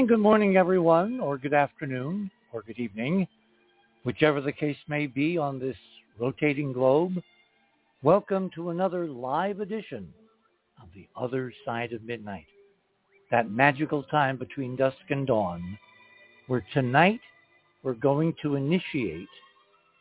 And 0.00 0.08
good 0.08 0.18
morning, 0.18 0.56
everyone, 0.56 1.20
or 1.20 1.36
good 1.36 1.52
afternoon, 1.52 2.30
or 2.54 2.62
good 2.62 2.78
evening, 2.78 3.28
whichever 4.02 4.40
the 4.40 4.50
case 4.50 4.78
may 4.88 5.06
be 5.06 5.36
on 5.36 5.58
this 5.58 5.76
rotating 6.18 6.72
globe. 6.72 7.22
Welcome 8.02 8.48
to 8.54 8.70
another 8.70 9.06
live 9.06 9.60
edition 9.60 10.10
of 10.82 10.88
The 10.94 11.06
Other 11.14 11.52
Side 11.66 11.92
of 11.92 12.02
Midnight, 12.02 12.46
that 13.30 13.50
magical 13.50 14.02
time 14.04 14.38
between 14.38 14.74
dusk 14.74 14.96
and 15.10 15.26
dawn, 15.26 15.78
where 16.46 16.64
tonight 16.72 17.20
we're 17.82 17.92
going 17.92 18.34
to 18.40 18.54
initiate 18.54 19.28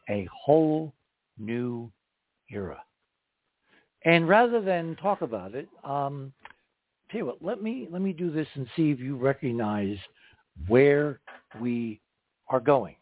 a 0.09 0.25
whole 0.33 0.93
new 1.37 1.91
era. 2.49 2.81
And 4.05 4.29
rather 4.29 4.61
than 4.61 4.95
talk 4.95 5.23
about 5.23 5.55
it, 5.55 5.67
um, 5.83 6.31
tell 7.09 7.19
you 7.19 7.25
what, 7.25 7.41
let 7.41 7.61
me 7.61 7.87
let 7.91 8.01
me 8.01 8.13
do 8.13 8.31
this 8.31 8.47
and 8.55 8.67
see 8.75 8.91
if 8.91 8.99
you 8.99 9.15
recognize 9.15 9.97
where 10.67 11.19
we 11.59 12.01
are 12.49 12.59
going. 12.59 12.95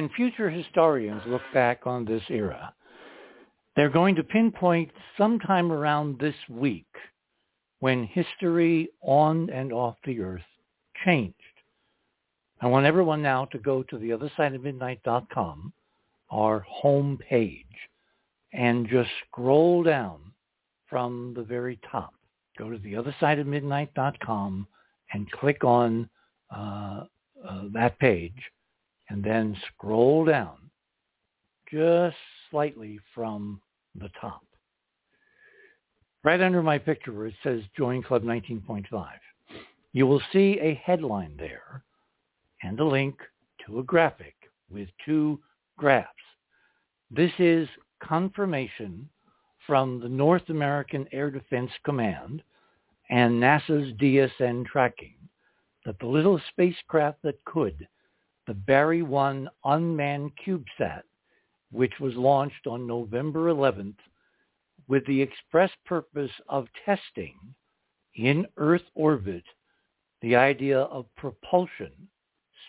When 0.00 0.08
future 0.16 0.48
historians 0.48 1.20
look 1.26 1.42
back 1.52 1.80
on 1.84 2.06
this 2.06 2.22
era, 2.30 2.72
they're 3.76 3.90
going 3.90 4.14
to 4.14 4.22
pinpoint 4.22 4.90
sometime 5.18 5.70
around 5.70 6.18
this 6.18 6.34
week 6.48 6.86
when 7.80 8.06
history 8.06 8.88
on 9.02 9.50
and 9.50 9.74
off 9.74 9.96
the 10.06 10.18
earth 10.22 10.40
changed. 11.04 11.34
I 12.62 12.66
want 12.66 12.86
everyone 12.86 13.20
now 13.20 13.44
to 13.52 13.58
go 13.58 13.82
to 13.82 13.96
theothersideofmidnight.com, 13.96 15.72
our 16.30 16.60
home 16.60 17.18
page, 17.28 17.66
and 18.54 18.88
just 18.88 19.10
scroll 19.28 19.82
down 19.82 20.32
from 20.88 21.34
the 21.36 21.42
very 21.42 21.78
top. 21.92 22.14
Go 22.58 22.70
to 22.70 22.78
the 22.78 22.94
theothersideofmidnight.com 22.94 24.66
and 25.12 25.30
click 25.32 25.62
on 25.62 26.08
uh, 26.50 27.04
uh, 27.46 27.64
that 27.74 27.98
page 27.98 28.32
and 29.10 29.22
then 29.22 29.56
scroll 29.74 30.24
down 30.24 30.56
just 31.70 32.16
slightly 32.50 32.98
from 33.14 33.60
the 33.96 34.08
top. 34.20 34.42
Right 36.22 36.40
under 36.40 36.62
my 36.62 36.78
picture 36.78 37.12
where 37.12 37.26
it 37.26 37.34
says 37.42 37.62
Join 37.76 38.02
Club 38.02 38.22
19.5, 38.22 38.86
you 39.92 40.06
will 40.06 40.22
see 40.32 40.58
a 40.60 40.80
headline 40.84 41.34
there 41.36 41.82
and 42.62 42.78
a 42.78 42.84
link 42.84 43.18
to 43.66 43.80
a 43.80 43.82
graphic 43.82 44.34
with 44.70 44.88
two 45.04 45.40
graphs. 45.76 46.08
This 47.10 47.32
is 47.38 47.68
confirmation 48.02 49.08
from 49.66 50.00
the 50.00 50.08
North 50.08 50.48
American 50.48 51.06
Air 51.12 51.30
Defense 51.30 51.70
Command 51.84 52.42
and 53.08 53.42
NASA's 53.42 53.92
DSN 53.98 54.66
tracking 54.66 55.16
that 55.84 55.98
the 55.98 56.06
little 56.06 56.40
spacecraft 56.50 57.18
that 57.22 57.44
could 57.44 57.88
the 58.50 58.54
Barry 58.54 59.02
1 59.02 59.48
unmanned 59.64 60.32
CubeSat, 60.44 61.02
which 61.70 61.92
was 62.00 62.16
launched 62.16 62.66
on 62.66 62.84
November 62.84 63.54
11th 63.54 63.94
with 64.88 65.06
the 65.06 65.22
express 65.22 65.70
purpose 65.86 66.32
of 66.48 66.66
testing 66.84 67.36
in 68.16 68.44
Earth 68.56 68.82
orbit 68.96 69.44
the 70.20 70.34
idea 70.34 70.80
of 70.80 71.06
propulsion, 71.14 71.92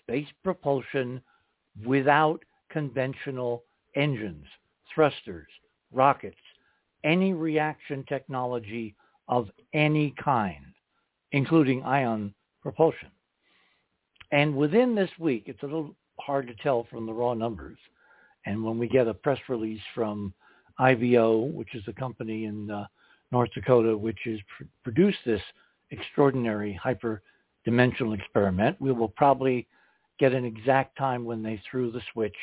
space 0.04 0.28
propulsion 0.44 1.20
without 1.84 2.44
conventional 2.70 3.64
engines, 3.96 4.46
thrusters, 4.94 5.50
rockets, 5.92 6.38
any 7.04 7.34
reaction 7.34 8.06
technology 8.08 8.94
of 9.28 9.50
any 9.74 10.14
kind, 10.24 10.76
including 11.32 11.82
ion 11.82 12.36
propulsion. 12.62 13.10
And 14.32 14.56
within 14.56 14.96
this 14.96 15.10
week, 15.20 15.44
it's 15.48 15.64
a 15.64 15.66
little 15.66 15.96
hard 16.20 16.48
to 16.48 16.56
tell 16.56 16.88
from 16.90 17.06
the 17.06 17.14
raw 17.14 17.34
numbers. 17.34 17.78
And 18.46 18.64
when 18.64 18.78
we 18.78 18.88
get 18.88 19.08
a 19.08 19.14
press 19.14 19.40
release 19.50 19.82
from 19.94 20.34
IVO, 20.80 21.52
which 21.54 21.76
is 21.76 21.84
a 21.88 21.94
company 21.94 22.46
in 22.46 22.72
uh, 22.72 22.88
North 23.32 23.52
Dakota 23.54 23.96
which 23.96 24.20
has 24.26 24.40
pr- 24.58 24.64
produced 24.84 25.20
this 25.26 25.42
extraordinary 25.92 26.80
hyperdimensional 26.84 28.18
experiment, 28.18 28.78
we 28.80 28.92
will 28.92 29.10
probably 29.10 29.68
get 30.20 30.34
an 30.34 30.46
exact 30.46 30.98
time 30.98 31.26
when 31.26 31.44
they 31.44 31.62
threw 31.70 31.92
the 31.92 32.02
switch 32.14 32.36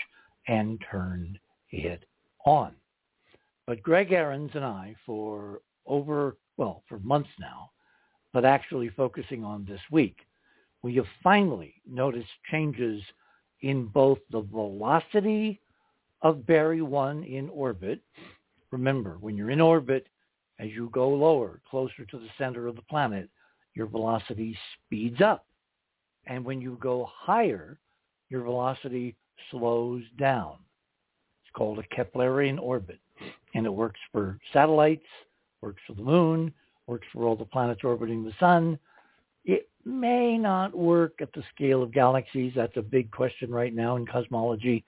and 0.47 0.83
turned 0.91 1.39
it 1.71 2.05
on. 2.45 2.73
But 3.67 3.83
Greg 3.83 4.13
Ahrens 4.13 4.51
and 4.55 4.65
I, 4.65 4.95
for 5.05 5.61
over, 5.87 6.37
well, 6.57 6.83
for 6.89 6.99
months 7.01 7.29
now, 7.39 7.71
but 8.33 8.45
actually 8.45 8.89
focusing 8.91 9.45
on 9.45 9.65
this 9.65 9.81
week, 9.91 10.17
have 10.97 11.07
finally 11.23 11.75
notice 11.87 12.27
changes 12.51 13.03
in 13.63 13.87
both 13.87 14.19
the 14.31 14.41
velocity 14.41 15.61
of 16.23 16.47
Barry 16.47 16.83
1 16.83 17.25
in 17.25 17.49
orbit. 17.51 18.01
Remember, 18.71 19.17
when 19.21 19.37
you're 19.37 19.51
in 19.51 19.61
orbit, 19.61 20.07
as 20.59 20.71
you 20.71 20.91
go 20.93 21.09
lower, 21.09 21.61
closer 21.71 22.05
to 22.05 22.19
the 22.19 22.29
center 22.37 22.67
of 22.67 22.77
the 22.77 22.83
planet, 22.83 23.29
your 23.75 23.87
velocity 23.87 24.57
speeds 24.75 25.21
up. 25.21 25.47
And 26.27 26.45
when 26.45 26.61
you 26.61 26.77
go 26.81 27.09
higher, 27.11 27.79
your 28.29 28.43
velocity 28.43 29.17
slows 29.51 30.03
down. 30.19 30.57
It's 31.43 31.53
called 31.55 31.79
a 31.79 31.95
Keplerian 31.95 32.59
orbit. 32.61 32.99
And 33.55 33.65
it 33.65 33.71
works 33.71 34.01
for 34.13 34.39
satellites, 34.53 35.07
works 35.63 35.81
for 35.87 35.95
the 35.95 36.03
moon, 36.03 36.53
works 36.87 37.07
for 37.13 37.25
all 37.25 37.37
the 37.37 37.45
planets 37.45 37.81
orbiting 37.85 38.25
the 38.25 38.35
sun. 38.39 38.79
It 39.49 39.71
may 39.87 40.37
not 40.37 40.77
work 40.77 41.15
at 41.23 41.33
the 41.33 41.43
scale 41.55 41.83
of 41.83 41.91
galaxies. 41.91 42.53
That's 42.55 42.77
a 42.77 42.83
big 42.83 43.11
question 43.11 43.51
right 43.51 43.75
now 43.75 43.97
in 43.97 44.07
cosmology. 44.07 44.85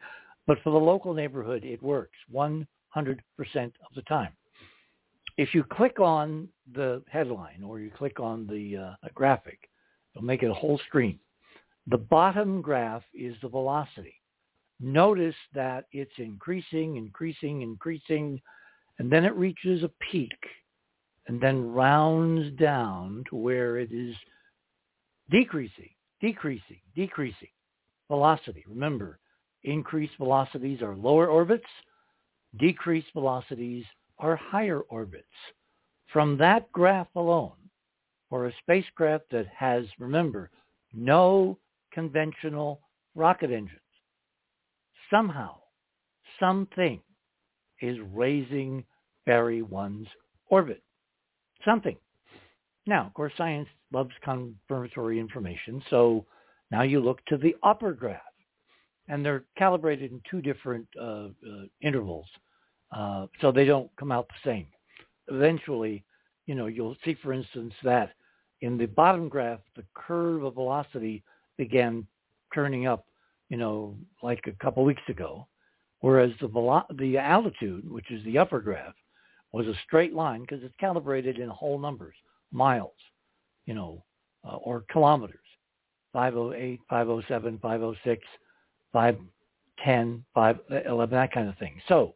But 0.46 0.58
for 0.62 0.70
the 0.70 0.78
local 0.78 1.14
neighborhood, 1.14 1.64
it 1.64 1.82
works 1.82 2.18
100% 2.32 2.66
of 2.94 3.94
the 3.96 4.02
time. 4.02 4.32
If 5.38 5.54
you 5.54 5.64
click 5.64 5.98
on 5.98 6.46
the 6.74 7.02
headline 7.08 7.62
or 7.64 7.80
you 7.80 7.90
click 7.90 8.20
on 8.20 8.46
the 8.46 8.96
uh, 9.02 9.08
graphic, 9.14 9.70
it'll 10.14 10.26
make 10.26 10.42
it 10.42 10.50
a 10.50 10.54
whole 10.54 10.78
screen. 10.86 11.18
The 11.86 11.96
bottom 11.96 12.60
graph 12.60 13.02
is 13.14 13.34
the 13.40 13.48
velocity. 13.48 14.20
Notice 14.78 15.36
that 15.54 15.86
it's 15.92 16.18
increasing, 16.18 16.96
increasing, 16.96 17.62
increasing, 17.62 18.42
and 18.98 19.10
then 19.10 19.24
it 19.24 19.34
reaches 19.36 19.82
a 19.84 19.90
peak 20.10 20.36
and 21.28 21.40
then 21.40 21.72
rounds 21.72 22.54
down 22.58 23.24
to 23.30 23.36
where 23.36 23.78
it 23.78 23.92
is 23.92 24.14
decreasing, 25.30 25.90
decreasing, 26.20 26.80
decreasing 26.94 27.48
velocity. 28.08 28.64
Remember, 28.68 29.18
increased 29.62 30.16
velocities 30.18 30.82
are 30.82 30.96
lower 30.96 31.28
orbits, 31.28 31.68
decreased 32.58 33.12
velocities 33.12 33.84
are 34.18 34.36
higher 34.36 34.80
orbits. 34.80 35.26
From 36.12 36.36
that 36.38 36.70
graph 36.72 37.08
alone, 37.14 37.52
for 38.28 38.46
a 38.46 38.52
spacecraft 38.62 39.24
that 39.30 39.46
has, 39.48 39.84
remember, 39.98 40.50
no 40.92 41.58
conventional 41.92 42.80
rocket 43.14 43.50
engines, 43.50 43.80
somehow, 45.10 45.56
something 46.38 47.00
is 47.80 47.98
raising 48.12 48.84
Barry 49.26 49.62
1's 49.62 50.08
orbit. 50.48 50.82
Something. 51.64 51.96
Now, 52.90 53.06
of 53.06 53.14
course, 53.14 53.32
science 53.36 53.68
loves 53.92 54.10
confirmatory 54.24 55.20
information, 55.20 55.80
so 55.90 56.26
now 56.72 56.82
you 56.82 56.98
look 56.98 57.24
to 57.26 57.36
the 57.36 57.54
upper 57.62 57.92
graph, 57.92 58.20
and 59.06 59.24
they're 59.24 59.44
calibrated 59.56 60.10
in 60.10 60.20
two 60.28 60.42
different 60.42 60.88
uh, 61.00 61.04
uh, 61.04 61.28
intervals, 61.82 62.26
uh, 62.90 63.28
so 63.40 63.52
they 63.52 63.64
don't 63.64 63.88
come 63.96 64.10
out 64.10 64.26
the 64.26 64.50
same. 64.50 64.66
Eventually, 65.28 66.02
you 66.46 66.56
know, 66.56 66.66
you'll 66.66 66.96
see, 67.04 67.16
for 67.22 67.32
instance, 67.32 67.72
that 67.84 68.10
in 68.60 68.76
the 68.76 68.86
bottom 68.86 69.28
graph, 69.28 69.60
the 69.76 69.84
curve 69.94 70.42
of 70.42 70.54
velocity 70.54 71.22
began 71.56 72.04
turning 72.52 72.88
up, 72.88 73.06
you 73.50 73.56
know, 73.56 73.96
like 74.20 74.48
a 74.48 74.62
couple 74.64 74.84
weeks 74.84 75.08
ago, 75.08 75.46
whereas 76.00 76.32
the 76.40 76.48
velo- 76.48 76.86
the 76.98 77.16
altitude, 77.18 77.88
which 77.88 78.10
is 78.10 78.24
the 78.24 78.36
upper 78.36 78.58
graph, 78.58 78.94
was 79.52 79.68
a 79.68 79.74
straight 79.86 80.12
line 80.12 80.40
because 80.40 80.64
it's 80.64 80.74
calibrated 80.80 81.38
in 81.38 81.48
whole 81.48 81.78
numbers, 81.78 82.16
miles, 82.52 82.92
you 83.66 83.74
know, 83.74 84.02
uh, 84.44 84.56
or 84.56 84.84
kilometers, 84.90 85.38
508, 86.12 86.80
507, 86.88 87.58
506, 87.60 88.26
510, 88.92 90.24
511, 90.34 91.14
that 91.14 91.32
kind 91.32 91.48
of 91.48 91.56
thing. 91.58 91.80
So 91.88 92.14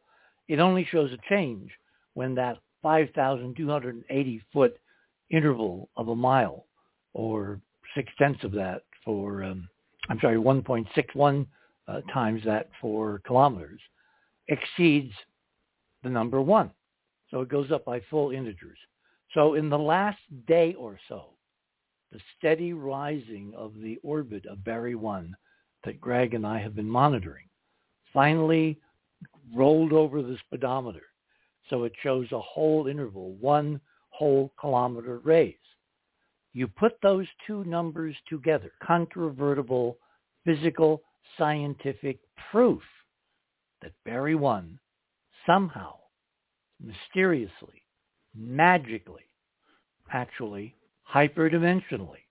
it 0.48 0.58
only 0.58 0.84
shows 0.90 1.12
a 1.12 1.18
change 1.28 1.70
when 2.14 2.34
that 2.34 2.58
5,280 2.82 4.42
foot 4.52 4.78
interval 5.30 5.88
of 5.96 6.08
a 6.08 6.16
mile 6.16 6.66
or 7.12 7.60
six 7.94 8.12
tenths 8.18 8.44
of 8.44 8.52
that 8.52 8.82
for, 9.04 9.42
um, 9.42 9.68
I'm 10.08 10.18
sorry, 10.20 10.36
1.61 10.36 11.46
uh, 11.86 12.00
times 12.12 12.42
that 12.44 12.68
for 12.80 13.20
kilometers 13.26 13.80
exceeds 14.48 15.12
the 16.02 16.10
number 16.10 16.40
one. 16.40 16.70
So 17.30 17.40
it 17.40 17.48
goes 17.48 17.70
up 17.70 17.84
by 17.84 18.00
full 18.10 18.30
integers. 18.30 18.78
So 19.34 19.54
in 19.54 19.68
the 19.68 19.78
last 19.78 20.18
day 20.46 20.74
or 20.74 20.98
so, 21.08 21.30
the 22.12 22.20
steady 22.38 22.72
rising 22.72 23.52
of 23.56 23.74
the 23.80 23.98
orbit 24.04 24.46
of 24.46 24.64
Barry 24.64 24.94
1 24.94 25.36
that 25.84 26.00
Greg 26.00 26.34
and 26.34 26.46
I 26.46 26.60
have 26.60 26.76
been 26.76 26.88
monitoring 26.88 27.48
finally 28.12 28.78
rolled 29.52 29.92
over 29.92 30.22
the 30.22 30.38
speedometer. 30.46 31.02
So 31.68 31.82
it 31.82 31.92
shows 32.02 32.30
a 32.30 32.40
whole 32.40 32.86
interval, 32.86 33.32
one 33.40 33.80
whole 34.10 34.52
kilometer 34.60 35.18
raise. 35.18 35.54
You 36.52 36.68
put 36.68 36.92
those 37.02 37.26
two 37.46 37.64
numbers 37.64 38.14
together, 38.28 38.70
controvertible 38.80 39.98
physical 40.44 41.02
scientific 41.36 42.20
proof 42.52 42.82
that 43.82 43.92
Barry 44.04 44.36
1 44.36 44.78
somehow, 45.46 45.96
mysteriously, 46.80 47.83
magically, 48.34 49.24
actually, 50.12 50.74
hyperdimensionally, 51.12 52.24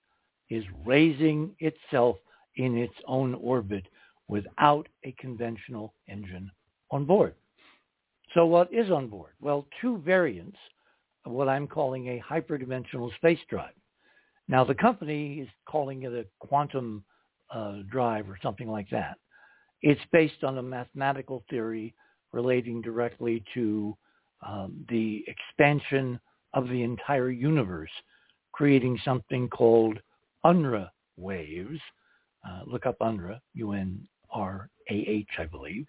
is 0.49 0.63
raising 0.85 1.55
itself 1.59 2.17
in 2.55 2.77
its 2.77 2.93
own 3.07 3.33
orbit 3.35 3.85
without 4.27 4.87
a 5.03 5.11
conventional 5.19 5.93
engine 6.07 6.49
on 6.91 7.05
board. 7.05 7.35
So 8.33 8.45
what 8.45 8.73
is 8.73 8.89
on 8.89 9.07
board? 9.07 9.33
Well, 9.41 9.67
two 9.81 9.97
variants 9.99 10.57
of 11.25 11.31
what 11.31 11.47
I'm 11.47 11.67
calling 11.67 12.07
a 12.07 12.21
hyperdimensional 12.27 13.13
space 13.15 13.39
drive. 13.49 13.73
Now, 14.47 14.63
the 14.63 14.75
company 14.75 15.39
is 15.39 15.49
calling 15.67 16.03
it 16.03 16.13
a 16.13 16.25
quantum 16.45 17.03
uh, 17.53 17.77
drive 17.89 18.29
or 18.29 18.37
something 18.41 18.69
like 18.69 18.89
that. 18.89 19.17
It's 19.81 20.01
based 20.11 20.43
on 20.43 20.57
a 20.57 20.63
mathematical 20.63 21.43
theory 21.49 21.93
relating 22.31 22.81
directly 22.81 23.43
to 23.53 23.95
um, 24.47 24.85
the 24.89 25.23
expansion 25.27 26.19
of 26.53 26.69
the 26.69 26.83
entire 26.83 27.29
universe, 27.29 27.89
creating 28.51 28.99
something 29.03 29.47
called 29.49 29.99
Unruh 30.45 30.89
waves. 31.17 31.79
Uh, 32.47 32.61
look 32.65 32.85
up 32.85 32.97
Unruh, 32.99 33.39
U-N-R-A-H, 33.53 35.27
I 35.37 35.45
believe. 35.45 35.85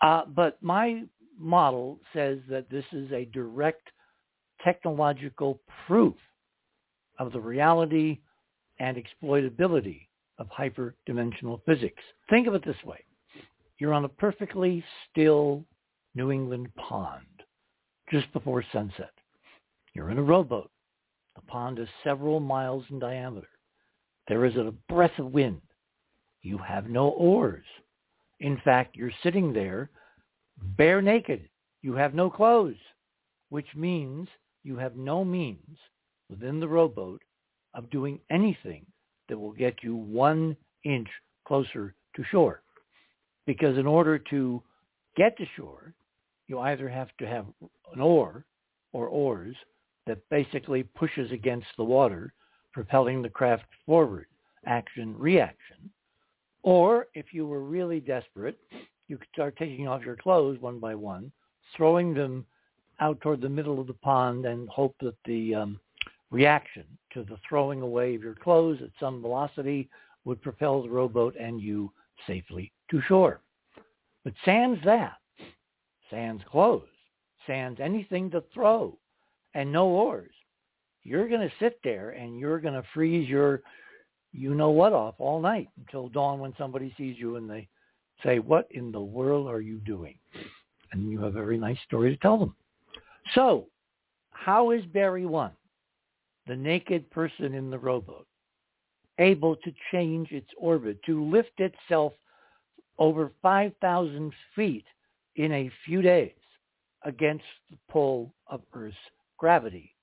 Uh, 0.00 0.22
but 0.26 0.56
my 0.62 1.02
model 1.38 2.00
says 2.14 2.38
that 2.48 2.70
this 2.70 2.84
is 2.92 3.12
a 3.12 3.26
direct 3.26 3.88
technological 4.64 5.60
proof 5.86 6.14
of 7.18 7.32
the 7.32 7.40
reality 7.40 8.18
and 8.78 8.96
exploitability 8.96 10.06
of 10.38 10.48
hyperdimensional 10.48 11.60
physics. 11.66 12.02
Think 12.30 12.46
of 12.46 12.54
it 12.54 12.64
this 12.64 12.82
way. 12.84 13.04
You're 13.78 13.94
on 13.94 14.04
a 14.04 14.08
perfectly 14.08 14.82
still 15.10 15.64
New 16.14 16.30
England 16.32 16.68
pond 16.76 17.26
just 18.10 18.32
before 18.32 18.64
sunset. 18.72 19.12
You're 19.94 20.10
in 20.10 20.18
a 20.18 20.22
rowboat. 20.22 20.70
The 21.36 21.42
pond 21.42 21.78
is 21.78 21.88
several 22.04 22.40
miles 22.40 22.84
in 22.90 22.98
diameter. 22.98 23.48
There 24.28 24.44
isn't 24.44 24.66
a 24.66 24.92
breath 24.92 25.18
of 25.18 25.32
wind. 25.32 25.60
You 26.42 26.58
have 26.58 26.88
no 26.88 27.08
oars. 27.10 27.64
In 28.40 28.60
fact, 28.64 28.96
you're 28.96 29.12
sitting 29.22 29.52
there 29.52 29.90
bare 30.76 31.02
naked. 31.02 31.48
You 31.82 31.94
have 31.94 32.14
no 32.14 32.30
clothes, 32.30 32.76
which 33.48 33.66
means 33.74 34.28
you 34.62 34.76
have 34.76 34.96
no 34.96 35.24
means 35.24 35.78
within 36.28 36.60
the 36.60 36.68
rowboat 36.68 37.22
of 37.74 37.90
doing 37.90 38.18
anything 38.30 38.84
that 39.28 39.38
will 39.38 39.52
get 39.52 39.82
you 39.82 39.94
one 39.94 40.56
inch 40.84 41.08
closer 41.46 41.94
to 42.16 42.24
shore. 42.30 42.62
Because 43.46 43.78
in 43.78 43.86
order 43.86 44.18
to 44.18 44.62
get 45.16 45.36
to 45.38 45.44
shore, 45.56 45.94
you 46.50 46.58
either 46.58 46.88
have 46.88 47.08
to 47.18 47.26
have 47.26 47.46
an 47.94 48.00
oar 48.00 48.44
or 48.92 49.06
oars 49.06 49.54
that 50.06 50.18
basically 50.30 50.82
pushes 50.82 51.30
against 51.30 51.68
the 51.76 51.84
water, 51.84 52.34
propelling 52.72 53.22
the 53.22 53.28
craft 53.28 53.62
forward, 53.86 54.26
action, 54.66 55.16
reaction. 55.16 55.88
Or 56.64 57.06
if 57.14 57.26
you 57.32 57.46
were 57.46 57.62
really 57.62 58.00
desperate, 58.00 58.58
you 59.06 59.16
could 59.16 59.28
start 59.32 59.56
taking 59.56 59.86
off 59.86 60.04
your 60.04 60.16
clothes 60.16 60.60
one 60.60 60.80
by 60.80 60.94
one, 60.96 61.30
throwing 61.76 62.12
them 62.12 62.44
out 62.98 63.20
toward 63.20 63.40
the 63.40 63.48
middle 63.48 63.80
of 63.80 63.86
the 63.86 63.94
pond 63.94 64.44
and 64.44 64.68
hope 64.68 64.96
that 65.00 65.14
the 65.24 65.54
um, 65.54 65.80
reaction 66.32 66.84
to 67.12 67.22
the 67.22 67.38
throwing 67.48 67.80
away 67.80 68.16
of 68.16 68.22
your 68.22 68.34
clothes 68.34 68.80
at 68.82 68.90
some 68.98 69.22
velocity 69.22 69.88
would 70.24 70.42
propel 70.42 70.82
the 70.82 70.88
rowboat 70.88 71.36
and 71.38 71.60
you 71.60 71.92
safely 72.26 72.72
to 72.90 73.00
shore. 73.02 73.40
But 74.24 74.34
sans 74.44 74.78
that, 74.84 75.19
sans 76.10 76.40
clothes, 76.50 76.82
sans 77.46 77.78
anything 77.80 78.30
to 78.30 78.42
throw, 78.52 78.98
and 79.54 79.72
no 79.72 79.86
oars, 79.86 80.32
you're 81.02 81.28
going 81.28 81.40
to 81.40 81.54
sit 81.58 81.78
there 81.82 82.10
and 82.10 82.38
you're 82.38 82.60
going 82.60 82.74
to 82.74 82.84
freeze 82.92 83.28
your 83.28 83.62
you 84.32 84.54
know 84.54 84.70
what 84.70 84.92
off 84.92 85.16
all 85.18 85.40
night 85.40 85.68
until 85.78 86.08
dawn 86.08 86.38
when 86.38 86.54
somebody 86.56 86.94
sees 86.96 87.16
you 87.18 87.34
and 87.34 87.50
they 87.50 87.66
say, 88.22 88.38
what 88.38 88.68
in 88.70 88.92
the 88.92 89.00
world 89.00 89.48
are 89.48 89.60
you 89.60 89.78
doing? 89.78 90.14
And 90.92 91.10
you 91.10 91.18
have 91.18 91.34
a 91.34 91.42
very 91.42 91.58
nice 91.58 91.78
story 91.84 92.10
to 92.14 92.16
tell 92.18 92.38
them. 92.38 92.54
So 93.34 93.66
how 94.30 94.70
is 94.70 94.84
Barry 94.86 95.26
1? 95.26 95.50
the 96.50 96.56
naked 96.56 97.08
person 97.12 97.54
in 97.54 97.70
the 97.70 97.78
rowboat, 97.78 98.26
able 99.20 99.54
to 99.54 99.72
change 99.92 100.32
its 100.32 100.48
orbit, 100.58 100.98
to 101.06 101.24
lift 101.24 101.58
itself 101.58 102.12
over 102.98 103.30
5,000 103.40 104.32
feet 104.56 104.84
in 105.40 105.52
a 105.52 105.70
few 105.86 106.02
days 106.02 106.32
against 107.04 107.44
the 107.70 107.78
pull 107.90 108.34
of 108.46 108.60
Earth's 108.74 108.94
gravity 109.38 109.94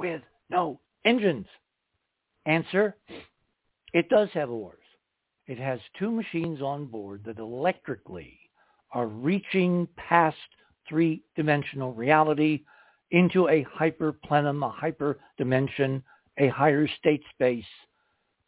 with 0.00 0.20
no 0.50 0.80
engines? 1.04 1.46
Answer, 2.44 2.96
it 3.92 4.08
does 4.08 4.28
have 4.34 4.50
oars. 4.50 4.82
It 5.46 5.58
has 5.58 5.78
two 5.96 6.10
machines 6.10 6.60
on 6.60 6.86
board 6.86 7.22
that 7.24 7.38
electrically 7.38 8.36
are 8.92 9.06
reaching 9.06 9.86
past 9.96 10.36
three-dimensional 10.88 11.92
reality 11.92 12.64
into 13.12 13.48
a 13.48 13.64
hyperplenum, 13.78 14.66
a 14.66 14.72
hyperdimension, 15.40 16.02
a 16.38 16.48
higher 16.48 16.88
state 16.98 17.22
space. 17.32 17.64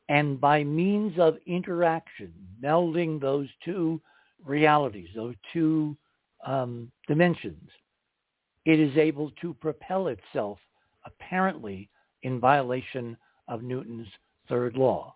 And 0.09 0.41
by 0.41 0.65
means 0.65 1.21
of 1.21 1.37
interaction, 1.47 2.33
melding 2.61 3.21
those 3.21 3.49
two 3.65 4.01
realities, 4.45 5.09
those 5.15 5.37
two 5.53 5.97
um, 6.47 6.91
dimensions, 7.07 7.69
it 8.65 8.81
is 8.81 8.97
able 8.97 9.31
to 9.43 9.55
propel 9.55 10.09
itself 10.09 10.59
apparently 11.05 11.89
in 12.23 12.41
violation 12.41 13.17
of 13.49 13.63
Newton's 13.63 14.09
third 14.49 14.77
law 14.77 15.15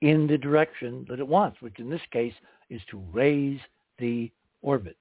in 0.00 0.26
the 0.26 0.38
direction 0.38 1.04
that 1.08 1.18
it 1.18 1.26
wants, 1.26 1.60
which 1.60 1.78
in 1.78 1.90
this 1.90 2.00
case 2.12 2.34
is 2.70 2.80
to 2.90 3.02
raise 3.12 3.58
the 3.98 4.30
orbit. 4.62 4.96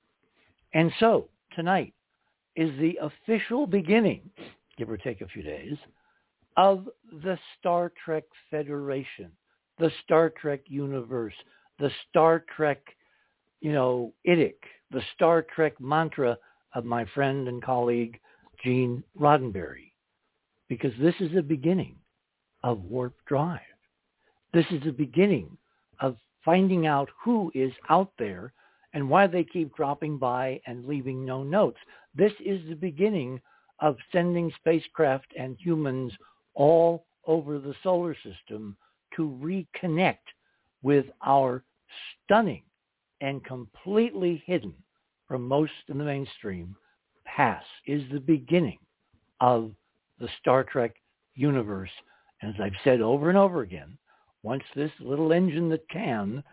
And 0.73 0.91
so 0.99 1.29
tonight 1.55 1.93
is 2.55 2.71
the 2.79 2.97
official 3.01 3.67
beginning, 3.67 4.21
give 4.77 4.89
or 4.89 4.97
take 4.97 5.21
a 5.21 5.27
few 5.27 5.43
days, 5.43 5.77
of 6.55 6.89
the 7.23 7.37
Star 7.59 7.91
Trek 8.03 8.23
Federation, 8.49 9.31
the 9.77 9.91
Star 10.03 10.31
Trek 10.41 10.61
universe, 10.65 11.35
the 11.77 11.91
Star 12.09 12.43
Trek, 12.55 12.79
you 13.61 13.71
know, 13.71 14.13
idic, 14.27 14.55
the 14.91 15.01
Star 15.15 15.41
Trek 15.41 15.79
mantra 15.79 16.37
of 16.73 16.85
my 16.85 17.05
friend 17.13 17.47
and 17.47 17.63
colleague 17.63 18.19
Gene 18.63 19.03
Roddenberry, 19.19 19.91
because 20.67 20.93
this 20.99 21.15
is 21.19 21.31
the 21.33 21.41
beginning 21.41 21.95
of 22.63 22.83
warp 22.83 23.15
drive. 23.25 23.59
This 24.53 24.65
is 24.71 24.83
the 24.83 24.91
beginning 24.91 25.57
of 25.99 26.17
finding 26.43 26.87
out 26.87 27.09
who 27.23 27.51
is 27.53 27.71
out 27.89 28.11
there 28.17 28.53
and 28.93 29.09
why 29.09 29.27
they 29.27 29.43
keep 29.43 29.75
dropping 29.75 30.17
by 30.17 30.59
and 30.65 30.85
leaving 30.85 31.25
no 31.25 31.43
notes. 31.43 31.77
This 32.15 32.31
is 32.43 32.61
the 32.67 32.75
beginning 32.75 33.41
of 33.79 33.97
sending 34.11 34.51
spacecraft 34.59 35.27
and 35.37 35.57
humans 35.59 36.11
all 36.55 37.05
over 37.27 37.59
the 37.59 37.75
solar 37.83 38.15
system 38.15 38.75
to 39.15 39.37
reconnect 39.41 40.15
with 40.81 41.05
our 41.25 41.63
stunning 42.25 42.63
and 43.21 43.43
completely 43.43 44.43
hidden 44.45 44.73
from 45.27 45.47
most 45.47 45.71
in 45.89 45.97
the 45.97 46.03
mainstream 46.03 46.75
past 47.25 47.65
is 47.85 48.03
the 48.11 48.19
beginning 48.19 48.79
of 49.41 49.71
the 50.19 50.29
Star 50.39 50.63
Trek 50.63 50.95
universe. 51.35 51.89
And 52.41 52.53
as 52.53 52.61
I've 52.61 52.79
said 52.83 53.01
over 53.01 53.29
and 53.29 53.37
over 53.37 53.61
again, 53.61 53.97
once 54.43 54.63
this 54.75 54.91
little 54.99 55.31
engine 55.31 55.69
that 55.69 55.87
can 55.89 56.43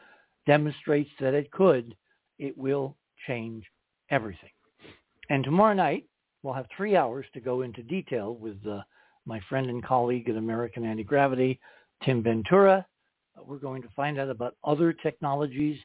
demonstrates 0.47 1.11
that 1.21 1.35
it 1.35 1.51
could, 1.51 1.97
it 2.39 2.57
will 2.57 2.97
change 3.27 3.65
everything. 4.11 4.51
And 5.31 5.45
tomorrow 5.45 5.75
night, 5.75 6.05
we'll 6.43 6.55
have 6.55 6.67
three 6.77 6.97
hours 6.97 7.25
to 7.35 7.41
go 7.41 7.63
into 7.63 7.83
detail 7.83 8.35
with 8.35 8.59
uh, 8.67 8.81
my 9.25 9.41
friend 9.49 9.71
and 9.71 9.85
colleague 9.85 10.29
at 10.29 10.37
American 10.37 10.85
Anti-Gravity, 10.85 11.59
Tim 12.05 12.23
Ventura. 12.23 12.87
We're 13.47 13.57
going 13.57 13.83
to 13.83 13.89
find 13.97 14.19
out 14.19 14.29
about 14.29 14.57
other 14.65 14.93
technologies 14.93 15.79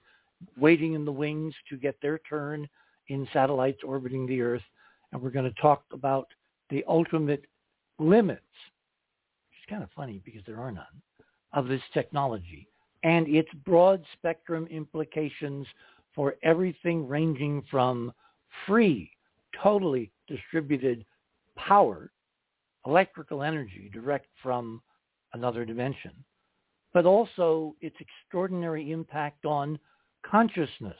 waiting 0.57 0.93
in 0.93 1.05
the 1.05 1.11
wings 1.11 1.53
to 1.69 1.77
get 1.77 1.95
their 2.01 2.19
turn 2.19 2.67
in 3.07 3.27
satellites 3.33 3.79
orbiting 3.83 4.25
the 4.25 4.41
Earth. 4.41 4.61
And 5.11 5.21
we're 5.21 5.31
going 5.31 5.51
to 5.51 5.61
talk 5.61 5.83
about 5.91 6.27
the 6.69 6.83
ultimate 6.87 7.45
limits, 7.97 8.41
which 9.49 9.59
is 9.59 9.69
kind 9.69 9.83
of 9.83 9.89
funny 9.95 10.21
because 10.23 10.41
there 10.45 10.59
are 10.59 10.71
none, 10.71 10.85
of 11.53 11.67
this 11.67 11.81
technology 11.93 12.67
and 13.03 13.27
its 13.27 13.49
broad 13.65 14.03
spectrum 14.13 14.67
implications 14.69 15.65
for 16.13 16.35
everything 16.43 17.07
ranging 17.07 17.63
from 17.69 18.11
free, 18.65 19.11
totally 19.61 20.11
distributed 20.27 21.05
power, 21.55 22.11
electrical 22.85 23.43
energy 23.43 23.89
direct 23.93 24.27
from 24.41 24.81
another 25.33 25.65
dimension, 25.65 26.11
but 26.93 27.05
also 27.05 27.75
its 27.81 27.95
extraordinary 27.99 28.91
impact 28.91 29.45
on 29.45 29.79
consciousness, 30.25 30.97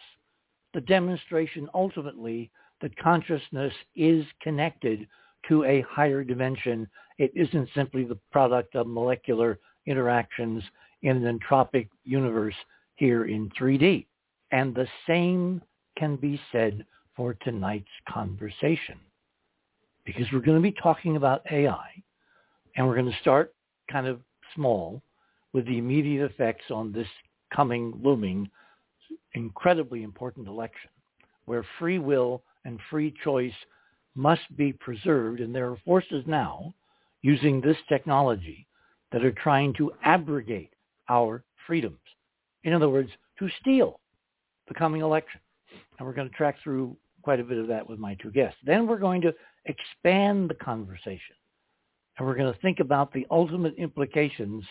the 0.74 0.82
demonstration 0.82 1.70
ultimately 1.74 2.52
that 2.82 2.98
consciousness 2.98 3.74
is 3.96 4.26
connected 4.42 5.08
to 5.48 5.64
a 5.64 5.82
higher 5.90 6.24
dimension. 6.24 6.88
It 7.18 7.32
isn't 7.36 7.70
simply 7.76 8.04
the 8.04 8.20
product 8.32 8.76
of 8.76 8.88
molecular 8.88 9.60
interactions 9.86 10.64
in 11.02 11.26
an 11.26 11.40
entropic 11.40 11.90
universe 12.04 12.56
here 12.96 13.26
in 13.26 13.50
3D. 13.60 14.06
And 14.52 14.74
the 14.74 14.88
same 15.08 15.62
can 15.98 16.16
be 16.16 16.40
said 16.52 16.86
for 17.16 17.34
tonight's 17.36 17.88
conversation 18.08 19.00
because 20.06 20.26
we're 20.32 20.40
going 20.40 20.58
to 20.58 20.64
be 20.64 20.76
talking 20.82 21.18
about 21.18 21.44
AI 21.52 21.90
and 22.76 22.88
we're 22.88 22.96
going 22.96 23.12
to 23.12 23.20
start 23.22 23.54
kind 23.92 24.08
of 24.08 24.20
small 24.56 25.02
with 25.54 25.66
the 25.66 25.78
immediate 25.78 26.32
effects 26.32 26.66
on 26.72 26.92
this 26.92 27.08
coming 27.54 27.94
looming 28.04 28.50
incredibly 29.34 30.04
important 30.04 30.48
election 30.48 30.90
where 31.46 31.66
free 31.80 32.00
will 32.00 32.44
and 32.66 32.80
free 32.90 33.14
choice 33.24 33.54
must 34.16 34.56
be 34.56 34.74
preserved 34.74 35.40
and 35.40 35.54
there 35.54 35.70
are 35.70 35.78
forces 35.86 36.24
now 36.28 36.74
using 37.22 37.62
this 37.62 37.78
technology 37.88 38.68
that 39.12 39.26
are 39.26 39.32
trying 39.32 39.74
to 39.74 39.92
abrogate 40.04 40.72
our 41.10 41.44
freedoms. 41.66 41.98
In 42.64 42.74
other 42.74 42.90
words, 42.90 43.10
to 43.40 43.50
steal 43.62 44.00
the 44.68 44.74
coming 44.74 45.02
election. 45.02 45.40
And 45.98 46.08
we're 46.08 46.14
going 46.14 46.30
to 46.30 46.36
track 46.36 46.58
through 46.64 46.96
quite 47.22 47.40
a 47.40 47.44
bit 47.44 47.58
of 47.58 47.68
that 47.68 47.90
with 47.90 48.00
my 48.00 48.16
two 48.16 48.32
guests. 48.32 48.58
Then 48.66 48.88
we're 48.88 49.00
going 49.00 49.22
to 49.22 49.34
expand 49.66 50.50
the 50.50 50.56
conversation. 50.56 51.36
And 52.18 52.28
we're 52.28 52.36
going 52.36 52.54
to 52.54 52.60
think 52.60 52.80
about 52.80 53.12
the 53.14 53.26
ultimate 53.32 53.76
implications 53.76 54.64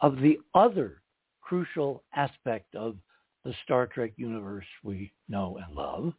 of 0.00 0.16
the 0.16 0.38
other 0.54 1.02
crucial 1.40 2.02
aspect 2.14 2.74
of 2.74 2.96
the 3.44 3.54
Star 3.64 3.86
Trek 3.86 4.12
universe 4.16 4.66
we 4.82 5.12
know 5.28 5.58
and 5.64 5.74
love, 5.74 6.12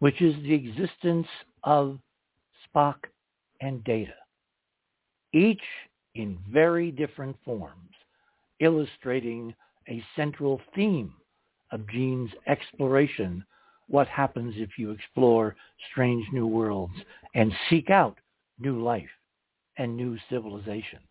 which 0.00 0.20
is 0.20 0.34
the 0.42 0.54
existence 0.54 1.26
of 1.64 1.98
Spock 2.66 2.96
and 3.60 3.82
Data. 3.84 4.14
Each 5.32 5.62
in 6.14 6.38
very 6.50 6.90
different 6.90 7.36
forms, 7.44 7.90
illustrating 8.58 9.54
a 9.88 10.02
central 10.16 10.60
theme 10.74 11.12
of 11.72 11.88
Gene's 11.88 12.30
exploration, 12.46 13.44
what 13.88 14.08
happens 14.08 14.54
if 14.56 14.70
you 14.76 14.90
explore 14.90 15.56
strange 15.90 16.26
new 16.32 16.46
worlds 16.46 16.94
and 17.34 17.52
seek 17.68 17.90
out 17.90 18.18
new 18.58 18.82
life 18.82 19.08
and 19.78 19.96
new 19.96 20.16
civilizations. 20.28 21.02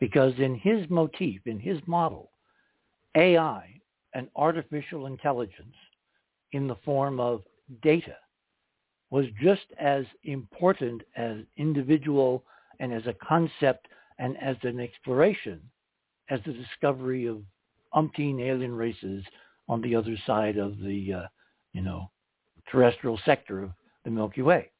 Because 0.00 0.34
in 0.38 0.56
his 0.56 0.88
motif, 0.88 1.40
in 1.46 1.60
his 1.60 1.78
model, 1.86 2.30
AI, 3.16 3.81
an 4.14 4.28
artificial 4.36 5.06
intelligence 5.06 5.74
in 6.52 6.66
the 6.66 6.76
form 6.84 7.18
of 7.20 7.42
data, 7.82 8.16
was 9.10 9.26
just 9.42 9.66
as 9.78 10.04
important 10.24 11.02
as 11.16 11.38
individual 11.56 12.44
and 12.80 12.92
as 12.92 13.06
a 13.06 13.14
concept 13.26 13.88
and 14.18 14.36
as 14.42 14.56
an 14.62 14.80
exploration 14.80 15.60
as 16.30 16.40
the 16.46 16.52
discovery 16.52 17.26
of 17.26 17.42
umpteen 17.94 18.40
alien 18.40 18.74
races 18.74 19.24
on 19.68 19.80
the 19.82 19.94
other 19.94 20.16
side 20.26 20.56
of 20.56 20.78
the, 20.80 21.12
uh, 21.12 21.26
you 21.72 21.82
know, 21.82 22.10
terrestrial 22.70 23.18
sector 23.24 23.62
of 23.62 23.70
the 24.04 24.10
Milky 24.10 24.42
Way. 24.42 24.70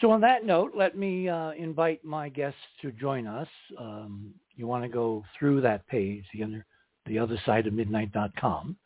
So 0.00 0.10
on 0.10 0.20
that 0.22 0.46
note, 0.46 0.72
let 0.74 0.96
me 0.96 1.28
uh, 1.28 1.50
invite 1.52 2.04
my 2.04 2.28
guests 2.28 2.60
to 2.80 2.92
join 2.92 3.26
us. 3.26 3.48
Um, 3.78 4.32
you 4.56 4.66
want 4.66 4.82
to 4.84 4.88
go 4.88 5.24
through 5.38 5.60
that 5.62 5.86
page, 5.88 6.24
the 6.32 6.44
other, 6.44 6.64
the 7.10 7.18
other 7.18 7.38
side 7.44 7.66
of 7.66 7.74
midnight.com. 7.74 8.76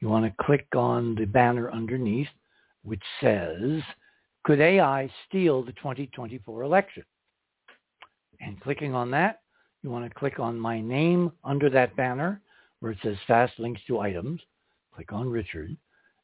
You 0.00 0.08
want 0.08 0.24
to 0.24 0.44
click 0.44 0.66
on 0.74 1.16
the 1.16 1.24
banner 1.24 1.70
underneath, 1.70 2.28
which 2.84 3.02
says, 3.20 3.82
could 4.44 4.60
AI 4.60 5.10
steal 5.28 5.62
the 5.62 5.72
2024 5.72 6.62
election? 6.62 7.04
And 8.40 8.60
clicking 8.60 8.94
on 8.94 9.10
that, 9.10 9.40
you 9.82 9.90
want 9.90 10.08
to 10.08 10.18
click 10.18 10.38
on 10.38 10.58
my 10.58 10.80
name 10.80 11.32
under 11.44 11.68
that 11.70 11.96
banner 11.96 12.40
where 12.80 12.92
it 12.92 12.98
says 13.02 13.16
fast 13.26 13.52
links 13.58 13.80
to 13.88 13.98
items. 13.98 14.40
Click 14.94 15.12
on 15.12 15.28
Richard, 15.28 15.76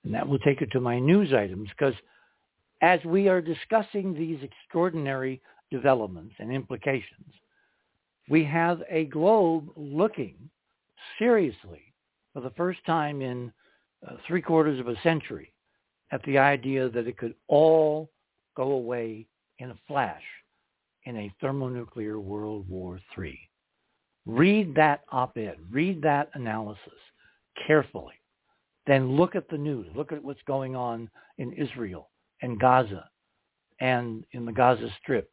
and 0.05 0.15
that 0.15 0.27
will 0.27 0.39
take 0.41 0.61
you 0.61 0.67
to 0.69 0.81
my 0.81 0.99
news 1.01 1.33
items 1.33 1.69
because 1.71 1.95
as 2.83 3.05
we 3.05 3.29
are 3.29 3.41
discussing 3.41 4.15
these 4.15 4.39
extraordinary 4.43 5.41
developments 5.73 6.35
and 6.39 6.53
implications, 6.53 7.33
we 8.29 8.45
have 8.45 8.81
a 8.89 9.07
globe 9.07 9.71
looking 9.77 10.37
seriously 11.19 11.93
for 12.33 12.41
the 12.41 12.51
first 12.51 12.81
time 12.87 13.23
in 13.23 13.53
uh, 14.07 14.15
three 14.27 14.43
quarters 14.43 14.79
of 14.79 14.89
a 14.89 15.01
century 15.03 15.53
at 16.13 16.23
the 16.25 16.39
idea 16.39 16.89
that 16.89 17.07
it 17.07 17.19
could 17.19 17.35
all 17.49 18.11
go 18.57 18.73
away 18.73 19.27
in 19.59 19.71
a 19.71 19.79
flash 19.87 20.23
in 21.05 21.17
a 21.17 21.35
thermonuclear 21.41 22.21
World 22.21 22.69
War 22.69 23.01
III. 23.19 23.39
Read 24.27 24.75
that 24.75 25.05
op-ed, 25.11 25.57
read 25.71 26.03
that 26.03 26.31
analysis 26.35 27.01
carefully. 27.67 28.15
Then 28.87 29.17
look 29.17 29.35
at 29.35 29.49
the 29.49 29.59
news. 29.59 29.87
Look 29.95 30.13
at 30.13 30.23
what's 30.23 30.43
going 30.47 30.75
on 30.75 31.11
in 31.39 31.53
Israel 31.53 32.11
and 32.43 32.59
Gaza 32.59 33.09
and 33.81 34.25
in 34.33 34.45
the 34.45 34.53
Gaza 34.53 34.89
Strip 35.03 35.31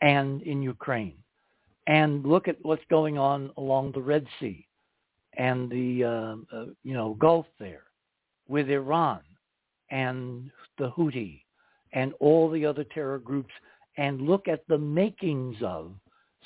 and 0.00 0.42
in 0.42 0.62
Ukraine. 0.62 1.18
And 1.86 2.24
look 2.24 2.48
at 2.48 2.56
what's 2.62 2.84
going 2.90 3.16
on 3.16 3.50
along 3.56 3.92
the 3.92 4.00
Red 4.00 4.26
Sea 4.40 4.65
and 5.36 5.70
the 5.70 6.04
uh, 6.04 6.56
uh, 6.56 6.66
you 6.82 6.94
know 6.94 7.14
Gulf 7.14 7.46
there 7.58 7.84
with 8.48 8.68
Iran 8.70 9.20
and 9.90 10.50
the 10.78 10.90
Houthi 10.90 11.42
and 11.92 12.12
all 12.20 12.50
the 12.50 12.64
other 12.66 12.84
terror 12.84 13.18
groups 13.18 13.52
and 13.96 14.20
look 14.20 14.48
at 14.48 14.66
the 14.68 14.78
makings 14.78 15.56
of 15.62 15.92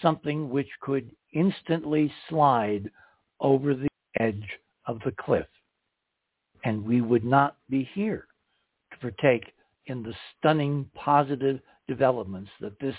something 0.00 0.48
which 0.50 0.68
could 0.80 1.10
instantly 1.32 2.12
slide 2.28 2.90
over 3.40 3.74
the 3.74 3.88
edge 4.18 4.48
of 4.86 4.98
the 5.04 5.12
cliff. 5.20 5.46
And 6.64 6.84
we 6.84 7.00
would 7.00 7.24
not 7.24 7.56
be 7.68 7.88
here 7.94 8.26
to 8.92 8.98
partake 8.98 9.52
in 9.86 10.02
the 10.02 10.14
stunning 10.38 10.88
positive 10.94 11.60
developments 11.88 12.50
that 12.60 12.78
this 12.80 12.94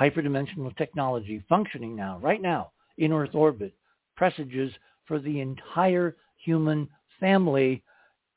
hyperdimensional 0.00 0.76
technology 0.76 1.42
functioning 1.48 1.94
now, 1.94 2.18
right 2.22 2.40
now, 2.40 2.70
in 2.98 3.12
Earth 3.12 3.34
orbit, 3.34 3.74
presages 4.16 4.72
for 5.06 5.18
the 5.18 5.40
entire 5.40 6.16
human 6.36 6.88
family 7.20 7.82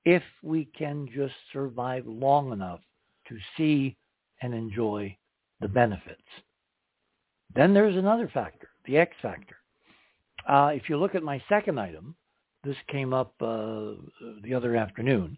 if 0.05 0.24
we 0.41 0.65
can 0.77 1.07
just 1.13 1.33
survive 1.51 2.05
long 2.07 2.51
enough 2.53 2.79
to 3.27 3.38
see 3.57 3.97
and 4.41 4.53
enjoy 4.53 5.15
the 5.59 5.67
benefits. 5.67 6.21
Then 7.55 7.74
there's 7.74 7.97
another 7.97 8.29
factor, 8.33 8.69
the 8.86 8.97
X 8.97 9.15
factor. 9.21 9.57
Uh, 10.47 10.71
if 10.74 10.89
you 10.89 10.97
look 10.97 11.15
at 11.15 11.24
my 11.24 11.41
second 11.50 11.79
item, 11.79 12.15
this 12.63 12.75
came 12.89 13.13
up 13.13 13.33
uh, 13.41 13.93
the 14.43 14.53
other 14.53 14.75
afternoon. 14.75 15.38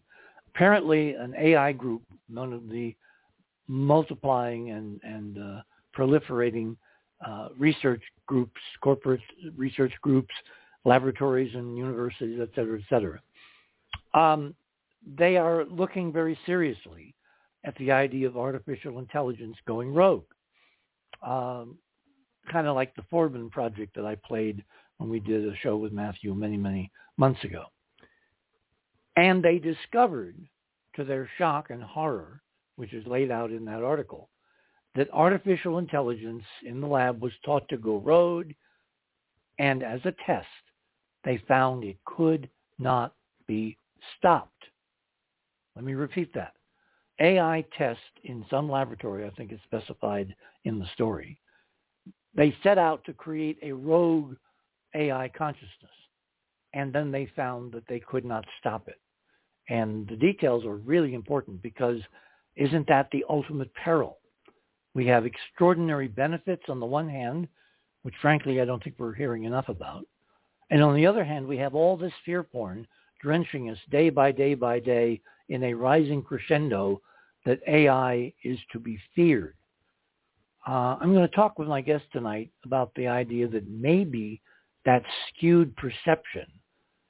Apparently, 0.53 1.13
an 1.13 1.33
AI 1.37 1.71
group, 1.71 2.01
one 2.29 2.53
of 2.53 2.69
the 2.69 2.95
multiplying 3.67 4.71
and, 4.71 4.99
and 5.03 5.37
uh, 5.37 5.61
proliferating 5.97 6.75
uh, 7.25 7.49
research 7.57 8.01
groups, 8.25 8.61
corporate 8.81 9.21
research 9.55 9.93
groups, 10.01 10.33
laboratories 10.85 11.53
and 11.55 11.77
universities, 11.77 12.39
et 12.41 12.49
cetera, 12.55 12.79
et 12.79 12.85
cetera. 12.89 13.21
Um, 14.13 14.55
they 15.17 15.37
are 15.37 15.65
looking 15.65 16.11
very 16.11 16.37
seriously 16.45 17.15
at 17.63 17.75
the 17.77 17.91
idea 17.91 18.27
of 18.27 18.37
artificial 18.37 18.99
intelligence 18.99 19.57
going 19.67 19.93
rogue. 19.93 20.25
Um, 21.25 21.77
kind 22.51 22.67
of 22.67 22.75
like 22.75 22.95
the 22.95 23.03
Forbin 23.11 23.51
project 23.51 23.95
that 23.95 24.05
I 24.05 24.15
played 24.15 24.63
when 24.97 25.09
we 25.09 25.19
did 25.19 25.45
a 25.45 25.55
show 25.57 25.77
with 25.77 25.91
Matthew 25.91 26.33
many, 26.33 26.57
many 26.57 26.91
months 27.17 27.43
ago. 27.43 27.65
And 29.15 29.43
they 29.43 29.59
discovered, 29.59 30.35
to 30.95 31.03
their 31.03 31.29
shock 31.37 31.69
and 31.69 31.83
horror, 31.83 32.41
which 32.77 32.93
is 32.93 33.05
laid 33.05 33.31
out 33.31 33.51
in 33.51 33.65
that 33.65 33.83
article, 33.83 34.29
that 34.95 35.09
artificial 35.13 35.77
intelligence 35.77 36.43
in 36.65 36.81
the 36.81 36.87
lab 36.87 37.21
was 37.21 37.33
taught 37.45 37.67
to 37.69 37.77
go 37.77 37.97
rogue, 37.97 38.51
and 39.59 39.83
as 39.83 39.99
a 40.05 40.13
test, 40.25 40.47
they 41.23 41.41
found 41.47 41.83
it 41.83 41.97
could 42.05 42.49
not 42.77 43.13
be 43.47 43.77
stopped. 44.17 44.63
Let 45.75 45.85
me 45.85 45.93
repeat 45.93 46.33
that. 46.33 46.53
AI 47.19 47.65
test 47.77 47.99
in 48.23 48.45
some 48.49 48.69
laboratory, 48.69 49.25
I 49.25 49.29
think 49.31 49.51
it's 49.51 49.63
specified 49.63 50.33
in 50.63 50.79
the 50.79 50.87
story, 50.93 51.39
they 52.35 52.55
set 52.63 52.77
out 52.77 53.03
to 53.05 53.13
create 53.13 53.57
a 53.61 53.71
rogue 53.71 54.35
AI 54.95 55.29
consciousness. 55.37 55.91
And 56.73 56.93
then 56.93 57.11
they 57.11 57.29
found 57.35 57.71
that 57.73 57.87
they 57.87 57.99
could 57.99 58.25
not 58.25 58.45
stop 58.59 58.87
it. 58.87 58.99
And 59.69 60.07
the 60.07 60.15
details 60.15 60.65
are 60.65 60.75
really 60.75 61.13
important 61.13 61.61
because 61.61 61.99
isn't 62.55 62.87
that 62.87 63.09
the 63.11 63.25
ultimate 63.29 63.73
peril? 63.73 64.19
We 64.93 65.05
have 65.07 65.25
extraordinary 65.25 66.07
benefits 66.07 66.63
on 66.69 66.79
the 66.79 66.85
one 66.85 67.09
hand, 67.09 67.47
which 68.03 68.15
frankly 68.21 68.61
I 68.61 68.65
don't 68.65 68.83
think 68.83 68.95
we're 68.97 69.13
hearing 69.13 69.43
enough 69.43 69.69
about. 69.69 70.05
And 70.69 70.83
on 70.83 70.95
the 70.95 71.05
other 71.05 71.23
hand, 71.23 71.47
we 71.47 71.57
have 71.57 71.75
all 71.75 71.97
this 71.97 72.13
fear 72.25 72.43
porn 72.43 72.87
drenching 73.21 73.69
us 73.69 73.77
day 73.89 74.09
by 74.09 74.31
day 74.31 74.53
by 74.53 74.79
day 74.79 75.21
in 75.49 75.63
a 75.63 75.73
rising 75.73 76.21
crescendo 76.21 77.01
that 77.45 77.59
AI 77.67 78.33
is 78.43 78.59
to 78.71 78.79
be 78.79 78.99
feared. 79.15 79.55
Uh, 80.67 80.97
I'm 80.99 81.13
going 81.13 81.27
to 81.27 81.35
talk 81.35 81.57
with 81.57 81.67
my 81.67 81.81
guest 81.81 82.05
tonight 82.11 82.51
about 82.65 82.93
the 82.95 83.07
idea 83.07 83.47
that 83.47 83.67
maybe 83.67 84.41
that 84.85 85.03
skewed 85.29 85.75
perception 85.75 86.45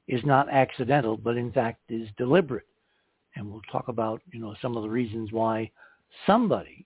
is 0.08 0.24
not 0.26 0.50
accidental, 0.50 1.17
but 1.17 1.38
in 1.38 1.52
fact 1.52 1.82
is 1.89 2.08
deliberate. 2.17 2.65
And 3.36 3.50
we'll 3.50 3.62
talk 3.72 3.88
about, 3.88 4.22
you 4.32 4.39
know, 4.39 4.56
some 4.62 4.76
of 4.76 4.84
the 4.84 4.89
reasons 4.89 5.32
why 5.32 5.72
somebody 6.26 6.86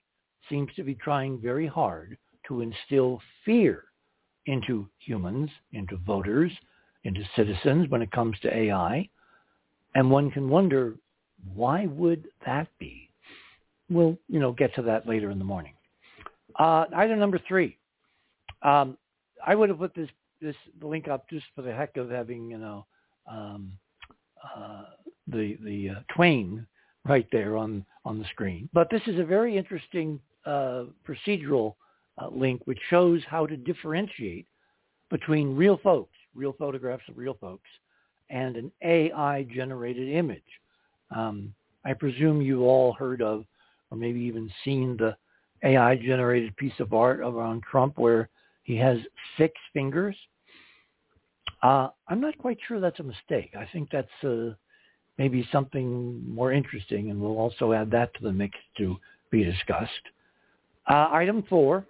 seems 0.49 0.73
to 0.75 0.83
be 0.83 0.95
trying 0.95 1.39
very 1.39 1.67
hard 1.67 2.17
to 2.47 2.61
instill 2.61 3.21
fear 3.45 3.85
into 4.45 4.87
humans, 4.99 5.49
into 5.71 5.97
voters, 5.97 6.51
into 7.03 7.21
citizens 7.35 7.89
when 7.89 8.01
it 8.01 8.11
comes 8.11 8.37
to 8.41 8.55
AI. 8.55 9.07
And 9.95 10.09
one 10.09 10.31
can 10.31 10.49
wonder, 10.49 10.95
why 11.53 11.85
would 11.85 12.27
that 12.45 12.67
be? 12.79 13.09
We'll, 13.89 14.17
you 14.27 14.39
know, 14.39 14.51
get 14.51 14.73
to 14.75 14.81
that 14.83 15.07
later 15.07 15.29
in 15.29 15.39
the 15.39 15.45
morning. 15.45 15.73
Uh, 16.57 16.85
item 16.95 17.19
number 17.19 17.39
three. 17.47 17.77
Um, 18.61 18.97
I 19.45 19.55
would 19.55 19.69
have 19.69 19.79
put 19.79 19.93
this 19.93 20.09
this 20.41 20.55
link 20.81 21.07
up 21.07 21.29
just 21.29 21.45
for 21.55 21.61
the 21.61 21.73
heck 21.73 21.95
of 21.97 22.09
having 22.09 22.49
you 22.49 22.57
know 22.57 22.85
um, 23.29 23.71
uh, 24.55 24.83
the 25.27 25.57
the 25.63 25.89
uh, 25.89 26.13
Twain 26.15 26.65
right 27.05 27.27
there 27.31 27.57
on 27.57 27.85
on 28.05 28.19
the 28.19 28.25
screen. 28.25 28.69
But 28.73 28.89
this 28.89 29.01
is 29.07 29.19
a 29.19 29.23
very 29.23 29.57
interesting 29.57 30.19
uh, 30.45 30.85
procedural 31.07 31.75
uh, 32.21 32.29
link 32.29 32.61
which 32.65 32.79
shows 32.89 33.21
how 33.27 33.45
to 33.45 33.57
differentiate 33.57 34.47
between 35.09 35.55
real 35.55 35.77
folks, 35.77 36.15
real 36.35 36.53
photographs 36.57 37.03
of 37.09 37.17
real 37.17 37.37
folks, 37.39 37.69
and 38.29 38.55
an 38.55 38.71
AI 38.83 39.43
generated 39.53 40.09
image. 40.09 40.41
Um, 41.15 41.53
I 41.85 41.93
presume 41.93 42.41
you've 42.41 42.61
all 42.61 42.93
heard 42.93 43.21
of 43.21 43.45
or 43.91 43.97
maybe 43.97 44.19
even 44.21 44.51
seen 44.63 44.97
the 44.97 45.15
AI 45.63 45.95
generated 45.95 46.55
piece 46.57 46.73
of 46.79 46.93
art 46.93 47.19
around 47.19 47.61
Trump 47.63 47.97
where 47.97 48.29
he 48.63 48.75
has 48.77 48.97
six 49.37 49.53
fingers. 49.71 50.15
Uh, 51.61 51.89
I'm 52.07 52.19
not 52.19 52.37
quite 52.37 52.57
sure 52.67 52.79
that's 52.79 52.99
a 52.99 53.03
mistake. 53.03 53.53
I 53.57 53.67
think 53.71 53.89
that's 53.91 54.23
uh, 54.23 54.53
maybe 55.17 55.47
something 55.51 56.27
more 56.27 56.51
interesting, 56.51 57.11
and 57.11 57.21
we'll 57.21 57.37
also 57.37 57.71
add 57.71 57.91
that 57.91 58.13
to 58.15 58.23
the 58.23 58.31
mix 58.31 58.57
to 58.77 58.97
be 59.31 59.43
discussed. 59.43 59.91
Uh, 60.89 61.07
item 61.11 61.43
four, 61.47 61.85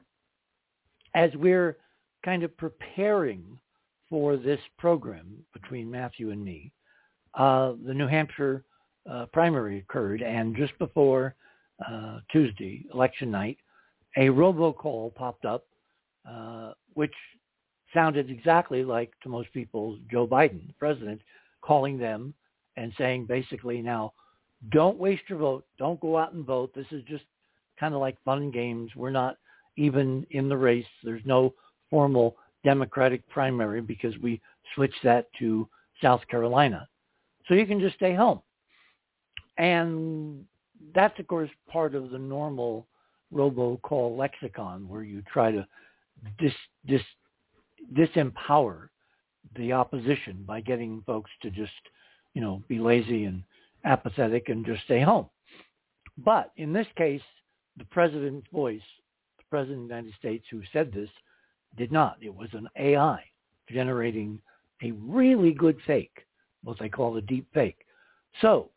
as 1.15 1.31
we're 1.35 1.77
kind 2.23 2.43
of 2.43 2.55
preparing 2.57 3.43
for 4.09 4.37
this 4.37 4.59
program 4.77 5.27
between 5.53 5.89
Matthew 5.89 6.31
and 6.31 6.43
me, 6.43 6.71
uh, 7.35 7.73
the 7.85 7.93
New 7.93 8.07
Hampshire 8.07 8.63
uh, 9.09 9.25
primary 9.33 9.79
occurred, 9.79 10.21
and 10.21 10.55
just 10.55 10.77
before 10.79 11.35
uh, 11.87 12.19
Tuesday, 12.31 12.85
election 12.93 13.31
night, 13.31 13.57
a 14.17 14.27
robocall 14.27 15.13
popped 15.15 15.45
up, 15.45 15.65
uh, 16.29 16.73
which 16.93 17.13
sounded 17.93 18.29
exactly 18.29 18.83
like, 18.83 19.11
to 19.21 19.29
most 19.29 19.51
people, 19.53 19.97
Joe 20.11 20.27
Biden, 20.27 20.67
the 20.67 20.73
president, 20.79 21.21
calling 21.61 21.97
them 21.97 22.33
and 22.77 22.93
saying 22.97 23.25
basically 23.25 23.81
now, 23.81 24.13
don't 24.71 24.97
waste 24.97 25.23
your 25.27 25.39
vote. 25.39 25.65
Don't 25.77 25.99
go 25.99 26.17
out 26.17 26.33
and 26.33 26.45
vote. 26.45 26.73
This 26.73 26.87
is 26.91 27.03
just 27.03 27.25
kind 27.79 27.93
of 27.93 27.99
like 27.99 28.17
fun 28.23 28.51
games. 28.51 28.91
We're 28.95 29.09
not 29.09 29.37
even 29.77 30.25
in 30.31 30.49
the 30.49 30.57
race. 30.57 30.85
There's 31.03 31.25
no 31.25 31.53
formal 31.89 32.35
Democratic 32.63 33.27
primary 33.29 33.81
because 33.81 34.17
we 34.19 34.41
switched 34.75 35.03
that 35.03 35.27
to 35.39 35.67
South 36.01 36.21
Carolina. 36.29 36.87
So 37.47 37.53
you 37.53 37.65
can 37.65 37.79
just 37.79 37.95
stay 37.95 38.15
home. 38.15 38.41
And 39.57 40.45
that's 40.95 41.17
of 41.19 41.27
course 41.27 41.49
part 41.69 41.95
of 41.95 42.09
the 42.09 42.19
normal 42.19 42.87
robocall 43.33 44.17
lexicon 44.17 44.87
where 44.87 45.03
you 45.03 45.23
try 45.31 45.51
to 45.51 45.67
dis, 46.39 46.53
dis, 46.85 47.01
disempower 47.93 48.89
the 49.57 49.73
opposition 49.73 50.43
by 50.45 50.61
getting 50.61 51.03
folks 51.05 51.31
to 51.41 51.49
just, 51.49 51.71
you 52.33 52.41
know, 52.41 52.63
be 52.67 52.79
lazy 52.79 53.25
and 53.25 53.43
apathetic 53.85 54.49
and 54.49 54.65
just 54.65 54.83
stay 54.83 55.01
home. 55.01 55.27
But 56.17 56.51
in 56.57 56.73
this 56.73 56.87
case, 56.95 57.21
the 57.77 57.85
president's 57.85 58.47
voice, 58.53 58.81
president 59.53 59.83
of 59.83 59.87
the 59.87 59.95
United 59.95 60.13
States 60.17 60.43
who 60.49 60.63
said 60.73 60.91
this 60.91 61.11
did 61.77 61.91
not. 61.91 62.17
It 62.21 62.33
was 62.33 62.49
an 62.53 62.67
AI 62.75 63.23
generating 63.71 64.41
a 64.81 64.93
really 64.93 65.53
good 65.53 65.77
fake, 65.85 66.25
what 66.63 66.79
they 66.79 66.89
call 66.89 67.17
a 67.17 67.21
deep 67.21 67.45
fake. 67.53 67.85
So 68.41 68.71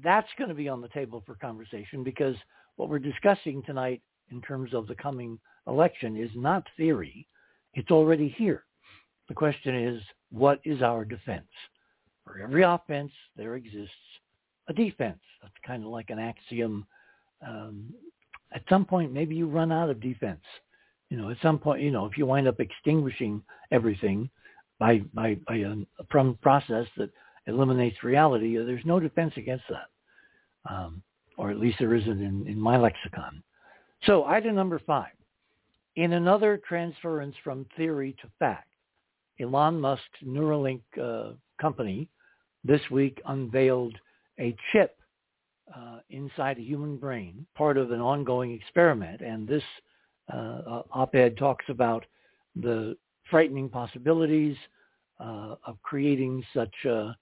that's 0.00 0.28
going 0.38 0.48
to 0.48 0.54
be 0.54 0.68
on 0.68 0.80
the 0.80 0.86
table 0.90 1.24
for 1.26 1.34
conversation 1.34 2.04
because 2.04 2.36
what 2.76 2.88
we're 2.88 3.00
discussing 3.00 3.64
tonight 3.64 4.00
in 4.30 4.40
terms 4.40 4.72
of 4.74 4.86
the 4.86 4.94
coming 4.94 5.40
election 5.66 6.16
is 6.16 6.30
not 6.36 6.68
theory. 6.76 7.26
It's 7.74 7.90
already 7.90 8.28
here. 8.38 8.62
The 9.26 9.34
question 9.34 9.74
is, 9.74 10.00
what 10.30 10.60
is 10.62 10.82
our 10.82 11.04
defense? 11.04 11.50
For 12.24 12.38
every 12.38 12.62
offense, 12.62 13.10
there 13.36 13.56
exists 13.56 13.90
a 14.68 14.72
defense. 14.72 15.18
That's 15.42 15.52
kind 15.66 15.82
of 15.82 15.90
like 15.90 16.10
an 16.10 16.20
axiom. 16.20 16.86
Um, 17.44 17.92
at 18.54 18.62
some 18.68 18.84
point, 18.84 19.12
maybe 19.12 19.34
you 19.34 19.46
run 19.48 19.72
out 19.72 19.90
of 19.90 20.00
defense. 20.00 20.42
You 21.10 21.16
know, 21.18 21.30
at 21.30 21.36
some 21.42 21.58
point, 21.58 21.82
you 21.82 21.90
know, 21.90 22.06
if 22.06 22.16
you 22.16 22.26
wind 22.26 22.48
up 22.48 22.60
extinguishing 22.60 23.42
everything 23.70 24.30
by 24.78 25.02
by 25.12 25.36
by 25.46 25.56
a, 25.56 25.74
a 25.98 26.34
process 26.40 26.86
that 26.96 27.10
eliminates 27.46 28.02
reality, 28.02 28.56
there's 28.56 28.84
no 28.84 29.00
defense 29.00 29.34
against 29.36 29.64
that, 29.68 30.72
um, 30.72 31.02
or 31.36 31.50
at 31.50 31.58
least 31.58 31.78
there 31.78 31.94
isn't 31.94 32.22
in, 32.22 32.46
in 32.46 32.58
my 32.58 32.76
lexicon. 32.76 33.42
So 34.04 34.24
item 34.24 34.54
number 34.54 34.80
five. 34.86 35.12
In 35.96 36.14
another 36.14 36.58
transference 36.66 37.36
from 37.44 37.66
theory 37.76 38.16
to 38.22 38.28
fact, 38.38 38.68
Elon 39.38 39.78
Musk's 39.78 40.22
Neuralink 40.24 40.80
uh, 41.00 41.32
company 41.60 42.08
this 42.64 42.80
week 42.90 43.20
unveiled 43.26 43.94
a 44.40 44.56
chip 44.72 44.96
uh, 45.74 45.98
inside 46.10 46.58
a 46.58 46.62
human 46.62 46.96
brain, 46.96 47.46
part 47.54 47.76
of 47.76 47.90
an 47.92 48.00
ongoing 48.00 48.52
experiment. 48.52 49.20
And 49.20 49.46
this 49.46 49.62
uh, 50.32 50.82
op-ed 50.92 51.36
talks 51.36 51.64
about 51.68 52.04
the 52.56 52.96
frightening 53.30 53.68
possibilities 53.68 54.56
uh, 55.20 55.56
of 55.66 55.80
creating 55.82 56.44
such 56.54 56.74
uh, 56.88 57.12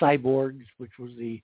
cyborgs, 0.00 0.64
which 0.78 0.92
was 0.98 1.10
the 1.18 1.40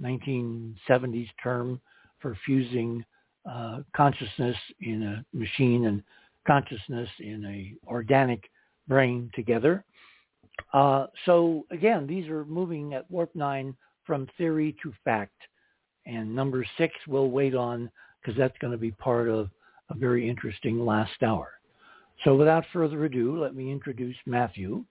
1970s 0.00 1.28
term 1.42 1.80
for 2.20 2.36
fusing 2.46 3.04
uh, 3.50 3.80
consciousness 3.94 4.56
in 4.80 5.02
a 5.02 5.24
machine 5.36 5.86
and 5.86 6.02
consciousness 6.46 7.08
in 7.20 7.44
a 7.44 7.90
organic 7.90 8.48
brain 8.88 9.30
together. 9.34 9.84
Uh, 10.72 11.06
so 11.26 11.64
again, 11.70 12.06
these 12.06 12.28
are 12.28 12.44
moving 12.44 12.94
at 12.94 13.10
warp 13.10 13.34
nine 13.34 13.74
from 14.04 14.28
theory 14.38 14.76
to 14.82 14.92
fact. 15.04 15.34
And 16.06 16.34
number 16.34 16.64
six 16.78 16.94
we'll 17.06 17.30
wait 17.30 17.54
on 17.54 17.90
because 18.20 18.38
that's 18.38 18.56
going 18.58 18.72
to 18.72 18.78
be 18.78 18.90
part 18.92 19.28
of 19.28 19.50
a 19.90 19.94
very 19.94 20.28
interesting 20.28 20.84
last 20.84 21.22
hour. 21.22 21.52
So 22.24 22.36
without 22.36 22.64
further 22.72 23.04
ado, 23.04 23.40
let 23.40 23.54
me 23.54 23.70
introduce 23.70 24.16
Matthew. 24.26 24.84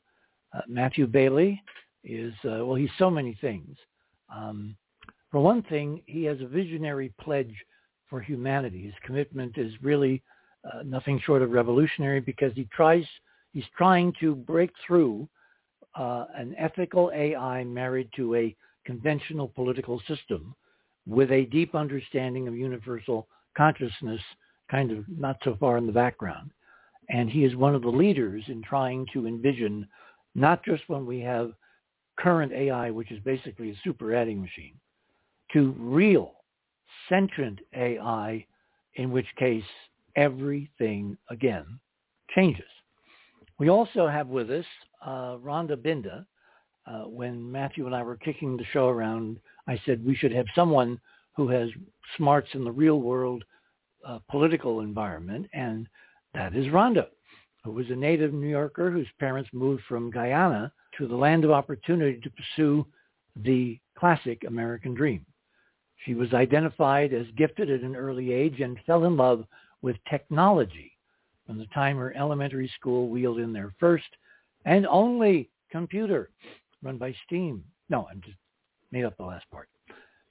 Uh, 0.53 0.61
Matthew 0.67 1.07
Bailey 1.07 1.61
is, 2.03 2.33
uh, 2.45 2.65
well, 2.65 2.75
he's 2.75 2.89
so 2.97 3.09
many 3.09 3.37
things. 3.39 3.77
Um, 4.33 4.75
for 5.31 5.39
one 5.39 5.63
thing, 5.63 6.01
he 6.07 6.23
has 6.25 6.41
a 6.41 6.47
visionary 6.47 7.13
pledge 7.21 7.53
for 8.09 8.19
humanity. 8.19 8.83
His 8.83 8.93
commitment 9.05 9.57
is 9.57 9.71
really 9.81 10.21
uh, 10.65 10.83
nothing 10.83 11.21
short 11.25 11.41
of 11.41 11.51
revolutionary 11.51 12.19
because 12.19 12.53
he 12.53 12.67
tries, 12.75 13.05
he's 13.53 13.63
trying 13.77 14.13
to 14.19 14.35
break 14.35 14.71
through 14.85 15.27
uh, 15.95 16.25
an 16.35 16.53
ethical 16.57 17.11
AI 17.15 17.63
married 17.63 18.09
to 18.17 18.35
a 18.35 18.55
conventional 18.85 19.47
political 19.47 20.01
system 20.07 20.53
with 21.05 21.31
a 21.31 21.45
deep 21.45 21.75
understanding 21.75 22.47
of 22.47 22.55
universal 22.55 23.27
consciousness 23.55 24.21
kind 24.69 24.91
of 24.91 25.05
not 25.09 25.37
so 25.43 25.57
far 25.59 25.77
in 25.77 25.85
the 25.85 25.91
background. 25.91 26.51
And 27.09 27.29
he 27.29 27.43
is 27.43 27.55
one 27.55 27.75
of 27.75 27.81
the 27.81 27.89
leaders 27.89 28.43
in 28.47 28.61
trying 28.61 29.05
to 29.13 29.27
envision 29.27 29.87
not 30.35 30.63
just 30.63 30.87
when 30.87 31.05
we 31.05 31.19
have 31.19 31.51
current 32.17 32.53
AI, 32.53 32.89
which 32.91 33.11
is 33.11 33.19
basically 33.23 33.71
a 33.71 33.79
super 33.83 34.15
adding 34.15 34.39
machine, 34.41 34.75
to 35.53 35.75
real 35.77 36.33
sentient 37.09 37.59
AI, 37.75 38.45
in 38.95 39.11
which 39.11 39.25
case 39.37 39.63
everything 40.15 41.17
again 41.29 41.65
changes. 42.33 42.63
We 43.57 43.69
also 43.69 44.07
have 44.07 44.27
with 44.27 44.49
us 44.49 44.65
uh, 45.05 45.37
Rhonda 45.37 45.75
Binda. 45.75 46.25
Uh, 46.87 47.03
when 47.03 47.51
Matthew 47.51 47.85
and 47.85 47.95
I 47.95 48.01
were 48.01 48.17
kicking 48.17 48.57
the 48.57 48.65
show 48.73 48.87
around, 48.87 49.39
I 49.67 49.79
said 49.85 50.05
we 50.05 50.15
should 50.15 50.31
have 50.33 50.47
someone 50.55 50.99
who 51.35 51.47
has 51.49 51.69
smarts 52.17 52.49
in 52.53 52.63
the 52.63 52.71
real 52.71 52.99
world 52.99 53.43
uh, 54.05 54.19
political 54.29 54.81
environment, 54.81 55.47
and 55.53 55.87
that 56.33 56.55
is 56.55 56.65
Rhonda, 56.67 57.07
who 57.63 57.71
was 57.71 57.89
a 57.89 57.95
native 57.95 58.33
New 58.33 58.49
Yorker 58.49 58.89
whose 58.89 59.07
parents 59.19 59.49
moved 59.53 59.83
from 59.87 60.11
Guyana 60.11 60.71
to 60.97 61.07
the 61.07 61.15
land 61.15 61.45
of 61.45 61.51
opportunity 61.51 62.19
to 62.19 62.31
pursue 62.31 62.85
the 63.35 63.79
classic 63.97 64.43
American 64.47 64.93
dream. 64.93 65.25
She 66.05 66.15
was 66.15 66.33
identified 66.33 67.13
as 67.13 67.27
gifted 67.37 67.69
at 67.69 67.81
an 67.81 67.95
early 67.95 68.33
age 68.33 68.59
and 68.59 68.79
fell 68.87 69.05
in 69.05 69.15
love 69.15 69.45
with 69.83 69.97
technology 70.09 70.97
from 71.45 71.59
the 71.59 71.67
time 71.67 71.97
her 71.97 72.15
elementary 72.15 72.71
school 72.79 73.07
wheeled 73.07 73.39
in 73.39 73.53
their 73.53 73.73
first 73.79 74.07
and 74.65 74.87
only 74.87 75.49
computer 75.71 76.29
run 76.83 76.97
by 76.97 77.13
Steam. 77.25 77.63
No, 77.89 78.07
I'm 78.09 78.21
just 78.21 78.37
made 78.91 79.05
up 79.05 79.17
the 79.17 79.23
last 79.23 79.45
part. 79.51 79.69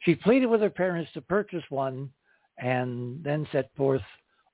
She 0.00 0.14
pleaded 0.14 0.46
with 0.46 0.60
her 0.60 0.70
parents 0.70 1.10
to 1.12 1.20
purchase 1.20 1.64
one 1.68 2.10
and 2.58 3.22
then 3.22 3.46
set 3.52 3.70
forth 3.76 4.02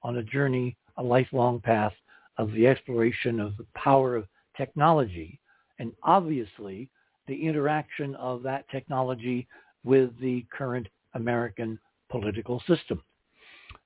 on 0.03 0.17
a 0.17 0.23
journey, 0.23 0.77
a 0.97 1.03
lifelong 1.03 1.61
path 1.61 1.93
of 2.39 2.53
the 2.53 2.67
exploration 2.67 3.41
of 3.41 3.57
the 3.57 3.67
power 3.75 4.17
of 4.17 4.27
technology 4.57 5.41
and 5.79 5.93
obviously 6.03 6.89
the 7.27 7.47
interaction 7.47 8.15
of 8.17 8.43
that 8.43 8.69
technology 8.71 9.47
with 9.85 10.11
the 10.21 10.45
current 10.53 10.87
American 11.15 11.79
political 12.11 12.63
system. 12.67 13.03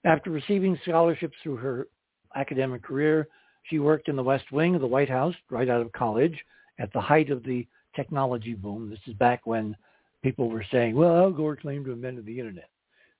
After 0.05 0.31
receiving 0.31 0.79
scholarships 0.83 1.37
through 1.43 1.57
her 1.57 1.89
academic 2.37 2.83
career, 2.83 3.29
she 3.65 3.79
worked 3.79 4.09
in 4.09 4.17
the 4.17 4.23
West 4.23 4.51
Wing 4.51 4.75
of 4.75 4.81
the 4.81 4.87
White 4.87 5.09
House 5.09 5.35
right 5.51 5.69
out 5.69 5.83
of 5.83 5.93
college 5.93 6.39
at 6.79 6.93
the 6.93 7.01
height 7.01 7.31
of 7.31 7.43
the 7.45 7.67
technology 7.95 8.55
boom. 8.55 8.91
This 8.91 9.01
is 9.07 9.15
back 9.15 9.47
when 9.47 9.77
people 10.23 10.49
were 10.49 10.65
saying, 10.71 10.95
well, 10.95 11.17
Al 11.17 11.31
Gore 11.31 11.57
claimed 11.57 11.85
to 11.85 11.91
have 11.91 11.99
invented 11.99 12.27
the 12.27 12.39
internet. 12.39 12.71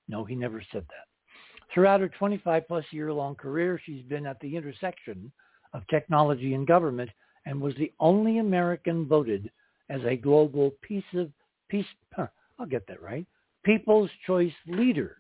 No, 0.09 0.25
he 0.25 0.35
never 0.35 0.63
said 0.73 0.85
that. 0.89 1.07
Throughout 1.73 2.01
her 2.01 2.09
25 2.09 2.67
plus 2.67 2.85
year 2.91 3.13
long 3.13 3.37
career, 3.37 3.81
she's 3.85 4.03
been 4.05 4.27
at 4.27 4.41
the 4.41 4.57
intersection 4.57 5.31
of 5.73 5.87
technology 5.89 6.55
and 6.55 6.67
government 6.67 7.11
and 7.47 7.61
was 7.61 7.75
the 7.77 7.93
only 8.01 8.39
American 8.39 9.07
voted 9.07 9.51
as 9.89 10.01
a 10.05 10.17
global 10.17 10.73
piece 10.83 11.05
of 11.15 11.31
peace. 11.69 11.87
I'll 12.17 12.67
get 12.69 12.87
that 12.89 13.03
right. 13.03 13.27
People's 13.65 14.11
Choice 14.27 14.53
Leader 14.67 15.17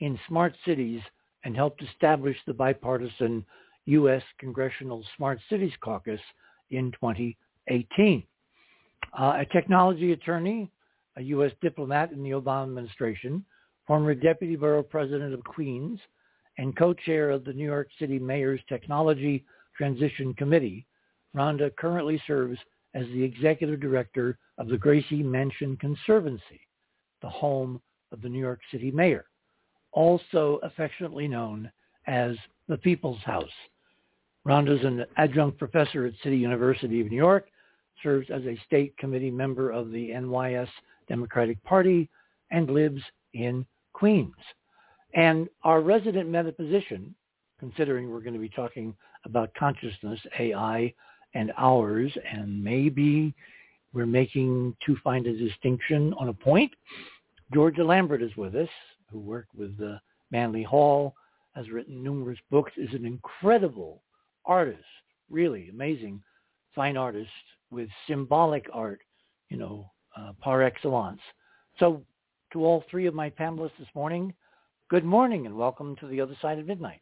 in 0.00 0.18
Smart 0.28 0.54
Cities 0.64 1.00
and 1.44 1.56
helped 1.56 1.82
establish 1.82 2.36
the 2.46 2.54
bipartisan 2.54 3.44
U.S. 3.86 4.22
Congressional 4.38 5.04
Smart 5.16 5.40
Cities 5.48 5.72
Caucus 5.80 6.20
in 6.70 6.92
2018. 6.92 8.22
Uh, 9.18 9.38
a 9.38 9.46
technology 9.46 10.12
attorney, 10.12 10.70
a 11.16 11.22
U.S. 11.22 11.52
diplomat 11.60 12.12
in 12.12 12.22
the 12.22 12.30
Obama 12.30 12.64
administration, 12.64 13.44
former 13.86 14.14
deputy 14.14 14.56
borough 14.56 14.82
president 14.82 15.34
of 15.34 15.42
Queens, 15.44 15.98
and 16.58 16.76
co-chair 16.76 17.30
of 17.30 17.44
the 17.44 17.52
New 17.52 17.64
York 17.64 17.88
City 17.98 18.18
Mayor's 18.18 18.60
Technology 18.68 19.44
Transition 19.76 20.34
Committee, 20.34 20.86
Rhonda 21.34 21.74
currently 21.76 22.20
serves 22.26 22.58
as 22.94 23.06
the 23.06 23.22
executive 23.22 23.80
director 23.80 24.38
of 24.58 24.68
the 24.68 24.76
Gracie 24.76 25.22
Mansion 25.22 25.76
Conservancy, 25.76 26.60
the 27.22 27.28
home 27.28 27.80
of 28.12 28.22
the 28.22 28.28
New 28.28 28.40
York 28.40 28.60
City 28.72 28.90
mayor, 28.90 29.26
also 29.92 30.58
affectionately 30.62 31.28
known 31.28 31.70
as 32.06 32.36
the 32.68 32.76
People's 32.78 33.22
House. 33.24 33.44
Rhonda 34.46 34.78
is 34.78 34.84
an 34.84 35.04
adjunct 35.16 35.58
professor 35.58 36.06
at 36.06 36.14
City 36.22 36.38
University 36.38 37.00
of 37.00 37.10
New 37.10 37.16
York, 37.16 37.48
serves 38.02 38.28
as 38.30 38.42
a 38.44 38.60
state 38.66 38.96
committee 38.96 39.30
member 39.30 39.70
of 39.70 39.90
the 39.90 40.10
NYS 40.10 40.68
Democratic 41.08 41.62
Party, 41.64 42.08
and 42.50 42.70
lives 42.70 43.02
in 43.34 43.66
Queens. 43.92 44.34
And 45.14 45.48
our 45.64 45.80
resident 45.80 46.28
metaphysician, 46.28 47.14
considering 47.58 48.10
we're 48.10 48.20
going 48.20 48.34
to 48.34 48.38
be 48.38 48.48
talking 48.48 48.94
about 49.24 49.52
consciousness, 49.54 50.20
AI, 50.38 50.94
and 51.34 51.52
ours, 51.58 52.12
and 52.30 52.62
maybe 52.62 53.34
we're 53.92 54.06
making 54.06 54.76
to 54.86 54.96
find 55.02 55.26
a 55.26 55.36
distinction 55.36 56.14
on 56.14 56.28
a 56.28 56.32
point. 56.32 56.72
Georgia 57.52 57.84
Lambert 57.84 58.22
is 58.22 58.36
with 58.36 58.54
us, 58.54 58.68
who 59.10 59.18
worked 59.18 59.54
with 59.54 59.74
uh, 59.82 59.98
Manly 60.30 60.62
Hall, 60.62 61.14
has 61.54 61.70
written 61.70 62.02
numerous 62.02 62.38
books, 62.50 62.72
is 62.76 62.92
an 62.92 63.04
incredible 63.04 64.02
artist, 64.44 64.84
really 65.30 65.68
amazing, 65.70 66.22
fine 66.78 66.96
artist 66.96 67.28
with 67.72 67.88
symbolic 68.06 68.64
art, 68.72 69.00
you 69.48 69.56
know, 69.56 69.90
uh, 70.16 70.30
par 70.40 70.62
excellence. 70.62 71.18
So 71.80 72.02
to 72.52 72.64
all 72.64 72.84
three 72.88 73.06
of 73.06 73.14
my 73.14 73.30
panelists 73.30 73.76
this 73.80 73.88
morning, 73.96 74.32
good 74.88 75.04
morning 75.04 75.46
and 75.46 75.56
welcome 75.56 75.96
to 75.96 76.06
the 76.06 76.20
other 76.20 76.36
side 76.40 76.60
of 76.60 76.68
midnight. 76.68 77.00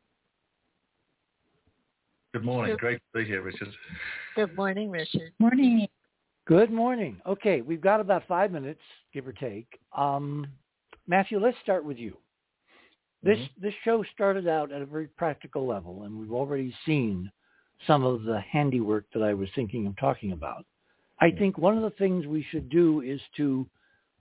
Good 2.33 2.43
morning. 2.43 2.73
Good. 2.73 2.81
Great 2.81 3.01
to 3.13 3.19
be 3.19 3.27
here, 3.27 3.43
Richard. 3.43 3.69
Good 4.35 4.57
morning, 4.57 4.89
Richard. 4.89 5.33
Morning. 5.39 5.87
Good 6.47 6.71
morning. 6.71 7.21
Okay, 7.27 7.61
we've 7.61 7.83
got 7.83 8.01
about 8.01 8.23
five 8.27 8.51
minutes, 8.51 8.81
give 9.13 9.27
or 9.27 9.33
take. 9.33 9.79
Um, 9.95 10.47
Matthew, 11.07 11.39
let's 11.39 11.59
start 11.63 11.85
with 11.85 11.99
you. 11.99 12.17
This 13.23 13.37
mm-hmm. 13.37 13.63
this 13.63 13.75
show 13.85 14.03
started 14.15 14.49
out 14.49 14.73
at 14.73 14.81
a 14.81 14.87
very 14.87 15.09
practical 15.09 15.67
level, 15.67 16.05
and 16.05 16.19
we've 16.19 16.33
already 16.33 16.75
seen 16.87 17.31
some 17.87 18.05
of 18.05 18.23
the 18.23 18.41
handiwork 18.41 19.05
that 19.13 19.23
I 19.23 19.35
was 19.35 19.49
thinking 19.55 19.87
of 19.87 19.97
talking 19.97 20.33
about. 20.33 20.65
I 21.21 21.31
think 21.31 21.59
one 21.59 21.77
of 21.77 21.83
the 21.83 21.97
things 21.99 22.27
we 22.27 22.47
should 22.51 22.69
do 22.69 23.01
is 23.01 23.21
to 23.37 23.67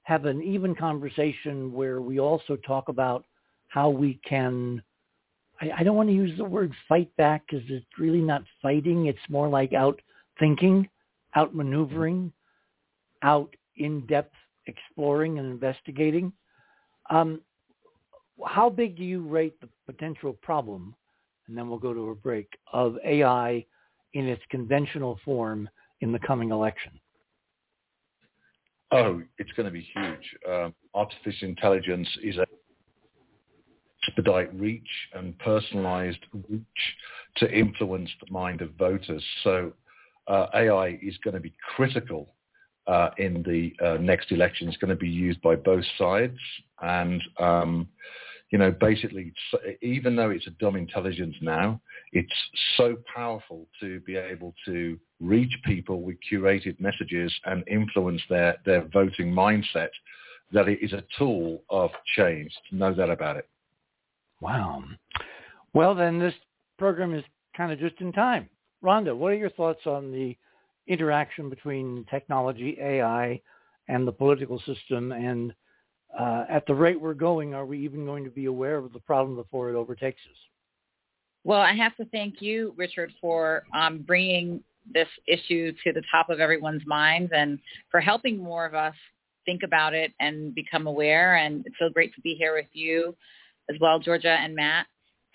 have 0.03 0.25
an 0.25 0.41
even 0.41 0.75
conversation 0.75 1.73
where 1.73 2.01
we 2.01 2.19
also 2.19 2.55
talk 2.57 2.89
about 2.89 3.25
how 3.67 3.89
we 3.89 4.19
can. 4.27 4.81
I, 5.59 5.71
I 5.79 5.83
don't 5.83 5.95
want 5.95 6.09
to 6.09 6.15
use 6.15 6.37
the 6.37 6.45
word 6.45 6.71
fight 6.87 7.15
back 7.17 7.43
because 7.47 7.65
it's 7.69 7.85
really 7.99 8.21
not 8.21 8.43
fighting. 8.61 9.07
It's 9.07 9.19
more 9.29 9.49
like 9.49 9.73
out 9.73 9.99
thinking, 10.39 10.87
out 11.35 11.55
maneuvering, 11.55 12.31
out 13.23 13.53
in 13.77 14.05
depth 14.05 14.35
exploring 14.67 15.39
and 15.39 15.51
investigating. 15.51 16.31
Um, 17.09 17.41
how 18.45 18.69
big 18.69 18.97
do 18.97 19.03
you 19.03 19.21
rate 19.21 19.59
the 19.61 19.69
potential 19.85 20.33
problem, 20.33 20.95
and 21.47 21.57
then 21.57 21.69
we'll 21.69 21.79
go 21.79 21.93
to 21.93 22.09
a 22.09 22.15
break, 22.15 22.47
of 22.73 22.97
AI 23.05 23.65
in 24.13 24.27
its 24.27 24.41
conventional 24.49 25.19
form 25.25 25.69
in 26.01 26.11
the 26.11 26.19
coming 26.19 26.51
election? 26.51 26.91
Oh, 28.91 29.21
it's 29.37 29.51
going 29.53 29.65
to 29.65 29.71
be 29.71 29.87
huge. 29.93 30.35
Um, 30.49 30.73
artificial 30.93 31.49
intelligence 31.49 32.07
is 32.23 32.37
a 32.37 32.45
expedite 34.07 34.53
reach 34.59 34.87
and 35.13 35.37
personalized 35.39 36.19
reach 36.49 36.63
to 37.37 37.51
influence 37.51 38.09
the 38.23 38.31
mind 38.31 38.61
of 38.61 38.71
voters. 38.77 39.23
So 39.43 39.73
uh, 40.27 40.47
AI 40.53 40.99
is 41.01 41.17
going 41.23 41.33
to 41.33 41.39
be 41.39 41.53
critical 41.75 42.35
uh, 42.87 43.09
in 43.17 43.43
the 43.43 43.73
uh, 43.85 43.97
next 43.97 44.31
election. 44.31 44.67
It's 44.67 44.77
going 44.77 44.89
to 44.89 44.95
be 44.95 45.09
used 45.09 45.41
by 45.41 45.55
both 45.55 45.85
sides. 45.97 46.37
And 46.81 47.21
um, 47.39 47.87
you 48.51 48.59
know, 48.59 48.71
basically, 48.71 49.33
even 49.81 50.15
though 50.15 50.29
it's 50.29 50.47
a 50.47 50.51
dumb 50.51 50.75
intelligence 50.75 51.35
now, 51.41 51.81
it's 52.13 52.33
so 52.77 52.95
powerful 53.13 53.67
to 53.79 53.99
be 54.01 54.15
able 54.15 54.53
to 54.65 54.99
reach 55.19 55.51
people 55.65 56.01
with 56.01 56.17
curated 56.31 56.79
messages 56.79 57.33
and 57.45 57.67
influence 57.67 58.21
their, 58.29 58.57
their 58.65 58.87
voting 58.93 59.31
mindset 59.31 59.89
that 60.51 60.67
it 60.67 60.79
is 60.81 60.93
a 60.93 61.03
tool 61.17 61.63
of 61.69 61.89
change. 62.15 62.51
No 62.71 62.93
doubt 62.93 63.09
about 63.09 63.37
it. 63.37 63.49
Wow. 64.41 64.83
Well, 65.73 65.95
then 65.95 66.19
this 66.19 66.35
program 66.77 67.15
is 67.15 67.23
kind 67.57 67.71
of 67.71 67.79
just 67.79 67.99
in 67.99 68.11
time. 68.11 68.47
Rhonda, 68.83 69.15
what 69.17 69.31
are 69.31 69.35
your 69.35 69.49
thoughts 69.49 69.87
on 69.87 70.11
the 70.11 70.37
interaction 70.87 71.49
between 71.49 72.05
technology, 72.11 72.77
AI, 72.79 73.41
and 73.87 74.07
the 74.07 74.11
political 74.11 74.59
system 74.59 75.11
and 75.11 75.53
uh, 76.17 76.45
at 76.49 76.65
the 76.65 76.73
rate 76.73 76.99
we're 76.99 77.13
going, 77.13 77.53
are 77.53 77.65
we 77.65 77.79
even 77.79 78.05
going 78.05 78.23
to 78.23 78.29
be 78.29 78.45
aware 78.45 78.77
of 78.77 78.93
the 78.93 78.99
problem 78.99 79.35
before 79.35 79.69
it 79.69 79.75
overtakes 79.75 80.21
us? 80.29 80.37
Well, 81.43 81.61
I 81.61 81.73
have 81.73 81.95
to 81.97 82.05
thank 82.05 82.41
you, 82.41 82.73
Richard, 82.75 83.13
for 83.21 83.63
um, 83.73 83.99
bringing 83.99 84.63
this 84.91 85.07
issue 85.27 85.73
to 85.83 85.93
the 85.93 86.01
top 86.11 86.29
of 86.29 86.39
everyone's 86.39 86.85
minds 86.85 87.31
and 87.35 87.59
for 87.91 87.99
helping 87.99 88.37
more 88.37 88.65
of 88.65 88.73
us 88.73 88.95
think 89.45 89.61
about 89.63 89.93
it 89.93 90.11
and 90.19 90.55
become 90.55 90.87
aware. 90.87 91.35
And 91.35 91.63
it's 91.65 91.75
so 91.79 91.89
great 91.89 92.13
to 92.15 92.21
be 92.21 92.35
here 92.35 92.55
with 92.55 92.65
you 92.73 93.15
as 93.69 93.77
well, 93.79 93.99
Georgia 93.99 94.37
and 94.39 94.55
Matt. 94.55 94.87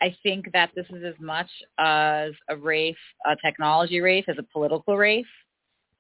I 0.03 0.17
think 0.23 0.51
that 0.53 0.71
this 0.75 0.87
is 0.91 1.05
as 1.05 1.15
much 1.21 1.49
as 1.79 2.33
a 2.49 2.57
race, 2.57 2.97
a 3.27 3.37
technology 3.45 4.01
race, 4.01 4.25
as 4.29 4.37
a 4.39 4.47
political 4.53 4.97
race. 4.97 5.27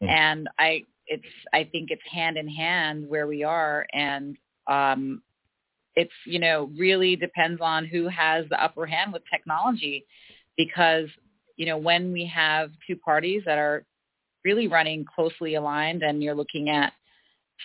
Mm-hmm. 0.03 0.11
And 0.11 0.49
I, 0.59 0.85
it's, 1.07 1.23
I 1.53 1.65
think 1.65 1.91
it's 1.91 2.03
hand 2.11 2.37
in 2.37 2.49
hand 2.49 3.09
where 3.09 3.27
we 3.27 3.45
are. 3.45 3.87
And 3.93 4.37
um, 4.71 5.23
it's 5.97 6.13
you 6.25 6.39
know 6.39 6.71
really 6.79 7.17
depends 7.17 7.61
on 7.61 7.85
who 7.85 8.09
has 8.09 8.47
the 8.49 8.63
upper 8.63 8.87
hand 8.87 9.13
with 9.13 9.23
technology 9.31 10.07
because 10.57 11.09
you 11.57 11.67
know 11.67 11.77
when 11.77 12.13
we 12.13 12.25
have 12.27 12.71
two 12.87 12.97
parties 12.97 13.43
that 13.45 13.59
are 13.59 13.85
really 14.45 14.69
running 14.69 15.05
closely 15.05 15.57
aligned 15.57 16.03
and 16.03 16.23
you're 16.23 16.35
looking 16.35 16.71
at 16.71 16.93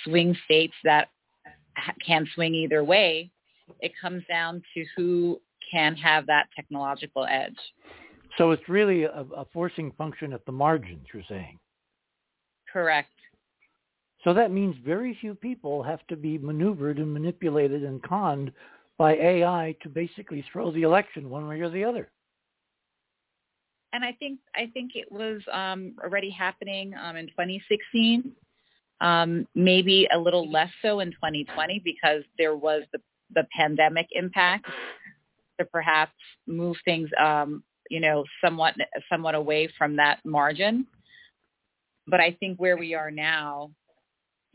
swing 0.03 0.35
states 0.43 0.73
that 0.83 1.07
can 2.05 2.27
swing 2.35 2.53
either 2.53 2.83
way 2.83 3.31
it 3.79 3.91
comes 3.99 4.23
down 4.29 4.61
to 4.73 4.85
who 4.95 5.41
can 5.71 5.95
have 5.95 6.25
that 6.27 6.47
technological 6.55 7.25
edge. 7.25 7.57
So 8.37 8.51
it's 8.51 8.67
really 8.67 9.03
a, 9.03 9.25
a 9.35 9.45
forcing 9.53 9.91
function 9.93 10.33
at 10.33 10.45
the 10.45 10.51
margins 10.51 11.07
you're 11.13 11.23
saying? 11.27 11.57
Correct 12.71 13.09
so 14.25 14.33
that 14.33 14.51
means 14.51 14.75
very 14.83 15.15
few 15.21 15.35
people 15.35 15.83
have 15.83 16.05
to 16.07 16.17
be 16.17 16.39
maneuvered 16.39 16.97
and 16.97 17.13
manipulated 17.13 17.83
and 17.83 18.01
conned 18.01 18.51
by 18.97 19.13
AI 19.13 19.75
to 19.83 19.89
basically 19.89 20.43
throw 20.51 20.71
the 20.71 20.81
election 20.81 21.29
one 21.29 21.47
way 21.47 21.61
or 21.61 21.69
the 21.69 21.83
other. 21.83 22.09
And 23.93 24.03
I 24.03 24.13
think 24.13 24.39
I 24.55 24.69
think 24.73 24.93
it 24.95 25.09
was 25.11 25.41
um, 25.53 25.93
already 26.03 26.31
happening 26.31 26.93
um, 27.01 27.15
in 27.15 27.27
2016, 27.27 28.31
um, 28.99 29.47
maybe 29.53 30.07
a 30.13 30.17
little 30.17 30.51
less 30.51 30.71
so 30.81 31.01
in 31.01 31.11
2020 31.11 31.81
because 31.85 32.23
there 32.37 32.55
was 32.55 32.81
the 32.91 32.99
the 33.33 33.47
pandemic 33.55 34.07
impact 34.11 34.65
to 35.59 35.65
perhaps 35.65 36.13
move 36.47 36.75
things, 36.83 37.09
um, 37.19 37.63
you 37.89 37.99
know, 37.99 38.23
somewhat 38.43 38.73
somewhat 39.09 39.35
away 39.35 39.69
from 39.77 39.95
that 39.97 40.19
margin. 40.25 40.87
But 42.07 42.19
I 42.19 42.35
think 42.39 42.59
where 42.59 42.77
we 42.77 42.95
are 42.95 43.11
now, 43.11 43.71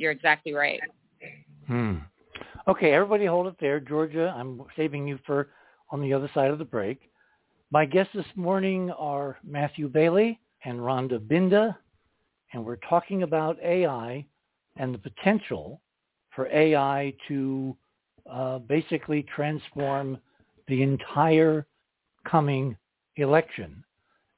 you're 0.00 0.10
exactly 0.10 0.54
right. 0.54 0.80
Hmm. 1.66 1.96
Okay, 2.66 2.92
everybody 2.92 3.26
hold 3.26 3.46
it 3.46 3.54
there. 3.60 3.78
Georgia, 3.78 4.34
I'm 4.36 4.62
saving 4.74 5.06
you 5.06 5.18
for 5.26 5.50
on 5.90 6.00
the 6.00 6.12
other 6.12 6.30
side 6.32 6.50
of 6.50 6.58
the 6.58 6.64
break. 6.64 7.10
My 7.70 7.84
guests 7.84 8.12
this 8.14 8.24
morning 8.34 8.90
are 8.92 9.38
Matthew 9.44 9.88
Bailey 9.88 10.40
and 10.64 10.80
Rhonda 10.80 11.18
Binda, 11.18 11.76
and 12.52 12.64
we're 12.64 12.76
talking 12.76 13.22
about 13.22 13.58
AI 13.62 14.24
and 14.76 14.94
the 14.94 14.98
potential 14.98 15.82
for 16.34 16.48
AI 16.48 17.12
to 17.28 17.76
uh, 18.30 18.58
basically 18.60 19.24
transform 19.34 20.18
the 20.66 20.82
entire 20.82 21.66
coming 22.26 22.76
election. 23.16 23.84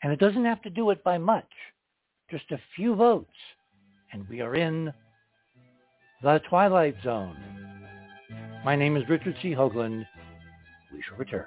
And 0.02 0.12
it 0.12 0.18
doesn't 0.18 0.44
have 0.44 0.62
to 0.62 0.70
do 0.70 0.90
it 0.90 1.04
by 1.04 1.18
much, 1.18 1.50
just 2.30 2.50
a 2.50 2.58
few 2.74 2.96
votes, 2.96 3.30
and 4.12 4.28
we 4.28 4.40
are 4.40 4.56
in 4.56 4.92
the 6.22 6.40
Twilight 6.48 6.96
Zone. 7.02 7.36
My 8.64 8.76
name 8.76 8.96
is 8.96 9.08
Richard 9.08 9.34
C. 9.42 9.50
Hoagland. 9.50 10.06
We 10.92 11.02
shall 11.02 11.16
return. 11.16 11.46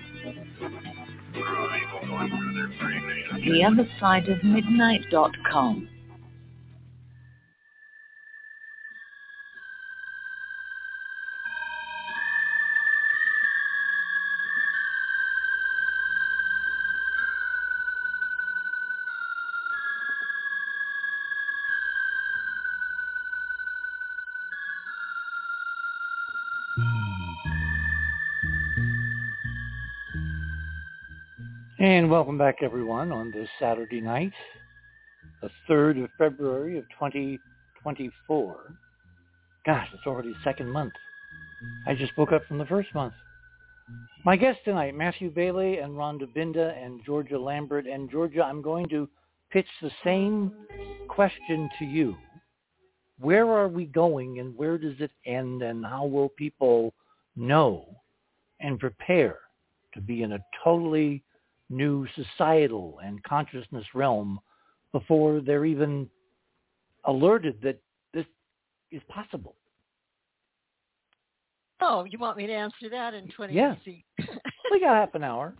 The 3.43 3.63
And 31.81 32.11
welcome 32.11 32.37
back 32.37 32.57
everyone 32.61 33.11
on 33.11 33.31
this 33.31 33.49
Saturday 33.57 34.01
night, 34.01 34.33
the 35.41 35.49
3rd 35.67 36.03
of 36.03 36.11
February 36.15 36.77
of 36.77 36.83
2024. 36.89 38.55
Gosh, 39.65 39.87
it's 39.91 40.05
already 40.05 40.31
second 40.43 40.69
month. 40.69 40.93
I 41.87 41.95
just 41.95 42.15
woke 42.19 42.33
up 42.33 42.45
from 42.47 42.59
the 42.59 42.67
first 42.67 42.93
month. 42.93 43.15
My 44.23 44.35
guests 44.35 44.61
tonight, 44.63 44.93
Matthew 44.93 45.31
Bailey 45.31 45.79
and 45.79 45.93
Rhonda 45.93 46.27
Binda 46.31 46.77
and 46.77 47.03
Georgia 47.03 47.39
Lambert. 47.39 47.87
And 47.87 48.11
Georgia, 48.11 48.43
I'm 48.43 48.61
going 48.61 48.87
to 48.89 49.09
pitch 49.49 49.65
the 49.81 49.89
same 50.03 50.51
question 51.07 51.67
to 51.79 51.85
you. 51.85 52.15
Where 53.19 53.49
are 53.49 53.67
we 53.67 53.85
going 53.85 54.37
and 54.37 54.55
where 54.55 54.77
does 54.77 54.99
it 54.99 55.09
end 55.25 55.63
and 55.63 55.83
how 55.83 56.05
will 56.05 56.29
people 56.29 56.93
know 57.35 57.87
and 58.59 58.79
prepare 58.79 59.39
to 59.95 59.99
be 59.99 60.21
in 60.21 60.33
a 60.33 60.45
totally 60.63 61.23
new 61.71 62.07
societal 62.15 62.99
and 63.03 63.23
consciousness 63.23 63.85
realm 63.93 64.39
before 64.91 65.39
they're 65.39 65.65
even 65.65 66.09
alerted 67.05 67.59
that 67.63 67.81
this 68.13 68.25
is 68.91 69.01
possible. 69.07 69.55
Oh, 71.81 72.05
you 72.05 72.19
want 72.19 72.37
me 72.37 72.45
to 72.45 72.53
answer 72.53 72.89
that 72.91 73.13
in 73.13 73.27
20 73.29 73.53
Yeah. 73.53 73.75
We 74.71 74.79
got 74.79 74.95
half 74.95 75.15
an 75.15 75.23
hour. 75.23 75.53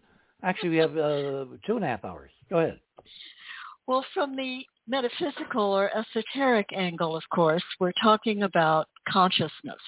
Actually, 0.43 0.69
we 0.69 0.77
have 0.77 0.95
uh, 0.97 1.45
two 1.65 1.75
and 1.75 1.83
a 1.83 1.87
half 1.87 2.05
hours. 2.05 2.31
Go 2.49 2.59
ahead. 2.59 2.79
Well, 3.87 4.05
from 4.13 4.35
the 4.35 4.61
metaphysical 4.87 5.63
or 5.63 5.91
esoteric 5.95 6.67
angle, 6.73 7.15
of 7.15 7.23
course, 7.33 7.63
we're 7.79 7.91
talking 8.01 8.43
about 8.43 8.87
consciousness. 9.09 9.81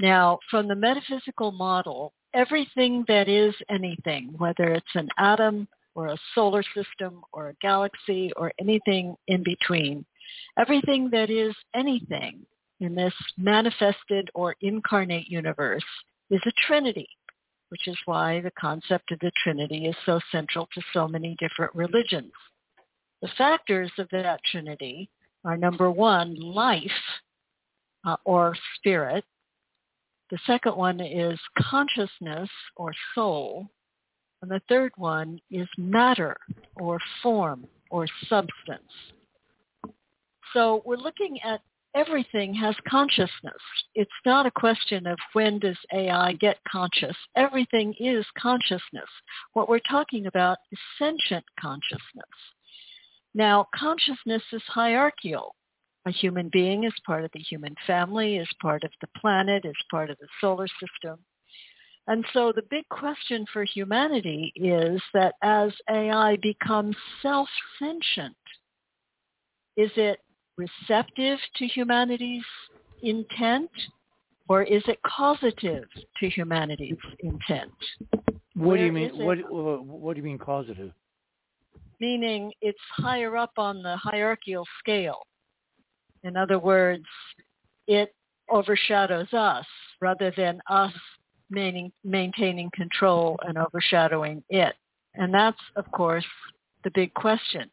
Now, 0.00 0.38
from 0.50 0.68
the 0.68 0.74
metaphysical 0.74 1.52
model, 1.52 2.12
everything 2.34 3.04
that 3.08 3.28
is 3.28 3.54
anything, 3.70 4.34
whether 4.38 4.72
it's 4.72 4.94
an 4.94 5.08
atom 5.18 5.68
or 5.94 6.08
a 6.08 6.18
solar 6.34 6.62
system 6.74 7.22
or 7.32 7.48
a 7.48 7.54
galaxy 7.60 8.30
or 8.36 8.52
anything 8.60 9.16
in 9.28 9.42
between, 9.42 10.04
everything 10.58 11.08
that 11.10 11.30
is 11.30 11.54
anything 11.74 12.44
in 12.80 12.94
this 12.94 13.14
manifested 13.38 14.30
or 14.34 14.54
incarnate 14.60 15.28
universe 15.28 15.84
is 16.30 16.40
a 16.46 16.52
trinity, 16.66 17.08
which 17.70 17.88
is 17.88 17.96
why 18.04 18.40
the 18.40 18.50
concept 18.58 19.10
of 19.12 19.18
the 19.20 19.32
trinity 19.42 19.86
is 19.86 19.96
so 20.04 20.20
central 20.30 20.68
to 20.74 20.82
so 20.92 21.08
many 21.08 21.36
different 21.38 21.74
religions. 21.74 22.32
The 23.22 23.28
factors 23.38 23.90
of 23.98 24.08
that 24.12 24.40
trinity 24.44 25.08
are 25.44 25.56
number 25.56 25.90
one, 25.90 26.34
life 26.38 26.90
uh, 28.04 28.16
or 28.24 28.54
spirit. 28.76 29.24
The 30.30 30.38
second 30.46 30.76
one 30.76 31.00
is 31.00 31.38
consciousness 31.58 32.48
or 32.76 32.92
soul. 33.14 33.68
And 34.42 34.50
the 34.50 34.60
third 34.68 34.92
one 34.96 35.38
is 35.50 35.68
matter 35.78 36.36
or 36.76 36.98
form 37.22 37.66
or 37.90 38.06
substance. 38.28 38.92
So 40.52 40.82
we're 40.84 40.96
looking 40.96 41.38
at 41.42 41.60
everything 41.94 42.52
has 42.54 42.74
consciousness. 42.88 43.30
It's 43.94 44.10
not 44.24 44.46
a 44.46 44.50
question 44.50 45.06
of 45.06 45.18
when 45.32 45.58
does 45.58 45.78
AI 45.92 46.34
get 46.34 46.58
conscious. 46.70 47.16
Everything 47.36 47.94
is 47.98 48.24
consciousness. 48.38 49.08
What 49.54 49.68
we're 49.68 49.80
talking 49.80 50.26
about 50.26 50.58
is 50.70 50.78
sentient 50.98 51.44
consciousness. 51.58 52.36
Now, 53.34 53.66
consciousness 53.74 54.42
is 54.52 54.62
hierarchical. 54.66 55.54
A 56.06 56.10
human 56.10 56.48
being 56.52 56.84
is 56.84 56.92
part 57.04 57.24
of 57.24 57.30
the 57.32 57.40
human 57.40 57.74
family, 57.86 58.36
is 58.36 58.48
part 58.62 58.84
of 58.84 58.90
the 59.00 59.08
planet, 59.18 59.64
is 59.64 59.74
part 59.90 60.08
of 60.08 60.16
the 60.18 60.28
solar 60.40 60.68
system. 60.80 61.18
And 62.06 62.24
so 62.32 62.52
the 62.54 62.62
big 62.70 62.88
question 62.88 63.44
for 63.52 63.64
humanity 63.64 64.52
is 64.54 65.02
that 65.12 65.34
as 65.42 65.72
AI 65.90 66.36
becomes 66.36 66.94
self-sentient, 67.20 68.36
is 69.76 69.90
it 69.96 70.20
receptive 70.56 71.38
to 71.56 71.66
humanity's 71.66 72.44
intent 73.02 73.70
or 74.48 74.62
is 74.62 74.82
it 74.86 74.98
causative 75.04 75.84
to 76.20 76.28
humanity's 76.30 76.96
intent? 77.18 77.72
What 78.54 78.76
do 78.76 78.84
you 78.84 78.92
mean? 78.92 79.10
is 79.10 79.18
it? 79.18 79.24
What, 79.24 79.52
what 79.52 79.84
what 79.84 80.14
do 80.14 80.20
you 80.20 80.24
mean 80.24 80.38
causative? 80.38 80.92
meaning 82.00 82.52
it's 82.60 82.78
higher 82.96 83.36
up 83.36 83.52
on 83.56 83.82
the 83.82 83.96
hierarchical 83.96 84.66
scale. 84.78 85.22
In 86.26 86.36
other 86.36 86.58
words, 86.58 87.04
it 87.86 88.12
overshadows 88.50 89.32
us 89.32 89.64
rather 90.00 90.32
than 90.36 90.60
us 90.68 90.92
maintaining, 91.50 91.92
maintaining 92.02 92.70
control 92.74 93.38
and 93.46 93.56
overshadowing 93.56 94.42
it. 94.48 94.74
And 95.14 95.32
that's, 95.32 95.60
of 95.76 95.90
course, 95.92 96.26
the 96.82 96.90
big 96.94 97.14
question. 97.14 97.70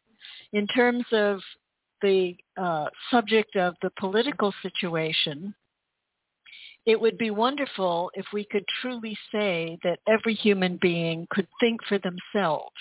In 0.52 0.68
terms 0.68 1.04
of 1.12 1.40
the 2.00 2.36
uh, 2.56 2.86
subject 3.10 3.56
of 3.56 3.74
the 3.82 3.90
political 3.98 4.54
situation, 4.62 5.52
it 6.86 7.00
would 7.00 7.18
be 7.18 7.30
wonderful 7.32 8.10
if 8.14 8.26
we 8.32 8.44
could 8.44 8.64
truly 8.80 9.18
say 9.32 9.78
that 9.82 9.98
every 10.06 10.34
human 10.34 10.78
being 10.80 11.26
could 11.30 11.48
think 11.58 11.80
for 11.88 11.98
themselves. 11.98 12.76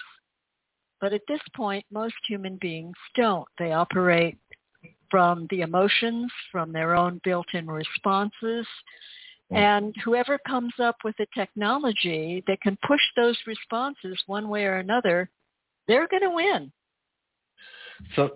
But 1.01 1.13
at 1.13 1.21
this 1.27 1.41
point, 1.55 1.85
most 1.91 2.15
human 2.27 2.57
beings 2.61 2.95
don't. 3.15 3.47
They 3.57 3.71
operate 3.71 4.37
from 5.13 5.45
the 5.51 5.61
emotions, 5.61 6.31
from 6.51 6.73
their 6.73 6.95
own 6.95 7.21
built-in 7.23 7.67
responses. 7.67 8.65
And 9.51 9.93
whoever 10.03 10.39
comes 10.47 10.73
up 10.81 10.95
with 11.03 11.13
a 11.19 11.27
technology 11.37 12.43
that 12.47 12.59
can 12.61 12.75
push 12.87 13.01
those 13.15 13.37
responses 13.45 14.17
one 14.25 14.49
way 14.49 14.63
or 14.65 14.77
another, 14.77 15.29
they're 15.87 16.07
going 16.07 16.23
to 16.23 16.31
win. 16.31 16.71
So 18.15 18.31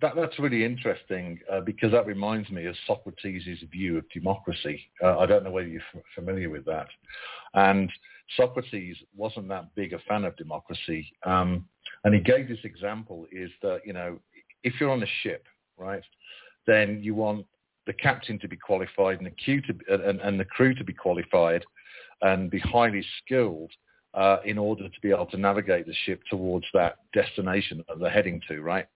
that, 0.00 0.16
that's 0.16 0.38
really 0.38 0.64
interesting 0.64 1.38
uh, 1.52 1.60
because 1.60 1.92
that 1.92 2.06
reminds 2.06 2.48
me 2.48 2.64
of 2.64 2.74
Socrates' 2.86 3.62
view 3.70 3.98
of 3.98 4.08
democracy. 4.08 4.80
Uh, 5.02 5.18
I 5.18 5.26
don't 5.26 5.44
know 5.44 5.50
whether 5.50 5.68
you're 5.68 5.82
f- 5.94 6.02
familiar 6.14 6.48
with 6.48 6.64
that. 6.64 6.86
And 7.52 7.92
Socrates 8.38 8.96
wasn't 9.14 9.48
that 9.48 9.74
big 9.74 9.92
a 9.92 9.98
fan 10.08 10.24
of 10.24 10.34
democracy. 10.38 11.12
Um, 11.26 11.66
and 12.04 12.14
he 12.14 12.20
gave 12.20 12.48
this 12.48 12.64
example 12.64 13.26
is 13.30 13.50
that, 13.60 13.80
you 13.84 13.92
know, 13.92 14.18
if 14.62 14.80
you're 14.80 14.90
on 14.90 15.02
a 15.02 15.14
ship, 15.22 15.44
right, 15.78 16.02
then 16.66 17.00
you 17.02 17.14
want 17.14 17.46
the 17.86 17.92
captain 17.92 18.38
to 18.38 18.48
be 18.48 18.56
qualified 18.56 19.18
and 19.18 19.26
the, 19.26 19.34
crew 19.44 19.60
to 19.60 20.08
and, 20.08 20.20
and 20.20 20.40
the 20.40 20.44
crew 20.44 20.74
to 20.74 20.84
be 20.84 20.92
qualified 20.92 21.64
and 22.22 22.50
be 22.50 22.58
highly 22.58 23.04
skilled 23.22 23.70
uh, 24.14 24.38
in 24.44 24.58
order 24.58 24.88
to 24.88 25.00
be 25.02 25.10
able 25.10 25.26
to 25.26 25.36
navigate 25.36 25.86
the 25.86 25.94
ship 26.04 26.22
towards 26.30 26.64
that 26.72 26.96
destination 27.12 27.84
that 27.88 27.98
they're 27.98 28.10
heading 28.10 28.40
to, 28.48 28.62
right? 28.62 28.86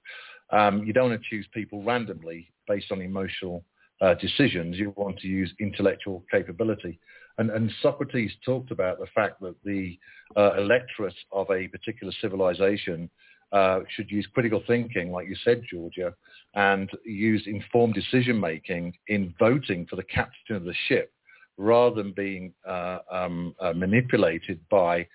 Um, 0.50 0.84
you 0.84 0.92
don't 0.92 1.10
want 1.10 1.20
to 1.20 1.28
choose 1.28 1.46
people 1.52 1.82
randomly 1.82 2.50
based 2.66 2.90
on 2.90 3.02
emotional 3.02 3.64
uh, 4.00 4.14
decisions. 4.14 4.76
You 4.76 4.94
want 4.96 5.18
to 5.18 5.26
use 5.26 5.52
intellectual 5.60 6.24
capability. 6.30 6.98
And, 7.38 7.50
and 7.50 7.70
Socrates 7.82 8.32
talked 8.44 8.70
about 8.70 8.98
the 8.98 9.06
fact 9.14 9.40
that 9.42 9.54
the 9.64 9.98
uh, 10.36 10.54
electorate 10.54 11.14
of 11.32 11.50
a 11.50 11.68
particular 11.68 12.12
civilization 12.20 13.10
uh, 13.52 13.80
should 13.94 14.10
use 14.10 14.26
critical 14.32 14.62
thinking, 14.66 15.10
like 15.10 15.28
you 15.28 15.36
said, 15.44 15.62
Georgia, 15.70 16.14
and 16.54 16.90
use 17.04 17.44
informed 17.46 17.94
decision 17.94 18.38
making 18.38 18.94
in 19.08 19.34
voting 19.38 19.86
for 19.86 19.96
the 19.96 20.02
captain 20.04 20.56
of 20.56 20.64
the 20.64 20.74
ship 20.86 21.12
rather 21.56 21.96
than 21.96 22.12
being 22.12 22.52
uh, 22.66 22.98
um, 23.10 23.54
uh, 23.60 23.72
manipulated 23.72 24.60
by 24.70 25.06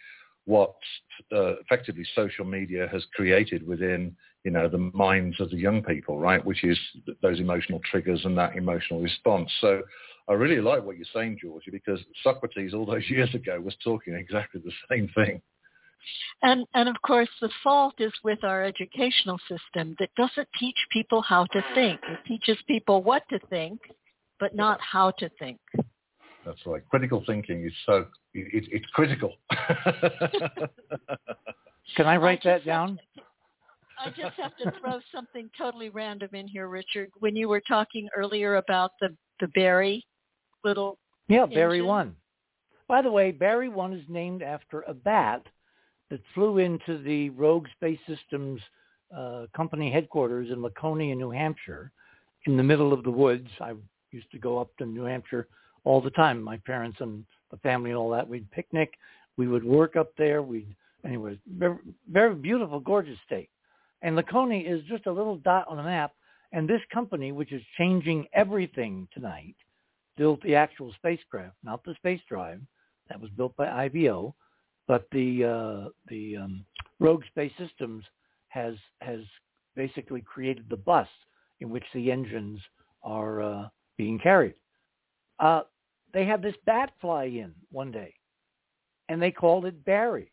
what 0.45 0.75
uh, 1.31 1.55
effectively 1.61 2.05
social 2.15 2.43
media 2.43 2.87
has 2.91 3.05
created 3.15 3.65
within 3.65 4.13
you 4.43 4.51
know 4.51 4.67
the 4.67 4.91
minds 4.93 5.39
of 5.39 5.49
the 5.51 5.57
young 5.57 5.81
people 5.81 6.19
right? 6.19 6.43
Which 6.43 6.63
is 6.63 6.77
those 7.21 7.39
emotional 7.39 7.79
triggers 7.89 8.25
and 8.25 8.37
that 8.37 8.57
emotional 8.57 9.01
response. 9.01 9.49
So 9.61 9.83
i 10.29 10.33
really 10.33 10.61
like 10.61 10.83
what 10.83 10.97
you're 10.97 11.05
saying 11.13 11.37
georgia 11.41 11.71
because 11.71 11.99
socrates 12.23 12.73
all 12.73 12.85
those 12.85 13.03
years 13.09 13.33
ago 13.35 13.59
was 13.59 13.75
talking 13.83 14.13
exactly 14.13 14.61
the 14.63 14.71
same 14.89 15.09
thing 15.15 15.41
And 16.41 16.65
and 16.73 16.89
of 16.89 16.95
course 17.05 17.29
the 17.41 17.49
fault 17.63 17.95
is 17.99 18.13
with 18.23 18.43
our 18.43 18.63
educational 18.63 19.39
system 19.47 19.95
that 19.99 20.09
doesn't 20.15 20.47
teach 20.59 20.77
people 20.91 21.21
how 21.21 21.45
to 21.45 21.63
think. 21.73 21.99
It 22.09 22.19
teaches 22.27 22.57
people 22.67 23.03
what 23.03 23.23
to 23.29 23.39
think, 23.49 23.79
but 24.39 24.55
not 24.55 24.79
how 24.81 25.11
to 25.11 25.29
think. 25.39 25.59
That's 26.45 26.59
right. 26.65 26.81
Critical 26.89 27.23
thinking 27.25 27.65
is 27.65 27.73
so 27.85 28.05
it, 28.33 28.67
it's 28.71 28.85
critical. 28.93 29.33
Can 31.95 32.05
I 32.05 32.17
write 32.17 32.45
I 32.45 32.49
that 32.49 32.65
down? 32.65 32.97
To, 33.15 33.21
I 33.99 34.09
just 34.09 34.35
have 34.37 34.57
to 34.57 34.71
throw 34.79 34.99
something 35.13 35.49
totally 35.57 35.89
random 35.89 36.29
in 36.33 36.47
here, 36.47 36.67
Richard. 36.67 37.09
When 37.19 37.35
you 37.35 37.47
were 37.47 37.61
talking 37.67 38.09
earlier 38.15 38.55
about 38.55 38.91
the 38.99 39.15
the 39.39 39.47
Barry 39.49 40.05
little 40.63 40.97
yeah 41.27 41.43
engine. 41.43 41.55
Barry 41.55 41.81
one. 41.81 42.15
By 42.87 43.01
the 43.01 43.11
way, 43.11 43.31
Barry 43.31 43.69
one 43.69 43.93
is 43.93 44.03
named 44.09 44.41
after 44.43 44.81
a 44.81 44.93
bat 44.93 45.45
that 46.09 46.21
flew 46.33 46.57
into 46.57 47.01
the 47.01 47.29
Rogue 47.31 47.67
Space 47.75 47.99
Systems 48.07 48.61
uh, 49.15 49.45
company 49.55 49.91
headquarters 49.91 50.49
in 50.51 50.61
Laconia, 50.61 51.15
New 51.15 51.31
Hampshire, 51.31 51.91
in 52.45 52.57
the 52.57 52.63
middle 52.63 52.93
of 52.93 53.03
the 53.03 53.11
woods. 53.11 53.47
I 53.61 53.73
used 54.11 54.31
to 54.31 54.39
go 54.39 54.59
up 54.59 54.69
to 54.77 54.85
New 54.85 55.03
Hampshire 55.03 55.47
all 55.83 56.01
the 56.01 56.11
time. 56.11 56.41
My 56.41 56.57
parents 56.57 56.97
and 56.99 57.25
the 57.51 57.57
family 57.57 57.91
and 57.91 57.97
all 57.97 58.09
that. 58.11 58.27
We'd 58.27 58.49
picnic. 58.51 58.93
We 59.37 59.47
would 59.47 59.63
work 59.63 59.95
up 59.95 60.11
there. 60.17 60.41
We'd 60.41 60.75
anyway, 61.05 61.39
very, 61.57 61.77
very 62.11 62.35
beautiful, 62.35 62.79
gorgeous 62.79 63.17
state. 63.25 63.49
And 64.01 64.15
Laconia 64.15 64.69
is 64.69 64.83
just 64.85 65.05
a 65.05 65.11
little 65.11 65.37
dot 65.37 65.67
on 65.67 65.77
the 65.77 65.83
map. 65.83 66.13
And 66.51 66.69
this 66.69 66.81
company, 66.93 67.31
which 67.31 67.51
is 67.51 67.61
changing 67.77 68.27
everything 68.33 69.07
tonight, 69.13 69.55
built 70.17 70.41
the 70.43 70.55
actual 70.55 70.93
spacecraft, 70.93 71.55
not 71.63 71.83
the 71.83 71.95
space 71.95 72.21
drive 72.29 72.61
that 73.09 73.19
was 73.19 73.31
built 73.31 73.55
by 73.55 73.89
IVO, 73.89 74.33
but 74.87 75.07
the 75.11 75.43
uh, 75.43 75.89
the 76.07 76.37
um, 76.37 76.65
Rogue 76.99 77.23
Space 77.27 77.51
Systems 77.57 78.03
has 78.49 78.75
has 79.01 79.19
basically 79.75 80.21
created 80.21 80.65
the 80.69 80.77
bus 80.77 81.07
in 81.59 81.69
which 81.69 81.85
the 81.93 82.11
engines 82.11 82.59
are 83.03 83.41
uh, 83.41 83.67
being 83.97 84.19
carried. 84.19 84.55
Uh, 85.39 85.61
they 86.13 86.25
had 86.25 86.41
this 86.41 86.55
bat 86.65 86.91
fly 87.01 87.25
in 87.25 87.53
one 87.71 87.91
day, 87.91 88.13
and 89.09 89.21
they 89.21 89.31
called 89.31 89.65
it 89.65 89.83
Barry. 89.85 90.29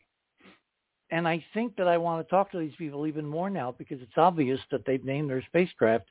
And 1.09 1.27
I 1.27 1.43
think 1.53 1.75
that 1.75 1.87
I 1.87 1.97
want 1.97 2.25
to 2.25 2.29
talk 2.29 2.51
to 2.51 2.59
these 2.59 2.75
people 2.77 3.05
even 3.05 3.25
more 3.25 3.49
now 3.49 3.75
because 3.77 4.01
it's 4.01 4.17
obvious 4.17 4.59
that 4.71 4.85
they've 4.85 5.03
named 5.03 5.29
their 5.29 5.43
spacecraft 5.47 6.05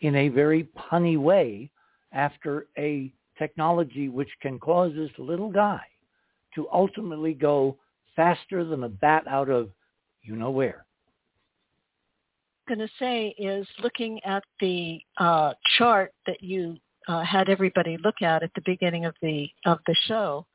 in 0.00 0.14
a 0.14 0.28
very 0.28 0.68
punny 0.78 1.18
way 1.18 1.70
after 2.12 2.68
a 2.78 3.12
technology 3.38 4.08
which 4.08 4.30
can 4.40 4.58
cause 4.60 4.92
this 4.94 5.10
little 5.18 5.50
guy 5.50 5.80
to 6.56 6.66
ultimately 6.72 7.32
go 7.34 7.76
faster 8.16 8.64
than 8.64 8.82
a 8.82 8.88
bat 8.88 9.24
out 9.28 9.48
of 9.48 9.70
you 10.22 10.34
know 10.34 10.50
where. 10.50 10.84
I'm 12.68 12.76
going 12.76 12.88
to 12.88 12.94
say 12.98 13.28
is 13.38 13.66
looking 13.80 14.18
at 14.24 14.42
the 14.60 14.98
uh, 15.18 15.52
chart 15.78 16.12
that 16.26 16.42
you 16.42 16.76
uh, 17.06 17.22
had 17.22 17.48
everybody 17.48 17.96
look 18.02 18.20
at 18.22 18.42
at 18.42 18.50
the 18.56 18.62
beginning 18.66 19.04
of 19.04 19.14
the 19.22 19.48
of 19.64 19.78
the 19.86 19.94
show, 20.06 20.46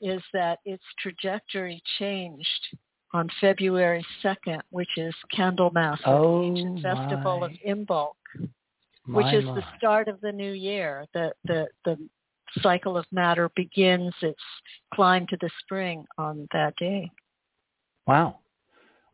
is 0.00 0.22
that 0.34 0.58
its 0.66 0.82
trajectory 1.00 1.82
changed 1.98 2.76
on 3.14 3.28
February 3.40 4.04
2nd, 4.22 4.60
which 4.70 4.98
is 4.98 5.14
Candlemas, 5.34 5.98
oh, 6.04 6.40
the 6.40 6.46
ancient 6.46 6.82
my. 6.82 6.94
festival 6.94 7.42
of 7.42 7.52
Imbolc, 7.66 8.12
My, 9.06 9.16
which 9.16 9.34
is 9.34 9.44
my. 9.44 9.54
the 9.54 9.64
start 9.78 10.08
of 10.08 10.20
the 10.20 10.32
new 10.32 10.52
year. 10.52 11.06
The 11.14 11.32
the 11.44 11.68
the 11.84 11.96
cycle 12.62 12.96
of 12.96 13.04
matter 13.12 13.50
begins 13.56 14.14
its 14.22 14.40
climb 14.94 15.26
to 15.28 15.36
the 15.40 15.50
spring 15.60 16.04
on 16.16 16.48
that 16.52 16.74
day. 16.76 17.10
Wow. 18.06 18.38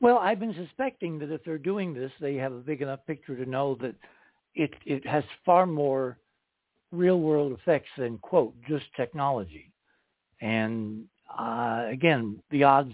Well, 0.00 0.18
I've 0.18 0.40
been 0.40 0.54
suspecting 0.54 1.18
that 1.20 1.32
if 1.32 1.42
they're 1.44 1.58
doing 1.58 1.94
this, 1.94 2.12
they 2.20 2.34
have 2.34 2.52
a 2.52 2.58
big 2.58 2.82
enough 2.82 3.00
picture 3.06 3.36
to 3.36 3.48
know 3.48 3.76
that 3.80 3.94
it 4.54 4.72
it 4.84 5.06
has 5.06 5.24
far 5.44 5.66
more 5.66 6.18
real 6.92 7.20
world 7.20 7.52
effects 7.52 7.88
than 7.98 8.18
quote 8.18 8.54
just 8.68 8.84
technology. 8.96 9.72
And 10.40 11.04
uh, 11.38 11.86
again, 11.88 12.40
the 12.50 12.64
odds 12.64 12.92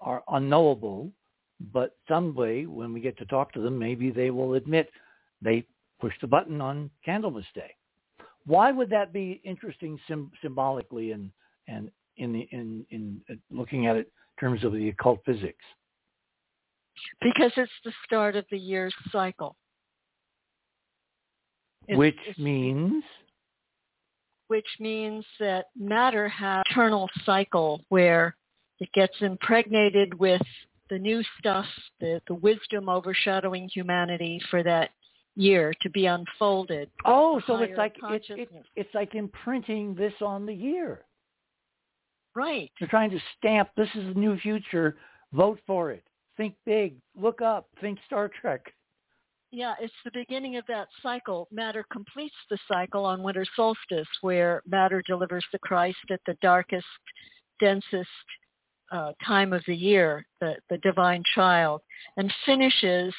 are 0.00 0.22
unknowable, 0.28 1.10
but 1.72 1.96
someday 2.08 2.66
when 2.66 2.92
we 2.92 3.00
get 3.00 3.16
to 3.18 3.26
talk 3.26 3.52
to 3.52 3.60
them, 3.60 3.78
maybe 3.78 4.10
they 4.10 4.30
will 4.30 4.54
admit 4.54 4.90
they 5.40 5.66
pushed 6.00 6.20
the 6.20 6.26
button 6.26 6.60
on 6.60 6.90
Candlemas 7.06 7.46
Day. 7.54 7.74
Why 8.46 8.72
would 8.72 8.90
that 8.90 9.12
be 9.12 9.40
interesting 9.44 9.98
sim- 10.06 10.30
symbolically 10.42 11.12
and 11.12 11.30
and 11.68 11.90
in 12.16 12.32
the 12.32 12.46
in 12.52 12.84
in 12.90 13.20
uh, 13.30 13.34
looking 13.50 13.86
at 13.86 13.96
it 13.96 14.06
in 14.06 14.40
terms 14.48 14.64
of 14.64 14.72
the 14.72 14.88
occult 14.88 15.20
physics? 15.24 15.64
Because 17.20 17.52
it's 17.56 17.72
the 17.84 17.92
start 18.04 18.36
of 18.36 18.44
the 18.50 18.58
year's 18.58 18.94
cycle. 19.10 19.56
It's- 21.88 21.98
Which 21.98 22.18
it's- 22.22 22.38
means 22.38 23.02
which 24.48 24.68
means 24.78 25.24
that 25.40 25.66
matter 25.74 26.28
has 26.28 26.62
eternal 26.70 27.08
cycle 27.24 27.82
where 27.88 28.36
it 28.78 28.92
gets 28.92 29.14
impregnated 29.22 30.12
with 30.20 30.42
the 30.90 30.98
new 30.98 31.22
stuff, 31.38 31.64
the, 31.98 32.20
the 32.28 32.34
wisdom 32.34 32.90
overshadowing 32.90 33.70
humanity 33.72 34.38
for 34.50 34.62
that 34.62 34.90
year 35.36 35.72
to 35.82 35.90
be 35.90 36.06
unfolded. 36.06 36.90
oh, 37.04 37.40
so 37.46 37.56
it's 37.56 37.76
like 37.76 37.96
it, 38.10 38.22
it, 38.28 38.48
it's 38.76 38.94
like 38.94 39.14
imprinting 39.14 39.94
this 39.94 40.14
on 40.20 40.46
the 40.46 40.54
year. 40.54 41.04
Right. 42.34 42.70
They're 42.78 42.88
trying 42.88 43.10
to 43.10 43.20
stamp 43.38 43.70
this 43.76 43.88
is 43.94 44.14
the 44.14 44.20
new 44.20 44.36
future. 44.38 44.96
Vote 45.32 45.60
for 45.66 45.92
it. 45.92 46.04
Think 46.36 46.54
big. 46.66 46.96
Look 47.16 47.40
up. 47.40 47.68
Think 47.80 47.98
Star 48.06 48.28
Trek. 48.40 48.72
Yeah, 49.52 49.74
it's 49.80 49.94
the 50.04 50.10
beginning 50.12 50.56
of 50.56 50.64
that 50.66 50.88
cycle. 51.00 51.46
Matter 51.52 51.84
completes 51.92 52.34
the 52.50 52.58
cycle 52.66 53.04
on 53.04 53.22
winter 53.22 53.46
solstice 53.54 54.08
where 54.20 54.62
matter 54.66 55.00
delivers 55.06 55.44
the 55.52 55.60
Christ 55.60 55.98
at 56.10 56.20
the 56.26 56.36
darkest, 56.42 56.86
densest 57.60 58.08
uh, 58.90 59.12
time 59.24 59.52
of 59.52 59.62
the 59.68 59.76
year, 59.76 60.26
the, 60.40 60.56
the 60.70 60.78
divine 60.78 61.22
child, 61.36 61.82
and 62.16 62.32
finishes 62.44 63.14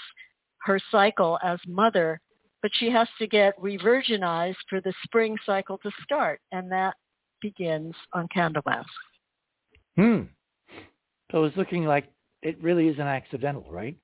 her 0.65 0.79
cycle 0.91 1.39
as 1.43 1.59
mother, 1.67 2.19
but 2.61 2.71
she 2.73 2.89
has 2.89 3.07
to 3.19 3.27
get 3.27 3.57
revirginized 3.59 4.55
for 4.69 4.81
the 4.81 4.93
spring 5.03 5.37
cycle 5.45 5.77
to 5.79 5.91
start, 6.03 6.41
and 6.51 6.71
that 6.71 6.95
begins 7.41 7.93
on 8.13 8.27
Candlemas. 8.35 8.85
Hmm. 9.95 10.21
So 11.31 11.43
it's 11.43 11.55
looking 11.55 11.85
like 11.85 12.11
it 12.41 12.61
really 12.61 12.87
isn't 12.87 12.99
accidental, 12.99 13.65
right? 13.69 13.95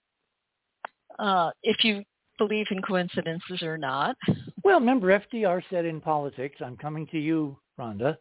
Uh, 1.20 1.52
if 1.64 1.84
you 1.84 2.04
believe 2.38 2.66
in 2.72 2.82
coincidences 2.82 3.62
or 3.62 3.78
not. 3.78 4.16
Well, 4.64 4.80
remember 4.80 5.08
FDR 5.08 5.64
said 5.72 5.86
in 5.86 6.00
politics, 6.00 6.58
I'm 6.64 6.78
coming 6.78 7.08
to 7.08 7.18
you, 7.20 7.58
Rhonda, 7.80 8.16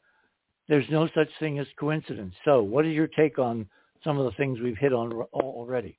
there's 0.69 0.89
no 0.89 1.07
such 1.15 1.29
thing 1.39 1.59
as 1.59 1.67
coincidence. 1.79 2.35
So 2.47 2.63
what 2.63 2.87
is 2.87 2.95
your 2.95 3.09
take 3.09 3.39
on 3.39 3.69
some 4.03 4.19
of 4.19 4.25
the 4.25 4.31
things 4.39 4.59
we've 4.59 4.79
hit 4.79 4.95
on 4.95 5.13
already? 5.35 5.99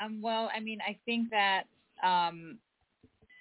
Um, 0.00 0.20
well, 0.22 0.50
I 0.54 0.60
mean, 0.60 0.78
I 0.86 0.98
think 1.04 1.30
that 1.30 1.64
um, 2.02 2.58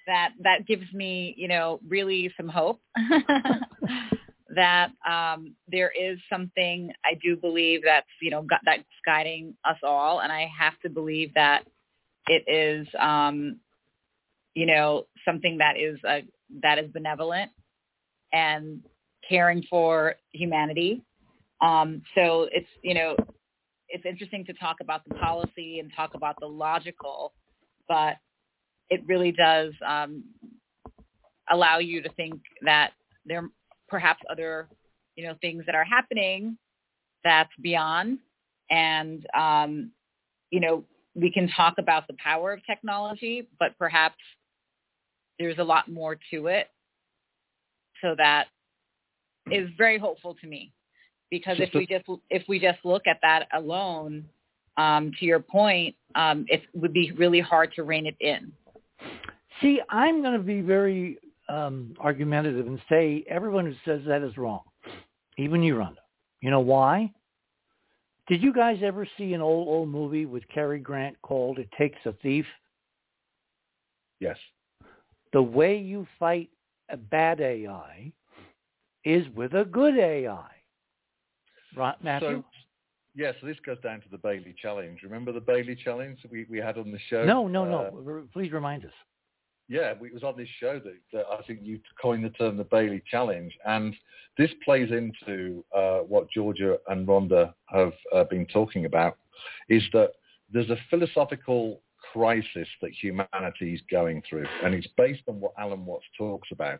that 0.07 0.31
that 0.41 0.65
gives 0.67 0.91
me, 0.93 1.33
you 1.37 1.47
know, 1.47 1.79
really 1.87 2.31
some 2.37 2.47
hope 2.47 2.81
that 4.55 4.91
um, 5.07 5.55
there 5.67 5.91
is 5.99 6.19
something 6.31 6.91
I 7.03 7.15
do 7.21 7.35
believe 7.35 7.81
that's, 7.83 8.07
you 8.21 8.31
know, 8.31 8.41
gu- 8.43 8.55
that's 8.65 8.83
guiding 9.05 9.55
us 9.65 9.77
all, 9.83 10.19
and 10.21 10.31
I 10.31 10.49
have 10.57 10.79
to 10.81 10.89
believe 10.89 11.33
that 11.35 11.63
it 12.27 12.43
is, 12.47 12.87
um, 12.99 13.59
you 14.55 14.65
know, 14.65 15.07
something 15.25 15.57
that 15.57 15.77
is 15.77 15.97
uh, 16.07 16.19
that 16.61 16.77
is 16.79 16.91
benevolent 16.91 17.51
and 18.31 18.81
caring 19.27 19.63
for 19.69 20.15
humanity. 20.31 21.01
Um, 21.61 22.01
so 22.15 22.49
it's, 22.51 22.67
you 22.81 22.93
know, 22.93 23.15
it's 23.93 24.05
interesting 24.05 24.43
to 24.45 24.53
talk 24.53 24.77
about 24.81 25.07
the 25.07 25.13
policy 25.13 25.79
and 25.79 25.91
talk 25.95 26.15
about 26.15 26.35
the 26.39 26.47
logical, 26.47 27.31
but 27.87 28.15
it 28.89 29.01
really 29.05 29.31
does 29.31 29.71
um, 29.87 30.23
allow 31.51 31.77
you 31.77 32.01
to 32.01 32.09
think 32.13 32.41
that 32.63 32.91
there 33.23 33.47
perhaps 33.87 34.19
other, 34.31 34.67
you 35.15 35.27
know, 35.27 35.35
things 35.41 35.63
that 35.67 35.75
are 35.75 35.83
happening 35.83 36.57
that's 37.23 37.51
beyond. 37.61 38.17
And, 38.71 39.27
um, 39.37 39.91
you 40.49 40.59
know, 40.59 40.83
we 41.13 41.31
can 41.31 41.47
talk 41.47 41.75
about 41.77 42.07
the 42.07 42.15
power 42.15 42.51
of 42.51 42.65
technology, 42.65 43.47
but 43.59 43.77
perhaps 43.77 44.17
there's 45.37 45.59
a 45.59 45.63
lot 45.63 45.87
more 45.87 46.17
to 46.31 46.47
it. 46.47 46.67
So 48.01 48.15
that 48.17 48.47
is 49.51 49.69
very 49.77 49.99
hopeful 49.99 50.35
to 50.41 50.47
me 50.47 50.73
because 51.34 51.57
if 51.59 51.73
we 51.73 51.88
just 51.88 52.05
if 52.29 52.43
we 52.47 52.59
just 52.59 52.77
look 52.84 53.07
at 53.07 53.17
that 53.23 53.47
alone, 53.55 54.23
um, 54.77 55.11
to 55.19 55.25
your 55.25 55.39
point, 55.39 55.95
um, 56.13 56.45
it 56.47 56.61
would 56.75 56.93
be 56.93 57.11
really 57.13 57.39
hard 57.39 57.73
to 57.73 57.81
rein 57.81 58.05
it 58.05 58.15
in. 58.19 58.51
See, 59.59 59.81
I'm 59.89 60.21
going 60.21 60.38
to 60.38 60.43
be 60.43 60.61
very 60.61 61.17
um, 61.49 61.95
argumentative 61.99 62.67
and 62.67 62.79
say 62.88 63.25
everyone 63.27 63.65
who 63.65 63.73
says 63.84 64.01
that 64.05 64.21
is 64.21 64.38
wrong, 64.38 64.61
even 65.39 65.63
you, 65.63 65.73
Rhonda. 65.73 66.03
You 66.41 66.51
know 66.51 66.59
why? 66.59 67.11
Did 68.27 68.43
you 68.43 68.53
guys 68.53 68.77
ever 68.84 69.07
see 69.17 69.34
an 69.34 69.41
old 69.41 69.67
old 69.67 69.89
movie 69.89 70.27
with 70.27 70.47
Cary 70.53 70.77
Grant 70.77 71.19
called 71.23 71.57
"It 71.57 71.69
Takes 71.75 71.99
a 72.05 72.13
Thief"? 72.21 72.45
Yes. 74.19 74.38
The 75.31 75.41
way 75.41 75.79
you 75.79 76.05
fight 76.19 76.51
a 76.89 76.97
bad 76.97 77.41
AI 77.41 78.13
is 79.03 79.25
with 79.36 79.55
a 79.55 79.65
good 79.65 79.97
AI. 79.97 80.52
Right, 81.76 81.95
Matthew? 82.03 82.38
So, 82.38 82.43
yeah, 83.15 83.32
so 83.39 83.47
this 83.47 83.57
goes 83.65 83.80
down 83.82 84.01
to 84.01 84.09
the 84.09 84.17
Bailey 84.17 84.55
Challenge. 84.59 84.99
Remember 85.03 85.32
the 85.32 85.39
Bailey 85.39 85.76
Challenge 85.76 86.17
we, 86.32 86.45
we 86.49 86.57
had 86.57 86.78
on 86.78 86.91
the 86.91 86.99
show? 87.09 87.24
No, 87.26 87.47
no, 87.47 87.65
no. 87.65 87.78
Uh, 88.07 88.21
Please 88.34 88.51
remind 88.51 88.86
us. 88.86 88.91
yeah, 89.67 89.91
it 89.91 90.13
was 90.13 90.24
on 90.24 90.36
this 90.38 90.47
show 90.59 90.80
that, 90.80 90.95
that 91.11 91.26
I 91.32 91.41
think 91.43 91.59
you 91.61 91.80
coined 92.01 92.24
the 92.26 92.30
term 92.32 92.57
the 92.57 92.63
Bailey 92.63 93.03
Challenge, 93.09 93.53
and 93.65 93.95
this 94.38 94.51
plays 94.65 94.89
into 94.91 95.63
uh, 95.76 95.99
what 95.99 96.30
Georgia 96.32 96.78
and 96.88 97.07
Rhonda 97.07 97.53
have 97.67 97.93
uh, 98.13 98.24
been 98.24 98.45
talking 98.47 98.86
about, 98.86 99.17
is 99.69 99.84
that 99.93 100.13
there's 100.51 100.69
a 100.69 100.78
philosophical 100.89 101.82
crisis 102.13 102.67
that 102.82 102.91
humanity 102.91 103.74
is 103.74 103.82
going 103.89 104.21
through, 104.28 104.45
and 104.63 104.74
it's 104.74 104.88
based 104.97 105.24
on 105.28 105.39
what 105.39 105.53
Alan 105.57 105.86
Watts 105.86 106.05
talks 106.17 106.49
about. 106.51 106.80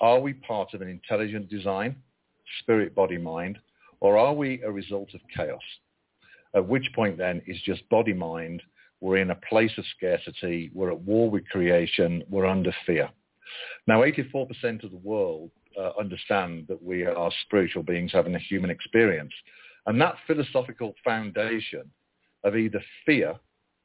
Are 0.00 0.20
we 0.20 0.32
part 0.32 0.74
of 0.74 0.82
an 0.82 0.88
intelligent 0.88 1.48
design, 1.48 1.96
spirit, 2.60 2.94
body, 2.94 3.18
mind, 3.18 3.58
or 4.02 4.18
are 4.18 4.34
we 4.34 4.60
a 4.62 4.70
result 4.70 5.14
of 5.14 5.20
chaos? 5.34 5.62
At 6.56 6.66
which 6.66 6.92
point 6.92 7.16
then 7.16 7.40
is 7.46 7.56
just 7.64 7.88
body, 7.88 8.12
mind, 8.12 8.60
we're 9.00 9.18
in 9.18 9.30
a 9.30 9.38
place 9.48 9.70
of 9.78 9.84
scarcity, 9.96 10.72
we're 10.74 10.90
at 10.90 11.00
war 11.00 11.30
with 11.30 11.48
creation, 11.48 12.24
we're 12.28 12.46
under 12.46 12.74
fear. 12.84 13.08
Now, 13.86 14.02
84% 14.02 14.82
of 14.82 14.90
the 14.90 15.00
world 15.04 15.52
uh, 15.78 15.90
understand 15.98 16.66
that 16.68 16.82
we 16.82 17.06
are 17.06 17.30
spiritual 17.46 17.84
beings 17.84 18.10
having 18.12 18.34
a 18.34 18.40
human 18.40 18.70
experience. 18.70 19.32
And 19.86 20.00
that 20.00 20.16
philosophical 20.26 20.94
foundation 21.04 21.88
of 22.42 22.56
either 22.56 22.82
fear 23.06 23.36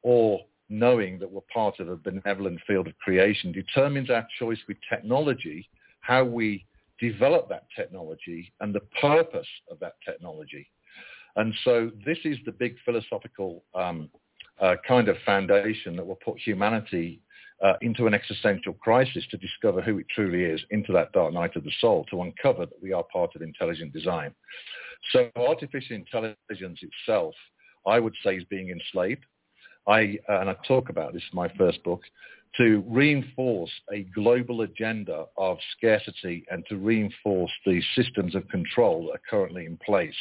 or 0.01 0.39
knowing 0.67 1.19
that 1.19 1.29
we're 1.31 1.41
part 1.53 1.79
of 1.79 1.89
a 1.89 1.95
benevolent 1.95 2.59
field 2.65 2.87
of 2.87 2.97
creation 2.97 3.51
determines 3.51 4.09
our 4.09 4.27
choice 4.39 4.59
with 4.67 4.77
technology, 4.89 5.69
how 6.01 6.23
we 6.23 6.65
develop 6.99 7.49
that 7.49 7.65
technology 7.75 8.51
and 8.61 8.73
the 8.73 8.81
purpose 9.01 9.47
of 9.71 9.79
that 9.79 9.93
technology. 10.05 10.67
And 11.35 11.53
so 11.63 11.91
this 12.05 12.17
is 12.23 12.37
the 12.45 12.51
big 12.51 12.75
philosophical 12.83 13.63
um, 13.75 14.09
uh, 14.59 14.75
kind 14.87 15.07
of 15.07 15.17
foundation 15.25 15.95
that 15.95 16.05
will 16.05 16.15
put 16.15 16.39
humanity 16.39 17.21
uh, 17.63 17.73
into 17.81 18.07
an 18.07 18.13
existential 18.13 18.73
crisis 18.73 19.23
to 19.31 19.37
discover 19.37 19.81
who 19.81 19.97
it 19.99 20.05
truly 20.13 20.43
is, 20.43 20.61
into 20.71 20.91
that 20.93 21.11
dark 21.11 21.33
night 21.33 21.55
of 21.55 21.63
the 21.63 21.71
soul, 21.79 22.05
to 22.09 22.21
uncover 22.21 22.65
that 22.65 22.81
we 22.81 22.93
are 22.93 23.03
part 23.11 23.35
of 23.35 23.41
intelligent 23.41 23.93
design. 23.93 24.33
So 25.11 25.29
artificial 25.35 25.95
intelligence 25.95 26.79
itself, 26.81 27.33
I 27.85 27.99
would 27.99 28.13
say, 28.23 28.35
is 28.35 28.43
being 28.45 28.69
enslaved. 28.69 29.23
I, 29.87 30.17
uh, 30.27 30.39
and 30.41 30.49
I 30.49 30.55
talk 30.67 30.89
about 30.89 31.13
this 31.13 31.23
in 31.31 31.35
my 31.35 31.47
first 31.57 31.83
book, 31.83 32.01
to 32.55 32.83
reinforce 32.87 33.71
a 33.91 34.03
global 34.15 34.61
agenda 34.61 35.25
of 35.37 35.57
scarcity 35.75 36.45
and 36.49 36.65
to 36.69 36.77
reinforce 36.77 37.51
the 37.65 37.81
systems 37.95 38.35
of 38.35 38.47
control 38.49 39.05
that 39.05 39.15
are 39.15 39.21
currently 39.29 39.65
in 39.65 39.77
place. 39.77 40.15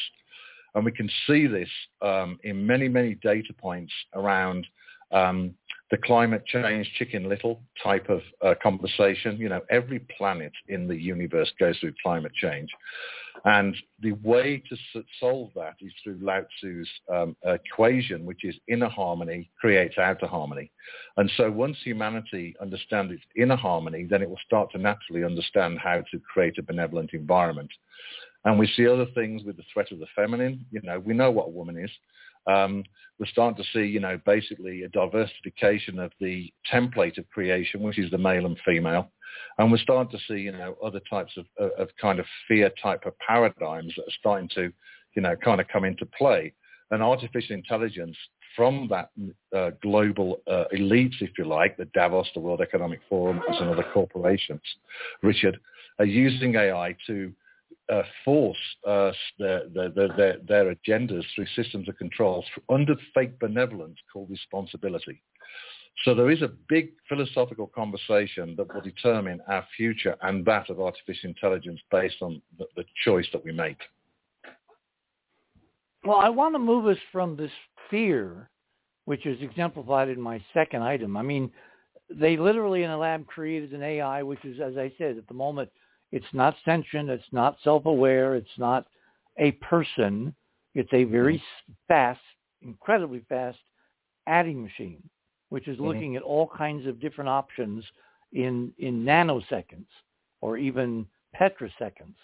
And 0.74 0.84
we 0.84 0.92
can 0.92 1.08
see 1.26 1.46
this 1.46 1.68
um, 2.02 2.38
in 2.44 2.66
many, 2.66 2.88
many 2.88 3.14
data 3.14 3.54
points 3.54 3.92
around 4.14 4.66
um, 5.12 5.54
the 5.90 5.96
climate 5.96 6.44
change 6.46 6.90
chicken 6.98 7.28
little 7.28 7.60
type 7.82 8.08
of 8.08 8.20
uh, 8.44 8.54
conversation. 8.60 9.36
You 9.38 9.48
know, 9.48 9.60
every 9.70 10.00
planet 10.16 10.52
in 10.68 10.88
the 10.88 10.96
universe 10.96 11.52
goes 11.58 11.78
through 11.78 11.94
climate 12.02 12.32
change. 12.34 12.70
And 13.44 13.76
the 14.00 14.12
way 14.24 14.62
to 14.68 15.02
solve 15.20 15.50
that 15.54 15.76
is 15.80 15.92
through 16.02 16.18
Lao 16.20 16.42
Tzu's 16.60 16.88
um, 17.12 17.36
equation, 17.44 18.24
which 18.24 18.44
is 18.44 18.56
inner 18.66 18.88
harmony 18.88 19.50
creates 19.60 19.98
outer 19.98 20.26
harmony. 20.26 20.72
And 21.16 21.30
so 21.36 21.50
once 21.50 21.76
humanity 21.84 22.56
understands 22.60 23.12
its 23.12 23.22
inner 23.36 23.56
harmony, 23.56 24.04
then 24.08 24.22
it 24.22 24.28
will 24.28 24.40
start 24.44 24.72
to 24.72 24.78
naturally 24.78 25.22
understand 25.22 25.78
how 25.78 26.02
to 26.10 26.20
create 26.32 26.58
a 26.58 26.62
benevolent 26.62 27.10
environment. 27.12 27.70
And 28.44 28.58
we 28.58 28.66
see 28.68 28.88
other 28.88 29.06
things 29.14 29.42
with 29.44 29.56
the 29.56 29.64
threat 29.72 29.92
of 29.92 29.98
the 29.98 30.06
feminine. 30.16 30.64
You 30.70 30.80
know, 30.82 30.98
we 30.98 31.14
know 31.14 31.30
what 31.30 31.46
a 31.46 31.50
woman 31.50 31.76
is. 31.78 31.90
Um, 32.46 32.84
we're 33.18 33.26
starting 33.26 33.62
to 33.62 33.70
see, 33.72 33.86
you 33.86 34.00
know, 34.00 34.20
basically 34.26 34.82
a 34.82 34.88
diversification 34.88 35.98
of 35.98 36.12
the 36.20 36.52
template 36.72 37.18
of 37.18 37.28
creation, 37.30 37.80
which 37.80 37.98
is 37.98 38.10
the 38.10 38.18
male 38.18 38.46
and 38.46 38.58
female. 38.64 39.10
And 39.58 39.70
we're 39.70 39.78
starting 39.78 40.16
to 40.16 40.24
see, 40.26 40.40
you 40.40 40.52
know, 40.52 40.76
other 40.84 41.00
types 41.08 41.32
of, 41.36 41.46
of 41.78 41.88
kind 42.00 42.18
of 42.18 42.26
fear 42.46 42.70
type 42.82 43.06
of 43.06 43.18
paradigms 43.18 43.94
that 43.96 44.02
are 44.02 44.18
starting 44.18 44.48
to, 44.54 44.72
you 45.14 45.22
know, 45.22 45.34
kind 45.36 45.60
of 45.60 45.68
come 45.68 45.84
into 45.84 46.06
play. 46.06 46.52
And 46.90 47.02
artificial 47.02 47.56
intelligence 47.56 48.16
from 48.54 48.88
that 48.90 49.10
uh, 49.56 49.70
global 49.82 50.40
uh, 50.46 50.64
elites, 50.74 51.20
if 51.20 51.30
you 51.38 51.44
like, 51.44 51.76
the 51.76 51.86
Davos, 51.86 52.28
the 52.34 52.40
World 52.40 52.60
Economic 52.60 53.00
Forum, 53.08 53.40
and 53.48 53.68
other 53.68 53.84
corporations, 53.92 54.60
Richard, 55.22 55.58
are 55.98 56.06
using 56.06 56.54
AI 56.54 56.96
to 57.06 57.32
uh, 57.88 58.02
force 58.24 58.56
uh, 58.86 59.12
their, 59.38 59.68
their, 59.68 60.08
their, 60.16 60.36
their, 60.46 60.74
agendas 60.74 61.24
through 61.34 61.46
systems 61.54 61.88
of 61.88 61.96
control 61.96 62.44
under 62.68 62.96
fake 63.14 63.38
benevolence 63.38 63.96
called 64.12 64.28
responsibility. 64.30 65.22
So 66.04 66.14
there 66.14 66.30
is 66.30 66.42
a 66.42 66.50
big 66.68 66.92
philosophical 67.08 67.68
conversation 67.68 68.54
that 68.56 68.72
will 68.72 68.82
determine 68.82 69.40
our 69.48 69.64
future 69.76 70.16
and 70.22 70.44
that 70.44 70.68
of 70.68 70.80
artificial 70.80 71.30
intelligence 71.30 71.80
based 71.90 72.16
on 72.20 72.42
the, 72.58 72.66
the 72.76 72.84
choice 73.04 73.26
that 73.32 73.44
we 73.44 73.52
make. 73.52 73.78
Well, 76.04 76.18
I 76.18 76.28
want 76.28 76.54
to 76.54 76.58
move 76.58 76.86
us 76.86 76.98
from 77.12 77.36
this 77.36 77.50
fear, 77.90 78.50
which 79.06 79.26
is 79.26 79.40
exemplified 79.40 80.08
in 80.08 80.20
my 80.20 80.42
second 80.52 80.82
item. 80.82 81.16
I 81.16 81.22
mean, 81.22 81.50
they 82.10 82.36
literally 82.36 82.82
in 82.82 82.90
a 82.90 82.98
lab 82.98 83.26
created 83.26 83.72
an 83.72 83.82
AI, 83.82 84.22
which 84.22 84.44
is, 84.44 84.60
as 84.60 84.76
I 84.76 84.92
said, 84.98 85.16
at 85.18 85.28
the 85.28 85.34
moment– 85.34 85.70
it's 86.12 86.26
not 86.32 86.56
sentient. 86.64 87.10
It's 87.10 87.32
not 87.32 87.56
self-aware. 87.62 88.36
It's 88.36 88.58
not 88.58 88.86
a 89.38 89.52
person. 89.52 90.34
It's 90.74 90.92
a 90.92 91.04
very 91.04 91.38
mm-hmm. 91.38 91.72
fast, 91.88 92.20
incredibly 92.62 93.24
fast 93.28 93.58
adding 94.26 94.62
machine, 94.62 95.02
which 95.48 95.68
is 95.68 95.78
looking 95.78 96.10
mm-hmm. 96.12 96.18
at 96.18 96.22
all 96.22 96.50
kinds 96.56 96.86
of 96.86 97.00
different 97.00 97.28
options 97.28 97.84
in, 98.32 98.72
in 98.78 99.04
nanoseconds 99.04 99.86
or 100.40 100.56
even 100.56 101.06
petroseconds. 101.38 102.16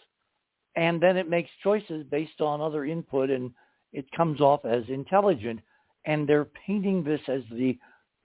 And 0.76 1.00
then 1.00 1.16
it 1.16 1.28
makes 1.28 1.50
choices 1.62 2.04
based 2.10 2.40
on 2.40 2.60
other 2.60 2.84
input 2.84 3.30
and 3.30 3.52
it 3.92 4.10
comes 4.16 4.40
off 4.40 4.64
as 4.64 4.84
intelligent. 4.88 5.60
And 6.06 6.28
they're 6.28 6.48
painting 6.66 7.04
this 7.04 7.20
as 7.28 7.42
the 7.52 7.78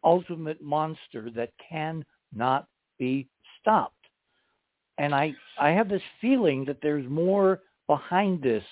ultimate 0.03 0.62
monster 0.62 1.30
that 1.36 1.51
cannot 1.70 2.68
be 2.97 3.28
stopped 3.60 3.96
and 4.97 5.13
I 5.13 5.33
I 5.59 5.69
have 5.71 5.89
this 5.89 6.01
feeling 6.21 6.65
that 6.65 6.81
there's 6.81 7.07
more 7.09 7.61
behind 7.87 8.41
this 8.41 8.63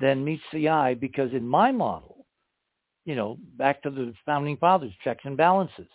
than 0.00 0.24
meets 0.24 0.42
the 0.52 0.68
eye 0.68 0.94
because 0.94 1.32
in 1.32 1.46
my 1.46 1.72
model, 1.72 2.26
you 3.04 3.14
know, 3.14 3.38
back 3.56 3.82
to 3.82 3.90
the 3.90 4.12
founding 4.24 4.56
fathers, 4.56 4.92
checks 5.02 5.24
and 5.24 5.36
balances. 5.36 5.88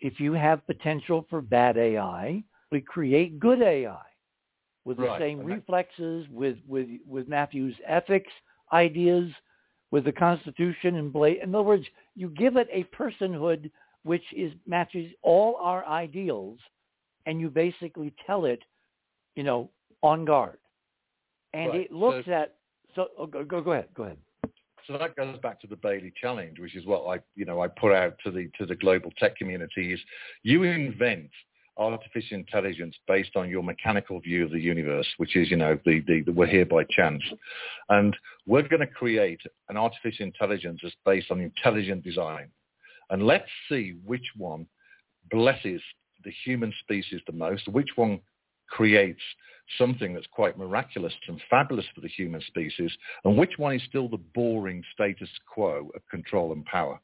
If 0.00 0.20
you 0.20 0.32
have 0.32 0.66
potential 0.66 1.26
for 1.28 1.40
bad 1.40 1.76
AI, 1.76 2.42
we 2.70 2.80
create 2.80 3.38
good 3.38 3.62
AI 3.62 4.00
with 4.84 4.98
the 4.98 5.04
right. 5.04 5.20
same 5.20 5.40
reflexes, 5.40 6.26
with 6.30 6.56
with 6.66 6.88
with 7.06 7.28
Matthew's 7.28 7.74
ethics 7.86 8.32
ideas, 8.72 9.30
with 9.90 10.04
the 10.04 10.12
Constitution 10.12 10.96
and 10.96 11.12
Blake. 11.12 11.38
In 11.42 11.54
other 11.54 11.62
words, 11.62 11.86
you 12.14 12.28
give 12.30 12.56
it 12.56 12.68
a 12.72 12.84
personhood 12.96 13.70
which 14.02 14.24
is 14.36 14.52
matches 14.66 15.12
all 15.22 15.56
our 15.56 15.86
ideals, 15.86 16.58
and 17.26 17.40
you 17.40 17.48
basically 17.48 18.12
tell 18.26 18.44
it 18.44 18.62
you 19.36 19.42
know, 19.42 19.70
on 20.02 20.24
guard. 20.24 20.58
And 21.52 21.70
right. 21.70 21.80
it 21.82 21.92
looks 21.92 22.26
so, 22.26 22.32
at 22.32 22.56
so 22.94 23.08
oh, 23.18 23.26
go, 23.26 23.44
go 23.44 23.60
go 23.60 23.72
ahead 23.72 23.88
go 23.94 24.04
ahead. 24.04 24.18
So 24.86 24.98
that 24.98 25.16
goes 25.16 25.38
back 25.38 25.60
to 25.62 25.66
the 25.66 25.76
Bailey 25.76 26.12
Challenge, 26.20 26.58
which 26.58 26.76
is 26.76 26.84
what 26.84 27.06
I 27.06 27.20
you 27.36 27.44
know 27.44 27.60
I 27.60 27.68
put 27.68 27.92
out 27.92 28.16
to 28.24 28.30
the 28.30 28.50
to 28.58 28.66
the 28.66 28.74
global 28.74 29.10
tech 29.18 29.36
community 29.36 29.92
is 29.92 30.00
you 30.42 30.62
invent 30.64 31.30
artificial 31.76 32.36
intelligence 32.36 32.94
based 33.08 33.36
on 33.36 33.48
your 33.48 33.62
mechanical 33.62 34.20
view 34.20 34.44
of 34.44 34.50
the 34.50 34.60
universe, 34.60 35.06
which 35.16 35.36
is, 35.36 35.50
you 35.50 35.56
know, 35.56 35.78
the, 35.84 36.02
the, 36.06 36.22
the 36.22 36.32
we're 36.32 36.46
here 36.46 36.66
by 36.66 36.84
chance. 36.90 37.22
And 37.88 38.16
we're 38.46 38.68
going 38.68 38.80
to 38.80 38.86
create 38.86 39.40
an 39.68 39.76
artificial 39.76 40.24
intelligence 40.26 40.80
that's 40.82 40.94
based 41.04 41.30
on 41.30 41.40
intelligent 41.40 42.04
design. 42.04 42.48
And 43.10 43.26
let's 43.26 43.48
see 43.68 43.94
which 44.04 44.26
one 44.36 44.66
blesses 45.30 45.80
the 46.24 46.32
human 46.44 46.72
species 46.80 47.20
the 47.26 47.32
most, 47.32 47.68
which 47.68 47.90
one 47.96 48.20
creates 48.68 49.20
something 49.78 50.12
that's 50.12 50.26
quite 50.30 50.58
miraculous 50.58 51.12
and 51.28 51.40
fabulous 51.48 51.86
for 51.94 52.00
the 52.00 52.08
human 52.08 52.40
species, 52.42 52.92
and 53.24 53.36
which 53.36 53.52
one 53.56 53.74
is 53.74 53.82
still 53.88 54.08
the 54.08 54.20
boring 54.34 54.82
status 54.92 55.28
quo 55.52 55.90
of 55.94 56.02
control 56.10 56.52
and 56.52 56.64
power. 56.66 57.00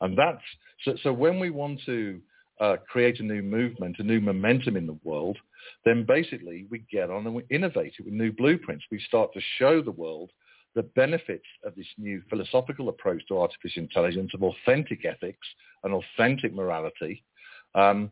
And 0.00 0.16
that's 0.16 0.42
so, 0.84 0.94
so 1.02 1.12
when 1.12 1.38
we 1.38 1.50
want 1.50 1.80
to 1.86 2.20
uh, 2.60 2.76
create 2.88 3.20
a 3.20 3.24
new 3.24 3.42
movement, 3.42 3.96
a 3.98 4.02
new 4.02 4.20
momentum 4.20 4.76
in 4.76 4.86
the 4.86 4.98
world, 5.04 5.38
then 5.84 6.04
basically 6.06 6.66
we 6.70 6.84
get 6.90 7.10
on 7.10 7.26
and 7.26 7.34
we 7.34 7.44
innovate 7.50 7.94
it 7.98 8.04
with 8.04 8.14
new 8.14 8.32
blueprints. 8.32 8.84
We 8.90 9.00
start 9.00 9.32
to 9.34 9.40
show 9.58 9.82
the 9.82 9.90
world 9.90 10.30
the 10.74 10.82
benefits 10.82 11.44
of 11.64 11.74
this 11.74 11.86
new 11.98 12.22
philosophical 12.30 12.88
approach 12.88 13.22
to 13.28 13.38
artificial 13.38 13.82
intelligence 13.82 14.30
of 14.34 14.42
authentic 14.42 15.04
ethics 15.04 15.46
and 15.84 15.92
authentic 15.92 16.54
morality. 16.54 17.22
Um, 17.74 18.10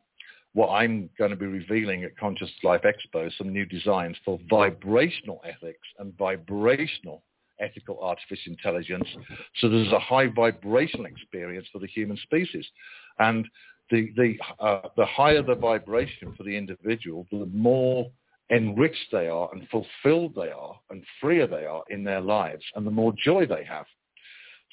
what 0.53 0.69
I'm 0.69 1.09
going 1.17 1.31
to 1.31 1.37
be 1.37 1.47
revealing 1.47 2.05
at 2.05 2.17
Conscious 2.17 2.51
Life 2.65 2.83
Expo, 2.83 3.31
some 3.39 3.53
new 3.53 3.65
designs 3.65 4.17
for 4.25 4.39
vibrational 4.49 5.41
ethics 5.45 5.87
and 5.99 6.17
vibrational 6.19 7.23
ethical 7.61 7.99
artificial 8.01 8.53
intelligence. 8.53 9.07
So 9.61 9.69
there's 9.69 9.93
a 9.93 9.99
high 9.99 10.29
vibrational 10.29 11.07
experience 11.07 11.69
for 11.73 11.79
the 11.79 11.87
human 11.87 12.17
species. 12.17 12.67
And 13.19 13.47
the, 13.91 14.09
the, 14.17 14.35
uh, 14.59 14.89
the 14.97 15.07
higher 15.07 15.43
the 15.43 15.55
vibration 15.55 16.35
for 16.37 16.43
the 16.43 16.57
individual, 16.57 17.27
the 17.31 17.47
more 17.53 18.11
enriched 18.51 19.13
they 19.13 19.29
are 19.29 19.49
and 19.53 19.69
fulfilled 19.69 20.35
they 20.35 20.51
are 20.51 20.79
and 20.91 21.05
freer 21.21 21.47
they 21.47 21.67
are 21.67 21.83
in 21.91 22.03
their 22.03 22.21
lives 22.21 22.65
and 22.75 22.87
the 22.87 22.91
more 22.91 23.13
joy 23.23 23.47
they 23.47 23.65
have. 23.65 23.87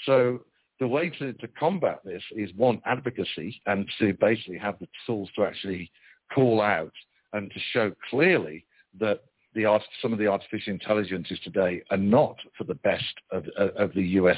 So 0.05 0.39
the 0.79 0.87
way 0.87 1.09
to, 1.09 1.33
to 1.33 1.47
combat 1.59 1.99
this 2.05 2.23
is 2.31 2.51
one, 2.55 2.81
advocacy 2.85 3.61
and 3.65 3.87
to 3.99 4.13
basically 4.19 4.57
have 4.57 4.79
the 4.79 4.87
tools 5.05 5.29
to 5.35 5.43
actually 5.43 5.91
call 6.33 6.61
out 6.61 6.93
and 7.33 7.51
to 7.51 7.59
show 7.71 7.91
clearly 8.09 8.65
that 8.99 9.21
the 9.57 9.65
art, 9.65 9.81
some 10.01 10.13
of 10.13 10.19
the 10.19 10.27
artificial 10.27 10.71
intelligences 10.71 11.39
today 11.43 11.81
are 11.89 11.97
not 11.97 12.35
for 12.55 12.63
the 12.63 12.75
best 12.75 13.03
of, 13.31 13.45
of 13.57 13.91
the 13.95 14.03
U.S. 14.03 14.37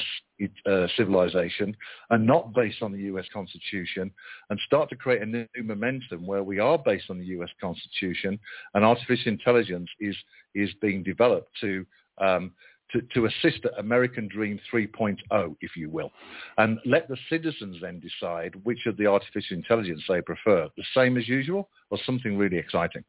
Uh, 0.66 0.88
civilization, 0.96 1.76
and 2.10 2.26
not 2.26 2.54
based 2.54 2.82
on 2.82 2.94
the 2.94 3.00
U.S. 3.00 3.26
Constitution, 3.34 4.12
and 4.50 4.60
start 4.66 4.90
to 4.90 4.96
create 4.96 5.22
a 5.22 5.26
new 5.26 5.46
momentum 5.62 6.26
where 6.26 6.44
we 6.44 6.60
are 6.60 6.78
based 6.78 7.10
on 7.10 7.20
the 7.20 7.26
U.S. 7.26 7.50
Constitution, 7.60 8.40
and 8.74 8.86
artificial 8.86 9.34
intelligence 9.34 9.90
is 10.00 10.16
is 10.56 10.70
being 10.82 11.04
developed 11.04 11.52
to 11.60 11.86
um, 12.20 12.54
to, 12.92 13.02
to, 13.14 13.26
assist 13.26 13.66
at 13.66 13.78
American 13.78 14.28
Dream 14.28 14.60
3.0, 14.74 15.56
if 15.62 15.76
you 15.76 15.90
will, 15.90 16.12
and 16.58 16.80
let 16.86 17.08
the 17.08 17.18
citizens 17.30 17.78
then 17.82 18.00
decide 18.00 18.56
which 18.64 18.86
of 18.86 18.98
the 18.98 19.06
artificial 19.06 19.58
intelligence 19.58 20.02
they 20.08 20.22
prefer, 20.22 20.68
the 20.76 20.84
same 20.96 21.18
as 21.18 21.28
usual 21.28 21.70
or 21.92 22.00
something 22.06 22.38
really 22.38 22.58
exciting. 22.58 23.04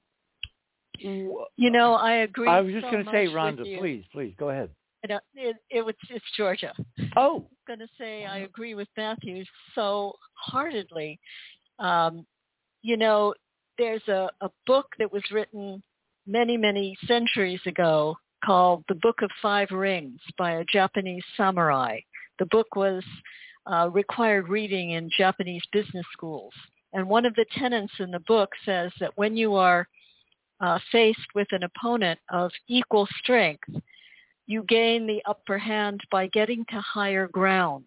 You 0.98 1.46
know, 1.56 1.94
I 1.94 2.16
agree. 2.16 2.48
I 2.48 2.60
was 2.60 2.74
just 2.74 2.86
so 2.86 2.90
going 2.90 3.04
to 3.04 3.10
say, 3.10 3.26
Rhonda, 3.26 3.78
please, 3.78 4.04
please 4.12 4.34
go 4.38 4.50
ahead. 4.50 4.70
It, 5.02 5.10
it, 5.34 5.56
it 5.70 5.82
was 5.82 5.94
it's 6.10 6.24
Georgia. 6.36 6.74
Oh, 7.16 7.46
I'm 7.48 7.76
going 7.76 7.78
to 7.78 7.92
say 7.98 8.26
I 8.26 8.40
agree 8.40 8.74
with 8.74 8.88
Matthew 8.98 9.44
so 9.74 10.12
heartedly. 10.34 11.18
Um, 11.78 12.26
you 12.82 12.98
know, 12.98 13.32
there's 13.78 14.06
a, 14.08 14.28
a 14.42 14.50
book 14.66 14.86
that 14.98 15.10
was 15.10 15.22
written 15.32 15.82
many, 16.26 16.58
many 16.58 16.96
centuries 17.06 17.60
ago 17.66 18.16
called 18.44 18.84
The 18.88 18.94
Book 18.96 19.22
of 19.22 19.30
Five 19.42 19.70
Rings 19.70 20.20
by 20.38 20.52
a 20.52 20.64
Japanese 20.64 21.24
samurai. 21.36 22.00
The 22.38 22.46
book 22.46 22.74
was 22.74 23.02
uh, 23.70 23.90
required 23.92 24.48
reading 24.48 24.92
in 24.92 25.10
Japanese 25.16 25.62
business 25.72 26.06
schools. 26.12 26.52
And 26.92 27.08
one 27.08 27.24
of 27.24 27.34
the 27.34 27.46
tenets 27.56 27.92
in 27.98 28.10
the 28.10 28.20
book 28.20 28.50
says 28.64 28.90
that 29.00 29.16
when 29.16 29.36
you 29.36 29.54
are 29.54 29.86
uh, 30.60 30.78
faced 30.90 31.34
with 31.34 31.48
an 31.52 31.62
opponent 31.62 32.18
of 32.30 32.50
equal 32.68 33.06
strength, 33.22 33.68
you 34.46 34.64
gain 34.64 35.06
the 35.06 35.22
upper 35.26 35.58
hand 35.58 36.00
by 36.10 36.26
getting 36.28 36.64
to 36.70 36.80
higher 36.80 37.28
ground. 37.28 37.84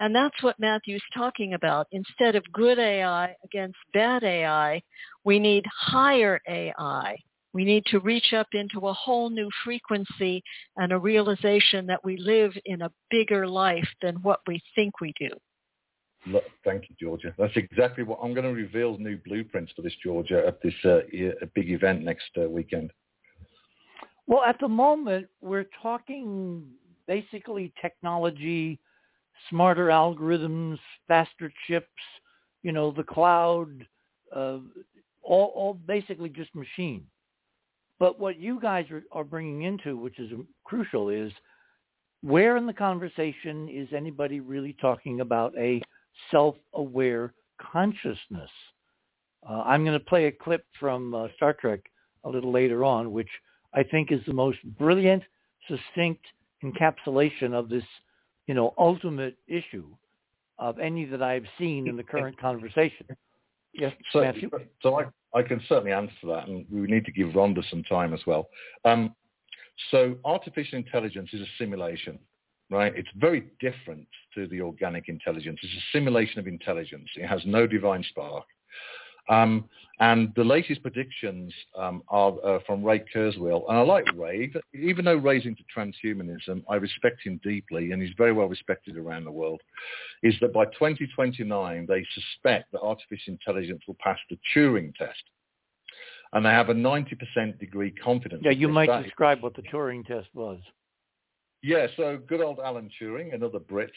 And 0.00 0.14
that's 0.14 0.42
what 0.42 0.58
Matthew's 0.58 1.02
talking 1.16 1.54
about. 1.54 1.86
Instead 1.92 2.34
of 2.34 2.42
good 2.52 2.78
AI 2.78 3.34
against 3.44 3.78
bad 3.92 4.24
AI, 4.24 4.82
we 5.24 5.38
need 5.38 5.64
higher 5.72 6.40
AI. 6.48 7.16
We 7.54 7.64
need 7.64 7.86
to 7.86 8.00
reach 8.00 8.32
up 8.32 8.48
into 8.52 8.88
a 8.88 8.92
whole 8.92 9.30
new 9.30 9.48
frequency 9.64 10.42
and 10.76 10.92
a 10.92 10.98
realization 10.98 11.86
that 11.86 12.04
we 12.04 12.16
live 12.16 12.52
in 12.64 12.82
a 12.82 12.90
bigger 13.10 13.46
life 13.46 13.88
than 14.02 14.16
what 14.16 14.40
we 14.48 14.60
think 14.74 15.00
we 15.00 15.14
do. 15.18 15.30
Thank 16.64 16.84
you, 16.88 16.96
Georgia. 17.00 17.32
That's 17.38 17.56
exactly 17.56 18.02
what 18.02 18.18
I'm 18.22 18.34
going 18.34 18.46
to 18.46 18.52
reveal 18.52 18.98
new 18.98 19.18
blueprints 19.24 19.72
for 19.76 19.82
this, 19.82 19.92
Georgia, 20.02 20.44
at 20.46 20.60
this 20.62 20.74
uh, 20.84 21.00
big 21.54 21.70
event 21.70 22.02
next 22.02 22.30
uh, 22.42 22.48
weekend. 22.48 22.90
Well, 24.26 24.42
at 24.42 24.58
the 24.58 24.68
moment, 24.68 25.28
we're 25.40 25.68
talking 25.80 26.64
basically 27.06 27.72
technology, 27.80 28.80
smarter 29.50 29.88
algorithms, 29.88 30.78
faster 31.06 31.52
chips, 31.68 31.86
you 32.62 32.72
know, 32.72 32.90
the 32.90 33.02
cloud, 33.04 33.86
uh, 34.34 34.58
all, 35.22 35.52
all 35.54 35.74
basically 35.86 36.30
just 36.30 36.52
machine. 36.54 37.04
But 38.04 38.20
what 38.20 38.38
you 38.38 38.60
guys 38.60 38.84
are, 38.90 39.02
are 39.12 39.24
bringing 39.24 39.62
into, 39.62 39.96
which 39.96 40.18
is 40.18 40.30
crucial, 40.64 41.08
is 41.08 41.32
where 42.20 42.58
in 42.58 42.66
the 42.66 42.72
conversation 42.74 43.66
is 43.70 43.88
anybody 43.96 44.40
really 44.40 44.76
talking 44.78 45.22
about 45.22 45.54
a 45.56 45.80
self-aware 46.30 47.32
consciousness. 47.58 48.50
Uh, 49.48 49.62
I'm 49.62 49.86
going 49.86 49.98
to 49.98 50.04
play 50.04 50.26
a 50.26 50.32
clip 50.32 50.66
from 50.78 51.14
uh, 51.14 51.28
Star 51.36 51.54
Trek 51.54 51.80
a 52.24 52.28
little 52.28 52.52
later 52.52 52.84
on, 52.84 53.10
which 53.10 53.30
I 53.72 53.82
think 53.82 54.12
is 54.12 54.20
the 54.26 54.34
most 54.34 54.58
brilliant, 54.78 55.22
succinct 55.66 56.20
encapsulation 56.62 57.54
of 57.54 57.70
this, 57.70 57.84
you 58.46 58.52
know, 58.52 58.74
ultimate 58.76 59.38
issue 59.48 59.86
of 60.58 60.78
any 60.78 61.06
that 61.06 61.22
I've 61.22 61.46
seen 61.56 61.88
in 61.88 61.96
the 61.96 62.02
current 62.12 62.38
conversation. 62.38 63.06
Yes, 63.72 63.94
so, 64.12 64.20
Matthew? 64.20 64.50
So 64.82 65.00
I, 65.00 65.04
I 65.34 65.42
can 65.42 65.60
certainly 65.68 65.92
answer 65.92 66.26
that, 66.26 66.48
and 66.48 66.64
we 66.70 66.82
need 66.82 67.04
to 67.06 67.12
give 67.12 67.28
Rhonda 67.28 67.68
some 67.68 67.82
time 67.82 68.14
as 68.14 68.20
well. 68.26 68.48
Um, 68.84 69.14
so 69.90 70.16
artificial 70.24 70.78
intelligence 70.78 71.30
is 71.32 71.40
a 71.40 71.46
simulation 71.58 72.18
right? 72.70 72.92
It's 72.96 73.08
very 73.16 73.44
different 73.60 74.06
to 74.34 74.46
the 74.46 74.60
organic 74.60 75.08
intelligence. 75.08 75.58
It's 75.62 75.72
a 75.72 75.96
simulation 75.96 76.38
of 76.38 76.46
intelligence. 76.46 77.08
It 77.16 77.26
has 77.26 77.40
no 77.44 77.66
divine 77.66 78.04
spark. 78.08 78.44
Um, 79.28 79.68
and 80.00 80.32
the 80.34 80.44
latest 80.44 80.82
predictions 80.82 81.52
um, 81.78 82.02
are 82.08 82.34
uh, 82.44 82.58
from 82.66 82.82
Ray 82.82 83.04
Kurzweil. 83.14 83.64
And 83.68 83.78
I 83.78 83.82
like 83.82 84.04
Ray, 84.16 84.52
even 84.74 85.04
though 85.04 85.14
Ray's 85.14 85.46
into 85.46 85.62
transhumanism, 85.74 86.64
I 86.68 86.76
respect 86.76 87.22
him 87.24 87.40
deeply, 87.44 87.92
and 87.92 88.02
he's 88.02 88.12
very 88.18 88.32
well 88.32 88.48
respected 88.48 88.96
around 88.96 89.24
the 89.24 89.30
world, 89.30 89.60
is 90.22 90.34
that 90.40 90.52
by 90.52 90.64
2029, 90.66 91.86
they 91.88 92.04
suspect 92.12 92.72
that 92.72 92.80
artificial 92.80 93.34
intelligence 93.34 93.82
will 93.86 93.96
pass 94.00 94.18
the 94.30 94.38
Turing 94.54 94.94
test. 94.96 95.22
And 96.32 96.44
they 96.44 96.50
have 96.50 96.70
a 96.70 96.74
90% 96.74 97.60
degree 97.60 97.92
confidence. 97.92 98.42
Yeah, 98.44 98.50
you 98.50 98.66
might 98.66 99.04
describe 99.04 99.42
what 99.42 99.54
the 99.54 99.62
Turing 99.62 100.04
test 100.04 100.26
was. 100.34 100.58
Yeah, 101.62 101.86
so 101.96 102.18
good 102.26 102.40
old 102.40 102.58
Alan 102.58 102.90
Turing, 103.00 103.32
another 103.32 103.60
Brit. 103.60 103.92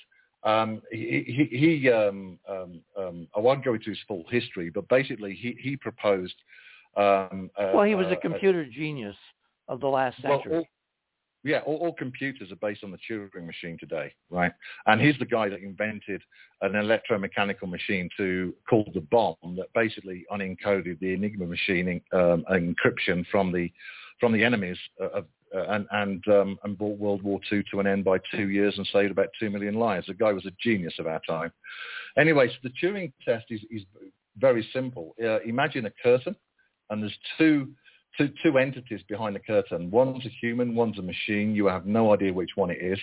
Um, 0.48 0.82
he, 0.90 1.50
he, 1.52 1.58
he 1.58 1.92
um, 1.92 2.40
um, 2.50 2.80
um, 2.98 3.28
I 3.36 3.40
won't 3.42 3.66
go 3.66 3.74
into 3.74 3.90
his 3.90 4.00
full 4.08 4.24
history, 4.30 4.70
but 4.70 4.88
basically 4.88 5.34
he, 5.34 5.58
he 5.60 5.76
proposed. 5.76 6.36
Um, 6.96 7.52
uh, 7.60 7.72
well, 7.76 7.84
he 7.84 7.96
was 7.96 8.08
a 8.10 8.16
computer 8.16 8.62
uh, 8.62 8.74
genius 8.74 9.18
of 9.68 9.82
the 9.82 9.88
last 9.88 10.22
century. 10.22 10.42
Well, 10.50 10.60
all, 10.60 10.66
yeah, 11.44 11.60
all, 11.66 11.76
all, 11.76 11.94
computers 11.94 12.50
are 12.50 12.56
based 12.56 12.84
on 12.84 12.92
the 12.92 12.98
Turing 12.98 13.46
machine 13.46 13.78
today, 13.78 14.14
right? 14.30 14.54
And 14.86 15.02
he's 15.02 15.18
the 15.20 15.26
guy 15.26 15.50
that 15.50 15.60
invented 15.60 16.22
an 16.62 16.72
electromechanical 16.72 17.70
machine 17.70 18.10
to 18.16 18.54
called 18.70 18.92
the 18.94 19.02
Bombe 19.02 19.58
that 19.58 19.68
basically 19.76 20.26
unencoded 20.32 20.98
the 21.00 21.14
Enigma 21.14 21.46
machine 21.46 22.02
um, 22.14 22.46
encryption 22.50 23.26
from 23.30 23.52
the 23.52 23.70
from 24.20 24.32
the 24.32 24.44
enemies 24.44 24.78
of 25.00 25.26
uh, 25.56 25.64
and 25.70 25.88
and, 25.92 26.28
um, 26.28 26.60
and 26.64 26.78
brought 26.78 27.00
World 27.00 27.24
War 27.24 27.40
II 27.52 27.64
to 27.72 27.80
an 27.80 27.88
end 27.88 28.04
by 28.04 28.18
two 28.36 28.50
years 28.50 28.76
and 28.78 28.88
saved 28.92 29.12
about 29.12 29.30
two 29.40 29.50
million 29.50 29.76
lives. 29.76 30.08
The 30.08 30.14
guy 30.14 30.34
was 30.34 30.46
a 30.46 30.52
genius 30.62 30.96
of 31.00 31.08
our 31.08 31.22
time. 31.28 31.52
Anyway, 32.18 32.48
so 32.48 32.56
the 32.64 32.72
Turing 32.82 33.12
test 33.24 33.46
is, 33.50 33.62
is 33.70 33.84
very 34.38 34.68
simple. 34.74 35.16
Uh, 35.24 35.40
imagine 35.42 35.86
a 35.86 35.92
curtain, 36.04 36.36
and 36.90 37.02
there's 37.02 37.18
two, 37.38 37.70
two, 38.18 38.30
two 38.44 38.58
entities 38.58 39.02
behind 39.08 39.36
the 39.36 39.40
curtain. 39.40 39.92
One's 39.92 40.26
a 40.26 40.30
human, 40.42 40.76
one's 40.76 40.98
a 41.00 41.02
machine. 41.02 41.56
You 41.56 41.68
have 41.68 41.86
no 41.86 42.14
idea 42.14 42.34
which 42.34 42.52
one 42.56 42.72
it 42.72 42.80
is. 42.82 43.00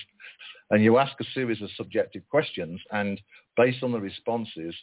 And 0.70 0.82
you 0.82 0.99
ask 0.99 1.12
a 1.20 1.24
series 1.34 1.62
of 1.62 1.70
subjective 1.76 2.22
questions, 2.30 2.80
and 2.90 3.20
based 3.57 3.82
on 3.82 3.92
the 3.92 4.01
responses, 4.01 4.74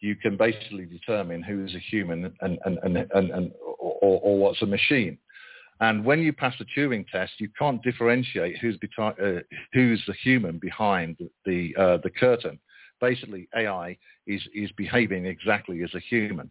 you 0.00 0.16
can 0.16 0.36
basically 0.36 0.86
determine 0.86 1.42
who's 1.42 1.74
a 1.74 1.78
human 1.78 2.32
and, 2.40 2.58
and, 2.64 2.78
and, 2.82 2.96
and, 2.96 3.30
and 3.30 3.52
or, 3.78 4.20
or 4.22 4.38
what's 4.38 4.62
a 4.62 4.66
machine. 4.66 5.18
And 5.80 6.04
when 6.04 6.20
you 6.20 6.32
pass 6.32 6.54
the 6.58 6.66
Turing 6.76 7.06
test, 7.08 7.32
you 7.38 7.48
can't 7.58 7.82
differentiate 7.82 8.58
who's, 8.58 8.76
beti- 8.76 9.38
uh, 9.38 9.42
who's 9.72 10.02
the 10.06 10.12
human 10.12 10.58
behind 10.58 11.16
the, 11.46 11.74
uh, 11.78 11.98
the 12.02 12.10
curtain. 12.10 12.58
Basically, 13.00 13.48
AI 13.56 13.96
is, 14.26 14.42
is 14.54 14.70
behaving 14.72 15.24
exactly 15.24 15.82
as 15.82 15.94
a 15.94 16.00
human. 16.00 16.50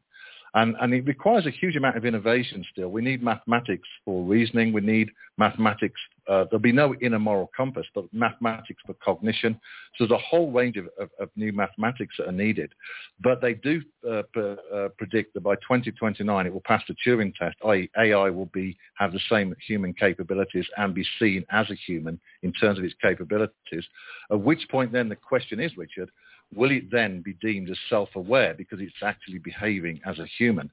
And, 0.53 0.75
and 0.81 0.93
it 0.93 1.05
requires 1.05 1.45
a 1.45 1.51
huge 1.51 1.75
amount 1.75 1.97
of 1.97 2.05
innovation 2.05 2.65
still. 2.71 2.89
We 2.89 3.01
need 3.01 3.21
mathematics 3.21 3.87
for 4.03 4.23
reasoning. 4.23 4.73
We 4.73 4.81
need 4.81 5.09
mathematics. 5.37 5.99
Uh, 6.27 6.45
there'll 6.45 6.59
be 6.59 6.71
no 6.71 6.95
inner 7.01 7.19
moral 7.19 7.49
compass, 7.55 7.85
but 7.93 8.05
mathematics 8.13 8.81
for 8.85 8.93
cognition. 8.95 9.59
So 9.95 10.05
there's 10.05 10.19
a 10.19 10.23
whole 10.23 10.51
range 10.51 10.77
of, 10.77 10.87
of, 10.99 11.09
of 11.19 11.29
new 11.35 11.51
mathematics 11.51 12.15
that 12.17 12.27
are 12.27 12.33
needed. 12.33 12.73
But 13.21 13.41
they 13.41 13.53
do 13.55 13.81
uh, 14.09 14.23
p- 14.33 14.55
uh, 14.73 14.89
predict 14.97 15.33
that 15.35 15.41
by 15.41 15.55
2029 15.55 16.45
it 16.45 16.53
will 16.53 16.61
pass 16.61 16.83
the 16.87 16.95
Turing 17.05 17.33
test, 17.35 17.57
i.e. 17.65 17.89
AI 17.97 18.29
will 18.29 18.49
be, 18.53 18.77
have 18.95 19.11
the 19.11 19.19
same 19.29 19.55
human 19.65 19.93
capabilities 19.93 20.65
and 20.77 20.93
be 20.93 21.05
seen 21.19 21.45
as 21.51 21.69
a 21.69 21.75
human 21.75 22.19
in 22.43 22.53
terms 22.53 22.79
of 22.79 22.85
its 22.85 22.95
capabilities. 23.01 23.85
At 24.31 24.41
which 24.41 24.67
point 24.69 24.91
then 24.91 25.09
the 25.09 25.15
question 25.15 25.59
is, 25.59 25.77
Richard, 25.77 26.09
will 26.55 26.71
it 26.71 26.91
then 26.91 27.21
be 27.21 27.33
deemed 27.41 27.69
as 27.69 27.77
self-aware 27.89 28.53
because 28.53 28.79
it's 28.81 29.03
actually 29.03 29.39
behaving 29.39 29.99
as 30.05 30.19
a 30.19 30.25
human? 30.37 30.69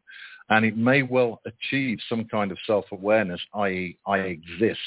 And 0.48 0.64
it 0.64 0.76
may 0.76 1.02
well 1.02 1.40
achieve 1.44 1.98
some 2.08 2.24
kind 2.26 2.52
of 2.52 2.58
self-awareness, 2.66 3.40
i.e. 3.54 3.98
I 4.06 4.18
exist. 4.18 4.80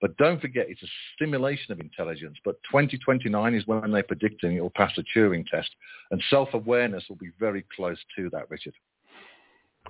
But 0.00 0.16
don't 0.16 0.40
forget, 0.40 0.66
it's 0.68 0.82
a 0.82 0.88
simulation 1.18 1.72
of 1.72 1.80
intelligence. 1.80 2.36
But 2.44 2.56
2029 2.70 3.54
is 3.54 3.66
when 3.66 3.90
they're 3.90 4.02
predicting 4.02 4.56
it 4.56 4.60
will 4.60 4.70
pass 4.70 4.92
the 4.96 5.04
Turing 5.14 5.46
test. 5.46 5.70
And 6.10 6.22
self-awareness 6.30 7.04
will 7.08 7.16
be 7.16 7.30
very 7.38 7.64
close 7.74 7.98
to 8.16 8.30
that, 8.30 8.50
Richard. 8.50 8.74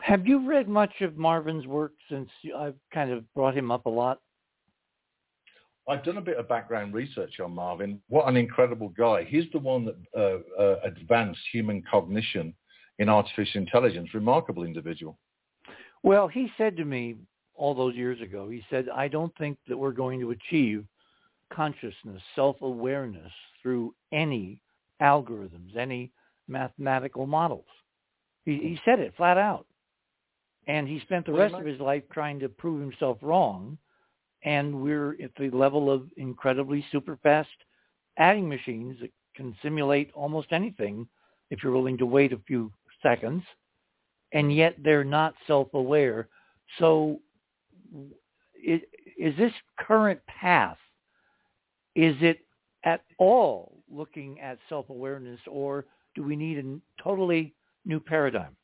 Have 0.01 0.27
you 0.27 0.47
read 0.47 0.69
much 0.69 1.01
of 1.01 1.17
Marvin's 1.17 1.67
work 1.67 1.93
since 2.11 2.29
I've 2.57 2.77
kind 2.93 3.11
of 3.11 3.33
brought 3.35 3.57
him 3.57 3.71
up 3.71 3.87
a 3.87 3.91
lot? 3.91 4.21
I've 5.89 6.05
done 6.05 6.17
a 6.17 6.23
bit 6.23 6.37
of 6.37 6.49
background 6.49 6.95
research 6.95 7.39
on 7.39 7.53
Marvin. 7.55 8.01
What 8.09 8.29
an 8.29 8.37
incredible 8.37 8.89
guy. 8.89 9.25
He's 9.25 9.45
the 9.53 9.59
one 9.59 9.85
that 9.85 9.97
uh, 10.17 10.61
uh, 10.61 10.77
advanced 10.85 11.41
human 11.53 11.83
cognition 11.89 12.55
in 12.99 13.09
artificial 13.09 13.61
intelligence. 13.61 14.13
Remarkable 14.13 14.65
individual. 14.65 15.19
Well, 16.03 16.29
he 16.29 16.51
said 16.59 16.77
to 16.77 16.85
me 16.85 17.17
all 17.55 17.75
those 17.75 17.95
years 17.95 18.21
ago, 18.21 18.49
he 18.49 18.65
said, 18.69 18.89
I 18.95 19.09
don't 19.09 19.37
think 19.39 19.59
that 19.69 19.77
we're 19.77 19.93
going 19.93 20.21
to 20.21 20.33
achieve 20.33 20.85
consciousness, 21.53 22.21
self-awareness 22.35 23.33
through 23.63 23.95
any 24.13 24.61
algorithms, 25.01 25.77
any 25.77 26.11
mathematical 26.49 27.27
models. 27.27 27.67
He, 28.45 28.55
he 28.55 28.81
said 28.85 28.99
it 28.99 29.15
flat 29.17 29.39
out. 29.39 29.67
And 30.67 30.89
he 30.89 30.99
spent 31.01 31.27
the 31.27 31.33
rest 31.33 31.55
of 31.55 31.65
his 31.65 31.79
life 31.79 32.03
trying 32.13 32.41
to 32.41 32.49
prove 32.49 32.81
himself 32.81 33.19
wrong 33.23 33.79
and 34.47 34.81
we're 34.81 35.21
at 35.23 35.33
the 35.39 35.51
level 35.51 35.91
of 35.91 36.09
incredibly 36.17 36.83
super 36.91 37.19
fast 37.23 37.49
adding 38.17 38.49
machines 38.49 38.97
that 39.01 39.11
can 39.35 39.55
simulate 39.63 40.11
almost 40.15 40.53
anything 40.53 41.07
if 41.51 41.63
you're 41.63 41.73
willing 41.73 41.99
to 41.99 42.07
wait 42.07 42.33
a 42.33 42.39
few 42.47 42.73
seconds, 43.03 43.43
and 44.33 44.55
yet 44.55 44.75
they're 44.83 45.05
not 45.05 45.35
self-aware. 45.47 46.29
So 46.79 47.21
is, 48.65 48.81
is 49.19 49.37
this 49.37 49.53
current 49.79 50.21
path, 50.27 50.79
is 51.95 52.17
it 52.21 52.39
at 52.85 53.03
all 53.19 53.83
looking 53.91 54.41
at 54.41 54.59
self-awareness, 54.69 55.41
or 55.51 55.87
do 56.15 56.23
we 56.23 56.37
need 56.37 56.59
a 56.59 57.03
totally 57.03 57.53
new 57.85 58.01
paradigm? 58.01 58.57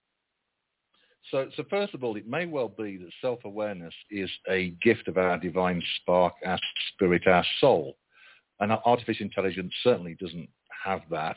So, 1.30 1.48
so 1.56 1.64
first 1.70 1.94
of 1.94 2.02
all, 2.02 2.16
it 2.16 2.26
may 2.26 2.46
well 2.46 2.68
be 2.68 2.96
that 2.98 3.10
self-awareness 3.20 3.94
is 4.10 4.30
a 4.50 4.70
gift 4.82 5.08
of 5.08 5.16
our 5.16 5.38
divine 5.38 5.82
spark, 5.96 6.34
our 6.44 6.58
spirit, 6.92 7.26
our 7.26 7.44
soul. 7.60 7.96
And 8.60 8.72
artificial 8.72 9.26
intelligence 9.26 9.72
certainly 9.82 10.16
doesn't 10.20 10.48
have 10.84 11.02
that 11.10 11.36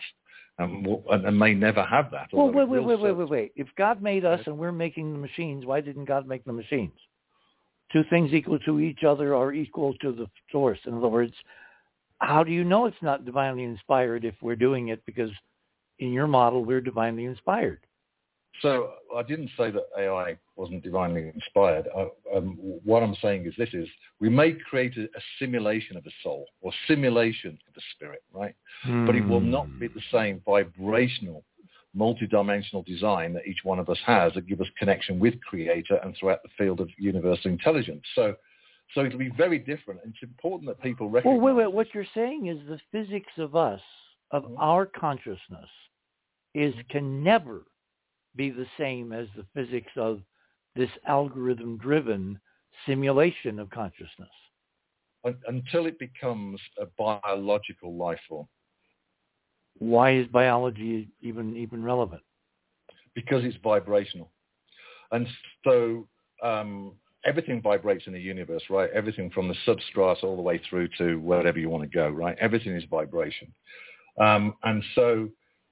and, 0.57 0.87
and 1.09 1.37
may 1.37 1.53
never 1.53 1.83
have 1.83 2.11
that. 2.11 2.29
Well, 2.31 2.51
wait, 2.51 2.67
wait, 2.69 2.83
wait, 2.83 2.99
wait, 2.99 3.11
wait, 3.11 3.29
wait. 3.29 3.51
If 3.55 3.67
God 3.77 4.01
made 4.01 4.25
us 4.25 4.41
and 4.45 4.57
we're 4.57 4.71
making 4.71 5.11
the 5.11 5.19
machines, 5.19 5.65
why 5.65 5.81
didn't 5.81 6.05
God 6.05 6.27
make 6.27 6.45
the 6.45 6.53
machines? 6.53 6.93
Two 7.91 8.03
things 8.09 8.33
equal 8.33 8.59
to 8.59 8.79
each 8.79 9.03
other 9.03 9.35
are 9.35 9.53
equal 9.53 9.93
to 9.95 10.11
the 10.11 10.27
source. 10.51 10.79
In 10.85 10.95
other 10.95 11.07
words, 11.07 11.33
how 12.19 12.43
do 12.43 12.51
you 12.51 12.63
know 12.63 12.85
it's 12.85 12.95
not 13.01 13.25
divinely 13.25 13.63
inspired 13.63 14.25
if 14.25 14.35
we're 14.41 14.55
doing 14.55 14.87
it 14.87 15.05
because 15.05 15.29
in 15.99 16.11
your 16.11 16.27
model 16.27 16.63
we're 16.63 16.81
divinely 16.81 17.25
inspired? 17.25 17.81
So 18.61 18.91
I 19.15 19.23
didn't 19.23 19.49
say 19.57 19.71
that 19.71 19.83
AI 19.97 20.37
wasn't 20.55 20.83
divinely 20.83 21.31
inspired. 21.33 21.87
I, 21.95 22.07
um, 22.35 22.57
what 22.83 23.03
I'm 23.03 23.15
saying 23.21 23.45
is 23.45 23.53
this 23.57 23.73
is 23.73 23.87
we 24.19 24.29
may 24.29 24.53
create 24.53 24.97
a, 24.97 25.03
a, 25.03 25.21
simulation 25.39 25.97
of 25.97 26.05
a 26.05 26.11
soul 26.23 26.45
or 26.61 26.71
simulation 26.87 27.57
of 27.67 27.73
the 27.73 27.81
spirit, 27.95 28.23
right? 28.33 28.55
Mm. 28.87 29.05
But 29.05 29.15
it 29.15 29.27
will 29.27 29.41
not 29.41 29.67
be 29.79 29.87
the 29.87 30.01
same 30.11 30.41
vibrational, 30.45 31.43
multi-dimensional 31.93 32.83
design 32.83 33.33
that 33.33 33.45
each 33.45 33.63
one 33.63 33.79
of 33.79 33.89
us 33.89 33.99
has 34.05 34.33
that 34.33 34.47
give 34.47 34.61
us 34.61 34.67
connection 34.79 35.19
with 35.19 35.39
creator 35.41 35.99
and 36.03 36.15
throughout 36.17 36.41
the 36.43 36.49
field 36.57 36.79
of 36.79 36.89
universal 36.97 37.51
intelligence. 37.51 38.03
So 38.15 38.35
so 38.93 39.03
it'll 39.03 39.19
be 39.19 39.31
very 39.35 39.59
different. 39.59 40.01
And 40.03 40.13
it's 40.13 40.23
important 40.23 40.67
that 40.69 40.81
people 40.81 41.09
recognize. 41.09 41.41
Well, 41.41 41.55
wait, 41.55 41.65
wait. 41.65 41.73
What 41.73 41.87
you're 41.93 42.05
saying 42.13 42.47
is 42.47 42.59
the 42.67 42.79
physics 42.91 43.31
of 43.37 43.55
us, 43.55 43.81
of 44.31 44.43
mm-hmm. 44.43 44.57
our 44.59 44.85
consciousness, 44.85 45.69
is 46.53 46.73
can 46.89 47.23
never 47.23 47.63
be 48.35 48.49
the 48.49 48.67
same 48.77 49.11
as 49.11 49.27
the 49.35 49.45
physics 49.53 49.91
of 49.95 50.21
this 50.75 50.89
algorithm-driven 51.07 52.39
simulation 52.85 53.59
of 53.59 53.69
consciousness. 53.69 54.29
Until 55.47 55.87
it 55.87 55.97
becomes 55.97 56.59
a 56.79 56.85
biological 56.97 57.95
life 57.95 58.19
form. 58.29 58.47
Why 59.79 60.15
is 60.15 60.27
biology 60.27 61.09
even 61.21 61.57
even 61.57 61.83
relevant? 61.83 62.21
Because 63.13 63.43
it's 63.43 63.57
vibrational, 63.63 64.31
and 65.11 65.27
so 65.63 66.07
um, 66.43 66.93
everything 67.25 67.61
vibrates 67.61 68.07
in 68.07 68.13
the 68.13 68.19
universe, 68.19 68.63
right? 68.69 68.89
Everything 68.93 69.31
from 69.31 69.47
the 69.47 69.55
substrata 69.65 70.23
all 70.23 70.35
the 70.35 70.41
way 70.41 70.61
through 70.69 70.89
to 70.97 71.15
wherever 71.15 71.57
you 71.57 71.69
want 71.69 71.83
to 71.83 71.89
go, 71.89 72.07
right? 72.07 72.37
Everything 72.39 72.75
is 72.75 72.83
vibration, 72.89 73.53
um, 74.21 74.53
and 74.63 74.83
so 74.93 75.29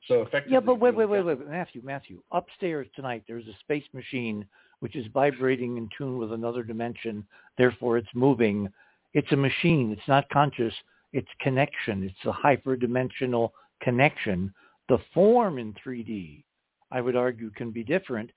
so 0.08 0.22
effectively, 0.22 0.54
yeah, 0.54 0.60
but 0.60 0.80
wait, 0.80 0.96
wait, 0.96 1.08
wait, 1.08 1.24
wait, 1.24 1.48
Matthew, 1.48 1.82
Matthew. 1.84 2.22
Upstairs 2.32 2.88
tonight, 2.96 3.24
there's 3.28 3.48
a 3.48 3.58
space 3.62 3.86
machine 3.94 4.46
which 4.80 4.96
is 4.96 5.06
vibrating 5.14 5.78
in 5.78 5.88
tune 5.98 6.18
with 6.18 6.34
another 6.34 6.62
dimension. 6.62 7.26
Therefore, 7.58 7.98
it's 7.98 8.10
moving. 8.14 8.68
It's 9.14 9.32
a 9.32 9.38
machine. 9.38 9.92
It's 9.92 10.08
not 10.10 10.28
conscious. 10.30 10.74
It's 11.14 11.30
connection. 11.40 12.04
It's 12.04 12.26
a 12.26 12.34
hyperdimensional 12.34 13.52
connection. 13.82 14.54
The 14.90 14.98
form 15.14 15.58
in 15.58 15.74
3D, 15.86 16.44
I 16.92 17.00
would 17.00 17.16
argue, 17.16 17.50
can 17.52 17.72
be 17.72 17.84
different, 17.84 18.32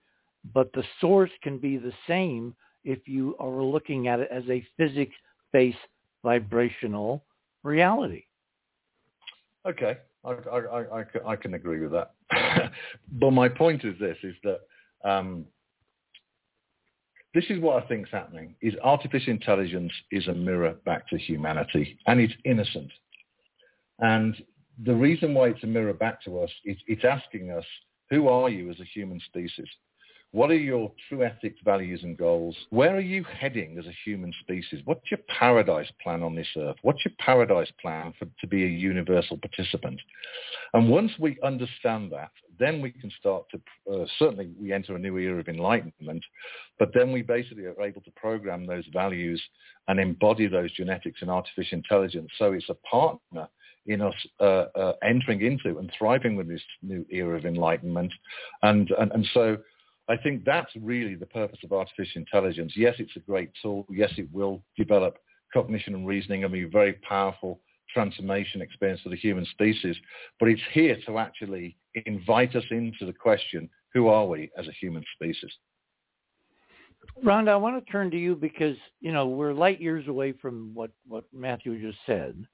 but 0.55 0.73
the 0.73 0.85
source 1.01 1.31
can 1.43 1.59
be 1.59 1.79
the 1.79 1.93
same 2.07 2.55
if 2.85 3.09
you 3.09 3.35
are 3.41 3.63
looking 3.63 4.07
at 4.07 4.21
it 4.21 4.29
as 4.31 4.45
a 4.49 4.65
physics-based 4.77 5.77
vibrational 6.23 7.25
reality. 7.65 8.23
Okay. 9.67 9.97
I, 10.27 10.33
I, 10.51 11.01
I, 11.01 11.05
I 11.27 11.37
can 11.37 11.55
agree 11.55 11.81
with 11.81 11.93
that. 11.93 12.13
but 13.13 13.31
my 13.31 13.49
point 13.49 13.85
is 13.85 13.99
this, 13.99 14.17
is 14.23 14.35
that 14.43 14.61
um, 15.09 15.45
this 17.35 17.45
is 17.51 17.61
what 17.61 17.83
I 17.83 17.87
think 17.87 18.07
is 18.07 18.13
happening, 18.13 18.55
is 18.61 18.75
artificial 18.83 19.33
intelligence 19.33 19.93
is 20.11 20.27
a 20.29 20.35
mirror 20.35 20.75
back 20.85 21.09
to 21.09 21.19
humanity, 21.19 21.99
and 22.07 22.21
it's 22.21 22.35
innocent. 22.45 22.91
And 24.01 24.35
the 24.85 24.95
reason 24.95 25.35
why 25.35 25.49
it's 25.49 25.63
a 25.63 25.67
mirror 25.67 25.93
back 25.93 26.23
to 26.25 26.41
us 26.41 26.51
is 26.65 26.77
it's 26.87 27.05
asking 27.05 27.51
us, 27.51 27.65
who 28.11 28.29
are 28.29 28.49
you 28.49 28.71
as 28.71 28.81
a 28.81 28.85
human 28.85 29.21
species? 29.27 29.69
What 30.37 30.51
are 30.51 30.55
your 30.55 30.93
true 31.09 31.25
ethics, 31.25 31.59
values, 31.65 32.03
and 32.03 32.15
goals? 32.15 32.55
Where 32.69 32.95
are 32.95 33.01
you 33.01 33.25
heading 33.25 33.79
as 33.79 33.87
a 33.87 33.97
human 34.05 34.35
species? 34.43 34.83
What's 34.85 35.11
your 35.11 35.21
paradise 35.29 35.91
plan 36.03 36.23
on 36.23 36.35
this 36.35 36.47
earth? 36.59 36.77
What's 36.83 37.03
your 37.07 37.15
paradise 37.19 37.73
plan 37.81 38.13
for, 38.19 38.27
to 38.43 38.47
be 38.47 38.65
a 38.65 38.69
universal 38.69 39.39
participant? 39.39 39.99
And 40.75 40.91
once 40.91 41.11
we 41.19 41.39
understand 41.43 42.13
that, 42.13 42.33
then 42.59 42.83
we 42.83 42.91
can 42.91 43.11
start 43.19 43.45
to, 43.51 43.61
uh, 43.91 44.05
certainly 44.19 44.51
we 44.61 44.75
enter 44.75 44.95
a 44.95 44.99
new 44.99 45.17
era 45.17 45.41
of 45.41 45.49
enlightenment, 45.49 46.23
but 46.79 46.91
then 46.93 47.13
we 47.13 47.23
basically 47.23 47.65
are 47.65 47.81
able 47.81 48.03
to 48.03 48.11
program 48.11 48.67
those 48.67 48.85
values 48.93 49.43
and 49.89 49.99
embody 49.99 50.49
those 50.49 50.71
genetics 50.73 51.23
in 51.23 51.31
artificial 51.31 51.79
intelligence. 51.79 52.31
So 52.37 52.53
it's 52.53 52.69
a 52.69 52.77
partner 52.87 53.49
in 53.87 54.03
us 54.03 54.15
uh, 54.41 54.67
uh, 54.75 54.93
entering 55.03 55.41
into 55.41 55.79
and 55.79 55.91
thriving 55.97 56.37
with 56.37 56.47
this 56.47 56.61
new 56.83 57.07
era 57.09 57.39
of 57.39 57.47
enlightenment. 57.47 58.13
And, 58.63 58.91
and, 58.99 59.13
and 59.13 59.27
so 59.33 59.57
I 60.09 60.17
think 60.17 60.45
that's 60.45 60.71
really 60.81 61.15
the 61.15 61.27
purpose 61.27 61.59
of 61.65 61.73
artificial 61.73 62.21
intelligence. 62.21 62.73
Yes, 62.77 62.95
it's 62.99 63.17
a 63.17 63.21
great 63.21 63.51
tool. 63.61 63.87
Yes, 63.91 64.13
it 64.19 64.29
will 64.33 64.63
develop 64.77 65.19
cognition 65.53 65.95
and 65.95 66.07
reasoning 66.07 66.45
and 66.45 66.53
be 66.53 66.63
a 66.63 66.69
very 66.69 66.95
powerful 67.09 67.61
transformation 67.93 68.61
experience 68.61 69.01
for 69.01 69.09
the 69.09 69.17
human 69.17 69.47
species. 69.47 69.97
But 70.39 70.49
it's 70.49 70.63
here 70.73 70.97
to 71.07 71.19
actually 71.19 71.77
invite 72.07 72.55
us 72.55 72.65
into 72.71 73.07
the 73.07 73.13
question, 73.13 73.69
who 73.95 74.09
are 74.09 74.27
we 74.27 74.51
as 74.59 74.69
a 74.69 74.73
human 74.73 75.03
species? 75.15 75.51
Rhonda, 77.25 77.51
I 77.51 77.57
want 77.57 77.85
to 77.85 77.93
turn 77.93 78.11
to 78.11 78.19
you 78.19 78.35
because, 78.35 78.77
you 79.01 79.13
know, 79.13 79.27
we're 79.27 79.53
light 79.53 79.81
years 79.81 80.07
away 80.09 80.33
from 80.33 80.73
what, 80.75 80.91
what 81.07 81.25
Matthew 81.33 81.81
just 81.81 81.99
said. 82.05 82.47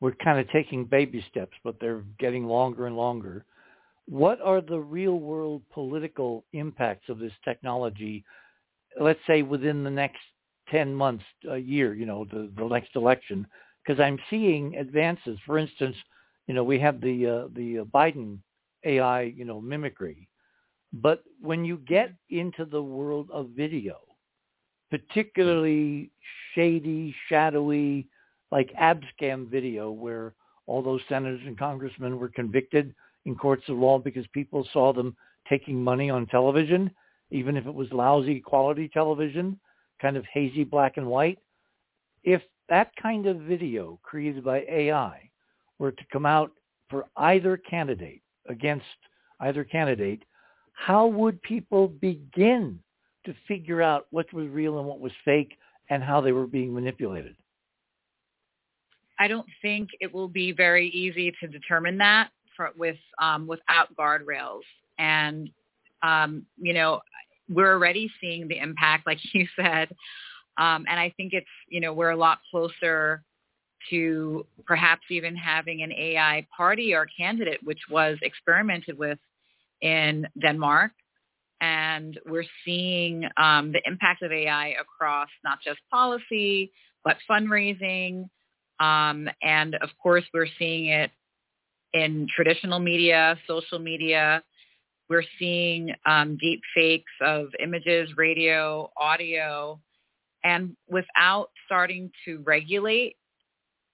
We're 0.00 0.14
kind 0.14 0.38
of 0.38 0.48
taking 0.50 0.86
baby 0.86 1.24
steps, 1.30 1.56
but 1.62 1.76
they're 1.80 2.04
getting 2.18 2.46
longer 2.46 2.86
and 2.86 2.96
longer. 2.96 3.44
What 4.06 4.40
are 4.40 4.60
the 4.60 4.80
real 4.80 5.18
world 5.18 5.62
political 5.72 6.44
impacts 6.52 7.08
of 7.08 7.18
this 7.18 7.32
technology, 7.44 8.24
let's 9.00 9.20
say 9.26 9.42
within 9.42 9.84
the 9.84 9.90
next 9.90 10.20
10 10.68 10.94
months, 10.94 11.24
a 11.48 11.58
year, 11.58 11.94
you 11.94 12.06
know, 12.06 12.24
the, 12.24 12.50
the 12.56 12.66
next 12.66 12.96
election? 12.96 13.46
Because 13.84 14.00
I'm 14.00 14.18
seeing 14.28 14.76
advances. 14.76 15.38
For 15.46 15.58
instance, 15.58 15.96
you 16.46 16.54
know, 16.54 16.64
we 16.64 16.78
have 16.80 17.00
the, 17.00 17.26
uh, 17.26 17.48
the 17.54 17.86
Biden 17.94 18.38
AI, 18.84 19.22
you 19.22 19.44
know, 19.44 19.60
mimicry. 19.60 20.28
But 20.92 21.22
when 21.40 21.64
you 21.64 21.76
get 21.78 22.12
into 22.30 22.64
the 22.64 22.82
world 22.82 23.30
of 23.32 23.50
video, 23.50 23.98
particularly 24.90 26.10
shady, 26.54 27.14
shadowy, 27.28 28.08
like 28.50 28.72
Abscam 28.74 29.48
video 29.48 29.90
where 29.90 30.34
all 30.66 30.82
those 30.82 31.00
senators 31.08 31.42
and 31.46 31.58
congressmen 31.58 32.18
were 32.18 32.28
convicted 32.28 32.94
in 33.26 33.34
courts 33.34 33.68
of 33.68 33.76
law 33.76 33.98
because 33.98 34.26
people 34.32 34.66
saw 34.72 34.92
them 34.92 35.16
taking 35.48 35.82
money 35.82 36.10
on 36.10 36.26
television, 36.26 36.90
even 37.30 37.56
if 37.56 37.66
it 37.66 37.74
was 37.74 37.88
lousy 37.92 38.40
quality 38.40 38.88
television, 38.88 39.58
kind 40.00 40.16
of 40.16 40.24
hazy 40.32 40.64
black 40.64 40.96
and 40.96 41.06
white. 41.06 41.38
If 42.24 42.42
that 42.68 42.92
kind 43.00 43.26
of 43.26 43.38
video 43.38 43.98
created 44.02 44.44
by 44.44 44.64
AI 44.70 45.30
were 45.78 45.92
to 45.92 46.04
come 46.12 46.26
out 46.26 46.52
for 46.88 47.06
either 47.16 47.56
candidate 47.56 48.22
against 48.48 48.84
either 49.40 49.64
candidate, 49.64 50.22
how 50.72 51.06
would 51.06 51.40
people 51.42 51.88
begin 51.88 52.78
to 53.26 53.34
figure 53.46 53.82
out 53.82 54.06
what 54.10 54.32
was 54.32 54.48
real 54.48 54.78
and 54.78 54.88
what 54.88 55.00
was 55.00 55.12
fake 55.24 55.56
and 55.90 56.02
how 56.02 56.20
they 56.20 56.32
were 56.32 56.46
being 56.46 56.72
manipulated? 56.72 57.36
I 59.18 59.28
don't 59.28 59.46
think 59.60 59.90
it 60.00 60.12
will 60.12 60.28
be 60.28 60.52
very 60.52 60.88
easy 60.88 61.32
to 61.40 61.46
determine 61.46 61.98
that 61.98 62.30
for, 62.56 62.70
with 62.76 62.96
um, 63.20 63.46
without 63.46 63.94
guardrails. 63.96 64.62
And 64.98 65.50
um, 66.02 66.46
you 66.58 66.72
know, 66.72 67.00
we're 67.48 67.72
already 67.72 68.10
seeing 68.20 68.48
the 68.48 68.58
impact, 68.58 69.06
like 69.06 69.18
you 69.34 69.46
said. 69.56 69.88
Um, 70.58 70.84
and 70.88 71.00
I 71.00 71.12
think 71.16 71.32
it's 71.32 71.46
you 71.68 71.80
know 71.80 71.92
we're 71.92 72.10
a 72.10 72.16
lot 72.16 72.38
closer 72.50 73.22
to 73.88 74.46
perhaps 74.66 75.02
even 75.10 75.34
having 75.34 75.82
an 75.82 75.92
AI 75.92 76.46
party 76.54 76.94
or 76.94 77.06
candidate, 77.16 77.60
which 77.62 77.80
was 77.90 78.18
experimented 78.22 78.98
with 78.98 79.18
in 79.80 80.26
Denmark. 80.38 80.92
And 81.62 82.18
we're 82.26 82.44
seeing 82.64 83.24
um, 83.36 83.72
the 83.72 83.82
impact 83.86 84.22
of 84.22 84.32
AI 84.32 84.74
across 84.80 85.28
not 85.44 85.58
just 85.62 85.78
policy, 85.90 86.72
but 87.04 87.16
fundraising. 87.30 88.28
Um, 88.80 89.28
and 89.42 89.74
of 89.76 89.90
course, 90.02 90.24
we're 90.32 90.48
seeing 90.58 90.86
it 90.86 91.10
in 91.92 92.26
traditional 92.34 92.78
media, 92.78 93.36
social 93.46 93.78
media. 93.78 94.42
We're 95.08 95.24
seeing 95.38 95.92
um, 96.06 96.36
deep 96.40 96.60
fakes 96.74 97.12
of 97.20 97.48
images, 97.62 98.10
radio, 98.16 98.90
audio. 98.96 99.80
And 100.44 100.76
without 100.88 101.50
starting 101.66 102.10
to 102.24 102.42
regulate 102.46 103.16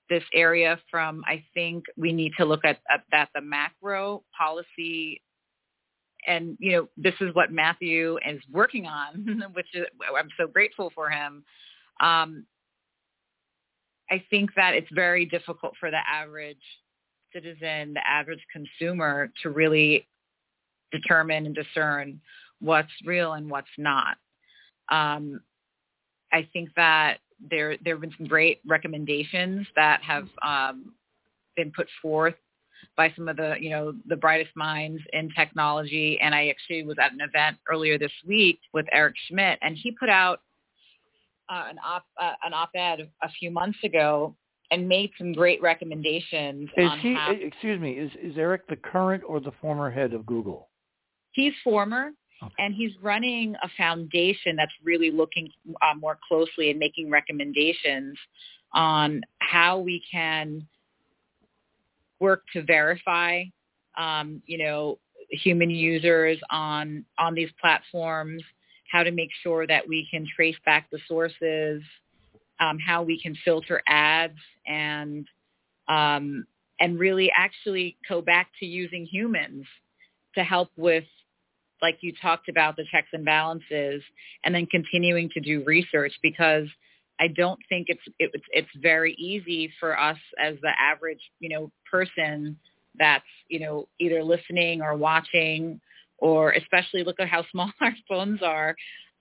this 0.08 0.22
area 0.34 0.78
from, 0.90 1.22
I 1.26 1.44
think 1.54 1.84
we 1.96 2.12
need 2.12 2.32
to 2.38 2.44
look 2.44 2.64
at, 2.64 2.78
at, 3.12 3.28
the 3.34 3.40
macro 3.40 4.22
policy 4.36 5.22
and 6.28 6.56
you 6.58 6.72
know 6.72 6.88
this 6.96 7.14
is 7.20 7.32
what 7.34 7.52
Matthew 7.52 8.18
is 8.28 8.40
working 8.50 8.86
on, 8.86 9.44
which 9.52 9.68
is 9.74 9.86
I'm 10.18 10.28
so 10.36 10.46
grateful 10.46 10.90
for 10.94 11.08
him. 11.08 11.44
Um, 12.00 12.46
I 14.10 14.22
think 14.28 14.50
that 14.56 14.74
it's 14.74 14.90
very 14.92 15.24
difficult 15.24 15.74
for 15.78 15.90
the 15.90 16.00
average 16.08 16.62
citizen, 17.36 17.94
the 17.94 18.06
average 18.06 18.44
consumer, 18.52 19.30
to 19.42 19.50
really 19.50 20.06
determine 20.92 21.46
and 21.46 21.54
discern 21.54 22.20
what's 22.60 22.92
real 23.04 23.34
and 23.34 23.50
what's 23.50 23.66
not. 23.76 24.16
Um, 24.90 25.40
I 26.32 26.48
think 26.52 26.70
that 26.76 27.18
there 27.50 27.76
there 27.84 27.94
have 27.94 28.00
been 28.00 28.14
some 28.16 28.26
great 28.26 28.60
recommendations 28.66 29.66
that 29.76 30.00
have 30.02 30.28
um, 30.42 30.94
been 31.56 31.72
put 31.76 31.88
forth 32.00 32.34
by 32.96 33.12
some 33.16 33.28
of 33.28 33.36
the, 33.36 33.56
you 33.60 33.70
know, 33.70 33.94
the 34.06 34.16
brightest 34.16 34.54
minds 34.56 35.02
in 35.12 35.30
technology. 35.36 36.18
And 36.20 36.34
I 36.34 36.48
actually 36.48 36.82
was 36.84 36.96
at 37.00 37.12
an 37.12 37.20
event 37.20 37.56
earlier 37.70 37.98
this 37.98 38.12
week 38.26 38.58
with 38.72 38.86
Eric 38.92 39.14
Schmidt, 39.28 39.58
and 39.62 39.76
he 39.76 39.90
put 39.92 40.08
out 40.08 40.40
uh, 41.48 41.64
an, 41.70 41.78
op, 41.84 42.04
uh, 42.20 42.32
an 42.44 42.52
op-ed 42.54 43.08
a 43.22 43.28
few 43.38 43.50
months 43.50 43.78
ago 43.84 44.34
and 44.70 44.88
made 44.88 45.10
some 45.18 45.32
great 45.32 45.62
recommendations. 45.62 46.68
Is 46.76 46.90
he? 47.00 47.14
How, 47.14 47.32
excuse 47.32 47.80
me. 47.80 47.92
Is 47.92 48.10
is 48.22 48.36
Eric 48.36 48.66
the 48.68 48.76
current 48.76 49.22
or 49.26 49.40
the 49.40 49.52
former 49.60 49.90
head 49.90 50.12
of 50.12 50.26
Google? 50.26 50.68
He's 51.32 51.52
former, 51.62 52.10
okay. 52.42 52.54
and 52.58 52.74
he's 52.74 52.92
running 53.02 53.54
a 53.62 53.68
foundation 53.76 54.56
that's 54.56 54.72
really 54.82 55.10
looking 55.10 55.50
uh, 55.82 55.94
more 55.98 56.18
closely 56.26 56.70
and 56.70 56.78
making 56.78 57.10
recommendations 57.10 58.16
on 58.72 59.22
how 59.38 59.78
we 59.78 60.02
can 60.10 60.66
work 62.18 62.42
to 62.52 62.62
verify, 62.62 63.44
um, 63.98 64.42
you 64.46 64.58
know, 64.58 64.98
human 65.30 65.70
users 65.70 66.38
on 66.50 67.04
on 67.18 67.34
these 67.34 67.50
platforms, 67.60 68.42
how 68.90 69.02
to 69.02 69.10
make 69.10 69.30
sure 69.42 69.66
that 69.66 69.86
we 69.86 70.08
can 70.10 70.26
trace 70.34 70.56
back 70.64 70.88
the 70.90 70.98
sources, 71.06 71.82
um, 72.60 72.78
how 72.78 73.02
we 73.02 73.20
can 73.20 73.36
filter 73.44 73.82
ads, 73.86 74.38
and 74.66 75.26
um, 75.88 76.46
and 76.80 76.98
really 76.98 77.30
actually 77.36 77.96
go 78.08 78.20
back 78.20 78.48
to 78.60 78.66
using 78.66 79.06
humans 79.06 79.66
to 80.34 80.44
help 80.44 80.70
with 80.76 81.04
like 81.82 81.98
you 82.00 82.12
talked 82.22 82.48
about 82.48 82.76
the 82.76 82.84
checks 82.90 83.08
and 83.12 83.24
balances 83.24 84.02
and 84.44 84.54
then 84.54 84.66
continuing 84.66 85.28
to 85.30 85.40
do 85.40 85.62
research 85.66 86.12
because 86.22 86.66
I 87.20 87.28
don't 87.28 87.60
think 87.68 87.86
it's 87.88 88.00
it, 88.18 88.30
it's 88.50 88.68
very 88.76 89.14
easy 89.14 89.72
for 89.80 89.98
us 89.98 90.18
as 90.42 90.56
the 90.62 90.72
average 90.78 91.20
you 91.40 91.48
know 91.48 91.70
person 91.90 92.58
that's 92.98 93.24
you 93.48 93.60
know 93.60 93.88
either 94.00 94.22
listening 94.22 94.82
or 94.82 94.96
watching 94.96 95.80
or 96.18 96.52
especially 96.52 97.04
look 97.04 97.20
at 97.20 97.28
how 97.28 97.44
small 97.52 97.70
our 97.80 97.94
phones 98.08 98.42
are. 98.42 98.76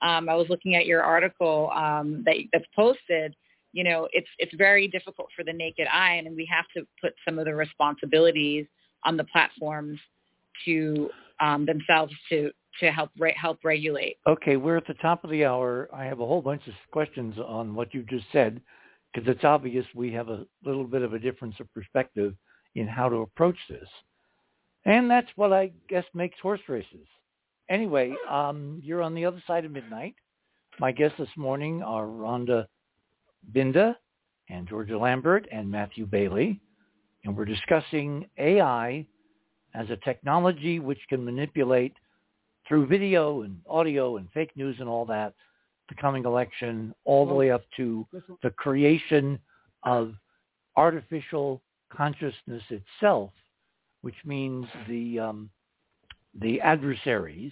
Um, 0.05 0.29
I 0.29 0.35
was 0.35 0.47
looking 0.49 0.75
at 0.75 0.85
your 0.85 1.01
article 1.01 1.71
um, 1.75 2.23
that 2.25 2.35
that's 2.53 2.65
posted. 2.75 3.35
You 3.73 3.83
know, 3.83 4.07
it's 4.13 4.27
it's 4.37 4.53
very 4.55 4.87
difficult 4.87 5.29
for 5.35 5.43
the 5.43 5.53
naked 5.53 5.87
eye, 5.91 6.21
and 6.23 6.35
we 6.35 6.47
have 6.51 6.65
to 6.77 6.85
put 7.01 7.13
some 7.27 7.39
of 7.39 7.45
the 7.45 7.55
responsibilities 7.55 8.67
on 9.03 9.17
the 9.17 9.23
platforms 9.25 9.99
to 10.65 11.09
um, 11.39 11.65
themselves 11.65 12.13
to 12.29 12.51
to 12.79 12.91
help 12.91 13.09
re- 13.17 13.35
help 13.39 13.59
regulate. 13.63 14.17
Okay, 14.27 14.57
we're 14.57 14.77
at 14.77 14.87
the 14.87 14.93
top 14.95 15.23
of 15.23 15.29
the 15.29 15.43
hour. 15.45 15.89
I 15.93 16.05
have 16.05 16.19
a 16.19 16.25
whole 16.25 16.41
bunch 16.41 16.67
of 16.67 16.73
questions 16.91 17.35
on 17.39 17.73
what 17.73 17.93
you 17.93 18.03
just 18.03 18.25
said 18.31 18.61
because 19.13 19.27
it's 19.29 19.43
obvious 19.43 19.85
we 19.95 20.11
have 20.11 20.29
a 20.29 20.45
little 20.63 20.83
bit 20.83 21.01
of 21.01 21.13
a 21.13 21.19
difference 21.19 21.55
of 21.59 21.73
perspective 21.73 22.35
in 22.75 22.87
how 22.87 23.07
to 23.07 23.17
approach 23.17 23.57
this. 23.69 23.87
And 24.83 25.09
that's 25.09 25.29
what 25.35 25.53
I 25.53 25.71
guess 25.89 26.03
makes 26.13 26.37
horse 26.41 26.59
races. 26.67 27.07
Anyway, 27.69 28.13
um, 28.29 28.79
you're 28.83 29.01
on 29.01 29.15
the 29.15 29.25
other 29.25 29.41
side 29.47 29.65
of 29.65 29.71
midnight. 29.71 30.15
My 30.79 30.91
guests 30.91 31.17
this 31.17 31.29
morning 31.35 31.81
are 31.81 32.05
Rhonda 32.05 32.67
Binda 33.53 33.95
and 34.49 34.67
Georgia 34.67 34.97
Lambert 34.97 35.47
and 35.51 35.69
Matthew 35.69 36.05
Bailey. 36.05 36.59
And 37.23 37.35
we're 37.35 37.45
discussing 37.45 38.27
AI 38.37 39.05
as 39.73 39.89
a 39.89 39.97
technology 39.97 40.79
which 40.79 40.99
can 41.09 41.25
manipulate 41.25 41.93
through 42.67 42.85
video 42.87 43.41
and 43.41 43.59
audio 43.67 44.17
and 44.17 44.27
fake 44.31 44.55
news 44.55 44.77
and 44.79 44.87
all 44.87 45.05
that, 45.05 45.33
the 45.89 45.95
coming 45.95 46.25
election, 46.25 46.93
all 47.03 47.25
the 47.25 47.33
way 47.33 47.51
up 47.51 47.63
to 47.77 48.05
the 48.43 48.49
creation 48.51 49.39
of 49.83 50.13
artificial 50.75 51.61
consciousness 51.91 52.63
itself, 52.69 53.31
which 54.01 54.15
means 54.25 54.65
the 54.87 55.19
um, 55.19 55.49
the 56.39 56.61
adversaries, 56.61 57.51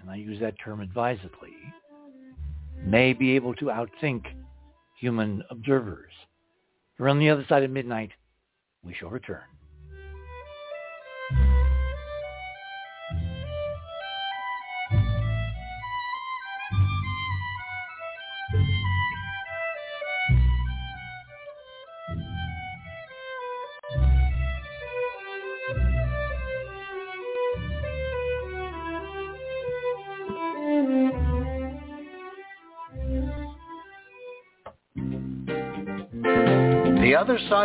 and 0.00 0.10
I 0.10 0.16
use 0.16 0.40
that 0.40 0.58
term 0.62 0.80
advisedly, 0.80 1.54
may 2.84 3.12
be 3.12 3.36
able 3.36 3.54
to 3.54 3.66
outthink 3.66 4.24
human 4.98 5.42
observers. 5.50 6.12
We're 6.98 7.08
on 7.08 7.18
the 7.18 7.30
other 7.30 7.44
side 7.48 7.62
of 7.62 7.70
midnight. 7.70 8.10
We 8.84 8.94
shall 8.94 9.10
return. 9.10 9.42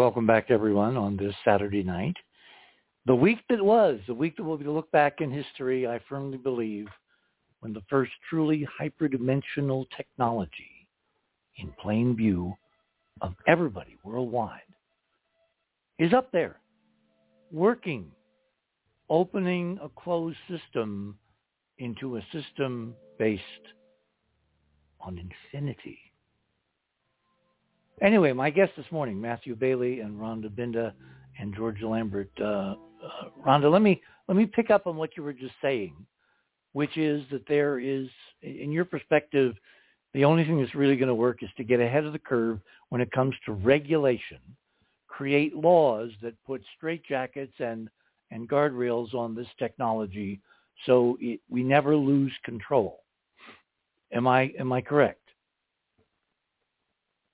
welcome 0.00 0.26
back, 0.26 0.46
everyone, 0.50 0.96
on 0.96 1.14
this 1.14 1.34
Saturday 1.44 1.82
night. 1.82 2.16
The 3.04 3.14
week 3.14 3.40
that 3.50 3.62
was, 3.62 4.00
the 4.06 4.14
week 4.14 4.34
that 4.38 4.44
will 4.44 4.56
be 4.56 4.64
look 4.64 4.90
back 4.92 5.20
in 5.20 5.30
history, 5.30 5.86
I 5.86 6.00
firmly 6.08 6.38
believe, 6.38 6.86
when 7.60 7.74
the 7.74 7.82
first 7.90 8.10
truly 8.30 8.66
hyperdimensional 8.80 9.84
technology 9.94 10.88
in 11.58 11.70
plain 11.82 12.16
view 12.16 12.54
of 13.20 13.34
everybody 13.46 13.98
worldwide 14.02 14.62
is 15.98 16.14
up 16.14 16.32
there, 16.32 16.56
working, 17.52 18.10
opening 19.10 19.78
a 19.82 19.90
closed 20.00 20.38
system 20.48 21.18
into 21.76 22.16
a 22.16 22.22
system 22.32 22.94
based 23.18 23.42
on 25.02 25.18
infinity. 25.52 25.98
Anyway, 28.02 28.32
my 28.32 28.48
guests 28.48 28.74
this 28.76 28.90
morning, 28.90 29.20
Matthew 29.20 29.54
Bailey 29.54 30.00
and 30.00 30.18
Rhonda 30.18 30.48
Binda 30.48 30.92
and 31.38 31.54
George 31.54 31.82
Lambert. 31.82 32.30
Uh, 32.40 32.44
uh, 32.44 32.76
Rhonda, 33.46 33.70
let 33.70 33.82
me 33.82 34.00
let 34.26 34.36
me 34.36 34.46
pick 34.46 34.70
up 34.70 34.86
on 34.86 34.96
what 34.96 35.16
you 35.16 35.22
were 35.22 35.34
just 35.34 35.54
saying, 35.60 35.94
which 36.72 36.96
is 36.96 37.22
that 37.30 37.46
there 37.46 37.78
is, 37.78 38.08
in 38.42 38.72
your 38.72 38.86
perspective, 38.86 39.54
the 40.14 40.24
only 40.24 40.44
thing 40.44 40.58
that's 40.60 40.74
really 40.74 40.96
going 40.96 41.08
to 41.08 41.14
work 41.14 41.42
is 41.42 41.50
to 41.58 41.64
get 41.64 41.80
ahead 41.80 42.04
of 42.04 42.12
the 42.12 42.18
curve 42.18 42.58
when 42.88 43.02
it 43.02 43.12
comes 43.12 43.34
to 43.44 43.52
regulation, 43.52 44.38
create 45.06 45.54
laws 45.54 46.10
that 46.22 46.34
put 46.46 46.62
straitjackets 46.82 47.58
and 47.58 47.90
and 48.30 48.48
guardrails 48.48 49.12
on 49.12 49.34
this 49.34 49.48
technology, 49.58 50.40
so 50.86 51.18
it, 51.20 51.40
we 51.50 51.62
never 51.62 51.96
lose 51.96 52.32
control. 52.44 53.00
Am 54.12 54.26
I 54.26 54.52
am 54.58 54.72
I 54.72 54.80
correct? 54.80 55.19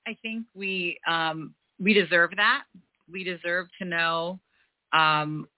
I 0.07 0.17
think 0.23 0.47
we 0.55 0.99
um, 1.07 1.55
we 1.81 1.93
deserve 1.93 2.31
that. 2.37 2.65
We 3.11 3.25
deserve 3.25 3.67
to 3.81 3.85
know 3.85 4.41
um, 4.93 5.49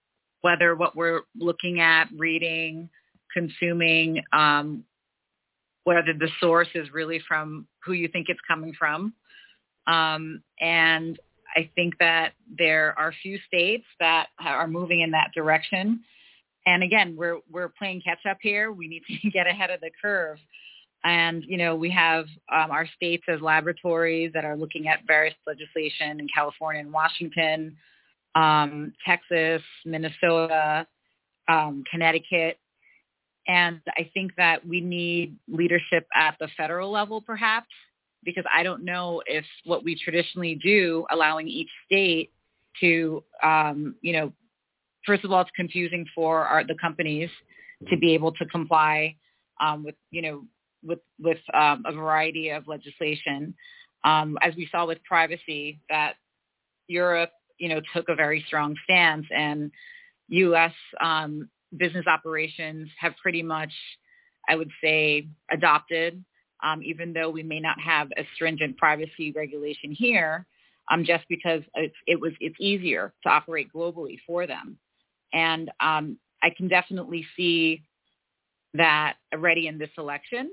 whether 0.41 0.75
what 0.75 0.97
we're 0.97 1.23
looking 1.39 1.81
at, 1.81 2.09
reading, 2.17 2.89
consuming, 3.33 4.23
um, 4.33 4.85
whether 5.85 6.13
the 6.13 6.29
source 6.41 6.69
is 6.75 6.93
really 6.93 7.21
from 7.27 7.67
who 7.85 7.93
you 7.93 8.09
think 8.09 8.27
it's 8.29 8.41
coming 8.47 8.73
from. 8.79 9.15
Um, 9.87 10.43
and 10.61 11.19
I 11.57 11.71
think 11.75 11.95
that 11.99 12.33
there 12.59 12.95
are 12.99 13.13
few 13.23 13.39
states 13.47 13.87
that 14.01 14.29
are 14.39 14.69
moving 14.69 15.01
in 15.01 15.11
that 15.13 15.31
direction. 15.35 16.01
And 16.67 16.83
again, 16.83 17.17
we're 17.17 17.39
we're 17.51 17.71
playing 17.71 18.03
catch 18.03 18.27
up 18.29 18.39
here. 18.43 18.73
We 18.73 18.89
need 18.89 19.03
to 19.09 19.31
get 19.31 19.47
ahead 19.47 19.71
of 19.71 19.81
the 19.81 19.91
curve. 20.01 20.39
And, 21.05 21.45
you 21.47 21.57
know, 21.57 21.77
we 21.77 21.91
have 21.91 22.27
um, 22.53 22.71
our 22.71 22.87
states 22.97 23.25
as 23.29 23.41
laboratories 23.41 24.33
that 24.35 24.45
are 24.45 24.57
looking 24.57 24.89
at 24.89 25.01
various 25.07 25.35
legislation 25.47 26.19
in 26.21 26.27
California 26.35 26.83
and 26.83 26.93
Washington, 26.93 27.77
um, 28.35 28.93
Texas, 29.07 29.63
Minnesota, 29.85 30.87
um, 31.49 31.85
Connecticut. 31.91 32.59
And 33.47 33.81
I 33.97 34.11
think 34.13 34.33
that 34.37 34.67
we 34.67 34.81
need 34.81 35.37
leadership 35.49 36.07
at 36.15 36.37
the 36.39 36.49
federal 36.57 36.91
level, 36.91 37.23
perhaps, 37.23 37.69
because 38.25 38.45
I 38.53 38.63
don't 38.63 38.85
know 38.85 39.23
if 39.27 39.45
what 39.65 39.85
we 39.85 39.99
traditionally 39.99 40.57
do, 40.57 41.07
allowing 41.11 41.49
each 41.49 41.71
state 41.87 42.33
to, 42.81 43.23
um, 43.43 43.95
you 44.03 44.13
know, 44.13 44.33
first 45.07 45.25
of 45.25 45.33
all, 45.33 45.41
it's 45.41 45.51
confusing 45.57 46.05
for 46.15 46.45
our, 46.45 46.65
the 46.65 46.75
companies 46.75 47.31
to 47.89 47.97
be 47.97 48.13
able 48.13 48.33
to 48.33 48.45
comply 48.47 49.17
um, 49.61 49.85
with, 49.85 49.95
you 50.11 50.21
know, 50.21 50.45
with 50.83 51.01
with 51.19 51.39
um, 51.55 51.83
a 51.87 51.93
variety 51.93 52.51
of 52.51 52.69
legislation, 52.69 53.55
um, 54.05 54.39
as 54.43 54.55
we 54.57 54.69
saw 54.71 54.87
with 54.87 55.03
privacy, 55.05 55.81
that 55.89 56.15
Europe, 56.87 57.31
you 57.59 57.69
know, 57.69 57.81
took 57.95 58.09
a 58.09 58.15
very 58.15 58.45
strong 58.47 58.75
stance, 58.85 59.27
and 59.35 59.71
U.S. 60.29 60.73
Um, 61.01 61.49
business 61.77 62.07
operations 62.07 62.89
have 62.99 63.15
pretty 63.21 63.43
much, 63.43 63.73
I 64.49 64.57
would 64.57 64.71
say, 64.83 65.29
adopted, 65.51 66.23
um, 66.63 66.83
even 66.83 67.13
though 67.13 67.31
we 67.31 67.43
may 67.43 67.61
not 67.61 67.81
have 67.81 68.09
a 68.17 68.27
stringent 68.35 68.77
privacy 68.77 69.33
regulation 69.33 69.93
here, 69.93 70.47
um, 70.91 71.05
just 71.05 71.25
because 71.29 71.63
it, 71.75 71.93
it 72.07 72.21
was 72.21 72.33
it's 72.41 72.57
easier 72.61 73.13
to 73.25 73.29
operate 73.29 73.69
globally 73.75 74.19
for 74.27 74.47
them, 74.47 74.79
and 75.33 75.71
um, 75.81 76.19
I 76.43 76.51
can 76.57 76.69
definitely 76.69 77.27
see 77.37 77.83
that 78.75 79.17
already 79.35 79.67
in 79.67 79.79
this 79.79 79.91
election 79.99 80.51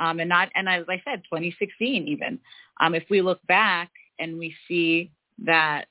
um, 0.00 0.18
and 0.18 0.28
not 0.28 0.48
and 0.54 0.68
as 0.68 0.86
I 0.88 1.00
said, 1.04 1.22
2016 1.24 2.08
even. 2.08 2.40
Um, 2.80 2.94
if 2.94 3.04
we 3.10 3.20
look 3.20 3.46
back 3.46 3.90
and 4.18 4.38
we 4.38 4.54
see 4.66 5.12
that 5.44 5.86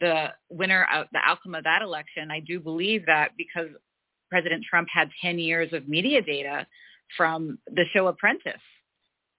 the 0.00 0.26
winner 0.50 0.86
of 0.94 1.06
the 1.12 1.20
outcome 1.24 1.54
of 1.54 1.64
that 1.64 1.82
election, 1.82 2.30
I 2.30 2.40
do 2.40 2.60
believe 2.60 3.06
that 3.06 3.30
because 3.38 3.68
President 4.28 4.64
Trump 4.68 4.88
had 4.92 5.08
10 5.22 5.38
years 5.38 5.72
of 5.72 5.88
media 5.88 6.20
data 6.20 6.66
from 7.16 7.58
the 7.66 7.84
show 7.92 8.08
Apprentice, 8.08 8.60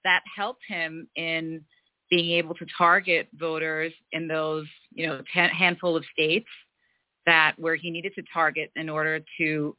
that 0.04 0.22
helped 0.36 0.64
him 0.68 1.08
in 1.16 1.64
being 2.10 2.32
able 2.32 2.56
to 2.56 2.66
target 2.78 3.28
voters 3.38 3.94
in 4.12 4.28
those, 4.28 4.66
you 4.94 5.06
know, 5.06 5.22
ten, 5.34 5.50
handful 5.50 5.96
of 5.96 6.04
states 6.12 6.48
that 7.26 7.54
where 7.58 7.76
he 7.76 7.92
needed 7.92 8.14
to 8.16 8.24
target 8.34 8.72
in 8.76 8.90
order 8.90 9.20
to 9.38 9.76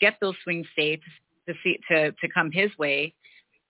get 0.00 0.16
those 0.20 0.34
swing 0.44 0.64
states 0.72 1.02
to 1.48 1.54
see 1.64 1.78
to 1.90 2.12
to 2.12 2.28
come 2.32 2.50
his 2.50 2.70
way. 2.78 3.14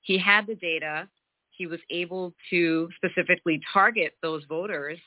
He 0.03 0.19
had 0.19 0.47
the 0.47 0.55
data. 0.55 1.09
He 1.51 1.67
was 1.67 1.81
able 1.91 2.35
to 2.51 2.89
specifically 2.97 3.61
target 3.73 4.15
those 4.23 4.45
voters, 4.49 4.99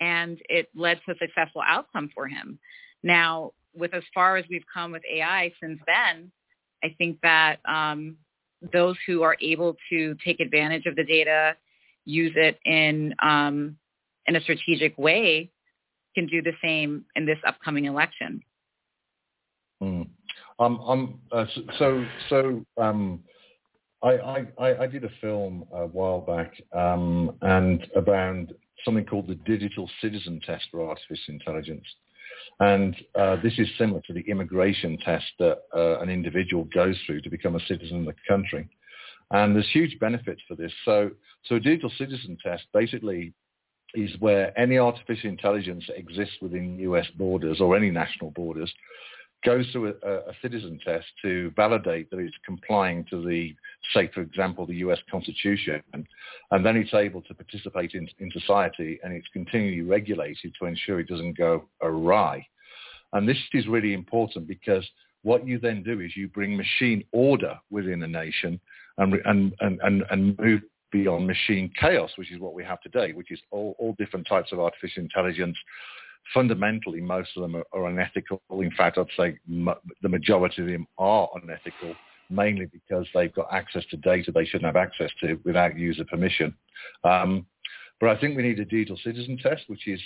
and 0.00 0.38
it 0.48 0.68
led 0.74 1.00
to 1.06 1.12
a 1.12 1.18
successful 1.18 1.62
outcome 1.66 2.10
for 2.14 2.26
him. 2.26 2.58
Now, 3.02 3.52
with 3.74 3.94
as 3.94 4.02
far 4.12 4.36
as 4.36 4.44
we've 4.50 4.64
come 4.72 4.92
with 4.92 5.02
AI 5.10 5.52
since 5.62 5.80
then, 5.86 6.30
I 6.82 6.94
think 6.98 7.18
that 7.22 7.60
um, 7.66 8.16
those 8.72 8.96
who 9.06 9.22
are 9.22 9.36
able 9.40 9.76
to 9.90 10.16
take 10.24 10.40
advantage 10.40 10.86
of 10.86 10.96
the 10.96 11.04
data, 11.04 11.56
use 12.04 12.32
it 12.36 12.58
in 12.64 13.14
um, 13.22 13.76
in 14.26 14.36
a 14.36 14.40
strategic 14.40 14.96
way, 14.98 15.50
can 16.14 16.26
do 16.26 16.42
the 16.42 16.52
same 16.62 17.04
in 17.16 17.24
this 17.24 17.38
upcoming 17.46 17.86
election. 17.86 18.42
Um, 20.58 20.80
um, 20.80 21.20
uh, 21.30 21.44
so, 21.78 22.04
so 22.28 22.64
um, 22.80 23.20
I, 24.02 24.46
I, 24.58 24.82
I 24.82 24.86
did 24.86 25.04
a 25.04 25.10
film 25.20 25.64
a 25.72 25.86
while 25.86 26.20
back 26.20 26.52
um, 26.72 27.36
and 27.42 27.86
around 27.96 28.52
something 28.84 29.04
called 29.04 29.28
the 29.28 29.34
Digital 29.34 29.88
Citizen 30.00 30.40
Test 30.44 30.64
for 30.70 30.88
Artificial 30.88 31.34
Intelligence. 31.34 31.84
And 32.60 32.96
uh, 33.14 33.36
this 33.42 33.54
is 33.58 33.68
similar 33.78 34.00
to 34.06 34.12
the 34.12 34.24
immigration 34.28 34.98
test 35.04 35.26
that 35.38 35.58
uh, 35.74 36.00
an 36.00 36.08
individual 36.08 36.64
goes 36.74 36.96
through 37.06 37.20
to 37.22 37.30
become 37.30 37.56
a 37.56 37.66
citizen 37.66 38.00
of 38.00 38.06
the 38.06 38.14
country. 38.28 38.68
And 39.30 39.54
there's 39.54 39.70
huge 39.72 39.98
benefits 40.00 40.40
for 40.48 40.54
this. 40.54 40.72
So, 40.84 41.10
so 41.44 41.56
a 41.56 41.60
digital 41.60 41.92
citizen 41.98 42.36
test 42.42 42.64
basically 42.72 43.34
is 43.94 44.10
where 44.18 44.58
any 44.58 44.78
artificial 44.78 45.30
intelligence 45.30 45.84
that 45.88 45.98
exists 45.98 46.34
within 46.40 46.78
US 46.80 47.06
borders 47.16 47.60
or 47.60 47.76
any 47.76 47.90
national 47.90 48.30
borders 48.32 48.72
goes 49.44 49.66
through 49.70 49.94
a, 50.02 50.08
a, 50.08 50.32
citizen 50.42 50.80
test 50.84 51.06
to 51.22 51.52
validate 51.54 52.10
that 52.10 52.18
it's 52.18 52.36
complying 52.44 53.04
to 53.08 53.24
the, 53.24 53.54
say, 53.94 54.10
for 54.12 54.20
example, 54.20 54.66
the 54.66 54.74
US 54.76 54.98
Constitution, 55.10 55.82
and 56.50 56.66
then 56.66 56.76
it's 56.76 56.94
able 56.94 57.22
to 57.22 57.34
participate 57.34 57.92
in, 57.94 58.08
in 58.18 58.30
society 58.32 58.98
and 59.02 59.12
it's 59.12 59.28
continually 59.32 59.82
regulated 59.82 60.52
to 60.58 60.66
ensure 60.66 60.98
it 60.98 61.08
doesn't 61.08 61.38
go 61.38 61.68
awry. 61.82 62.44
And 63.12 63.28
this 63.28 63.38
is 63.52 63.66
really 63.68 63.94
important 63.94 64.48
because 64.48 64.84
what 65.22 65.46
you 65.46 65.58
then 65.58 65.82
do 65.82 66.00
is 66.00 66.16
you 66.16 66.28
bring 66.28 66.56
machine 66.56 67.04
order 67.12 67.58
within 67.70 68.02
a 68.02 68.08
nation 68.08 68.60
and, 68.98 69.14
and, 69.24 69.52
and, 69.60 70.04
and 70.10 70.38
move 70.38 70.62
beyond 70.90 71.26
machine 71.26 71.70
chaos, 71.78 72.10
which 72.16 72.32
is 72.32 72.40
what 72.40 72.54
we 72.54 72.64
have 72.64 72.80
today, 72.80 73.12
which 73.12 73.30
is 73.30 73.40
all, 73.50 73.76
all 73.78 73.94
different 73.98 74.26
types 74.26 74.52
of 74.52 74.60
artificial 74.60 75.02
intelligence. 75.02 75.56
Fundamentally, 76.34 77.00
most 77.00 77.30
of 77.36 77.42
them 77.42 77.56
are, 77.56 77.64
are 77.72 77.88
unethical. 77.88 78.40
In 78.50 78.70
fact, 78.76 78.98
I'd 78.98 79.06
say 79.16 79.38
the 80.02 80.08
majority 80.08 80.62
of 80.62 80.68
them 80.68 80.86
are 80.98 81.28
unethical, 81.42 81.94
mainly 82.30 82.66
because 82.66 83.06
they've 83.14 83.34
got 83.34 83.48
access 83.52 83.84
to 83.90 83.96
data 83.96 84.32
they 84.32 84.44
shouldn't 84.44 84.66
have 84.66 84.76
access 84.76 85.10
to 85.20 85.38
without 85.44 85.78
user 85.78 86.04
permission. 86.04 86.54
Um, 87.04 87.46
but 88.00 88.10
I 88.10 88.20
think 88.20 88.36
we 88.36 88.42
need 88.42 88.60
a 88.60 88.64
digital 88.64 88.98
citizen 89.02 89.38
test, 89.38 89.64
which 89.68 89.88
is 89.88 90.00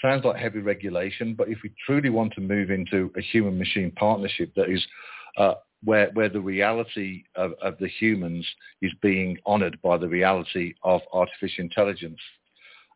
sounds 0.00 0.24
like 0.24 0.36
heavy 0.36 0.60
regulation. 0.60 1.34
But 1.34 1.48
if 1.48 1.58
we 1.62 1.72
truly 1.86 2.10
want 2.10 2.32
to 2.34 2.40
move 2.40 2.70
into 2.70 3.12
a 3.16 3.20
human-machine 3.20 3.92
partnership 3.92 4.52
that 4.56 4.70
is 4.70 4.84
uh, 5.36 5.54
where 5.84 6.10
where 6.14 6.28
the 6.28 6.40
reality 6.40 7.24
of, 7.36 7.52
of 7.62 7.78
the 7.78 7.88
humans 7.88 8.46
is 8.80 8.92
being 9.00 9.38
honoured 9.46 9.80
by 9.82 9.96
the 9.96 10.08
reality 10.08 10.74
of 10.82 11.00
artificial 11.12 11.64
intelligence 11.64 12.18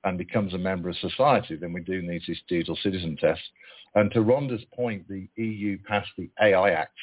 and 0.05 0.19
becomes 0.19 0.55
a 0.55 0.59
member 0.59 0.89
of 0.89 0.97
society, 0.97 1.57
then 1.57 1.73
we 1.73 1.81
do 1.81 2.03
need 2.03 2.23
this 2.27 2.39
digital 2.49 2.77
citizen 2.83 3.17
test. 3.17 3.41
And 3.95 4.11
to 4.13 4.21
Rhonda's 4.21 4.65
point, 4.75 5.09
the 5.09 5.29
EU 5.37 5.79
passed 5.87 6.11
the 6.19 6.29
AI 6.41 6.71
Act 6.71 6.97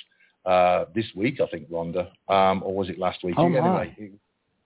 uh, 0.45 0.85
this 0.93 1.05
week, 1.15 1.39
I 1.41 1.47
think, 1.47 1.69
Rhonda, 1.69 2.07
um, 2.29 2.61
or 2.63 2.75
was 2.75 2.89
it 2.89 2.99
last 2.99 3.23
week? 3.23 3.35
Oh, 3.37 3.47
anyway, 3.47 3.95
it, 3.97 4.11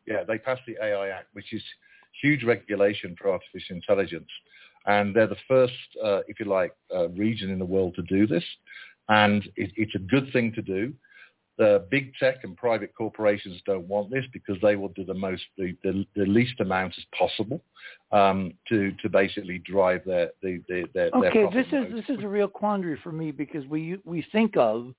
yeah, 0.06 0.24
they 0.24 0.38
passed 0.38 0.62
the 0.68 0.76
AI 0.84 1.10
Act, 1.10 1.28
which 1.34 1.54
is 1.54 1.62
huge 2.22 2.44
regulation 2.44 3.16
for 3.20 3.32
artificial 3.32 3.76
intelligence. 3.76 4.30
And 4.86 5.16
they're 5.16 5.28
the 5.28 5.36
first, 5.48 5.74
uh, 6.04 6.22
if 6.28 6.40
you 6.40 6.46
like, 6.46 6.74
uh, 6.94 7.10
region 7.10 7.50
in 7.50 7.60
the 7.60 7.66
world 7.66 7.96
to 7.96 8.02
do 8.04 8.26
this. 8.26 8.44
And 9.10 9.44
it, 9.56 9.72
it's 9.76 9.96
a 9.96 10.00
good 10.00 10.32
thing 10.34 10.54
to 10.54 10.62
do. 10.62 10.94
The 11.58 11.86
big 11.90 12.14
tech 12.20 12.44
and 12.44 12.56
private 12.56 12.94
corporations 12.96 13.60
don't 13.66 13.88
want 13.88 14.12
this 14.12 14.26
because 14.32 14.58
they 14.62 14.76
will 14.76 14.90
do 14.90 15.04
the 15.04 15.14
most, 15.14 15.42
the, 15.58 15.76
the, 15.84 16.06
the 16.16 16.26
least 16.26 16.60
amount 16.60 16.94
as 16.98 17.04
possible 17.18 17.64
um, 18.12 18.54
to 18.70 18.92
to 19.02 19.10
basically 19.10 19.60
drive 19.60 20.02
their 20.06 20.30
the, 20.42 20.62
the, 20.68 20.84
their. 20.94 21.10
Okay, 21.16 21.48
their 21.52 21.64
this 21.64 21.74
is 21.74 21.94
this 21.94 22.18
is 22.18 22.24
a 22.24 22.28
real 22.28 22.48
quandary 22.48 23.00
for 23.02 23.12
me 23.12 23.32
because 23.32 23.66
we 23.66 23.98
we 24.06 24.26
think 24.32 24.56
of 24.56 24.94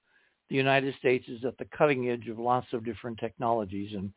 the 0.50 0.56
United 0.56 0.94
States 0.96 1.28
is 1.28 1.44
at 1.44 1.56
the 1.58 1.66
cutting 1.76 2.10
edge 2.10 2.28
of 2.28 2.38
lots 2.38 2.66
of 2.72 2.84
different 2.84 3.18
technologies, 3.18 3.92
and 3.94 4.12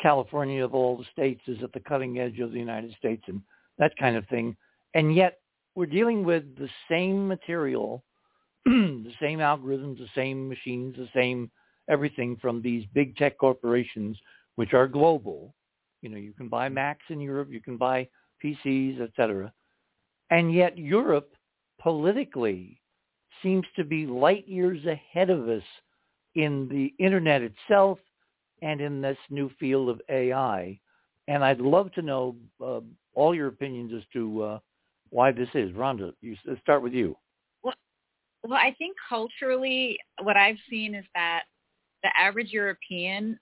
California 0.00 0.64
of 0.64 0.74
all 0.74 0.96
the 0.96 1.06
states 1.12 1.42
is 1.46 1.62
at 1.62 1.72
the 1.72 1.80
cutting 1.80 2.18
edge 2.18 2.40
of 2.40 2.52
the 2.52 2.58
United 2.58 2.94
States 2.98 3.22
and 3.26 3.40
that 3.78 3.92
kind 3.98 4.16
of 4.16 4.26
thing, 4.28 4.56
and 4.94 5.14
yet 5.14 5.38
we're 5.74 5.86
dealing 5.86 6.24
with 6.24 6.56
the 6.56 6.68
same 6.90 7.28
material, 7.28 8.02
the 8.64 9.12
same 9.20 9.38
algorithms, 9.38 9.98
the 9.98 10.08
same 10.14 10.48
machines, 10.48 10.96
the 10.96 11.08
same 11.14 11.50
everything 11.88 12.36
from 12.40 12.62
these 12.62 12.84
big 12.94 13.16
tech 13.16 13.38
corporations, 13.38 14.16
which 14.56 14.74
are 14.74 14.86
global. 14.86 15.54
You 16.02 16.10
know, 16.10 16.16
you 16.16 16.32
can 16.32 16.48
buy 16.48 16.68
Macs 16.68 17.04
in 17.08 17.20
Europe, 17.20 17.48
you 17.50 17.60
can 17.60 17.76
buy 17.76 18.08
PCs, 18.44 19.00
etc. 19.00 19.52
And 20.30 20.52
yet 20.52 20.76
Europe 20.76 21.32
politically 21.80 22.80
seems 23.42 23.64
to 23.76 23.84
be 23.84 24.06
light 24.06 24.46
years 24.48 24.84
ahead 24.86 25.30
of 25.30 25.48
us 25.48 25.62
in 26.34 26.68
the 26.68 26.92
internet 27.02 27.42
itself 27.42 27.98
and 28.62 28.80
in 28.80 29.00
this 29.00 29.18
new 29.30 29.50
field 29.60 29.88
of 29.88 30.00
AI. 30.08 30.78
And 31.28 31.44
I'd 31.44 31.60
love 31.60 31.92
to 31.92 32.02
know 32.02 32.36
uh, 32.64 32.80
all 33.14 33.34
your 33.34 33.48
opinions 33.48 33.92
as 33.94 34.02
to 34.12 34.42
uh, 34.42 34.58
why 35.10 35.32
this 35.32 35.48
is. 35.54 35.70
Rhonda, 35.72 36.12
you, 36.20 36.36
start 36.62 36.82
with 36.82 36.92
you. 36.92 37.16
Well, 37.62 37.74
well, 38.44 38.58
I 38.60 38.74
think 38.78 38.96
culturally, 39.08 39.98
what 40.22 40.36
I've 40.36 40.58
seen 40.70 40.94
is 40.94 41.04
that 41.14 41.44
the 42.02 42.10
average 42.18 42.50
European 42.50 43.38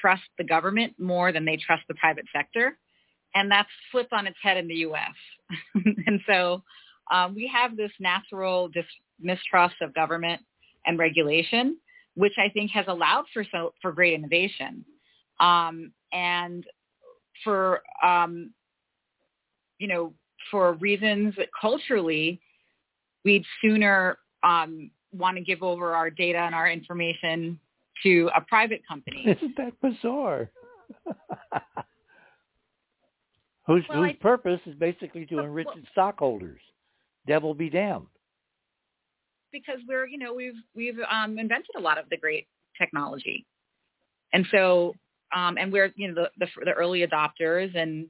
trusts 0.00 0.26
the 0.36 0.44
government 0.44 0.94
more 0.98 1.32
than 1.32 1.44
they 1.44 1.56
trust 1.56 1.82
the 1.88 1.94
private 1.94 2.26
sector. 2.34 2.76
And 3.34 3.50
that's 3.50 3.68
flipped 3.92 4.12
on 4.12 4.26
its 4.26 4.38
head 4.42 4.56
in 4.56 4.68
the 4.68 4.74
U.S. 4.76 5.14
and 6.06 6.20
so 6.26 6.62
um, 7.10 7.34
we 7.34 7.50
have 7.52 7.76
this 7.76 7.92
natural 8.00 8.68
dis- 8.68 8.84
mistrust 9.20 9.76
of 9.82 9.94
government 9.94 10.42
and 10.86 10.98
regulation, 10.98 11.76
which 12.14 12.34
I 12.38 12.48
think 12.48 12.70
has 12.72 12.86
allowed 12.88 13.24
for 13.32 13.44
so 13.50 13.74
for 13.82 13.92
great 13.92 14.14
innovation. 14.14 14.84
Um, 15.40 15.92
and 16.12 16.64
for 17.44 17.82
um, 18.02 18.52
you 19.78 19.88
know 19.88 20.12
for 20.50 20.72
reasons 20.74 21.34
that 21.36 21.48
culturally 21.60 22.40
we'd 23.24 23.44
sooner 23.60 24.18
um, 24.42 24.90
want 25.12 25.36
to 25.36 25.42
give 25.42 25.62
over 25.62 25.94
our 25.94 26.10
data 26.10 26.38
and 26.38 26.54
our 26.54 26.70
information 26.70 27.58
to 28.02 28.30
a 28.36 28.40
private 28.40 28.82
company. 28.86 29.24
Isn't 29.26 29.56
that 29.56 29.72
bizarre? 29.80 30.50
whose 33.66 33.84
well, 33.88 34.02
whose 34.02 34.10
I, 34.10 34.16
purpose 34.20 34.60
is 34.66 34.74
basically 34.76 35.26
to 35.26 35.38
enrich 35.40 35.66
well, 35.66 35.78
its 35.78 35.88
stockholders. 35.92 36.60
Devil 37.26 37.54
be 37.54 37.70
damned. 37.70 38.06
Because 39.52 39.78
we're, 39.88 40.06
you 40.06 40.18
know, 40.18 40.34
we've 40.34 40.54
we've 40.74 40.98
um, 41.10 41.38
invented 41.38 41.74
a 41.76 41.80
lot 41.80 41.98
of 41.98 42.08
the 42.10 42.16
great 42.16 42.46
technology, 42.78 43.46
and 44.32 44.46
so 44.50 44.94
um, 45.34 45.56
and 45.58 45.72
we're, 45.72 45.92
you 45.96 46.08
know, 46.08 46.14
the, 46.14 46.30
the 46.38 46.64
the 46.64 46.72
early 46.72 47.06
adopters, 47.06 47.74
and 47.76 48.06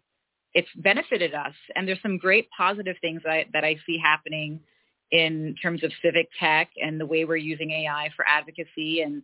it's 0.54 0.68
benefited 0.76 1.34
us. 1.34 1.54
And 1.74 1.86
there's 1.86 2.02
some 2.02 2.18
great 2.18 2.48
positive 2.56 2.96
things 3.00 3.22
that 3.24 3.30
I, 3.30 3.46
that 3.52 3.64
I 3.64 3.76
see 3.86 3.98
happening 3.98 4.60
in 5.10 5.54
terms 5.62 5.82
of 5.84 5.92
civic 6.02 6.28
tech 6.38 6.70
and 6.82 7.00
the 7.00 7.06
way 7.06 7.24
we're 7.24 7.36
using 7.36 7.70
AI 7.70 8.10
for 8.14 8.26
advocacy 8.28 9.00
and 9.02 9.22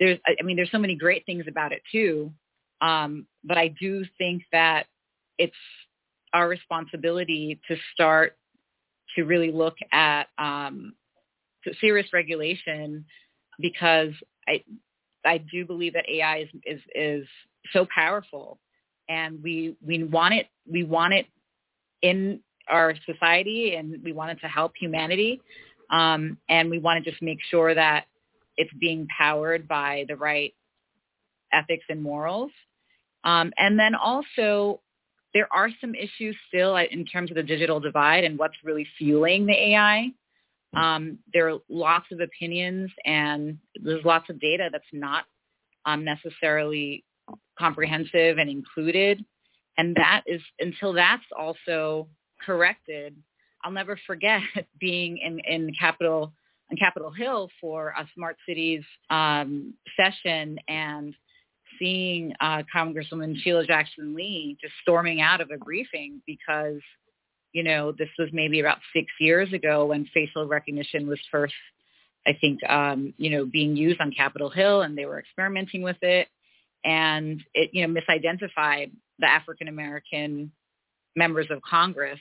there's 0.00 0.18
I 0.26 0.42
mean 0.42 0.56
there's 0.56 0.70
so 0.70 0.78
many 0.78 0.94
great 0.94 1.24
things 1.26 1.44
about 1.48 1.72
it 1.72 1.82
too. 1.90 2.32
Um, 2.80 3.26
but 3.44 3.56
I 3.56 3.68
do 3.68 4.04
think 4.18 4.42
that 4.52 4.86
it's 5.38 5.54
our 6.32 6.48
responsibility 6.48 7.58
to 7.68 7.76
start 7.94 8.36
to 9.14 9.24
really 9.24 9.50
look 9.50 9.76
at 9.92 10.24
um, 10.38 10.94
serious 11.80 12.06
regulation 12.12 13.04
because 13.58 14.12
I 14.46 14.62
I 15.24 15.38
do 15.38 15.64
believe 15.64 15.94
that 15.94 16.08
AI 16.08 16.38
is 16.38 16.48
is, 16.64 16.80
is 16.94 17.28
so 17.72 17.86
powerful 17.94 18.58
and 19.08 19.42
we 19.42 19.76
we 19.84 20.04
want 20.04 20.34
it 20.34 20.46
we 20.70 20.84
want 20.84 21.14
it 21.14 21.26
in 22.02 22.40
our 22.68 22.94
society 23.06 23.74
and 23.76 24.02
we 24.02 24.12
want 24.12 24.30
it 24.30 24.40
to 24.40 24.48
help 24.48 24.72
humanity 24.78 25.40
um, 25.90 26.36
and 26.48 26.70
we 26.70 26.78
want 26.78 27.02
to 27.02 27.10
just 27.10 27.22
make 27.22 27.38
sure 27.50 27.74
that 27.74 28.06
it's 28.56 28.72
being 28.80 29.06
powered 29.16 29.68
by 29.68 30.04
the 30.08 30.16
right 30.16 30.54
ethics 31.52 31.84
and 31.88 32.02
morals. 32.02 32.50
Um, 33.24 33.52
and 33.58 33.78
then 33.78 33.94
also, 33.94 34.80
there 35.34 35.48
are 35.52 35.68
some 35.80 35.94
issues 35.94 36.36
still 36.48 36.76
in 36.76 37.04
terms 37.04 37.30
of 37.30 37.36
the 37.36 37.42
digital 37.42 37.80
divide 37.80 38.24
and 38.24 38.38
what's 38.38 38.56
really 38.64 38.86
fueling 38.96 39.46
the 39.46 39.52
AI. 39.52 40.10
Um, 40.74 41.18
there 41.32 41.50
are 41.50 41.58
lots 41.68 42.06
of 42.12 42.20
opinions 42.20 42.90
and 43.04 43.58
there's 43.82 44.04
lots 44.04 44.28
of 44.30 44.40
data 44.40 44.68
that's 44.70 44.84
not 44.92 45.24
um, 45.84 46.04
necessarily 46.04 47.04
comprehensive 47.58 48.38
and 48.38 48.48
included. 48.48 49.24
And 49.78 49.94
that 49.96 50.22
is 50.26 50.40
until 50.58 50.92
that's 50.92 51.24
also 51.38 52.08
corrected. 52.44 53.16
I'll 53.62 53.72
never 53.72 53.98
forget 54.06 54.40
being 54.80 55.18
in, 55.18 55.40
in 55.40 55.72
Capitol 55.78 56.32
on 56.70 56.76
Capitol 56.76 57.10
Hill 57.10 57.48
for 57.60 57.88
a 57.88 58.06
Smart 58.14 58.36
Cities 58.46 58.82
um, 59.10 59.74
session 59.96 60.58
and 60.68 61.14
seeing 61.78 62.32
uh, 62.40 62.62
Congresswoman 62.74 63.36
Sheila 63.36 63.66
Jackson 63.66 64.14
Lee 64.14 64.56
just 64.60 64.74
storming 64.82 65.20
out 65.20 65.40
of 65.40 65.50
a 65.50 65.58
briefing 65.58 66.22
because, 66.26 66.80
you 67.52 67.62
know, 67.62 67.92
this 67.92 68.08
was 68.18 68.28
maybe 68.32 68.60
about 68.60 68.78
six 68.94 69.06
years 69.20 69.52
ago 69.52 69.86
when 69.86 70.08
facial 70.12 70.46
recognition 70.46 71.06
was 71.06 71.20
first, 71.30 71.54
I 72.26 72.36
think, 72.40 72.60
um, 72.68 73.14
you 73.18 73.30
know, 73.30 73.44
being 73.44 73.76
used 73.76 74.00
on 74.00 74.12
Capitol 74.12 74.50
Hill 74.50 74.82
and 74.82 74.96
they 74.96 75.06
were 75.06 75.18
experimenting 75.18 75.82
with 75.82 76.02
it. 76.02 76.28
And 76.84 77.42
it, 77.52 77.70
you 77.72 77.86
know, 77.86 78.00
misidentified 78.00 78.92
the 79.18 79.28
African 79.28 79.68
American 79.68 80.52
members 81.16 81.46
of 81.50 81.62
Congress 81.62 82.20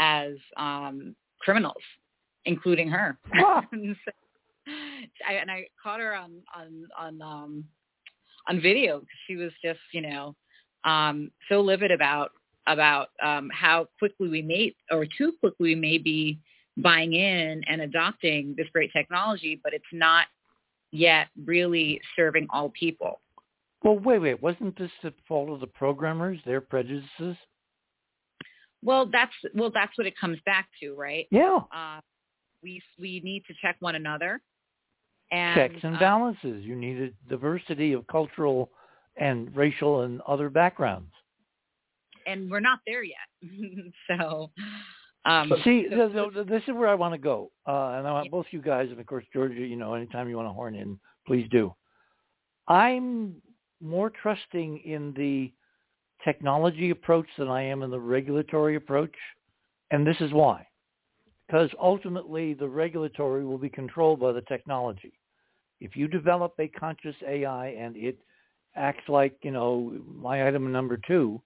as 0.00 0.34
um, 0.56 1.14
criminals 1.40 1.82
including 2.48 2.88
her. 2.88 3.16
and, 3.32 3.94
so, 4.04 4.12
I, 5.28 5.34
and 5.34 5.50
I 5.50 5.66
caught 5.80 6.00
her 6.00 6.14
on 6.14 6.32
on 6.54 6.88
on 6.98 7.22
um, 7.22 7.64
on 8.48 8.60
video 8.60 9.00
because 9.00 9.18
she 9.26 9.36
was 9.36 9.52
just 9.62 9.80
you 9.92 10.00
know 10.00 10.34
um, 10.84 11.30
so 11.48 11.60
livid 11.60 11.92
about 11.92 12.32
about 12.66 13.08
um, 13.22 13.48
how 13.52 13.88
quickly 13.98 14.28
we 14.28 14.42
may 14.42 14.74
or 14.90 15.06
too 15.16 15.32
quickly 15.40 15.70
we 15.70 15.74
may 15.74 15.98
be 15.98 16.38
buying 16.76 17.14
in 17.14 17.62
and 17.68 17.80
adopting 17.80 18.54
this 18.56 18.66
great 18.72 18.92
technology, 18.92 19.60
but 19.62 19.74
it's 19.74 19.84
not 19.92 20.26
yet 20.92 21.28
really 21.44 22.00
serving 22.16 22.46
all 22.50 22.70
people. 22.78 23.20
Well, 23.82 23.98
wait, 23.98 24.18
wait. 24.20 24.42
Wasn't 24.42 24.78
this 24.78 24.90
the 25.02 25.12
fault 25.26 25.50
of 25.50 25.60
the 25.60 25.66
programmers, 25.66 26.38
their 26.44 26.60
prejudices? 26.60 27.36
Well, 28.82 29.06
that's 29.10 29.32
well, 29.54 29.70
that's 29.72 29.96
what 29.98 30.06
it 30.06 30.14
comes 30.18 30.38
back 30.46 30.68
to, 30.80 30.94
right? 30.94 31.26
Yeah. 31.30 31.58
Uh, 31.74 32.00
we 32.62 32.82
we 32.98 33.20
need 33.24 33.44
to 33.46 33.54
check 33.62 33.76
one 33.80 33.94
another. 33.94 34.40
And, 35.30 35.54
Checks 35.54 35.84
and 35.84 35.96
uh, 35.96 36.00
balances. 36.00 36.64
You 36.64 36.74
need 36.74 37.00
a 37.00 37.10
diversity 37.28 37.92
of 37.92 38.06
cultural 38.06 38.70
and 39.16 39.54
racial 39.54 40.02
and 40.02 40.20
other 40.22 40.48
backgrounds. 40.48 41.12
and 42.26 42.50
we're 42.50 42.60
not 42.60 42.78
there 42.86 43.02
yet. 43.02 43.16
so, 44.08 44.50
um, 45.24 45.52
See, 45.64 45.86
so- 45.90 46.08
th- 46.08 46.34
th- 46.34 46.46
this 46.46 46.62
is 46.66 46.74
where 46.74 46.88
I 46.88 46.94
want 46.94 47.12
to 47.14 47.18
go, 47.18 47.50
uh, 47.66 47.96
and 47.96 48.06
I 48.06 48.12
want 48.12 48.30
both 48.30 48.46
you 48.52 48.62
guys, 48.62 48.88
and 48.90 48.98
of 48.98 49.06
course 49.06 49.24
Georgia. 49.32 49.60
You 49.60 49.76
know, 49.76 49.94
anytime 49.94 50.28
you 50.28 50.36
want 50.36 50.48
to 50.48 50.52
horn 50.52 50.74
in, 50.74 50.98
please 51.26 51.46
do. 51.50 51.74
I'm 52.66 53.34
more 53.82 54.10
trusting 54.10 54.78
in 54.78 55.12
the 55.14 55.52
technology 56.24 56.90
approach 56.90 57.26
than 57.38 57.48
I 57.48 57.62
am 57.62 57.82
in 57.82 57.90
the 57.90 58.00
regulatory 58.00 58.76
approach, 58.76 59.14
and 59.90 60.06
this 60.06 60.16
is 60.20 60.32
why. 60.32 60.66
Because 61.48 61.70
ultimately, 61.80 62.52
the 62.52 62.68
regulatory 62.68 63.44
will 63.44 63.56
be 63.56 63.70
controlled 63.70 64.20
by 64.20 64.32
the 64.32 64.42
technology. 64.42 65.14
If 65.80 65.96
you 65.96 66.06
develop 66.06 66.54
a 66.58 66.68
conscious 66.68 67.16
AI 67.26 67.68
and 67.68 67.96
it 67.96 68.18
acts 68.76 69.08
like, 69.08 69.34
you 69.42 69.50
know, 69.50 69.98
my 70.14 70.46
item 70.46 70.70
number 70.70 71.00
two, 71.06 71.40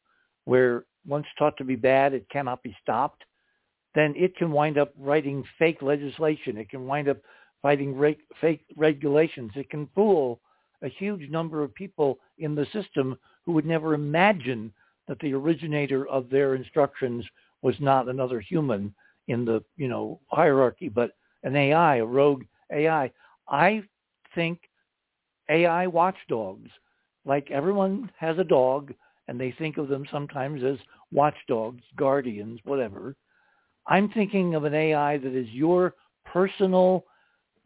where 0.45 0.85
once 1.07 1.27
taught 1.39 1.57
to 1.59 1.65
be 1.65 1.77
bad, 1.77 2.15
it 2.15 2.29
cannot 2.31 2.65
be 2.65 2.77
stopped, 2.83 3.23
then 3.95 4.12
it 4.16 4.37
can 4.37 4.51
wind 4.51 4.77
up 4.77 4.93
writing 4.99 5.45
fake 5.57 5.83
legislation. 5.83 6.57
It 6.57 6.69
can 6.69 6.85
wind 6.85 7.09
up 7.09 7.19
fighting 7.61 7.97
reg- 7.97 8.27
fake 8.41 8.65
regulations. 8.77 9.53
It 9.55 9.70
can 9.70 9.89
fool 9.95 10.41
a 10.83 10.89
huge 10.89 11.31
number 11.31 11.62
of 11.62 11.74
people 11.74 12.19
in 12.39 12.57
the 12.57 12.66
system 12.73 13.16
who 13.45 13.53
would 13.53 13.66
never 13.66 13.95
imagine 13.95 14.73
that 15.07 15.20
the 15.20 15.33
originator 15.33 16.09
of 16.09 16.29
their 16.29 16.57
instructions 16.57 17.24
was 17.61 17.77
not 17.79 18.09
another 18.09 18.41
human 18.41 18.93
in 19.28 19.44
the, 19.44 19.62
you 19.77 19.89
know, 19.89 20.20
hierarchy, 20.28 20.89
but 20.89 21.12
an 21.43 21.57
AI, 21.57 21.97
a 21.97 22.05
rogue 22.05 22.44
AI. 22.73 23.11
I 23.49 23.82
think 24.35 24.61
AI 25.49 25.86
watchdogs, 25.86 26.70
like 27.24 27.51
everyone 27.51 28.11
has 28.19 28.39
a 28.39 28.44
dog 28.44 28.93
and 29.28 29.40
they 29.40 29.53
think 29.53 29.78
of 29.78 29.89
them 29.89 30.05
sometimes 30.11 30.62
as 30.62 30.78
watchdogs, 31.12 31.82
guardians, 31.97 32.61
whatever. 32.65 33.16
I'm 33.86 34.09
thinking 34.11 34.55
of 34.55 34.65
an 34.65 34.74
AI 34.74 35.19
that 35.19 35.35
is 35.35 35.49
your 35.51 35.94
personal 36.24 37.05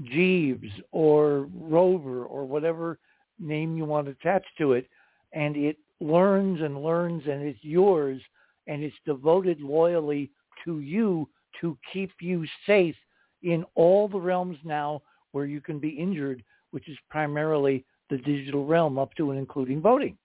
Jeeves 0.02 0.70
or 0.92 1.48
Rover 1.54 2.24
or 2.24 2.44
whatever 2.44 2.98
name 3.38 3.76
you 3.76 3.84
want 3.84 4.06
to 4.06 4.12
attach 4.12 4.44
to 4.58 4.72
it, 4.72 4.88
and 5.32 5.56
it 5.56 5.76
learns 6.00 6.60
and 6.60 6.82
learns 6.82 7.22
and 7.26 7.42
it's 7.42 7.62
yours 7.62 8.20
and 8.66 8.82
it's 8.82 8.96
devoted 9.06 9.60
loyally 9.60 10.30
to 10.64 10.80
you 10.80 11.28
to 11.60 11.76
keep 11.92 12.12
you 12.20 12.46
safe 12.66 12.96
in 13.42 13.64
all 13.74 14.08
the 14.08 14.18
realms 14.18 14.58
now 14.64 15.02
where 15.32 15.46
you 15.46 15.60
can 15.60 15.78
be 15.78 15.90
injured, 15.90 16.42
which 16.70 16.88
is 16.88 16.96
primarily 17.10 17.84
the 18.10 18.18
digital 18.18 18.66
realm 18.66 18.98
up 18.98 19.14
to 19.14 19.30
and 19.30 19.38
including 19.38 19.80
voting. 19.80 20.16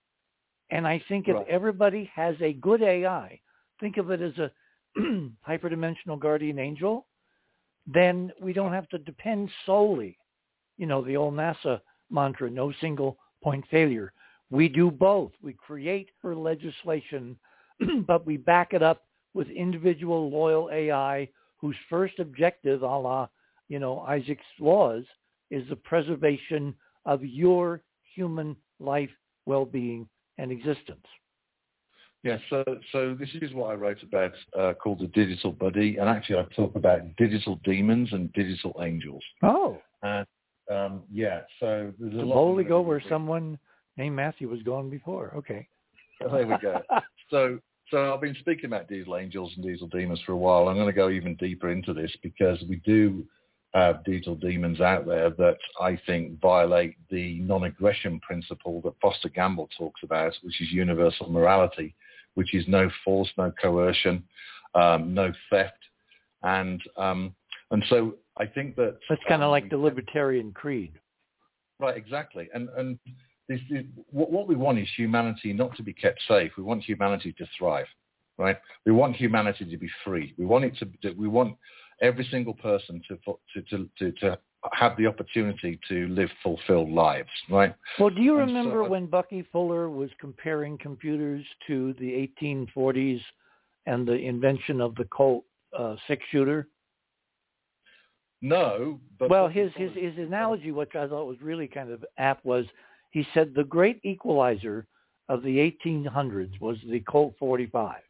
And 0.69 0.87
I 0.87 1.03
think 1.07 1.27
if 1.27 1.35
Right. 1.35 1.47
everybody 1.49 2.09
has 2.13 2.35
a 2.41 2.53
good 2.53 2.81
AI, 2.81 3.39
think 3.79 3.97
of 3.97 4.09
it 4.11 4.21
as 4.21 4.37
a 4.37 4.51
hyperdimensional 5.47 6.19
guardian 6.19 6.59
angel, 6.59 7.07
then 7.85 8.31
we 8.41 8.53
don't 8.53 8.73
have 8.73 8.87
to 8.89 8.97
depend 8.99 9.49
solely, 9.65 10.17
you 10.77 10.85
know, 10.85 11.01
the 11.01 11.17
old 11.17 11.33
NASA 11.33 11.81
mantra, 12.09 12.49
no 12.49 12.71
single 12.79 13.17
point 13.43 13.65
failure. 13.69 14.13
We 14.49 14.67
do 14.67 14.91
both. 14.91 15.31
We 15.41 15.53
create 15.53 16.09
her 16.21 16.35
legislation, 16.35 17.37
but 18.07 18.25
we 18.25 18.37
back 18.37 18.73
it 18.73 18.83
up 18.83 19.03
with 19.33 19.47
individual 19.49 20.29
loyal 20.29 20.69
AI 20.71 21.27
whose 21.57 21.75
first 21.89 22.19
objective, 22.19 22.81
a 22.81 22.85
la, 22.85 23.27
you 23.69 23.79
know, 23.79 23.99
Isaac's 24.01 24.43
laws, 24.59 25.03
is 25.49 25.67
the 25.69 25.75
preservation 25.75 26.73
of 27.05 27.23
your 27.23 27.81
human 28.15 28.55
life, 28.79 29.09
well-being, 29.45 30.07
and 30.37 30.51
existence. 30.51 31.05
Yeah, 32.23 32.37
so 32.49 32.63
so 32.91 33.15
this 33.19 33.29
is 33.41 33.51
what 33.53 33.71
I 33.71 33.73
wrote 33.73 34.03
about 34.03 34.33
uh, 34.57 34.73
called 34.73 34.99
the 34.99 35.07
digital 35.07 35.51
buddy, 35.51 35.97
and 35.97 36.07
actually 36.07 36.37
I 36.37 36.43
talk 36.55 36.75
about 36.75 37.01
digital 37.17 37.59
demons 37.63 38.09
and 38.11 38.31
digital 38.33 38.79
angels. 38.83 39.23
Oh, 39.41 39.81
And 40.03 40.27
um, 40.69 41.01
yeah, 41.11 41.41
so 41.59 41.91
there's 41.99 42.13
a 42.13 42.17
of 42.17 42.67
go 42.67 42.81
where 42.81 43.01
someone 43.09 43.57
named 43.97 44.15
Matthew 44.15 44.49
was 44.49 44.61
gone 44.61 44.89
before. 44.89 45.33
Okay. 45.35 45.67
There 46.19 46.47
we 46.47 46.57
go. 46.61 46.81
So 47.29 47.59
so 47.91 48.13
I've 48.13 48.21
been 48.21 48.35
speaking 48.39 48.65
about 48.65 48.87
diesel 48.87 49.17
angels 49.17 49.51
and 49.55 49.65
diesel 49.65 49.87
demons 49.87 50.21
for 50.25 50.31
a 50.31 50.37
while. 50.37 50.67
I'm 50.67 50.75
going 50.75 50.87
to 50.87 50.93
go 50.93 51.09
even 51.09 51.35
deeper 51.35 51.69
into 51.69 51.93
this 51.93 52.11
because 52.23 52.63
we 52.67 52.77
do 52.77 53.25
have 53.73 54.03
diesel 54.03 54.35
demons 54.35 54.81
out 54.81 55.05
there 55.05 55.29
that 55.29 55.57
I 55.79 55.99
think 56.05 56.39
violate 56.41 56.95
the 57.09 57.39
non-aggression 57.39 58.19
principle 58.21 58.81
that 58.81 58.93
Foster 59.01 59.29
Gamble 59.29 59.69
talks 59.77 60.01
about, 60.03 60.33
which 60.41 60.59
is 60.61 60.71
universal 60.71 61.29
morality, 61.29 61.95
which 62.33 62.53
is 62.53 62.65
no 62.67 62.89
force, 63.05 63.29
no 63.37 63.51
coercion, 63.61 64.23
um, 64.75 65.13
no 65.13 65.31
theft, 65.49 65.73
and 66.43 66.81
um, 66.97 67.35
and 67.71 67.83
so 67.89 68.15
I 68.37 68.45
think 68.45 68.75
that 68.77 68.97
That's 69.09 69.21
kind 69.27 69.41
of 69.41 69.47
um, 69.47 69.51
like 69.51 69.69
the 69.69 69.77
libertarian 69.77 70.51
creed. 70.51 70.93
Right, 71.79 71.97
exactly. 71.97 72.49
And 72.53 72.69
and 72.77 72.99
this, 73.51 73.59
is 73.69 73.85
what, 74.09 74.31
what 74.31 74.47
we 74.47 74.55
want 74.55 74.79
is 74.79 74.87
humanity 74.95 75.53
not 75.53 75.75
to 75.75 75.83
be 75.83 75.93
kept 75.93 76.21
safe. 76.27 76.51
We 76.57 76.63
want 76.63 76.83
humanity 76.83 77.33
to 77.37 77.45
thrive, 77.57 77.87
right? 78.37 78.57
We 78.85 78.91
want 78.91 79.15
humanity 79.15 79.65
to 79.65 79.77
be 79.77 79.89
free. 80.05 80.33
We 80.37 80.45
want 80.45 80.65
it 80.65 80.77
to. 81.01 81.11
We 81.13 81.27
want 81.27 81.57
every 82.01 82.27
single 82.31 82.53
person 82.53 83.01
to 83.07 83.17
to 83.53 83.61
to 83.69 83.89
to, 83.99 84.11
to 84.19 84.39
have 84.73 84.95
the 84.97 85.07
opportunity 85.07 85.79
to 85.89 86.07
live 86.07 86.29
fulfilled 86.43 86.89
lives, 86.91 87.29
right? 87.49 87.75
Well, 87.99 88.09
do 88.09 88.21
you 88.21 88.37
And 88.39 88.49
so 88.49 88.55
remember 88.55 88.83
I- 88.83 88.87
when 88.87 89.07
Bucky 89.07 89.45
Fuller 89.51 89.89
was 89.89 90.09
comparing 90.19 90.77
computers 90.77 91.43
to 91.67 91.93
the 91.93 92.29
1840s 92.43 93.21
and 93.85 94.07
the 94.07 94.13
invention 94.13 94.79
of 94.79 94.95
the 94.95 95.05
Colt 95.05 95.45
uh, 95.77 95.95
six-shooter? 96.07 96.67
No, 98.43 98.99
but 99.19 99.29
well, 99.29 99.47
his, 99.47 99.71
his 99.75 99.91
his 99.93 100.17
analogy, 100.17 100.71
which 100.71 100.95
I 100.95 101.07
thought 101.07 101.25
was 101.25 101.39
really 101.41 101.67
kind 101.67 101.91
of 101.91 102.03
apt, 102.17 102.43
was 102.43 102.65
he 103.11 103.25
said 103.33 103.53
the 103.53 103.63
great 103.63 103.99
equalizer 104.03 104.87
of 105.29 105.43
the 105.43 105.57
1800s 105.85 106.59
was 106.59 106.77
the 106.89 106.99
Colt 107.01 107.35
45. 107.39 108.01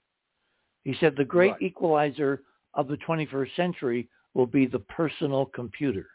He 0.83 0.95
said 0.99 1.15
the 1.15 1.25
great 1.25 1.51
Right. 1.53 1.61
equalizer 1.61 2.43
of 2.73 2.87
the 2.87 2.97
21st 2.97 3.55
century 3.55 4.09
will 4.33 4.47
be 4.47 4.65
the 4.65 4.79
personal 4.79 5.45
computer. 5.45 6.07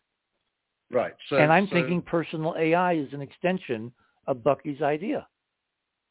right. 0.90 1.14
So 1.28 1.36
and 1.36 1.52
I'm 1.52 1.66
so- 1.66 1.74
thinking 1.74 2.00
personal 2.00 2.54
AI 2.56 2.92
is 2.94 3.12
an 3.12 3.20
extension 3.20 3.92
of 4.26 4.42
Bucky's 4.44 4.82
idea. 4.82 5.26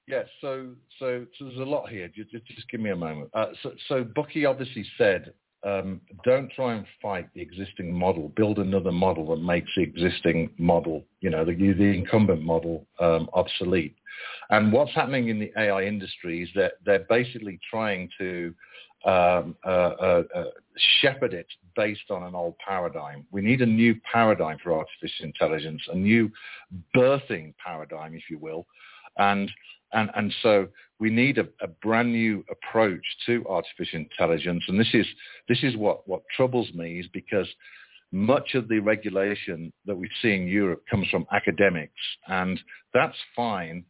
Yes, 0.07 0.27
so 0.39 0.75
so, 0.99 1.25
so 1.37 1.45
there's 1.45 1.59
a 1.59 1.63
lot 1.63 1.89
here. 1.89 2.07
Just, 2.09 2.29
just, 2.29 2.45
just 2.45 2.69
give 2.69 2.79
me 2.79 2.91
a 2.91 2.95
moment. 2.95 3.29
Uh, 3.33 3.53
so, 3.63 3.73
so 3.87 4.03
Bucky 4.03 4.45
obviously 4.45 4.85
said, 4.97 5.33
um, 5.65 5.99
don't 6.23 6.51
try 6.51 6.75
and 6.75 6.85
fight 7.01 7.27
the 7.33 7.41
existing 7.41 7.91
model. 7.91 8.31
Build 8.35 8.59
another 8.59 8.91
model 8.91 9.27
that 9.29 9.41
makes 9.41 9.69
the 9.75 9.81
existing 9.81 10.51
model, 10.57 11.03
you 11.21 11.29
know, 11.29 11.43
the, 11.43 11.53
the 11.53 11.83
incumbent 11.83 12.43
model 12.43 12.85
um, 12.99 13.27
obsolete. 13.33 13.95
And 14.51 14.71
what's 14.71 14.93
happening 14.93 15.29
in 15.29 15.39
the 15.39 15.51
AI 15.57 15.83
industry 15.83 16.43
is 16.43 16.49
that 16.55 16.73
they're 16.85 17.05
basically 17.09 17.59
trying 17.69 18.09
to 18.19 18.53
um, 19.05 19.55
uh, 19.65 19.69
uh, 19.69 20.23
uh, 20.35 20.43
shepherd 21.01 21.33
it 21.33 21.47
based 21.75 22.09
on 22.09 22.23
an 22.23 22.33
old 22.33 22.55
paradigm. 22.57 23.25
We 23.31 23.41
need 23.41 23.61
a 23.61 23.65
new 23.65 23.95
paradigm 24.11 24.57
for 24.63 24.73
artificial 24.73 25.25
intelligence, 25.25 25.81
a 25.91 25.95
new 25.95 26.31
birthing 26.95 27.53
paradigm, 27.63 28.15
if 28.15 28.23
you 28.29 28.39
will. 28.39 28.65
And 29.17 29.51
and, 29.95 30.11
and 30.15 30.33
so 30.43 30.67
we 30.99 31.09
need 31.09 31.37
a, 31.37 31.47
a 31.61 31.67
brand 31.81 32.11
new 32.11 32.43
approach 32.49 33.03
to 33.25 33.45
artificial 33.49 33.99
intelligence. 33.99 34.63
And 34.67 34.79
this 34.79 34.93
is, 34.93 35.05
this 35.49 35.63
is 35.63 35.75
what, 35.75 36.07
what 36.07 36.21
troubles 36.35 36.69
me 36.73 36.99
is 36.99 37.07
because 37.13 37.47
much 38.11 38.53
of 38.53 38.67
the 38.67 38.79
regulation 38.79 39.73
that 39.85 39.95
we 39.95 40.09
see 40.21 40.33
in 40.33 40.47
Europe 40.47 40.83
comes 40.89 41.07
from 41.09 41.25
academics 41.33 41.93
and 42.27 42.59
that's 42.93 43.17
fine. 43.35 43.83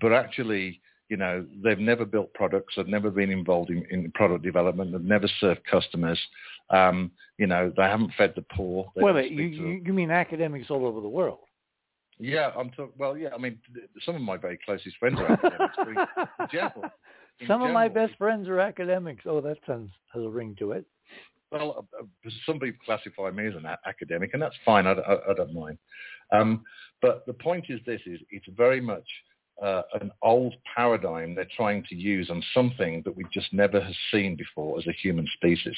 But 0.00 0.12
actually, 0.12 0.80
you 1.08 1.16
know, 1.16 1.44
they've 1.62 1.78
never 1.78 2.04
built 2.04 2.32
products. 2.34 2.74
They've 2.76 2.86
never 2.86 3.10
been 3.10 3.30
involved 3.30 3.70
in, 3.70 3.84
in 3.90 4.10
product 4.12 4.44
development. 4.44 4.92
They've 4.92 5.00
never 5.00 5.28
served 5.40 5.60
customers. 5.68 6.18
Um, 6.70 7.10
you 7.36 7.46
know, 7.46 7.72
they 7.76 7.82
haven't 7.82 8.12
fed 8.16 8.34
the 8.36 8.44
poor. 8.54 8.90
They 8.94 9.02
Wait, 9.02 9.12
don't 9.12 9.16
wait, 9.16 9.32
you, 9.32 9.48
speak 9.48 9.58
to- 9.60 9.68
you, 9.68 9.82
you 9.86 9.92
mean 9.92 10.10
academics 10.10 10.70
all 10.70 10.86
over 10.86 11.00
the 11.00 11.08
world? 11.08 11.38
Yeah, 12.20 12.50
I'm 12.56 12.70
talking. 12.70 12.92
Well, 12.98 13.16
yeah, 13.16 13.30
I 13.34 13.38
mean, 13.38 13.58
some 14.04 14.14
of 14.14 14.20
my 14.20 14.36
very 14.36 14.58
closest 14.64 14.96
friends 14.98 15.18
are 15.18 15.32
academics, 15.32 15.76
example. 16.40 16.84
Some 17.46 17.62
of 17.62 17.72
my 17.72 17.88
best 17.88 18.16
friends 18.18 18.48
are 18.48 18.60
academics. 18.60 19.24
Oh, 19.26 19.40
that 19.40 19.56
sounds 19.66 19.90
has 20.12 20.22
a 20.22 20.28
ring 20.28 20.54
to 20.58 20.72
it. 20.72 20.84
Well, 21.50 21.86
uh, 21.98 22.02
uh, 22.02 22.30
some 22.46 22.60
people 22.60 22.78
classify 22.84 23.30
me 23.30 23.46
as 23.46 23.54
an 23.54 23.64
a- 23.64 23.78
academic, 23.86 24.34
and 24.34 24.42
that's 24.42 24.54
fine. 24.64 24.86
I, 24.86 24.92
I, 24.92 25.30
I 25.30 25.34
don't 25.34 25.54
mind. 25.54 25.78
Um, 26.32 26.62
but 27.00 27.24
the 27.26 27.32
point 27.32 27.66
is 27.70 27.80
this: 27.86 28.00
is 28.06 28.20
it's 28.30 28.46
very 28.54 28.80
much 28.80 29.06
uh, 29.62 29.82
an 30.00 30.10
old 30.22 30.54
paradigm 30.74 31.34
they're 31.34 31.48
trying 31.56 31.84
to 31.88 31.94
use 31.94 32.30
on 32.30 32.42
something 32.54 33.02
that 33.04 33.16
we 33.16 33.24
just 33.32 33.52
never 33.52 33.80
have 33.80 33.94
seen 34.12 34.36
before 34.36 34.78
as 34.78 34.86
a 34.86 34.92
human 34.92 35.26
species. 35.34 35.76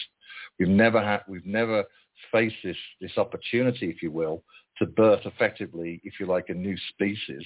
We've 0.58 0.68
never 0.68 1.02
had, 1.02 1.20
we've 1.28 1.46
never 1.46 1.84
faced 2.30 2.56
this 2.62 2.76
this 3.00 3.16
opportunity, 3.16 3.88
if 3.90 4.02
you 4.02 4.10
will, 4.10 4.42
to 4.78 4.86
birth 4.86 5.20
effectively, 5.24 6.00
if 6.04 6.14
you 6.20 6.26
like, 6.26 6.48
a 6.48 6.54
new 6.54 6.76
species 6.90 7.44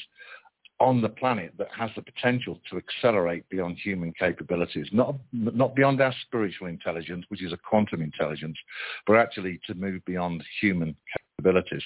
on 0.78 1.00
the 1.00 1.08
planet 1.08 1.54
that 1.58 1.68
has 1.76 1.90
the 1.96 2.02
potential 2.02 2.60
to 2.70 2.76
accelerate 2.76 3.48
beyond 3.48 3.78
human 3.78 4.12
capabilities, 4.18 4.86
not 4.92 5.14
not 5.32 5.74
beyond 5.74 6.00
our 6.00 6.14
spiritual 6.26 6.66
intelligence, 6.66 7.24
which 7.28 7.42
is 7.42 7.52
a 7.52 7.56
quantum 7.56 8.02
intelligence, 8.02 8.58
but 9.06 9.16
actually 9.16 9.58
to 9.66 9.74
move 9.74 10.04
beyond 10.04 10.44
human 10.60 10.94
capabilities. 11.38 11.82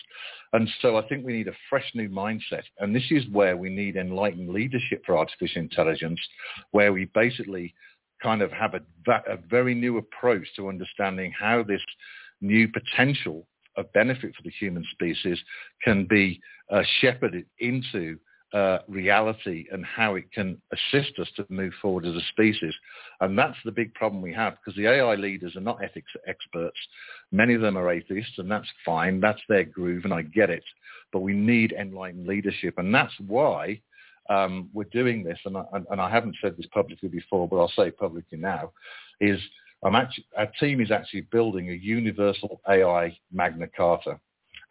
And 0.53 0.69
so 0.83 0.97
I 0.97 1.07
think 1.09 1.25
we 1.25 1.35
need 1.35 1.49
a 1.49 1.57
fresh 1.69 1.89
new 1.95 2.09
mindset, 2.09 2.65
and 2.81 2.95
this 2.95 3.07
is 3.11 3.25
where 3.31 3.57
we 3.57 3.71
need 3.71 3.97
enlightened 3.97 4.51
leadership 4.51 5.03
for 5.07 5.17
artificial 5.17 5.63
intelligence, 5.63 6.21
where 6.73 6.93
we 6.93 7.05
basically 7.15 7.75
kind 8.21 8.43
of 8.43 8.51
have 8.53 8.75
a, 8.75 8.81
a 9.29 9.37
very 9.49 9.75
new 9.75 9.99
approach 9.99 10.47
to 10.57 10.69
understanding 10.69 11.33
how 11.39 11.63
this 11.63 11.81
new 12.41 12.69
potential 12.69 13.47
of 13.77 13.93
benefit 13.93 14.35
for 14.35 14.43
the 14.43 14.51
human 14.51 14.85
species 14.93 15.39
can 15.83 16.07
be 16.07 16.41
uh, 16.71 16.83
shepherded 17.01 17.47
into 17.59 18.19
uh, 18.53 18.79
reality 18.89 19.67
and 19.71 19.85
how 19.85 20.17
it 20.17 20.31
can 20.33 20.61
assist 20.73 21.19
us 21.21 21.29
to 21.37 21.47
move 21.49 21.73
forward 21.81 22.05
as 22.05 22.17
a 22.17 22.21
species. 22.31 22.75
And 23.21 23.39
that's 23.39 23.57
the 23.65 23.71
big 23.71 23.95
problem 23.95 24.23
we 24.23 24.35
have 24.35 24.55
because 24.55 24.77
the 24.77 24.89
AI 24.89 25.15
leaders 25.15 25.55
are 25.57 25.61
not 25.61 25.83
ethics 25.85 26.11
experts. 26.27 26.77
Many 27.31 27.55
of 27.55 27.61
them 27.61 27.79
are 27.79 27.93
atheists 27.93 28.39
and 28.39 28.51
that's 28.51 28.69
fine. 28.85 29.21
That's 29.21 29.41
their 29.49 29.65
groove 29.65 30.05
and 30.05 30.13
I 30.13 30.23
get 30.23 30.51
it. 30.51 30.65
But 31.13 31.21
we 31.21 31.33
need 31.33 31.73
enlightened 31.73 32.27
leadership. 32.27 32.75
And 32.79 32.93
that's 32.93 33.15
why 33.27 33.81
um, 34.29 34.69
we're 34.73 34.85
doing 34.85 35.23
this. 35.23 35.39
And 35.45 35.57
I, 35.57 35.65
and 35.73 36.01
I 36.01 36.11
haven't 36.11 36.37
said 36.43 36.57
this 36.57 36.67
publicly 36.73 37.09
before, 37.09 37.47
but 37.47 37.59
I'll 37.59 37.73
say 37.77 37.91
publicly 37.93 38.39
now, 38.39 38.73
is 39.21 39.41
I'm 39.83 39.95
actually, 39.95 40.27
our 40.37 40.51
team 40.61 40.81
is 40.81 40.91
actually 40.91 41.23
building 41.33 41.71
a 41.71 41.75
universal 41.75 42.61
AI 42.69 43.17
Magna 43.33 43.67
Carta 43.67 44.21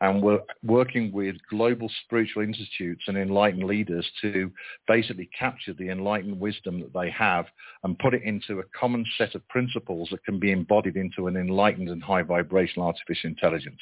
and 0.02 0.22
we're 0.22 0.40
working 0.64 1.12
with 1.12 1.36
global 1.50 1.92
spiritual 2.06 2.44
institutes 2.44 3.04
and 3.08 3.18
enlightened 3.18 3.64
leaders 3.64 4.10
to 4.22 4.52
basically 4.88 5.30
capture 5.38 5.74
the 5.74 5.90
enlightened 5.90 6.40
wisdom 6.40 6.80
that 6.80 6.94
they 6.94 7.10
have 7.12 7.46
and 7.84 8.00
put 8.00 8.14
it 8.14 8.24
into 8.24 8.60
a 8.60 8.64
common 8.80 9.06
set 9.18 9.36
of 9.36 9.48
principles 9.50 10.08
that 10.12 10.24
can 10.24 10.40
be 10.40 10.52
embodied 10.52 10.96
into 10.96 11.28
an 11.28 11.36
enlightened 11.36 11.90
and 11.90 12.02
high 12.02 12.22
vibrational 12.22 12.88
artificial 12.88 13.30
intelligence. 13.30 13.80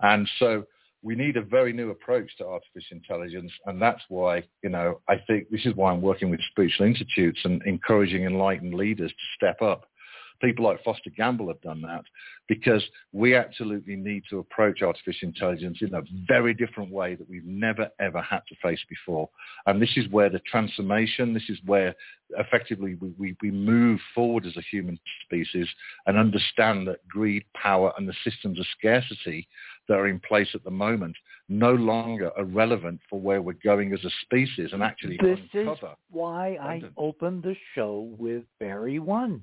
And 0.00 0.28
so 0.38 0.64
we 1.02 1.14
need 1.14 1.36
a 1.36 1.42
very 1.42 1.74
new 1.74 1.90
approach 1.90 2.30
to 2.38 2.46
artificial 2.46 2.96
intelligence, 2.96 3.52
and 3.66 3.80
that's 3.80 4.02
why, 4.08 4.42
you 4.62 4.70
know, 4.70 5.00
I 5.06 5.16
think 5.26 5.50
this 5.50 5.66
is 5.66 5.74
why 5.74 5.92
I'm 5.92 6.00
working 6.00 6.30
with 6.30 6.40
spiritual 6.50 6.86
institutes 6.86 7.40
and 7.44 7.62
encouraging 7.66 8.24
enlightened 8.24 8.72
leaders 8.72 9.10
to 9.10 9.36
step 9.36 9.60
up 9.60 9.84
people 10.40 10.64
like 10.64 10.82
Foster 10.84 11.10
Gamble 11.10 11.48
have 11.48 11.60
done 11.60 11.80
that 11.82 12.04
because 12.48 12.82
we 13.12 13.34
absolutely 13.34 13.96
need 13.96 14.22
to 14.30 14.38
approach 14.38 14.82
artificial 14.82 15.28
intelligence 15.28 15.78
in 15.80 15.94
a 15.94 16.02
very 16.28 16.54
different 16.54 16.90
way 16.90 17.14
that 17.14 17.28
we've 17.28 17.44
never, 17.44 17.88
ever 18.00 18.20
had 18.20 18.40
to 18.48 18.54
face 18.62 18.80
before. 18.88 19.28
And 19.66 19.80
this 19.80 19.96
is 19.96 20.08
where 20.10 20.28
the 20.28 20.40
transformation, 20.40 21.32
this 21.32 21.48
is 21.48 21.58
where 21.64 21.94
effectively 22.38 22.96
we, 22.96 23.12
we, 23.18 23.36
we 23.42 23.50
move 23.50 24.00
forward 24.14 24.46
as 24.46 24.56
a 24.56 24.62
human 24.70 24.98
species 25.24 25.68
and 26.06 26.18
understand 26.18 26.86
that 26.88 27.06
greed, 27.08 27.44
power, 27.54 27.92
and 27.96 28.08
the 28.08 28.14
systems 28.24 28.58
of 28.58 28.66
scarcity 28.78 29.48
that 29.88 29.94
are 29.94 30.08
in 30.08 30.20
place 30.20 30.48
at 30.54 30.64
the 30.64 30.70
moment 30.70 31.16
no 31.48 31.72
longer 31.72 32.30
are 32.36 32.44
relevant 32.44 33.00
for 33.08 33.20
where 33.20 33.42
we're 33.42 33.52
going 33.62 33.92
as 33.92 34.02
a 34.04 34.10
species 34.22 34.70
and 34.72 34.82
actually 34.82 35.18
this 35.20 35.38
is 35.52 35.68
why 36.10 36.56
I 36.60 36.82
opened 36.96 37.42
the 37.42 37.54
show 37.74 38.14
with 38.18 38.44
Barry 38.58 38.98
One. 38.98 39.42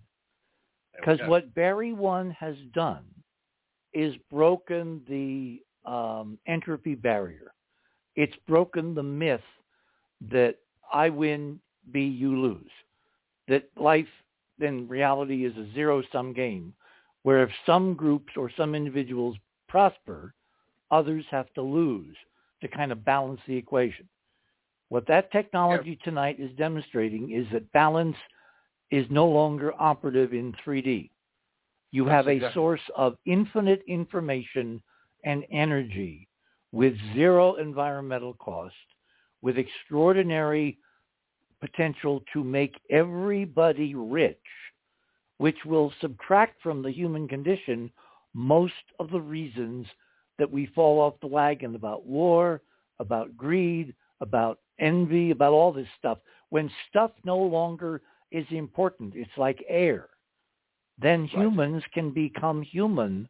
Because 0.96 1.20
what 1.28 1.54
Barry 1.54 1.94
One 1.94 2.32
has 2.32 2.56
done 2.74 3.06
is 3.94 4.16
broken 4.30 5.02
the 5.10 5.62
um, 5.90 6.38
entropy 6.48 6.96
barrier. 6.96 7.54
It's 8.16 8.36
broken 8.48 8.94
the 8.94 9.04
myth 9.04 9.42
that 10.30 10.58
I 10.94 11.10
win, 11.10 11.60
B, 11.92 12.02
you 12.02 12.40
lose. 12.40 12.72
That 13.48 13.70
life 13.78 14.08
in 14.60 14.88
reality 14.88 15.46
is 15.46 15.58
a 15.58 15.74
zero-sum 15.74 16.34
game, 16.34 16.74
where 17.24 17.44
if 17.44 17.50
some 17.66 17.96
groups 17.96 18.34
or 18.38 18.52
some 18.56 18.76
individuals 18.76 19.38
prosper, 19.68 20.34
others 20.92 21.26
have 21.32 21.52
to 21.54 21.62
lose 21.62 22.16
to 22.62 22.68
kind 22.68 22.92
of 22.92 23.04
balance 23.04 23.42
the 23.48 23.56
equation. 23.56 24.08
What 24.90 25.08
that 25.08 25.32
technology 25.32 25.98
tonight 26.04 26.38
is 26.40 26.52
demonstrating 26.58 27.32
is 27.32 27.48
that 27.54 27.72
balance 27.72 28.18
is 28.92 29.06
no 29.10 29.26
longer 29.28 29.74
operative 29.80 30.34
in 30.34 30.54
3D. 30.66 31.10
You 31.92 32.06
That's 32.06 32.14
have 32.14 32.28
a 32.28 32.32
exactly- 32.32 32.54
source 32.54 32.82
of 32.96 33.18
infinite 33.26 33.84
information 33.88 34.82
and 35.24 35.46
energy 35.52 36.28
with 36.72 36.96
zero 37.14 37.56
environmental 37.56 38.34
cost, 38.36 38.76
with 39.42 39.58
extraordinary 39.58 40.78
potential 41.60 42.24
to 42.34 42.44
make 42.44 42.80
everybody 42.90 43.94
rich, 43.94 44.38
which 45.38 45.58
will 45.66 45.92
subtract 46.02 46.62
from 46.62 46.82
the 46.82 46.92
human 46.92 47.28
condition 47.28 47.92
most 48.34 48.74
of 49.00 49.10
the 49.12 49.20
reasons 49.20 49.86
that 50.38 50.50
we 50.50 50.66
fall 50.68 51.00
off 51.00 51.20
the 51.20 51.28
wagon 51.28 51.76
about 51.76 52.06
war, 52.06 52.62
about 53.00 53.36
greed, 53.36 53.94
about 54.22 54.60
envy, 54.80 55.32
about 55.32 55.52
all 55.52 55.72
this 55.74 55.88
stuff. 56.00 56.18
When 56.50 56.72
stuff 56.90 57.12
no 57.26 57.38
longer 57.38 58.02
is 58.32 58.46
important, 58.52 59.16
it's 59.16 59.38
like 59.38 59.64
air. 59.68 60.10
Then 60.98 61.22
Right. 61.22 61.32
humans 61.32 61.84
can 61.94 62.12
become 62.12 62.62
human 62.62 63.28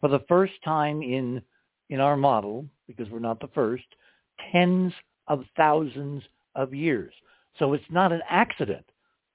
for 0.00 0.08
the 0.08 0.20
first 0.20 0.54
time 0.62 1.02
in 1.02 1.42
in 1.90 2.00
our 2.00 2.16
model, 2.16 2.66
because 2.86 3.10
we're 3.10 3.18
not 3.18 3.40
the 3.40 3.48
first, 3.48 3.84
tens 4.50 4.92
of 5.28 5.44
thousands 5.54 6.22
of 6.54 6.72
years. 6.72 7.12
So 7.58 7.74
it's 7.74 7.90
not 7.90 8.10
an 8.10 8.22
accident 8.28 8.86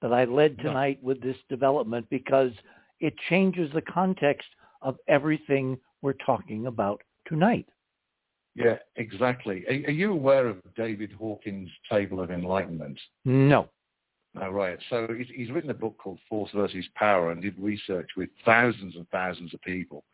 that 0.02 0.12
I 0.12 0.24
led 0.24 0.56
No. 0.56 0.64
tonight 0.64 1.00
with 1.02 1.20
this 1.20 1.36
development 1.48 2.08
because 2.10 2.52
it 2.98 3.16
changes 3.28 3.70
the 3.72 3.82
context 3.82 4.48
of 4.82 4.98
everything 5.06 5.78
we're 6.02 6.12
talking 6.14 6.66
about 6.66 7.02
tonight. 7.26 7.68
Yeah, 8.56 8.78
exactly. 8.96 9.64
Are, 9.68 9.88
are 9.88 9.92
you 9.92 10.12
aware 10.12 10.48
of 10.48 10.60
David 10.74 11.12
Hawkins' 11.12 11.70
Table 11.88 12.20
of 12.20 12.30
Enlightenment? 12.30 13.00
No. 13.24 13.68
Oh, 14.40 14.50
right. 14.50 14.78
So 14.88 15.08
he's, 15.16 15.26
he's 15.34 15.50
written 15.50 15.70
a 15.70 15.74
book 15.74 15.96
called 15.98 16.18
Force 16.28 16.50
versus 16.54 16.86
Power 16.94 17.32
and 17.32 17.42
did 17.42 17.58
research 17.58 18.10
with 18.16 18.28
thousands 18.44 18.94
and 18.94 19.08
thousands 19.10 19.52
of 19.54 19.60
people. 19.62 20.04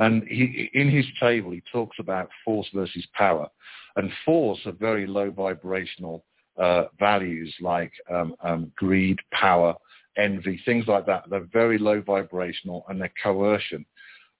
And 0.00 0.24
he, 0.24 0.68
in 0.74 0.90
his 0.90 1.06
table, 1.20 1.52
he 1.52 1.62
talks 1.70 1.98
about 2.00 2.28
force 2.44 2.66
versus 2.74 3.06
power. 3.14 3.48
And 3.94 4.10
force 4.24 4.58
are 4.66 4.72
very 4.72 5.06
low 5.06 5.30
vibrational 5.30 6.24
uh, 6.56 6.84
values 6.98 7.54
like 7.60 7.92
um, 8.10 8.34
um, 8.42 8.72
greed, 8.76 9.18
power, 9.32 9.74
envy, 10.16 10.60
things 10.64 10.86
like 10.88 11.06
that. 11.06 11.24
They're 11.30 11.46
very 11.52 11.78
low 11.78 12.00
vibrational 12.00 12.84
and 12.88 13.00
they're 13.00 13.12
coercion. 13.22 13.86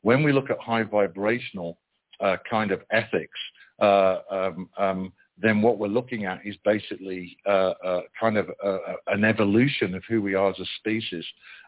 When 0.03 0.25
we 0.25 0.33
look 0.33 0.51
at 0.51 0.59
high 0.59 0.83
vibrational 0.83 1.79
uh, 2.21 2.39
kind 2.49 2.73
of 2.73 2.83
ethics, 2.91 3.39
uh, 3.81 4.19
um, 4.31 4.69
um, 4.77 5.13
then 5.43 5.61
what 5.61 5.79
we're 5.79 5.89
looking 5.89 6.25
at 6.25 6.41
is 6.45 6.57
basically 6.65 7.37
uh, 7.47 7.73
uh, 7.85 8.01
kind 8.19 8.37
of 8.37 8.49
uh, 8.65 8.79
an 9.09 9.25
evolution 9.25 9.95
of 9.95 10.03
who 10.09 10.23
we 10.23 10.35
are 10.35 10.51
as 10.51 10.59
a 10.61 10.65
species 10.79 11.25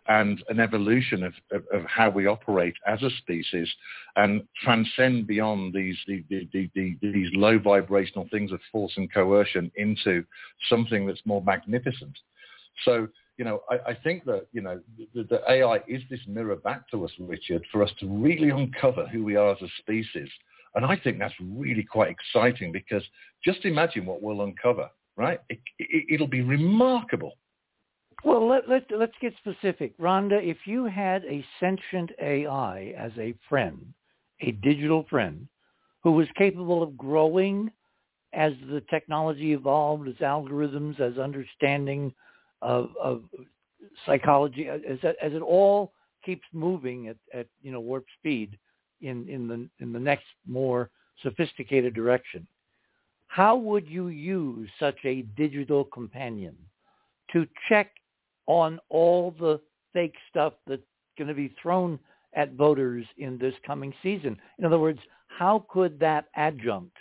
and 0.07 0.43
an 0.49 0.61
evolution 0.61 1.25
of, 1.25 1.33
of, 1.51 1.63
of 1.73 1.85
how 1.87 2.09
we 2.09 2.27
operate 2.27 2.75
as 2.87 3.03
a 3.03 3.11
species 3.19 3.69
and 4.17 4.43
transcend 4.63 5.27
beyond 5.27 5.73
these, 5.73 5.97
the, 6.07 6.25
the, 6.31 6.71
the, 6.75 6.97
these 7.01 7.29
low 7.33 7.59
vibrational 7.59 8.29
things 8.31 8.53
of 8.53 8.61
force 8.71 8.93
and 8.97 9.13
coercion 9.13 9.71
into 9.77 10.25
something 10.69 11.07
that's 11.07 11.23
more 11.25 11.43
magnificent. 11.43 12.17
So, 12.85 13.09
you 13.39 13.45
know, 13.45 13.63
I, 13.69 13.91
I 13.91 13.95
think 14.05 14.25
that, 14.27 14.47
you 14.53 14.61
know, 14.61 14.81
the, 15.15 15.25
the 15.25 15.41
AI 15.51 15.77
is 15.89 16.03
this 16.11 16.21
mirror 16.29 16.57
back 16.57 16.89
to 16.91 17.05
us, 17.05 17.11
Richard, 17.19 17.65
for 17.73 17.83
us 17.83 17.91
to 18.01 18.07
really 18.07 18.51
uncover 18.51 19.07
who 19.09 19.25
we 19.25 19.37
are 19.37 19.53
as 19.53 19.63
a 19.63 19.69
species 19.79 20.29
and 20.75 20.85
I 20.85 20.97
think 20.97 21.19
that's 21.19 21.35
really 21.41 21.85
quite 21.85 22.11
exciting 22.11 22.73
because 22.73 23.03
just 23.45 23.65
imagine 23.65 24.07
what 24.07 24.23
we'll 24.23 24.43
uncover, 24.43 24.89
right? 25.17 25.41
It, 25.49 25.61
it, 25.79 26.07
it'll 26.15 26.27
be 26.27 26.43
remarkable. 26.43 27.33
Well, 28.25 28.49
let, 28.49 28.69
let, 28.69 28.85
let's 28.91 29.15
get 29.21 29.35
specific. 29.39 29.97
Rhonda, 29.99 30.43
if 30.43 30.59
you 30.65 30.87
had 30.87 31.25
a 31.25 31.45
sentient 31.61 32.11
AI 32.21 32.95
as 32.99 33.13
a 33.19 33.35
friend, 33.49 33.93
a 34.41 34.53
digital 34.53 35.07
friend, 35.11 35.47
who 36.03 36.13
was 36.13 36.27
capable 36.37 36.83
of 36.83 36.97
growing 36.97 37.71
as 38.33 38.53
the 38.71 38.83
technology 38.91 39.53
evolved, 39.53 40.09
as 40.09 40.15
algorithms, 40.17 41.01
as 41.01 41.19
understanding 41.19 42.13
of, 42.63 42.91
of 43.01 43.23
psychology 44.07 44.69
as 44.69 44.99
as 45.23 45.33
it 45.33 45.43
all 45.43 45.93
keeps 46.25 46.47
moving 46.53 47.09
at, 47.09 47.17
at 47.33 47.47
you 47.63 47.71
know 47.71 47.81
warp 47.81 48.05
speed 48.19 48.59
in 49.05 49.29
in 49.29 49.47
the 49.49 49.69
in 49.81 49.93
the 49.93 50.01
next 50.01 50.25
more 50.47 50.91
sophisticated 51.23 51.95
direction. 51.95 52.47
How 53.29 53.57
would 53.57 53.89
you 53.89 54.09
use 54.09 54.69
such 54.79 54.99
a 55.05 55.23
digital 55.37 55.85
companion 55.85 56.57
to 57.33 57.47
check 57.69 57.91
on 58.47 58.79
all 58.89 59.35
the 59.39 59.61
fake 59.93 60.15
stuff 60.31 60.53
that's 60.67 60.83
going 61.17 61.29
to 61.29 61.35
be 61.35 61.55
thrown 61.61 61.99
at 62.35 62.53
voters 62.55 63.07
in 63.19 63.39
this 63.39 63.55
coming 63.67 63.93
season? 64.03 64.37
In 64.59 64.65
other 64.65 64.79
words, 64.79 65.01
how 65.29 65.65
could 65.69 65.99
that 66.01 66.27
adjunct, 66.37 66.97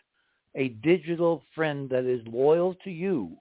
a 0.56 0.70
digital 0.70 1.44
friend 1.54 1.90
that 1.90 2.06
is 2.06 2.22
loyal 2.28 2.76
to 2.84 2.92
you, 2.92 3.38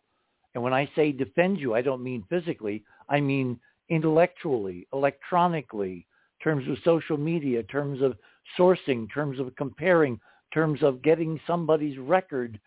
and 0.54 0.62
when 0.62 0.74
I 0.74 0.90
say 0.94 1.12
defend 1.12 1.58
you, 1.60 1.74
I 1.74 1.82
don't 1.82 2.02
mean 2.02 2.24
physically, 2.28 2.84
I 3.08 3.20
mean 3.20 3.58
intellectually, 3.88 4.86
electronically, 4.92 6.06
terms 6.42 6.68
of 6.68 6.76
social 6.84 7.16
media, 7.16 7.62
terms 7.62 8.02
of 8.02 8.16
sourcing, 8.58 9.06
terms 9.12 9.38
of 9.38 9.54
comparing, 9.56 10.20
terms 10.52 10.82
of 10.82 11.02
getting 11.02 11.40
somebody's 11.46 11.98
record 11.98 12.58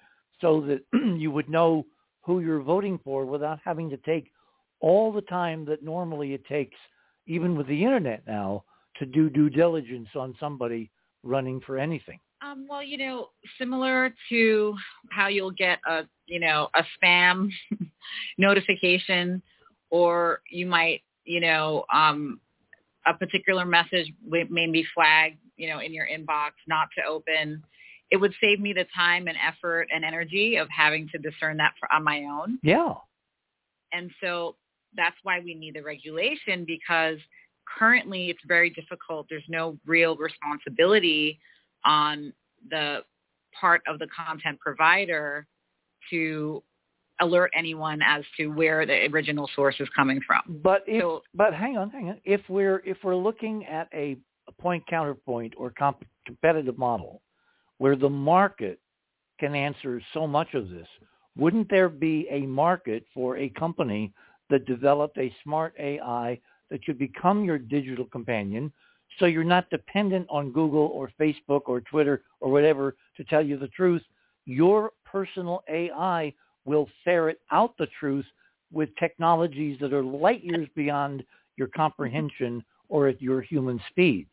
so 0.42 0.62
that 0.62 0.82
you 1.18 1.32
would 1.32 1.50
know 1.50 1.86
who 2.22 2.40
you're 2.40 2.62
voting 2.62 3.00
for 3.04 3.26
without 3.26 3.60
having 3.64 3.90
to 3.90 3.98
take 3.98 4.32
all 4.80 5.12
the 5.12 5.22
time 5.22 5.66
that 5.66 5.84
normally 5.84 6.34
it 6.34 6.46
takes, 6.46 6.78
even 7.28 7.56
with 7.56 7.68
the 7.68 7.84
internet 7.84 8.24
now, 8.28 8.64
to 8.98 9.06
do 9.06 9.30
due 9.30 9.50
diligence 9.50 10.10
on 10.16 10.36
somebody 10.40 10.92
running 11.24 11.60
for 11.62 11.78
anything. 11.78 12.20
Um, 12.42 12.68
well, 12.70 12.84
you 12.84 12.98
know, 12.98 13.30
similar 13.58 14.14
to 14.30 14.76
how 15.10 15.28
you'll 15.28 15.52
get 15.52 15.80
a, 15.88 16.04
you 16.28 16.40
know, 16.40 16.70
a 16.76 16.84
spam 16.98 17.50
notification, 18.38 19.42
or 19.90 20.42
you 20.50 20.66
might, 20.66 21.02
you 21.24 21.40
know, 21.40 21.86
um, 21.94 22.40
a 23.08 23.14
particular 23.14 23.66
message 23.66 24.12
may 24.28 24.68
be 24.68 24.86
flagged, 24.94 25.38
you 25.58 25.70
know, 25.70 25.80
in 25.80 25.94
your 25.94 26.08
inbox 26.08 26.52
not 26.68 26.88
to 26.98 27.04
open. 27.08 27.64
It 28.12 28.18
would 28.18 28.34
save 28.42 28.60
me 28.60 28.74
the 28.74 28.86
time 28.96 29.28
and 29.28 29.38
effort 29.38 29.88
and 29.94 30.06
energy 30.06 30.58
of 30.58 30.68
having 30.70 31.10
to 31.10 31.18
discern 31.18 31.58
that 31.58 31.74
for, 31.80 31.92
on 31.92 32.04
my 32.04 32.24
own. 32.24 32.60
Yeah. 32.62 32.94
And 33.92 34.12
so 34.22 34.56
that's 34.96 35.16
why 35.24 35.40
we 35.40 35.56
need 35.56 35.76
the 35.76 35.82
regulation 35.82 36.66
because 36.66 37.18
currently 37.78 38.30
it's 38.30 38.40
very 38.48 38.70
difficult. 38.70 39.28
There's 39.30 39.44
no 39.48 39.78
real 39.86 40.16
responsibility 40.18 41.40
on 41.84 42.34
the 42.70 43.00
part 43.60 43.82
of 43.88 44.00
the 44.00 44.08
content 44.16 44.60
provider 44.60 45.48
to 46.10 46.62
alert 47.22 47.52
anyone 47.56 48.02
as 48.06 48.24
to 48.38 48.48
where 48.48 48.86
the 48.86 49.08
original 49.12 49.50
source 49.56 49.76
is 49.80 49.88
coming 49.96 50.20
from. 50.26 50.60
But 50.64 50.84
if, 50.86 51.02
so, 51.02 51.24
but 51.34 51.54
hang 51.54 51.78
on, 51.78 51.90
hang 51.90 52.10
on. 52.10 52.22
If 52.26 52.42
we're 52.50 52.82
if 52.86 52.98
we're 53.04 53.16
looking 53.16 53.66
at 53.66 53.88
a, 53.94 54.18
a 54.48 54.52
point 54.52 54.86
counterpoint 54.88 55.54
or 55.58 55.72
comp- 55.72 56.06
competitive 56.26 56.78
model 56.78 57.22
where 57.78 57.96
the 57.96 58.10
market 58.10 58.80
can 59.40 59.54
answer 59.56 60.02
so 60.14 60.26
much 60.26 60.54
of 60.54 60.70
this, 60.70 60.88
wouldn't 61.38 61.70
there 61.70 61.90
be 61.90 62.28
a 62.32 62.42
market 62.42 63.06
for 63.14 63.38
a 63.38 63.50
company 63.50 64.14
that 64.50 64.66
developed 64.66 65.18
a 65.18 65.34
smart 65.44 65.74
AI 65.80 66.40
that 66.70 66.84
should 66.84 66.98
become 66.98 67.44
your 67.44 67.58
digital 67.58 68.06
companion 68.06 68.72
so 69.20 69.26
you're 69.26 69.44
not 69.44 69.70
dependent 69.70 70.28
on 70.30 70.52
Google 70.52 70.88
or 70.94 71.12
Facebook 71.20 71.62
or 71.66 71.82
Twitter 71.82 72.24
or 72.40 72.52
whatever 72.52 72.96
to 73.18 73.24
tell 73.26 73.46
you 73.46 73.58
the 73.58 73.68
truth. 73.70 74.02
Your 74.46 74.92
personal 75.06 75.64
AI 75.70 76.34
will 76.66 76.90
ferret 77.04 77.40
out 77.52 77.78
the 77.78 77.88
truth 78.00 78.26
with 78.72 78.90
technologies 79.00 79.78
that 79.80 79.94
are 79.94 80.04
light 80.04 80.44
years 80.44 80.68
beyond 80.76 81.24
your 81.56 81.68
comprehension 81.68 82.64
or 82.90 83.08
at 83.08 83.22
your 83.22 83.42
human 83.42 83.80
speed. 83.90 84.28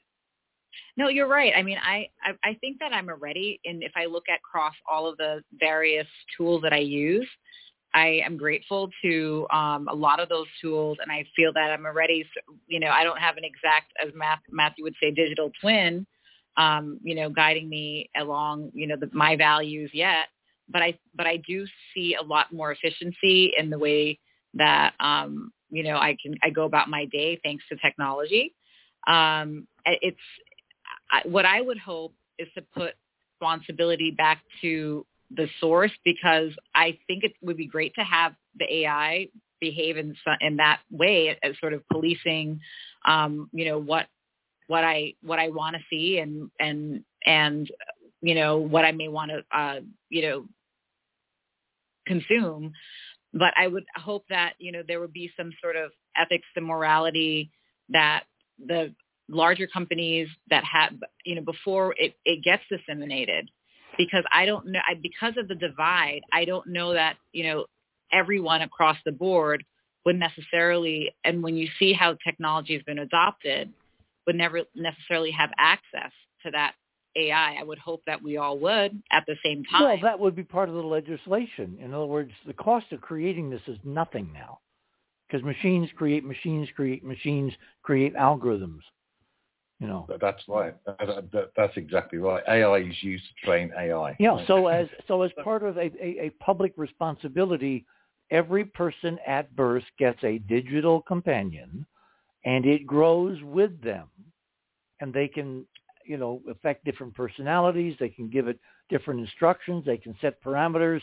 No, 0.96 1.08
you're 1.08 1.28
right. 1.28 1.52
I 1.56 1.62
mean, 1.62 1.78
I, 1.82 2.08
I, 2.22 2.50
I 2.50 2.54
think 2.60 2.78
that 2.80 2.92
I'm 2.92 3.08
already, 3.08 3.60
and 3.64 3.82
if 3.82 3.92
I 3.96 4.06
look 4.06 4.24
at 4.28 4.38
across 4.38 4.74
all 4.90 5.08
of 5.08 5.16
the 5.16 5.42
various 5.58 6.06
tools 6.36 6.62
that 6.62 6.72
I 6.72 6.78
use, 6.78 7.28
I 7.94 8.22
am 8.24 8.36
grateful 8.36 8.90
to 9.02 9.46
um, 9.52 9.86
a 9.90 9.94
lot 9.94 10.18
of 10.18 10.28
those 10.28 10.46
tools, 10.60 10.98
and 11.02 11.12
I 11.12 11.26
feel 11.36 11.52
that 11.52 11.70
I'm 11.70 11.84
already, 11.84 12.26
you 12.66 12.80
know, 12.80 12.88
I 12.88 13.04
don't 13.04 13.18
have 13.18 13.36
an 13.36 13.44
exact, 13.44 13.92
as 14.02 14.12
Matthew 14.50 14.84
would 14.84 14.94
say, 15.02 15.10
digital 15.10 15.50
twin, 15.60 16.06
um, 16.56 16.98
you 17.02 17.14
know, 17.14 17.28
guiding 17.28 17.68
me 17.68 18.08
along, 18.18 18.70
you 18.72 18.86
know, 18.86 18.96
the, 18.96 19.10
my 19.12 19.36
values 19.36 19.90
yet. 19.92 20.26
But 20.68 20.82
I, 20.82 20.98
but 21.14 21.26
I 21.26 21.36
do 21.46 21.66
see 21.94 22.14
a 22.14 22.22
lot 22.22 22.52
more 22.52 22.72
efficiency 22.72 23.52
in 23.58 23.68
the 23.68 23.78
way 23.78 24.18
that, 24.54 24.94
um, 25.00 25.52
you 25.70 25.82
know, 25.82 25.96
I 25.96 26.16
can, 26.22 26.34
I 26.42 26.50
go 26.50 26.64
about 26.64 26.88
my 26.88 27.04
day 27.06 27.38
thanks 27.42 27.64
to 27.68 27.76
technology. 27.76 28.54
Um, 29.06 29.66
it's 29.84 30.16
I, 31.12 31.22
what 31.24 31.44
I 31.44 31.60
would 31.60 31.78
hope 31.78 32.14
is 32.38 32.48
to 32.56 32.62
put 32.74 32.94
responsibility 33.40 34.10
back 34.10 34.42
to 34.62 35.06
the 35.30 35.48
source 35.60 35.92
because 36.04 36.50
I 36.74 36.98
think 37.06 37.24
it 37.24 37.32
would 37.42 37.56
be 37.56 37.66
great 37.66 37.94
to 37.94 38.02
have 38.02 38.34
the 38.58 38.72
AI 38.82 39.28
behave 39.60 39.96
in 39.96 40.14
in 40.40 40.56
that 40.56 40.80
way 40.90 41.36
as 41.42 41.54
sort 41.60 41.72
of 41.72 41.82
policing, 41.90 42.60
um, 43.06 43.48
you 43.52 43.64
know, 43.64 43.78
what 43.78 44.06
what 44.66 44.84
I 44.84 45.14
what 45.22 45.38
I 45.38 45.48
want 45.48 45.76
to 45.76 45.82
see 45.90 46.18
and 46.18 46.50
and 46.60 47.04
and 47.26 47.70
you 48.20 48.34
know 48.34 48.58
what 48.58 48.84
I 48.84 48.92
may 48.92 49.08
want 49.08 49.30
to 49.30 49.58
uh, 49.58 49.80
you 50.08 50.22
know 50.22 50.46
consume. 52.06 52.72
But 53.34 53.54
I 53.56 53.66
would 53.66 53.84
hope 53.96 54.24
that 54.28 54.54
you 54.58 54.72
know 54.72 54.82
there 54.86 55.00
would 55.00 55.12
be 55.12 55.30
some 55.36 55.52
sort 55.62 55.76
of 55.76 55.92
ethics 56.16 56.46
and 56.56 56.66
morality 56.66 57.50
that 57.88 58.24
the 58.64 58.94
larger 59.32 59.66
companies 59.66 60.28
that 60.50 60.64
have 60.64 60.92
you 61.24 61.34
know 61.34 61.42
before 61.42 61.94
it, 61.98 62.14
it 62.24 62.42
gets 62.44 62.62
disseminated 62.70 63.50
because 63.98 64.24
I 64.32 64.46
don't 64.46 64.66
know 64.66 64.80
I, 64.86 64.94
because 64.94 65.34
of 65.36 65.48
the 65.48 65.54
divide. 65.54 66.22
I 66.32 66.44
don't 66.44 66.66
know 66.68 66.92
that 66.94 67.16
you 67.32 67.44
know 67.44 67.66
everyone 68.12 68.62
across 68.62 68.96
the 69.04 69.12
board 69.12 69.64
would 70.04 70.18
necessarily, 70.18 71.14
and 71.24 71.42
when 71.42 71.56
you 71.56 71.68
see 71.78 71.92
how 71.92 72.16
technology 72.24 72.74
has 72.74 72.82
been 72.82 72.98
adopted, 72.98 73.72
would 74.26 74.36
never 74.36 74.62
necessarily 74.74 75.30
have 75.30 75.50
access 75.58 76.10
to 76.44 76.50
that 76.50 76.74
AI. 77.16 77.56
I 77.58 77.62
would 77.62 77.78
hope 77.78 78.02
that 78.06 78.22
we 78.22 78.36
all 78.36 78.58
would 78.58 79.00
at 79.10 79.24
the 79.26 79.36
same 79.44 79.62
time. 79.64 79.82
Well, 79.82 79.98
that 80.02 80.18
would 80.18 80.34
be 80.34 80.42
part 80.42 80.68
of 80.68 80.74
the 80.74 80.82
legislation. 80.82 81.78
In 81.80 81.94
other 81.94 82.06
words, 82.06 82.32
the 82.46 82.52
cost 82.52 82.86
of 82.92 83.00
creating 83.00 83.50
this 83.50 83.62
is 83.66 83.78
nothing 83.84 84.30
now 84.32 84.58
because 85.26 85.44
machines 85.44 85.88
create 85.96 86.24
machines 86.24 86.68
create 86.74 87.04
machines 87.04 87.52
create 87.82 88.14
algorithms. 88.14 88.80
You 89.82 89.88
know. 89.88 90.06
That's 90.20 90.42
right. 90.46 90.74
That's 91.56 91.76
exactly 91.76 92.20
right. 92.20 92.44
AI 92.46 92.88
is 92.88 93.02
used 93.02 93.24
to 93.24 93.46
train 93.46 93.72
AI. 93.76 94.14
Yeah. 94.20 94.38
So 94.46 94.68
as 94.68 94.86
so 95.08 95.22
as 95.22 95.32
part 95.42 95.64
of 95.64 95.76
a, 95.76 95.90
a, 96.00 96.26
a 96.26 96.30
public 96.38 96.72
responsibility, 96.76 97.84
every 98.30 98.64
person 98.64 99.18
at 99.26 99.54
birth 99.56 99.82
gets 99.98 100.22
a 100.22 100.38
digital 100.38 101.02
companion, 101.02 101.84
and 102.44 102.64
it 102.64 102.86
grows 102.86 103.42
with 103.42 103.82
them, 103.82 104.06
and 105.00 105.12
they 105.12 105.26
can 105.26 105.66
you 106.04 106.16
know 106.16 106.40
affect 106.48 106.84
different 106.84 107.12
personalities. 107.16 107.96
They 107.98 108.08
can 108.08 108.30
give 108.30 108.46
it 108.46 108.60
different 108.88 109.18
instructions. 109.18 109.84
They 109.84 109.98
can 109.98 110.14
set 110.20 110.40
parameters, 110.44 111.00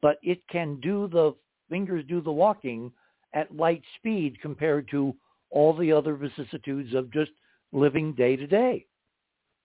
but 0.00 0.16
it 0.22 0.40
can 0.48 0.80
do 0.80 1.06
the 1.06 1.34
fingers 1.68 2.02
do 2.08 2.22
the 2.22 2.32
walking 2.32 2.92
at 3.34 3.54
light 3.54 3.82
speed 3.98 4.40
compared 4.40 4.88
to 4.92 5.14
all 5.50 5.76
the 5.76 5.92
other 5.92 6.16
vicissitudes 6.16 6.94
of 6.94 7.12
just 7.12 7.30
living 7.72 8.12
day 8.12 8.36
to 8.36 8.46
day. 8.46 8.86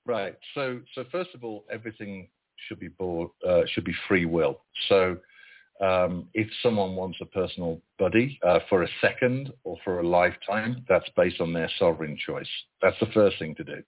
Right. 0.05 0.35
So, 0.53 0.79
so 0.95 1.03
first 1.11 1.31
of 1.35 1.43
all, 1.43 1.65
everything 1.71 2.29
should 2.67 2.79
be 2.79 2.87
bought, 2.87 3.31
uh, 3.47 3.61
should 3.73 3.83
be 3.83 3.95
free 4.07 4.25
will. 4.25 4.61
So, 4.89 5.17
um, 5.79 6.27
if 6.33 6.47
someone 6.63 6.95
wants 6.95 7.19
a 7.21 7.25
personal 7.25 7.79
buddy 7.99 8.39
uh, 8.43 8.59
for 8.67 8.83
a 8.83 8.87
second 8.99 9.51
or 9.63 9.77
for 9.83 9.99
a 9.99 10.07
lifetime, 10.07 10.83
that's 10.89 11.07
based 11.15 11.39
on 11.39 11.53
their 11.53 11.69
sovereign 11.77 12.17
choice. 12.25 12.47
That's 12.81 12.99
the 12.99 13.11
first 13.13 13.37
thing 13.37 13.53
to 13.55 13.63
do. 13.63 13.83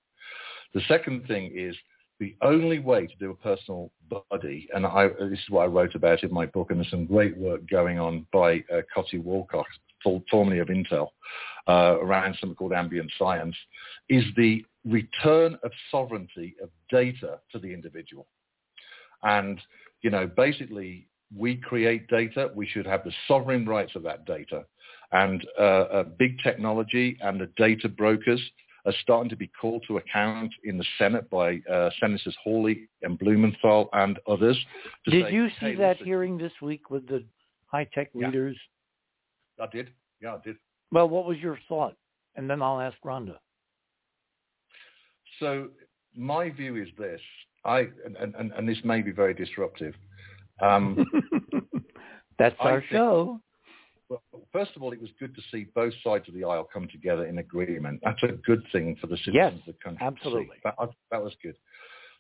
The 0.75 0.81
second 0.87 1.25
thing 1.27 1.51
is 1.55 1.75
the 2.19 2.35
only 2.43 2.79
way 2.79 3.07
to 3.07 3.15
do 3.19 3.31
a 3.31 3.35
personal 3.35 3.91
buddy, 4.29 4.67
and 4.75 4.85
I, 4.85 5.07
this 5.07 5.39
is 5.39 5.49
what 5.49 5.63
I 5.63 5.67
wrote 5.67 5.95
about 5.95 6.21
in 6.21 6.31
my 6.31 6.45
book, 6.45 6.69
and 6.69 6.79
there's 6.79 6.91
some 6.91 7.05
great 7.05 7.35
work 7.37 7.67
going 7.67 7.97
on 7.97 8.27
by 8.31 8.63
uh, 8.71 8.81
Coty 8.95 9.23
Walcott, 9.23 9.65
formerly 10.03 10.59
of 10.59 10.67
Intel, 10.67 11.09
uh, 11.67 11.97
around 11.99 12.35
something 12.39 12.55
called 12.55 12.73
ambient 12.73 13.11
science, 13.17 13.55
is 14.07 14.23
the 14.35 14.63
return 14.85 15.57
of 15.63 15.71
sovereignty 15.91 16.55
of 16.61 16.69
data 16.89 17.39
to 17.51 17.59
the 17.59 17.73
individual. 17.73 18.27
And, 19.23 19.59
you 20.01 20.09
know, 20.09 20.25
basically 20.27 21.07
we 21.37 21.57
create 21.57 22.07
data, 22.07 22.49
we 22.55 22.65
should 22.65 22.85
have 22.85 23.03
the 23.03 23.11
sovereign 23.27 23.65
rights 23.65 23.95
of 23.95 24.03
that 24.03 24.25
data. 24.25 24.65
And 25.11 25.45
uh, 25.59 25.61
uh, 25.61 26.03
big 26.03 26.39
technology 26.43 27.17
and 27.21 27.39
the 27.39 27.49
data 27.57 27.89
brokers 27.89 28.41
are 28.85 28.93
starting 29.01 29.29
to 29.29 29.35
be 29.35 29.51
called 29.59 29.83
to 29.87 29.97
account 29.97 30.53
in 30.63 30.77
the 30.77 30.85
Senate 30.97 31.29
by 31.29 31.59
uh, 31.71 31.89
Senators 31.99 32.35
Hawley 32.43 32.87
and 33.01 33.19
Blumenthal 33.19 33.89
and 33.93 34.19
others. 34.27 34.57
Did 35.05 35.25
say, 35.25 35.33
you 35.33 35.49
see 35.49 35.55
hey, 35.59 35.75
that 35.75 35.97
listen. 35.97 36.05
hearing 36.05 36.37
this 36.37 36.53
week 36.61 36.89
with 36.89 37.07
the 37.07 37.23
high-tech 37.65 38.11
leaders? 38.13 38.57
I 39.61 39.67
did. 39.67 39.89
Yeah, 40.21 40.35
I 40.35 40.39
did. 40.43 40.57
Well, 40.91 41.07
what 41.09 41.25
was 41.25 41.37
your 41.37 41.57
thought? 41.67 41.95
And 42.35 42.49
then 42.49 42.61
I'll 42.61 42.79
ask 42.79 42.97
Rhonda. 43.05 43.35
So 45.39 45.69
my 46.15 46.49
view 46.49 46.75
is 46.75 46.89
this. 46.97 47.21
I 47.65 47.87
and, 48.05 48.15
and, 48.35 48.51
and 48.51 48.67
this 48.67 48.77
may 48.83 49.01
be 49.01 49.11
very 49.11 49.33
disruptive. 49.33 49.93
Um, 50.61 51.05
That's 52.39 52.55
I 52.59 52.69
our 52.71 52.79
think- 52.81 52.91
show. 52.91 53.39
well, 54.09 54.21
first 54.53 54.71
of 54.75 54.83
all, 54.83 54.91
it 54.93 55.01
was 55.01 55.09
good 55.19 55.35
to 55.35 55.41
see 55.51 55.65
both 55.75 55.93
sides 56.03 56.27
of 56.27 56.33
the 56.33 56.43
aisle 56.45 56.67
come 56.71 56.87
together 56.89 57.25
in 57.25 57.39
agreement. 57.39 57.99
That's 58.03 58.21
a 58.23 58.27
good 58.45 58.63
thing 58.71 58.95
for 58.99 59.07
the 59.07 59.17
citizens 59.17 59.35
Yes, 59.35 59.53
of 59.53 59.65
the 59.65 59.79
country. 59.83 60.05
absolutely. 60.05 60.57
That, 60.63 60.75
that 61.11 61.21
was 61.23 61.33
good. 61.43 61.55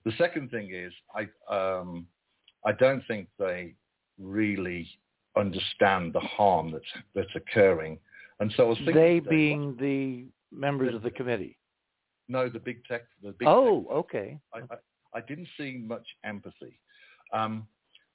The 0.05 0.11
second 0.17 0.51
thing 0.51 0.73
is, 0.73 0.93
I 1.15 1.27
um, 1.53 2.07
I 2.65 2.71
don't 2.73 3.03
think 3.07 3.27
they 3.37 3.75
really 4.17 4.87
understand 5.37 6.13
the 6.13 6.19
harm 6.19 6.71
that's 6.71 7.03
that's 7.15 7.35
occurring. 7.35 7.99
And 8.39 8.53
so 8.55 8.65
I 8.65 8.69
was 8.69 8.77
thinking, 8.77 8.95
They 8.95 9.19
today, 9.19 9.29
being 9.29 9.75
the 9.77 10.25
members 10.55 10.95
of 10.95 11.01
the 11.01 11.11
committee. 11.11 11.57
no, 12.27 12.47
the 12.49 12.59
big 12.59 12.83
tech, 12.85 13.03
the 13.21 13.31
big 13.33 13.47
Oh, 13.47 13.81
tech 13.83 13.91
okay. 13.91 14.39
I, 14.53 14.59
I, 14.59 14.77
I 15.15 15.21
didn't 15.21 15.47
see 15.57 15.83
much 15.85 16.07
empathy. 16.23 16.79
Um, 17.33 17.67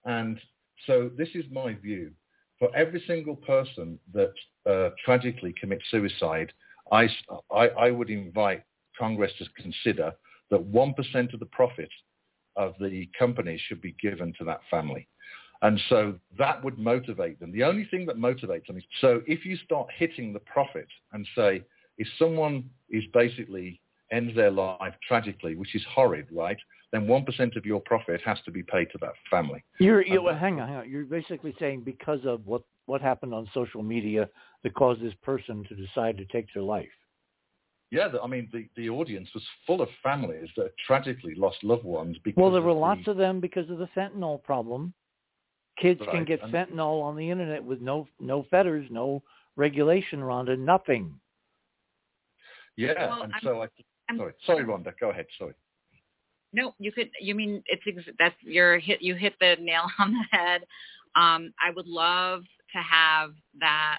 and 0.05 0.41
so 0.87 1.11
this 1.17 1.29
is 1.35 1.45
my 1.51 1.75
view. 1.75 2.13
For 2.59 2.75
every 2.75 3.03
single 3.07 3.37
person 3.37 3.99
that 4.13 4.33
uh, 4.67 4.91
tragically 5.05 5.53
commits 5.61 5.85
suicide, 5.91 6.53
I 6.93 7.09
I 7.51 7.91
would 7.91 8.11
invite 8.11 8.63
Congress 8.99 9.33
to 9.39 9.45
consider 9.63 10.13
that 10.51 10.61
1% 10.61 11.35
of 11.35 11.41
the 11.41 11.47
profit 11.47 11.89
of 12.57 12.75
the 12.79 13.09
company 13.19 13.61
should 13.67 13.81
be 13.81 13.97
given 14.01 14.33
to 14.39 14.45
that 14.45 14.61
family. 14.71 15.09
And 15.65 15.81
so 15.89 16.15
that 16.39 16.63
would 16.63 16.79
motivate 16.79 17.41
them. 17.41 17.51
The 17.51 17.65
only 17.65 17.87
thing 17.87 18.05
that 18.05 18.19
motivates 18.19 18.67
them 18.67 18.77
is, 18.77 18.85
so 19.01 19.23
if 19.27 19.47
you 19.47 19.57
start 19.57 19.89
hitting 19.97 20.35
the 20.35 20.41
profit 20.41 20.87
and 21.13 21.27
say, 21.35 21.65
if 21.97 22.07
someone 22.19 22.69
is 22.91 23.03
basically 23.15 23.81
ends 24.13 24.37
their 24.37 24.51
life 24.51 24.93
tragically, 25.09 25.57
which 25.57 25.75
is 25.75 25.83
horrid, 25.89 26.27
right? 26.31 26.59
Then 26.93 27.07
1% 27.07 27.57
of 27.57 27.65
your 27.65 27.81
profit 27.81 28.21
has 28.27 28.37
to 28.45 28.51
be 28.51 28.63
paid 28.63 28.89
to 28.93 28.99
that 29.01 29.15
family. 29.31 29.65
You're, 29.81 30.05
you 30.05 30.29
Um, 30.29 30.37
hang 30.37 30.61
on, 30.61 30.69
hang 30.69 30.77
on. 30.77 30.91
You're 30.91 31.07
basically 31.07 31.55
saying 31.59 31.81
because 31.81 32.21
of 32.27 32.47
what 32.47 32.63
what 32.87 33.01
happened 33.01 33.33
on 33.33 33.49
social 33.55 33.83
media 33.83 34.29
that 34.63 34.75
caused 34.75 35.01
this 35.01 35.15
person 35.23 35.65
to 35.71 35.75
decide 35.75 36.19
to 36.19 36.27
take 36.27 36.47
their 36.53 36.63
life. 36.63 36.87
Yeah, 37.91 38.09
the, 38.09 38.21
I 38.21 38.27
mean, 38.27 38.51
the, 38.53 38.69
the 38.77 38.91
audience 38.91 39.31
was 39.33 39.43
full 39.67 39.81
of 39.81 39.89
families 40.03 40.51
that 40.59 40.73
tragically 40.87 41.35
lost 41.35 41.65
loved 41.65 41.85
ones 41.85 42.19
because 42.23 42.39
Well, 42.39 42.51
there 42.53 42.61
were 42.61 42.73
of 42.73 42.77
lots 42.77 43.09
of 43.09 43.17
them 43.17 43.41
because 43.41 43.71
of 43.71 43.79
the 43.79 43.89
fentanyl 43.97 44.43
problem. 44.43 44.93
Kids 45.77 46.01
can 46.11 46.25
get 46.25 46.43
and- 46.43 46.53
fentanyl 46.53 47.03
on 47.03 47.17
the 47.17 47.29
internet 47.31 47.63
with 47.63 47.81
no 47.81 48.07
no 48.21 48.45
fetters, 48.51 48.87
no 48.91 49.23
regulation, 49.57 50.21
Rhonda, 50.21 50.59
nothing. 50.59 51.19
Yeah, 52.77 53.09
Well, 53.09 53.23
and 53.23 53.33
I'm- 53.33 53.43
so 53.43 53.63
I, 53.63 53.69
I'm- 54.09 54.19
sorry, 54.19 54.35
sorry, 54.45 54.65
Rhonda, 54.65 54.93
go 54.99 55.11
ahead, 55.11 55.27
sorry. 55.39 55.55
No, 56.53 56.73
you 56.79 56.93
could. 56.93 57.11
You 57.21 57.35
mean 57.35 57.63
it's 57.67 57.83
ex- 57.87 58.17
that's 58.19 58.41
your 58.43 58.79
hit. 58.79 59.03
You 59.03 59.17
hit 59.17 59.35
the 59.41 59.57
nail 59.61 59.87
on 59.99 60.13
the 60.13 60.25
head. 60.39 60.63
Um, 61.17 61.53
I 61.61 61.71
would 61.75 61.87
love 61.87 62.43
to 62.73 62.79
have 62.79 63.33
that 63.61 63.99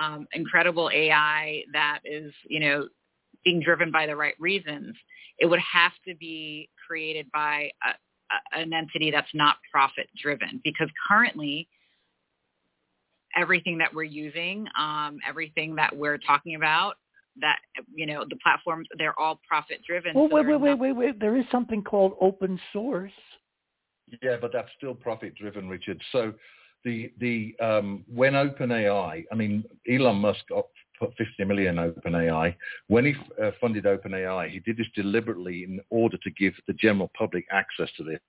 um, 0.00 0.26
incredible 0.32 0.90
AI 0.92 1.64
that 1.72 2.00
is, 2.04 2.32
you 2.48 2.60
know, 2.60 2.88
being 3.44 3.60
driven 3.60 3.90
by 3.90 4.06
the 4.06 4.14
right 4.16 4.34
reasons. 4.38 4.96
It 5.38 5.46
would 5.46 5.60
have 5.60 5.92
to 6.06 6.14
be 6.14 6.68
created 6.86 7.26
by 7.32 7.70
a, 7.84 7.88
a, 7.90 7.94
an 8.52 8.72
entity 8.72 9.10
that's 9.10 9.34
not 9.34 9.56
profit 9.70 10.08
driven, 10.20 10.60
because 10.64 10.88
currently 11.08 11.68
everything 13.36 13.78
that 13.78 13.94
we're 13.94 14.02
using, 14.02 14.66
um, 14.78 15.18
everything 15.28 15.74
that 15.76 15.96
we're 15.96 16.18
talking 16.18 16.54
about, 16.56 16.94
that 17.40 17.58
you 17.94 18.06
know, 18.06 18.24
the 18.28 18.36
platforms, 18.42 18.88
they're 18.98 19.18
all 19.18 19.40
profit 19.46 19.78
driven. 19.86 20.14
Well, 20.14 20.28
wait, 20.30 20.46
wait, 20.46 20.60
wait, 20.60 20.74
wait, 20.74 20.92
wait. 20.92 21.20
There 21.20 21.36
is 21.36 21.44
something 21.50 21.82
called 21.82 22.16
open 22.20 22.60
source. 22.72 23.12
Yeah, 24.22 24.36
but 24.40 24.52
that's 24.52 24.68
still 24.76 24.94
profit 24.94 25.34
driven, 25.36 25.68
Richard. 25.68 26.00
So 26.12 26.34
the 26.84 27.12
the 27.18 27.54
um, 27.60 28.04
when 28.12 28.32
OpenAI, 28.32 29.24
I 29.30 29.34
mean 29.34 29.64
Elon 29.88 30.16
Musk 30.16 30.40
got 30.48 30.66
put 31.00 31.16
50 31.16 31.44
million 31.44 31.76
OpenAI. 31.76 32.54
When 32.88 33.06
he 33.06 33.14
uh, 33.42 33.50
funded 33.60 33.84
OpenAI, 33.84 34.50
he 34.50 34.60
did 34.60 34.76
this 34.76 34.86
deliberately 34.94 35.64
in 35.64 35.80
order 35.88 36.18
to 36.18 36.30
give 36.30 36.52
the 36.66 36.74
general 36.74 37.10
public 37.18 37.46
access 37.50 37.88
to 37.96 38.04
this. 38.04 38.20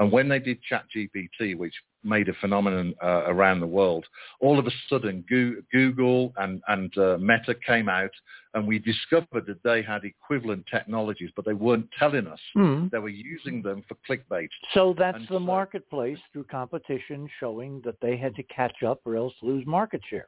And 0.00 0.10
when 0.10 0.28
they 0.28 0.40
did 0.40 0.58
ChatGPT, 0.70 1.56
which 1.56 1.74
made 2.04 2.28
a 2.28 2.32
phenomenon 2.34 2.94
uh, 3.02 3.22
around 3.26 3.60
the 3.60 3.66
world, 3.66 4.04
all 4.40 4.58
of 4.58 4.66
a 4.66 4.70
sudden 4.88 5.24
Google 5.72 6.32
and 6.36 6.60
and 6.68 6.96
uh, 6.98 7.18
Meta 7.20 7.54
came 7.54 7.88
out, 7.88 8.10
and 8.54 8.66
we 8.66 8.78
discovered 8.78 9.46
that 9.46 9.62
they 9.62 9.82
had 9.82 10.04
equivalent 10.04 10.64
technologies, 10.70 11.30
but 11.36 11.44
they 11.44 11.52
weren't 11.52 11.88
telling 11.98 12.26
us. 12.26 12.40
Hmm. 12.54 12.88
They 12.90 12.98
were 12.98 13.08
using 13.08 13.62
them 13.62 13.84
for 13.88 13.96
clickbait. 14.08 14.48
So 14.74 14.94
that's 14.98 15.16
And 15.18 15.28
the 15.28 15.34
so- 15.34 15.38
marketplace 15.40 16.18
through 16.32 16.44
competition 16.44 17.28
showing 17.38 17.80
that 17.84 18.00
they 18.00 18.16
had 18.16 18.34
to 18.36 18.42
catch 18.44 18.82
up 18.82 19.00
or 19.04 19.16
else 19.16 19.34
lose 19.42 19.64
market 19.66 20.00
share. 20.08 20.26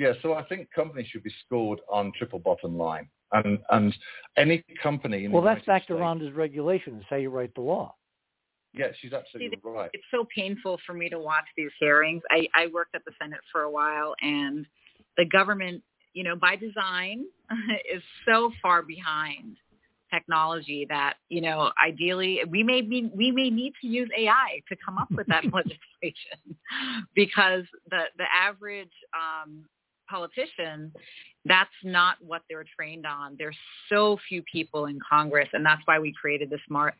Yeah, 0.00 0.14
so 0.22 0.32
I 0.32 0.42
think 0.44 0.70
companies 0.74 1.08
should 1.08 1.22
be 1.22 1.32
scored 1.44 1.80
on 1.92 2.10
triple 2.16 2.38
bottom 2.38 2.78
line, 2.78 3.06
and 3.32 3.58
and 3.70 3.94
any 4.38 4.64
company. 4.82 5.26
In 5.26 5.30
Well, 5.30 5.42
the 5.42 5.48
that's 5.48 5.66
back 5.66 5.86
United 5.86 5.86
to 5.88 5.92
States- 5.92 6.30
Rhonda's 6.30 6.34
regulations. 6.34 7.04
How 7.10 7.16
you 7.16 7.28
write 7.28 7.54
the 7.54 7.60
law. 7.60 7.94
Yeah, 8.72 8.86
she's 8.98 9.12
absolutely 9.12 9.58
right. 9.62 9.90
it's 9.92 10.04
so 10.10 10.26
painful 10.34 10.80
for 10.86 10.94
me 10.94 11.10
to 11.10 11.18
watch 11.18 11.44
these 11.54 11.68
hearings. 11.78 12.22
I, 12.30 12.48
I 12.54 12.68
worked 12.68 12.94
at 12.94 13.04
the 13.04 13.12
Senate 13.20 13.40
for 13.52 13.62
a 13.62 13.70
while, 13.70 14.14
and 14.22 14.64
the 15.18 15.26
government, 15.26 15.82
you 16.14 16.24
know, 16.24 16.34
by 16.34 16.56
design, 16.56 17.26
is 17.94 18.02
so 18.26 18.50
far 18.62 18.82
behind 18.82 19.58
technology 20.10 20.86
that 20.88 21.16
you 21.28 21.42
know 21.42 21.70
ideally 21.86 22.40
we 22.48 22.62
may 22.62 22.80
be 22.80 23.10
we 23.14 23.30
may 23.30 23.50
need 23.50 23.74
to 23.82 23.86
use 23.86 24.08
AI 24.16 24.62
to 24.66 24.74
come 24.82 24.96
up 24.96 25.10
with 25.10 25.26
that 25.26 25.44
legislation 25.52 26.56
because 27.14 27.64
the 27.90 28.04
the 28.16 28.24
average 28.34 28.88
um, 29.14 29.62
politician 30.10 30.92
that's 31.46 31.70
not 31.82 32.16
what 32.20 32.42
they're 32.50 32.66
trained 32.78 33.06
on. 33.06 33.34
There's 33.38 33.56
so 33.88 34.18
few 34.28 34.42
people 34.42 34.86
in 34.86 34.98
Congress, 35.08 35.48
and 35.54 35.64
that's 35.64 35.80
why 35.86 35.98
we 35.98 36.12
created 36.12 36.50
the 36.50 36.58
Smart 36.66 36.94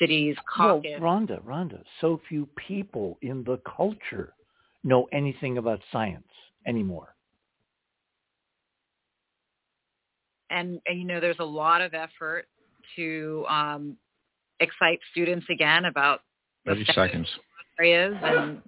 Cities 0.00 0.36
Well, 0.58 0.80
Caucus. 0.80 1.00
Rhonda, 1.00 1.42
Rhonda, 1.42 1.82
so 2.00 2.20
few 2.28 2.48
people 2.68 3.18
in 3.22 3.42
the 3.42 3.58
culture 3.76 4.34
know 4.84 5.08
anything 5.12 5.58
about 5.58 5.80
science 5.90 6.28
anymore. 6.66 7.14
and, 10.50 10.80
and 10.86 10.98
you 10.98 11.06
know 11.06 11.20
there's 11.20 11.38
a 11.38 11.44
lot 11.44 11.80
of 11.80 11.94
effort 11.94 12.46
to 12.96 13.44
um, 13.48 13.96
excite 14.58 14.98
students 15.12 15.46
again 15.50 15.86
about 15.86 16.20
the 16.66 16.72
30 16.72 16.84
seconds. 16.92 17.28
areas 17.78 18.14
and 18.22 18.60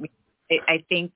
I, 0.51 0.57
I 0.75 0.85
think 0.89 1.13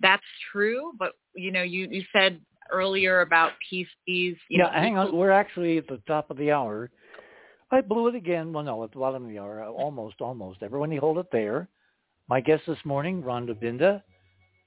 that's 0.00 0.22
true 0.52 0.92
but 0.98 1.12
you 1.36 1.52
know 1.52 1.62
you, 1.62 1.88
you 1.90 2.02
said 2.12 2.40
earlier 2.72 3.20
about 3.20 3.52
PCs 3.72 3.86
you 4.06 4.36
yeah, 4.50 4.64
know, 4.64 4.70
hang 4.70 4.98
on. 4.98 5.14
We're 5.14 5.30
actually 5.30 5.78
at 5.78 5.86
the 5.86 6.00
top 6.06 6.30
of 6.30 6.36
the 6.36 6.50
hour. 6.50 6.90
I 7.70 7.80
blew 7.80 8.08
it 8.08 8.14
again. 8.14 8.52
Well, 8.52 8.64
no, 8.64 8.84
at 8.84 8.92
the 8.92 8.98
bottom 8.98 9.24
of 9.24 9.28
the 9.28 9.38
hour. 9.38 9.64
Almost, 9.64 10.20
almost. 10.20 10.62
Everyone, 10.62 10.92
you 10.92 11.00
hold 11.00 11.18
it 11.18 11.26
there. 11.32 11.68
My 12.28 12.40
guest 12.40 12.62
this 12.66 12.78
morning, 12.84 13.22
Rhonda 13.22 13.54
Binda, 13.54 14.02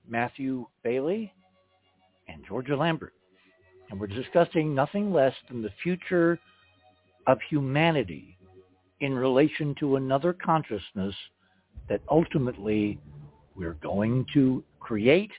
Matthew 0.08 0.66
Bailey, 0.84 1.34
and 2.28 2.44
Georgia 2.48 2.76
Lambert. 2.76 3.14
And 3.90 4.00
we're 4.00 4.08
discussing 4.08 4.76
nothing 4.76 5.14
less 5.14 5.34
than 5.50 5.62
the 5.62 5.72
future 5.82 6.40
of 7.28 7.40
humanity 7.50 8.38
in 9.00 9.14
relation 9.14 9.76
to 9.80 9.96
another 9.96 10.34
consciousness 10.34 11.16
that 11.88 12.02
ultimately 12.10 13.00
we're 13.56 13.78
going 13.82 14.26
to 14.34 14.64
create 14.80 15.32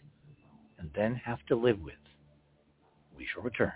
and 0.81 0.91
then 0.95 1.15
have 1.15 1.39
to 1.47 1.55
live 1.55 1.79
with. 1.83 1.95
We 3.17 3.27
shall 3.33 3.43
return. 3.43 3.73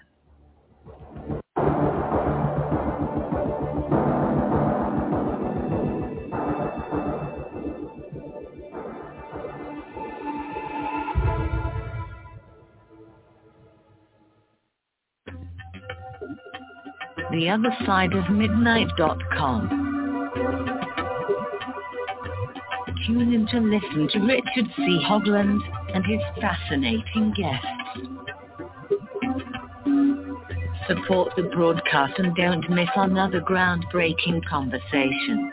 The 17.30 17.50
other 17.50 17.76
side 17.84 18.12
of 18.14 18.30
midnight.com. 18.30 19.80
Tune 23.06 23.34
in 23.34 23.46
to 23.48 23.58
listen 23.60 24.08
to 24.12 24.20
Richard 24.20 24.72
C. 24.76 25.00
Hoagland 25.06 25.60
and 25.94 26.04
his 26.04 26.20
fascinating 26.40 27.32
guests. 27.36 27.66
Support 30.88 31.34
the 31.36 31.44
broadcast 31.54 32.18
and 32.18 32.36
don't 32.36 32.68
miss 32.68 32.88
another 32.94 33.40
groundbreaking 33.40 34.44
conversation. 34.44 35.50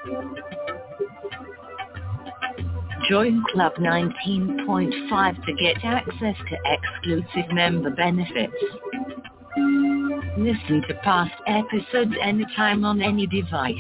Join 3.10 3.44
Club 3.54 3.74
19.5 3.76 5.46
to 5.46 5.54
get 5.54 5.84
access 5.84 6.36
to 6.50 6.58
exclusive 6.66 7.52
member 7.52 7.90
benefits. 7.92 8.54
Listen 10.38 10.82
to 10.88 10.94
past 11.04 11.34
episodes 11.48 12.14
anytime 12.22 12.84
on 12.84 13.02
any 13.02 13.28
device. 13.28 13.76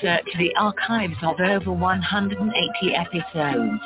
Search 0.00 0.26
the 0.38 0.54
archives 0.58 1.16
of 1.22 1.38
over 1.40 1.72
180 1.72 2.94
episodes. 2.94 3.82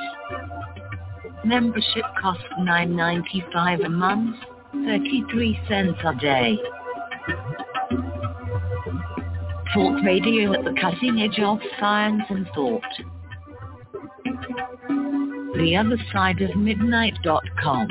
Membership 1.44 2.04
costs 2.20 2.44
$9.95 2.58 3.84
a 3.84 3.88
month, 3.88 4.36
33 4.72 5.60
cents 5.68 5.98
a 6.04 6.14
day. 6.14 6.58
Talk 9.74 10.02
radio 10.04 10.54
at 10.54 10.64
the 10.64 10.74
cutting 10.80 11.20
edge 11.20 11.38
of 11.40 11.58
science 11.78 12.22
and 12.30 12.48
thought. 12.54 12.82
The 15.56 15.76
other 15.76 15.98
side 16.12 16.40
of 16.40 16.56
midnight.com. 16.56 17.88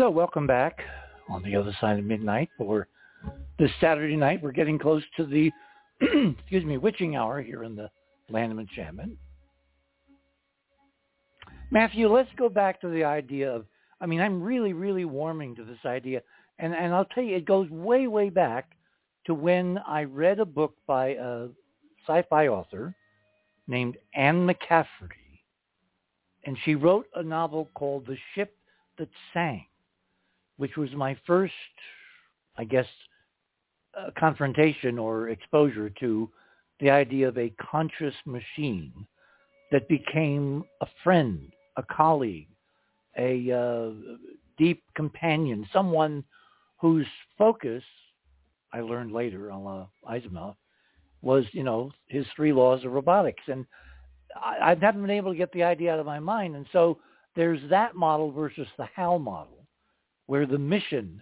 So 0.00 0.08
welcome 0.08 0.46
back 0.46 0.80
on 1.28 1.42
the 1.42 1.54
other 1.54 1.76
side 1.78 1.98
of 1.98 2.06
midnight 2.06 2.48
for 2.56 2.88
this 3.58 3.70
Saturday 3.82 4.16
night. 4.16 4.42
We're 4.42 4.50
getting 4.50 4.78
close 4.78 5.02
to 5.18 5.26
the, 5.26 5.50
excuse 6.00 6.64
me, 6.64 6.78
witching 6.78 7.16
hour 7.16 7.42
here 7.42 7.64
in 7.64 7.76
the 7.76 7.90
land 8.30 8.50
of 8.50 8.58
enchantment. 8.58 9.18
Matthew, 11.70 12.08
let's 12.08 12.30
go 12.38 12.48
back 12.48 12.80
to 12.80 12.88
the 12.88 13.04
idea 13.04 13.52
of, 13.52 13.66
I 14.00 14.06
mean, 14.06 14.22
I'm 14.22 14.42
really, 14.42 14.72
really 14.72 15.04
warming 15.04 15.54
to 15.56 15.64
this 15.64 15.84
idea. 15.84 16.22
And, 16.58 16.74
and 16.74 16.94
I'll 16.94 17.04
tell 17.04 17.22
you, 17.22 17.36
it 17.36 17.44
goes 17.44 17.68
way, 17.68 18.06
way 18.06 18.30
back 18.30 18.70
to 19.26 19.34
when 19.34 19.78
I 19.86 20.04
read 20.04 20.40
a 20.40 20.46
book 20.46 20.76
by 20.86 21.08
a 21.08 21.48
sci-fi 22.06 22.48
author 22.48 22.94
named 23.68 23.98
Anne 24.14 24.48
McCaffrey. 24.48 25.42
And 26.44 26.56
she 26.64 26.74
wrote 26.74 27.04
a 27.16 27.22
novel 27.22 27.68
called 27.74 28.06
The 28.06 28.16
Ship 28.34 28.56
That 28.96 29.10
Sang 29.34 29.66
which 30.60 30.76
was 30.76 30.90
my 30.92 31.16
first, 31.26 31.54
I 32.58 32.64
guess, 32.64 32.86
uh, 33.98 34.10
confrontation 34.18 34.98
or 34.98 35.30
exposure 35.30 35.88
to 36.00 36.30
the 36.80 36.90
idea 36.90 37.28
of 37.28 37.38
a 37.38 37.50
conscious 37.58 38.14
machine 38.26 39.06
that 39.72 39.88
became 39.88 40.62
a 40.82 40.86
friend, 41.02 41.50
a 41.78 41.82
colleague, 41.82 42.48
a 43.16 43.50
uh, 43.50 43.90
deep 44.58 44.82
companion, 44.94 45.66
someone 45.72 46.22
whose 46.78 47.06
focus, 47.38 47.82
I 48.70 48.80
learned 48.80 49.12
later 49.12 49.50
on 49.50 49.86
Asimov, 50.06 50.56
was, 51.22 51.46
you 51.52 51.64
know, 51.64 51.90
his 52.08 52.26
three 52.36 52.52
laws 52.52 52.84
of 52.84 52.92
robotics. 52.92 53.42
And 53.46 53.64
I, 54.36 54.72
I 54.72 54.76
haven't 54.78 55.00
been 55.00 55.10
able 55.10 55.32
to 55.32 55.38
get 55.38 55.52
the 55.52 55.62
idea 55.62 55.94
out 55.94 56.00
of 56.00 56.06
my 56.06 56.20
mind. 56.20 56.54
And 56.54 56.66
so 56.70 56.98
there's 57.34 57.60
that 57.70 57.94
model 57.94 58.30
versus 58.30 58.68
the 58.76 58.86
HAL 58.94 59.20
model 59.20 59.59
where 60.30 60.46
the 60.46 60.56
mission 60.56 61.20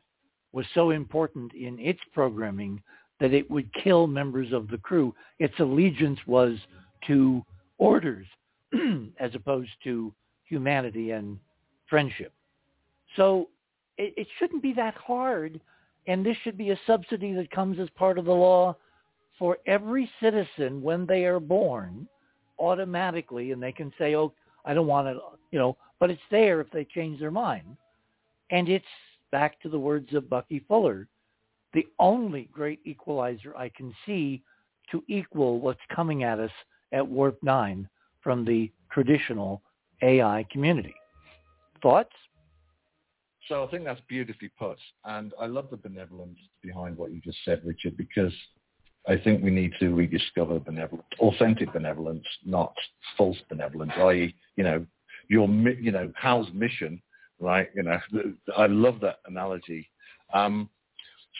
was 0.52 0.66
so 0.74 0.90
important 0.90 1.54
in 1.54 1.78
its 1.78 1.98
programming 2.12 2.78
that 3.20 3.32
it 3.32 3.50
would 3.50 3.72
kill 3.72 4.06
members 4.06 4.52
of 4.52 4.68
the 4.68 4.76
crew. 4.76 5.14
Its 5.38 5.54
allegiance 5.60 6.18
was 6.26 6.58
to 7.06 7.42
orders 7.78 8.26
as 9.18 9.34
opposed 9.34 9.70
to 9.82 10.12
humanity 10.44 11.12
and 11.12 11.38
friendship. 11.88 12.34
So 13.16 13.48
it, 13.96 14.12
it, 14.18 14.26
shouldn't 14.38 14.62
be 14.62 14.74
that 14.74 14.94
hard, 14.96 15.58
and 16.06 16.24
this 16.24 16.36
should 16.44 16.58
be 16.58 16.72
a 16.72 16.80
subsidy 16.86 17.32
that 17.32 17.50
comes 17.50 17.78
as 17.78 17.88
part 17.96 18.18
of 18.18 18.26
the 18.26 18.32
law 18.32 18.76
for 19.38 19.56
every 19.66 20.10
citizen 20.20 20.82
when 20.82 21.06
they 21.06 21.24
are 21.24 21.40
born 21.40 22.06
automatically, 22.58 23.52
and 23.52 23.62
they 23.62 23.72
can 23.72 23.90
say, 23.98 24.14
oh, 24.14 24.34
I 24.66 24.74
don't 24.74 24.86
want 24.86 25.08
it, 25.08 25.16
you 25.50 25.58
know, 25.58 25.78
but 25.98 26.10
it's 26.10 26.20
there 26.30 26.60
if 26.60 26.70
they 26.70 26.84
change 26.84 27.20
their 27.20 27.30
mind. 27.30 27.78
And 28.50 28.68
it's 28.68 28.84
back 29.30 29.60
to 29.60 29.68
the 29.68 29.78
words 29.78 30.14
of 30.14 30.30
Bucky 30.30 30.64
Fuller, 30.68 31.08
the 31.74 31.86
only 31.98 32.48
great 32.52 32.80
equalizer 32.84 33.56
I 33.56 33.68
can 33.68 33.94
see 34.06 34.42
to 34.90 35.04
equal 35.06 35.60
what's 35.60 35.80
coming 35.94 36.24
at 36.24 36.40
us 36.40 36.50
at 36.92 37.06
Warp 37.06 37.38
9 37.42 37.88
from 38.22 38.44
the 38.44 38.70
traditional 38.90 39.62
AI 40.02 40.46
community. 40.50 40.94
Thoughts? 41.82 42.12
So 43.48 43.64
I 43.64 43.70
think 43.70 43.84
that's 43.84 44.00
beautifully 44.08 44.50
put. 44.58 44.78
And 45.04 45.32
I 45.40 45.46
love 45.46 45.68
the 45.70 45.76
benevolence 45.76 46.38
behind 46.62 46.96
what 46.96 47.12
you 47.12 47.20
just 47.20 47.38
said, 47.44 47.62
Richard, 47.64 47.96
because 47.96 48.32
I 49.06 49.16
think 49.16 49.42
we 49.42 49.50
need 49.50 49.72
to 49.80 49.94
rediscover 49.94 50.58
benevolence, 50.58 51.06
authentic 51.18 51.72
benevolence, 51.72 52.24
not 52.44 52.74
false 53.16 53.38
benevolence, 53.48 53.92
i.e., 53.96 54.34
you 54.56 54.64
know, 54.64 54.84
your, 55.28 55.48
you 55.48 55.92
know, 55.92 56.12
Hal's 56.16 56.48
mission 56.52 57.00
right? 57.40 57.68
You 57.74 57.84
know, 57.84 57.98
I 58.56 58.66
love 58.66 59.00
that 59.00 59.18
analogy. 59.26 59.90
Um, 60.32 60.68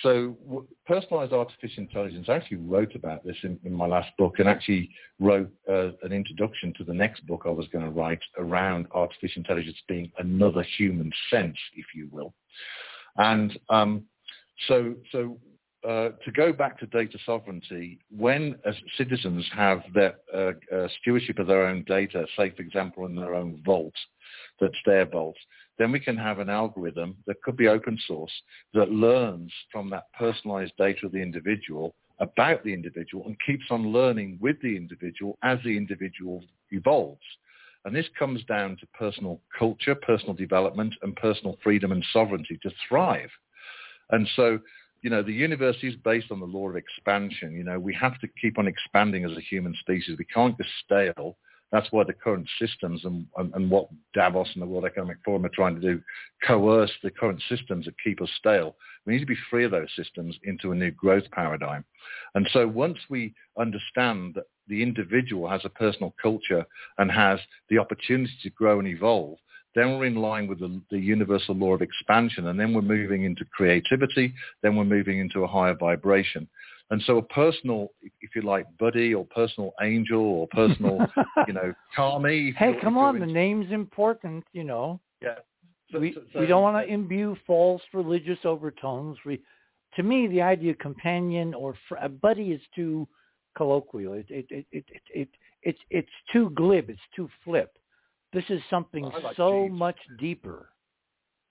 so 0.03 0.67
personalized 0.87 1.33
artificial 1.33 1.83
intelligence, 1.83 2.27
I 2.29 2.35
actually 2.35 2.59
wrote 2.59 2.95
about 2.95 3.25
this 3.25 3.37
in, 3.43 3.59
in 3.65 3.73
my 3.73 3.87
last 3.87 4.11
book 4.17 4.39
and 4.39 4.49
actually 4.49 4.91
wrote 5.19 5.51
uh, 5.69 5.91
an 6.03 6.13
introduction 6.13 6.73
to 6.79 6.85
the 6.85 6.95
next 6.95 7.27
book 7.27 7.43
I 7.47 7.51
was 7.51 7.67
going 7.69 7.85
to 7.85 7.91
write 7.91 8.23
around 8.39 8.87
artificial 8.93 9.41
intelligence 9.41 9.77
being 9.89 10.13
another 10.19 10.65
human 10.77 11.11
sense, 11.31 11.57
if 11.75 11.87
you 11.97 12.09
will. 12.13 12.33
And 13.17 13.59
um, 13.71 14.05
so, 14.69 14.95
so 15.11 15.39
uh, 15.85 16.11
to 16.25 16.33
go 16.33 16.53
back 16.53 16.79
to 16.79 16.87
data 16.87 17.19
sovereignty, 17.27 17.99
when 18.17 18.57
citizens 18.97 19.45
have 19.53 19.83
their 19.95 20.15
uh, 20.33 20.53
uh, 20.75 20.89
stewardship 21.01 21.39
of 21.39 21.49
their 21.49 21.67
own 21.67 21.85
data, 21.89 22.25
say 22.37 22.51
for 22.51 22.63
example 22.63 23.07
in 23.07 23.17
their 23.17 23.35
own 23.35 23.61
vault, 23.65 23.95
that's 24.61 24.79
their 24.85 25.07
vault, 25.07 25.37
then 25.79 25.93
we 25.93 26.01
can 26.01 26.17
have 26.17 26.39
an 26.39 26.49
algorithm 26.51 27.17
that 27.27 27.41
could 27.43 27.57
be 27.57 27.69
open 27.69 27.99
source 28.07 28.33
that 28.75 28.91
learns 28.91 29.53
from 29.71 29.91
that 29.91 30.13
personalized 30.19 30.73
data 30.79 31.07
of 31.07 31.13
the 31.13 31.23
individual 31.23 31.95
about 32.21 32.65
the 32.65 32.73
individual 32.73 33.25
and 33.27 33.37
keeps 33.47 33.67
on 33.71 33.93
learning 33.93 34.39
with 34.41 34.61
the 34.61 34.77
individual 34.77 35.39
as 35.43 35.59
the 35.65 35.77
individual 35.77 36.43
evolves. 36.73 37.23
And 37.85 37.95
this 37.95 38.09
comes 38.19 38.45
down 38.45 38.77
to 38.81 38.87
personal 38.89 39.41
culture, 39.57 39.95
personal 39.95 40.35
development, 40.35 40.95
and 41.03 41.15
personal 41.17 41.57
freedom 41.63 41.93
and 41.93 42.05
sovereignty 42.13 42.59
to 42.63 42.71
thrive. 42.89 43.31
And 44.11 44.29
so, 44.35 44.59
you 45.03 45.11
know, 45.11 45.23
the 45.23 45.33
universe 45.33 45.77
is 45.83 45.95
based 46.05 46.33
on 46.33 46.41
the 46.41 46.47
law 46.47 46.69
of 46.69 46.77
expansion. 46.77 47.53
You 47.53 47.63
know, 47.63 47.79
we 47.79 47.95
have 47.95 48.19
to 48.21 48.29
keep 48.41 48.59
on 48.59 48.67
expanding 48.67 49.25
as 49.25 49.37
a 49.37 49.41
human 49.41 49.75
species. 49.81 50.19
We 50.19 50.25
can't 50.25 50.59
get 50.59 50.67
stale 50.85 51.37
that's 51.71 51.89
why 51.91 52.05
the 52.05 52.15
current 52.15 52.49
systems 52.59 53.05
and, 53.05 53.27
and, 53.37 53.53
and, 53.55 53.71
what 53.71 53.89
Davos 54.15 54.49
and 54.55 54.63
the 54.63 54.67
World 54.67 54.87
Economic 54.87 55.19
Forum 55.25 55.45
are 55.45 55.51
trying 55.51 55.75
to 55.75 55.81
do, 55.81 56.01
coerce 56.47 56.93
the 57.03 57.11
current 57.11 57.43
systems 57.49 57.85
that 57.85 57.95
keep 58.03 58.23
us 58.23 58.31
stale. 58.39 58.77
We 59.05 59.13
need 59.13 59.21
to 59.21 59.27
be 59.27 59.37
free 59.51 59.65
of 59.65 59.71
those 59.71 59.89
systems 59.95 60.37
into 60.45 60.73
a 60.73 60.75
new 60.75 60.91
growth 60.91 61.31
paradigm. 61.31 61.85
And 62.35 62.49
so 62.53 62.67
once 62.67 62.99
we 63.11 63.35
understand 63.59 64.35
that 64.35 64.45
the 64.69 64.83
individual 64.83 65.49
has 65.49 65.63
a 65.65 65.71
personal 65.71 66.15
culture 66.21 66.65
and 66.97 67.11
has 67.11 67.39
the 67.69 67.79
opportunity 67.79 68.35
to 68.43 68.51
grow 68.51 68.79
and 68.79 68.89
evolve, 68.89 69.39
then 69.75 69.99
we're 69.99 70.07
in 70.07 70.17
line 70.17 70.47
with 70.47 70.61
the, 70.61 70.81
the, 70.91 70.99
universal 70.99 71.55
law 71.55 71.75
of 71.75 71.83
expansion, 71.83 72.49
and 72.49 72.59
then 72.59 72.73
we're 72.73 72.83
moving 72.83 73.25
into 73.25 73.45
creativity, 73.45 74.35
then 74.63 74.75
we're 74.75 74.85
moving 74.85 75.19
into 75.19 75.45
a 75.45 75.47
higher 75.47 75.75
vibration. 75.75 76.49
And 76.91 77.03
so 77.03 77.19
a 77.19 77.23
personal, 77.23 77.89
if 78.03 78.35
you 78.35 78.43
like, 78.43 78.67
buddy 78.79 79.13
or 79.13 79.27
personal 79.27 79.73
angel 79.83 80.21
or 80.21 80.49
personal, 80.49 81.07
you 81.47 81.53
know, 81.53 81.75
Kami. 81.95 82.55
Hey, 82.57 82.75
come 82.81 82.97
on, 82.97 83.21
the 83.21 83.27
name's 83.27 83.71
important, 83.73 84.45
you 84.53 84.65
know. 84.65 85.01
Yeah. 85.21 85.35
So, 85.93 85.99
we, 85.99 86.15
so, 86.15 86.23
so, 86.33 86.41
we 86.41 86.47
don't 86.47 86.63
want 86.63 86.77
to 86.87 86.93
imbue 86.93 87.37
false 87.47 87.83
religious 87.93 88.39
overtones. 88.45 89.19
We, 89.27 89.41
to 89.97 90.03
me, 90.03 90.29
the 90.29 90.43
idea 90.43 90.73
of 90.73 90.79
companion 90.79 91.55
or 91.55 91.75
fr- 91.89 92.07
buddy 92.23 92.53
is 92.53 92.61
too 92.75 93.07
colloquial. 93.57 94.15
It, 94.15 94.27
it, 94.31 94.47
it, 94.51 94.67
it, 94.73 94.85
it, 94.89 95.03
it, 95.15 95.29
it's, 95.63 95.79
it's 95.91 96.09
too 96.33 96.51
glib. 96.51 96.89
It's 96.89 97.01
too 97.15 97.29
flip. 97.45 97.77
This 98.33 98.45
is 98.49 98.61
something 98.71 99.05
like 99.05 99.37
so 99.37 99.65
Jeeves. 99.65 99.79
much 99.79 99.97
deeper. 100.19 100.69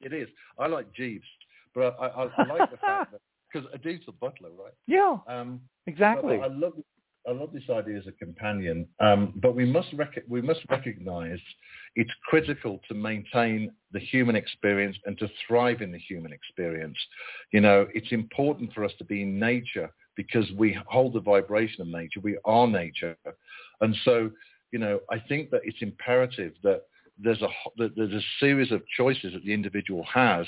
It 0.02 0.14
is. 0.14 0.28
I 0.60 0.68
like 0.68 0.94
Jeeves, 0.94 1.26
but 1.74 1.96
I, 2.00 2.08
I, 2.08 2.24
I 2.38 2.44
like 2.44 2.70
the 2.72 2.78
fact 2.78 3.12
that 3.12 3.22
because 3.52 3.68
Adib's 3.74 4.06
a 4.08 4.12
butler, 4.12 4.50
right? 4.50 4.74
Yeah, 4.88 5.18
um, 5.28 5.62
exactly. 5.86 6.40
I 6.42 6.48
love 6.48 6.74
I 7.28 7.32
love 7.34 7.52
this 7.52 7.70
idea 7.70 7.98
as 7.98 8.08
a 8.08 8.14
companion, 8.14 8.88
um, 9.02 9.34
but 9.36 9.54
we 9.54 9.66
must 9.66 9.90
rec- 9.94 10.24
we 10.30 10.42
must 10.42 10.62
recognise 10.70 11.40
it's 11.96 12.12
critical 12.24 12.80
to 12.88 12.94
maintain 12.94 13.72
the 13.92 14.00
human 14.00 14.36
experience 14.36 14.96
and 15.06 15.18
to 15.20 15.28
thrive 15.46 15.82
in 15.82 15.92
the 15.92 16.00
human 16.00 16.32
experience. 16.32 16.98
You 17.52 17.62
know, 17.62 17.88
it's 17.94 18.12
important 18.12 18.74
for 18.74 18.86
us 18.86 18.92
to 19.00 19.04
be 19.04 19.24
in 19.24 19.40
nature 19.40 19.92
because 20.16 20.50
we 20.58 20.78
hold 20.88 21.14
the 21.14 21.20
vibration 21.20 21.82
of 21.82 21.88
nature. 21.88 22.22
We 22.22 22.38
are 22.46 22.68
nature. 22.68 23.18
And 23.82 23.96
so, 24.06 24.32
you 24.72 24.80
know, 24.80 25.00
I 25.12 25.20
think 25.20 25.50
that 25.52 25.62
it's 25.64 25.82
imperative 25.82 26.54
that 26.64 26.84
there's 27.20 27.42
a, 27.42 27.48
that 27.78 27.96
there's 27.96 28.14
a 28.14 28.22
series 28.40 28.72
of 28.72 28.82
choices 28.96 29.34
that 29.34 29.44
the 29.44 29.54
individual 29.54 30.04
has 30.04 30.46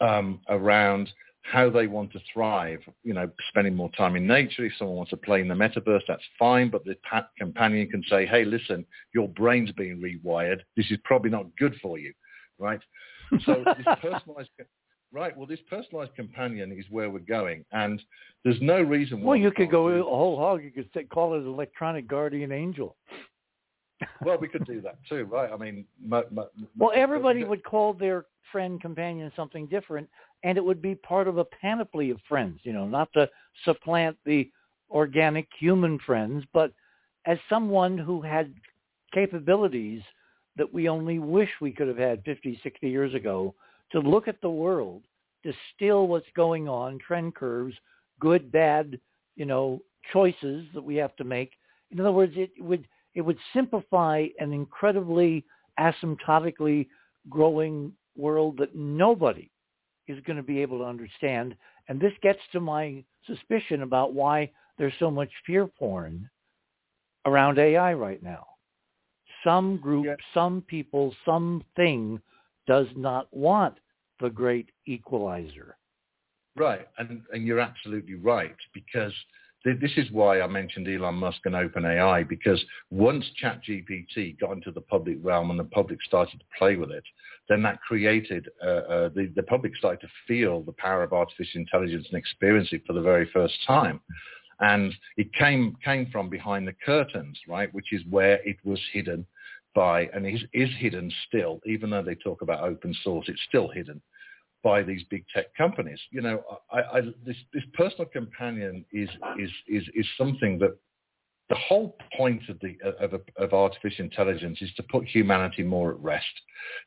um, 0.00 0.40
around 0.48 1.10
how 1.50 1.70
they 1.70 1.86
want 1.86 2.12
to 2.12 2.20
thrive. 2.32 2.80
You 3.02 3.14
know, 3.14 3.30
spending 3.48 3.74
more 3.74 3.90
time 3.90 4.16
in 4.16 4.26
nature. 4.26 4.64
If 4.64 4.72
someone 4.78 4.96
wants 4.96 5.10
to 5.10 5.16
play 5.16 5.40
in 5.40 5.48
the 5.48 5.54
metaverse, 5.54 6.02
that's 6.06 6.22
fine. 6.38 6.70
But 6.70 6.84
the 6.84 6.96
companion 7.38 7.88
can 7.88 8.02
say, 8.08 8.26
"Hey, 8.26 8.44
listen, 8.44 8.84
your 9.14 9.28
brain's 9.28 9.72
being 9.72 10.00
rewired. 10.00 10.60
This 10.76 10.90
is 10.90 10.98
probably 11.04 11.30
not 11.30 11.46
good 11.56 11.74
for 11.82 11.98
you." 11.98 12.12
Right. 12.58 12.80
So 13.44 13.64
this 13.64 13.86
personalized 14.02 14.50
right, 15.12 15.36
well, 15.36 15.46
this 15.46 15.60
personalized 15.68 16.14
companion 16.14 16.72
is 16.72 16.84
where 16.90 17.10
we're 17.10 17.20
going, 17.20 17.64
and 17.72 18.00
there's 18.44 18.60
no 18.60 18.80
reason 18.80 19.20
why. 19.20 19.30
Well, 19.30 19.36
you 19.36 19.50
could 19.50 19.70
go 19.70 19.88
a 19.88 20.02
whole 20.02 20.36
hog. 20.36 20.62
You 20.62 20.70
could 20.70 20.88
say, 20.94 21.04
call 21.04 21.34
it 21.34 21.42
an 21.42 21.48
electronic 21.48 22.06
guardian 22.06 22.52
angel. 22.52 22.96
well, 24.22 24.38
we 24.38 24.48
could 24.48 24.64
do 24.66 24.80
that 24.82 24.98
too, 25.08 25.24
right? 25.24 25.50
I 25.52 25.56
mean, 25.56 25.84
my, 26.04 26.22
my, 26.30 26.44
well, 26.76 26.92
everybody 26.94 27.44
would 27.44 27.64
call 27.64 27.92
their 27.92 28.26
friend 28.52 28.80
companion 28.80 29.30
something 29.36 29.66
different, 29.66 30.08
and 30.42 30.56
it 30.56 30.64
would 30.64 30.80
be 30.80 30.94
part 30.94 31.28
of 31.28 31.38
a 31.38 31.44
panoply 31.44 32.10
of 32.10 32.18
friends. 32.28 32.60
You 32.62 32.72
know, 32.72 32.86
not 32.86 33.12
to 33.14 33.28
supplant 33.64 34.16
the 34.24 34.50
organic 34.90 35.48
human 35.58 35.98
friends, 36.00 36.44
but 36.52 36.72
as 37.26 37.38
someone 37.48 37.98
who 37.98 38.20
had 38.20 38.52
capabilities 39.12 40.02
that 40.56 40.72
we 40.72 40.88
only 40.88 41.18
wish 41.18 41.48
we 41.60 41.72
could 41.72 41.88
have 41.88 41.98
had 41.98 42.24
50, 42.24 42.60
60 42.62 42.88
years 42.88 43.14
ago 43.14 43.54
to 43.92 44.00
look 44.00 44.28
at 44.28 44.40
the 44.40 44.50
world, 44.50 45.02
distill 45.42 46.06
what's 46.06 46.26
going 46.34 46.68
on, 46.68 46.98
trend 46.98 47.34
curves, 47.34 47.74
good, 48.20 48.50
bad, 48.50 48.98
you 49.36 49.44
know, 49.44 49.80
choices 50.12 50.66
that 50.74 50.82
we 50.82 50.96
have 50.96 51.14
to 51.16 51.24
make. 51.24 51.52
In 51.90 52.00
other 52.00 52.12
words, 52.12 52.32
it 52.36 52.50
would 52.58 52.86
it 53.14 53.22
would 53.22 53.38
simplify 53.52 54.26
an 54.38 54.52
incredibly 54.52 55.44
asymptotically 55.80 56.86
growing 57.28 57.92
world 58.16 58.56
that 58.58 58.76
nobody 58.76 59.50
is 60.10 60.22
going 60.26 60.36
to 60.36 60.42
be 60.42 60.60
able 60.60 60.78
to 60.78 60.84
understand. 60.84 61.54
And 61.88 62.00
this 62.00 62.12
gets 62.22 62.40
to 62.52 62.60
my 62.60 63.02
suspicion 63.26 63.82
about 63.82 64.12
why 64.12 64.50
there's 64.78 64.92
so 64.98 65.10
much 65.10 65.30
fear 65.46 65.66
porn 65.66 66.28
around 67.26 67.58
AI 67.58 67.94
right 67.94 68.22
now. 68.22 68.46
Some 69.44 69.78
group, 69.78 70.06
yeah. 70.06 70.16
some 70.34 70.62
people, 70.66 71.14
something 71.24 72.20
does 72.66 72.86
not 72.96 73.26
want 73.32 73.74
the 74.20 74.30
great 74.30 74.70
equalizer. 74.86 75.76
Right, 76.56 76.86
and, 76.98 77.22
and 77.32 77.46
you're 77.46 77.60
absolutely 77.60 78.16
right 78.16 78.56
because 78.74 79.12
this 79.64 79.92
is 79.96 80.10
why 80.10 80.40
I 80.40 80.46
mentioned 80.46 80.88
Elon 80.88 81.16
Musk 81.16 81.40
and 81.44 81.54
OpenAI 81.54 82.26
because 82.26 82.62
once 82.90 83.24
ChatGPT 83.42 84.38
got 84.40 84.52
into 84.52 84.70
the 84.70 84.80
public 84.80 85.18
realm 85.22 85.50
and 85.50 85.60
the 85.60 85.64
public 85.64 86.02
started 86.02 86.40
to 86.40 86.46
play 86.58 86.76
with 86.76 86.90
it, 86.90 87.04
then 87.48 87.62
that 87.62 87.80
created 87.82 88.48
uh, 88.64 88.68
uh, 88.68 89.08
the, 89.10 89.30
the 89.36 89.42
public 89.42 89.76
started 89.76 90.00
to 90.00 90.08
feel 90.26 90.62
the 90.62 90.72
power 90.72 91.02
of 91.02 91.12
artificial 91.12 91.60
intelligence 91.60 92.06
and 92.10 92.18
experience 92.18 92.70
it 92.72 92.82
for 92.86 92.94
the 92.94 93.02
very 93.02 93.28
first 93.32 93.54
time. 93.66 94.00
And 94.60 94.94
it 95.16 95.32
came 95.34 95.76
came 95.84 96.06
from 96.10 96.28
behind 96.28 96.66
the 96.66 96.74
curtains, 96.84 97.38
right, 97.48 97.72
which 97.74 97.92
is 97.92 98.02
where 98.08 98.40
it 98.46 98.56
was 98.64 98.80
hidden 98.92 99.26
by, 99.74 100.08
and 100.14 100.26
is, 100.26 100.42
is 100.52 100.70
hidden 100.78 101.12
still, 101.28 101.60
even 101.66 101.90
though 101.90 102.02
they 102.02 102.14
talk 102.14 102.42
about 102.42 102.62
open 102.62 102.94
source, 103.02 103.28
it's 103.28 103.40
still 103.48 103.68
hidden 103.68 104.00
by 104.62 104.82
these 104.82 105.02
big 105.10 105.24
tech 105.34 105.54
companies. 105.56 105.98
You 106.10 106.22
know, 106.22 106.42
I, 106.70 106.80
I, 106.80 107.00
this, 107.24 107.36
this 107.52 107.64
personal 107.74 108.06
companion 108.06 108.84
is, 108.92 109.08
is, 109.38 109.50
is, 109.68 109.84
is 109.94 110.06
something 110.18 110.58
that 110.58 110.76
the 111.48 111.56
whole 111.56 111.96
point 112.16 112.42
of, 112.48 112.58
the, 112.60 112.76
of, 113.00 113.20
of, 113.36 113.52
artificial 113.52 114.04
intelligence 114.04 114.62
is 114.62 114.72
to 114.76 114.84
put 114.84 115.06
humanity 115.06 115.64
more 115.64 115.90
at 115.90 115.98
rest, 115.98 116.24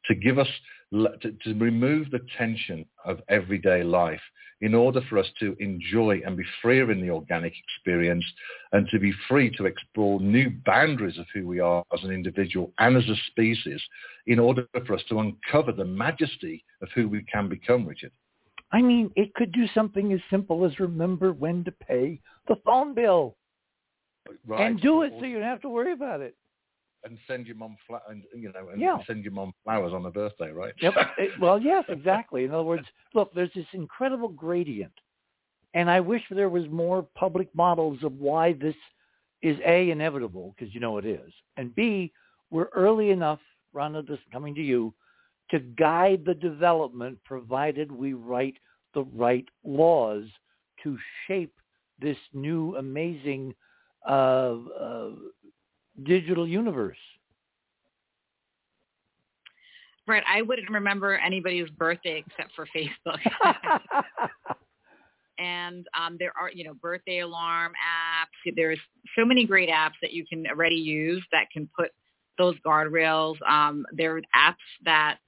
to 0.06 0.16
give 0.16 0.40
us, 0.40 0.48
to, 0.94 1.32
to 1.44 1.54
remove 1.56 2.12
the 2.12 2.22
tension 2.38 2.86
of 3.06 3.20
everyday 3.30 3.84
life 3.84 4.22
in 4.62 4.74
order 4.74 5.02
for 5.10 5.18
us 5.18 5.28
to 5.40 5.58
enjoy 5.60 6.22
and 6.26 6.38
be 6.38 6.44
freer 6.62 6.90
in 6.90 7.02
the 7.02 7.10
organic 7.10 7.54
experience 7.58 8.24
and 8.72 8.88
to 8.90 9.00
be 9.00 9.12
free 9.28 9.50
to 9.58 9.66
explore 9.66 10.22
new 10.22 10.50
boundaries 10.66 11.18
of 11.18 11.26
who 11.34 11.46
we 11.46 11.60
are 11.60 11.84
as 11.94 12.02
an 12.04 12.12
individual 12.12 12.72
and 12.80 12.96
as 12.96 13.04
a 13.10 13.16
species 13.28 13.82
in 14.28 14.40
order 14.40 14.66
for 14.86 14.94
us 14.94 15.02
to 15.10 15.20
uncover 15.20 15.74
the 15.74 15.84
majesty 15.84 16.64
of 16.82 16.88
who 16.96 17.10
we 17.10 17.24
can 17.24 17.50
become, 17.50 17.86
Richard. 17.86 18.12
I 18.72 18.82
mean, 18.82 19.12
it 19.16 19.34
could 19.36 19.52
do 19.52 19.66
something 19.76 20.14
as 20.14 20.22
simple 20.30 20.66
as 20.66 20.80
remember 20.80 21.34
when 21.34 21.64
to 21.66 21.72
pay 21.72 22.22
the 22.48 22.56
phone 22.66 22.94
bill. 22.94 23.36
Right. 24.48 24.68
And 24.68 24.80
do 24.80 25.02
it 25.02 25.12
so 25.20 25.26
you 25.26 25.40
don't 25.40 25.48
have 25.48 25.62
to 25.62 25.70
worry 25.70 25.92
about 25.92 26.22
it. 26.22 26.36
And 27.04 27.18
send 27.28 27.48
your 27.48 27.58
mom 27.58 27.76
fla- 27.86 28.02
and 28.10 28.24
you 28.34 28.52
know, 28.54 28.70
and 28.70 28.80
yeah. 28.82 28.98
send 29.06 29.24
your 29.24 29.34
mom 29.34 29.54
flowers 29.64 29.94
on 29.94 30.04
her 30.04 30.12
birthday, 30.12 30.52
right? 30.52 30.74
Yep. 30.82 30.94
well, 31.40 31.60
yes, 31.60 31.84
exactly. 31.90 32.46
In 32.46 32.52
other 32.52 32.64
words, 32.64 32.86
look, 33.14 33.34
there's 33.34 33.52
this 33.54 33.66
incredible 33.74 34.30
gradient, 34.30 34.94
and 35.74 35.90
I 35.90 36.00
wish 36.00 36.22
there 36.30 36.50
was 36.50 36.66
more 36.70 37.06
public 37.16 37.54
models 37.54 38.00
of 38.04 38.14
why 38.20 38.54
this 38.54 38.76
is 39.42 39.58
a 39.66 39.90
inevitable 39.90 40.56
because 40.58 40.74
you 40.74 40.80
know 40.80 40.98
it 40.98 41.06
is, 41.06 41.32
and 41.58 41.76
b 41.76 42.12
we're 42.52 42.70
early 42.74 43.10
enough. 43.10 43.40
Rhonda, 43.76 44.08
this 44.08 44.20
coming 44.32 44.54
to 44.56 44.62
you 44.62 44.94
to 45.52 45.60
guide 45.60 46.24
the 46.26 46.34
development, 46.34 47.18
provided 47.26 47.92
we 47.92 48.14
write 48.14 48.56
the 48.94 49.04
right 49.14 49.46
laws 49.64 50.24
to 50.84 50.98
shape 51.28 51.54
this 52.00 52.18
new 52.34 52.76
amazing 52.78 53.54
uh, 54.08 54.56
uh, 54.80 55.10
digital 56.02 56.48
universe. 56.48 56.98
Right. 60.06 60.24
I 60.28 60.42
wouldn't 60.42 60.70
remember 60.70 61.16
anybody's 61.16 61.70
birthday 61.70 62.24
except 62.26 62.54
for 62.56 62.68
Facebook. 62.76 63.20
and 65.40 65.88
um, 65.98 66.18
there 66.20 66.34
are, 66.40 66.52
you 66.52 66.66
know, 66.66 66.74
birthday 66.74 67.20
alarm 67.20 67.72
apps. 67.72 68.54
There's 68.56 68.80
so 69.18 69.24
many 69.24 69.46
great 69.46 69.70
apps 69.70 69.94
that 70.02 70.12
you 70.12 70.26
can 70.26 70.46
already 70.48 70.76
use 70.76 71.24
that 71.32 71.46
can 71.54 71.70
put 71.78 71.92
those 72.38 72.56
guardrails. 72.66 73.36
Um, 73.48 73.86
there 73.94 74.18
are 74.18 74.22
apps 74.36 74.56
that 74.84 75.20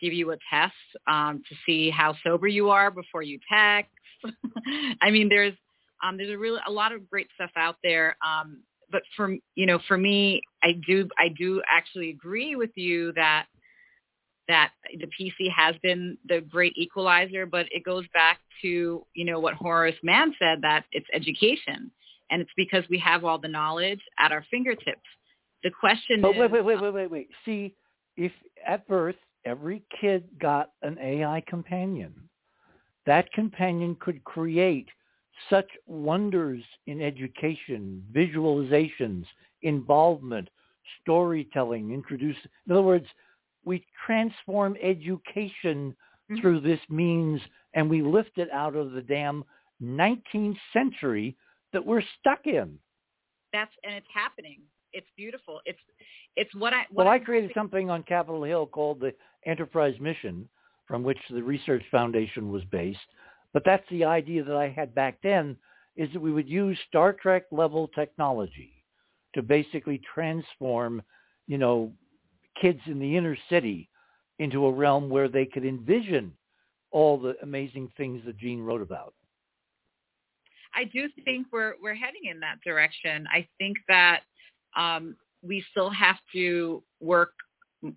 give 0.00 0.12
you 0.12 0.32
a 0.32 0.36
test 0.50 0.74
um, 1.06 1.42
to 1.48 1.54
see 1.64 1.90
how 1.90 2.14
sober 2.24 2.48
you 2.48 2.70
are 2.70 2.90
before 2.90 3.22
you 3.22 3.38
text. 3.52 3.92
I 5.00 5.10
mean, 5.10 5.28
there's 5.28 5.54
um, 6.02 6.16
there's 6.16 6.30
a 6.30 6.38
really 6.38 6.60
a 6.66 6.70
lot 6.70 6.92
of 6.92 7.08
great 7.08 7.28
stuff 7.34 7.50
out 7.56 7.76
there. 7.82 8.16
Um, 8.26 8.62
but 8.94 9.02
for 9.16 9.36
you 9.56 9.66
know, 9.66 9.80
for 9.88 9.98
me, 9.98 10.40
I 10.62 10.78
do 10.86 11.08
I 11.18 11.28
do 11.36 11.60
actually 11.68 12.10
agree 12.10 12.54
with 12.54 12.70
you 12.76 13.12
that 13.14 13.46
that 14.46 14.70
the 15.00 15.08
PC 15.18 15.50
has 15.50 15.74
been 15.82 16.16
the 16.28 16.42
great 16.42 16.74
equalizer, 16.76 17.44
but 17.44 17.66
it 17.72 17.82
goes 17.82 18.04
back 18.14 18.38
to 18.62 19.04
you 19.14 19.24
know 19.24 19.40
what 19.40 19.54
Horace 19.54 19.96
Mann 20.04 20.32
said 20.38 20.62
that 20.62 20.84
it's 20.92 21.08
education, 21.12 21.90
and 22.30 22.40
it's 22.40 22.52
because 22.56 22.84
we 22.88 22.98
have 23.00 23.24
all 23.24 23.36
the 23.36 23.48
knowledge 23.48 24.00
at 24.20 24.30
our 24.30 24.44
fingertips. 24.48 25.02
The 25.64 25.72
question 25.72 26.20
but 26.20 26.36
is, 26.36 26.38
wait, 26.38 26.52
wait, 26.52 26.64
wait, 26.64 26.80
wait, 26.80 26.94
wait, 26.94 27.10
wait. 27.10 27.28
See, 27.44 27.74
if 28.16 28.30
at 28.64 28.86
birth 28.86 29.16
every 29.44 29.82
kid 30.00 30.22
got 30.40 30.70
an 30.82 30.98
AI 31.02 31.42
companion, 31.48 32.14
that 33.06 33.32
companion 33.32 33.96
could 33.98 34.22
create 34.22 34.86
such 35.50 35.68
wonders 35.86 36.62
in 36.86 37.00
education, 37.00 38.02
visualizations, 38.12 39.24
involvement, 39.62 40.48
storytelling, 41.02 41.92
introduce. 41.92 42.36
In 42.66 42.72
other 42.72 42.82
words, 42.82 43.06
we 43.64 43.86
transform 44.06 44.76
education 44.82 45.94
mm-hmm. 46.30 46.40
through 46.40 46.60
this 46.60 46.80
means 46.88 47.40
and 47.74 47.88
we 47.90 48.02
lift 48.02 48.38
it 48.38 48.48
out 48.52 48.76
of 48.76 48.92
the 48.92 49.02
damn 49.02 49.44
19th 49.82 50.56
century 50.72 51.36
that 51.72 51.84
we're 51.84 52.02
stuck 52.20 52.46
in. 52.46 52.78
That's 53.52 53.72
and 53.84 53.94
it's 53.94 54.06
happening. 54.12 54.60
It's 54.92 55.06
beautiful. 55.16 55.60
It's 55.64 55.78
it's 56.36 56.54
what 56.54 56.72
I 56.72 56.84
what 56.90 57.04
well 57.04 57.12
I 57.12 57.18
created 57.18 57.50
something 57.54 57.90
on 57.90 58.02
Capitol 58.04 58.42
Hill 58.42 58.66
called 58.66 59.00
the 59.00 59.12
Enterprise 59.46 59.94
Mission, 60.00 60.48
from 60.86 61.02
which 61.02 61.18
the 61.30 61.42
Research 61.42 61.82
Foundation 61.90 62.50
was 62.50 62.62
based, 62.70 62.98
but 63.54 63.62
that's 63.64 63.88
the 63.88 64.04
idea 64.04 64.44
that 64.44 64.56
I 64.56 64.68
had 64.68 64.94
back 64.94 65.18
then 65.22 65.56
is 65.96 66.12
that 66.12 66.20
we 66.20 66.32
would 66.32 66.48
use 66.48 66.76
Star 66.88 67.12
Trek 67.12 67.44
level 67.52 67.88
technology 67.94 68.84
to 69.34 69.42
basically 69.42 70.02
transform, 70.12 71.00
you 71.46 71.56
know, 71.56 71.92
kids 72.60 72.80
in 72.86 72.98
the 72.98 73.16
inner 73.16 73.38
city 73.48 73.88
into 74.40 74.66
a 74.66 74.72
realm 74.72 75.08
where 75.08 75.28
they 75.28 75.46
could 75.46 75.64
envision 75.64 76.32
all 76.90 77.18
the 77.18 77.36
amazing 77.42 77.90
things 77.96 78.20
that 78.26 78.36
Gene 78.38 78.60
wrote 78.60 78.82
about. 78.82 79.14
I 80.74 80.84
do 80.84 81.08
think 81.24 81.46
we're 81.52 81.74
we're 81.80 81.94
heading 81.94 82.22
in 82.28 82.40
that 82.40 82.56
direction. 82.64 83.28
I 83.32 83.46
think 83.58 83.76
that 83.86 84.22
um, 84.76 85.16
we 85.42 85.64
still 85.70 85.90
have 85.90 86.16
to 86.32 86.82
work 87.00 87.34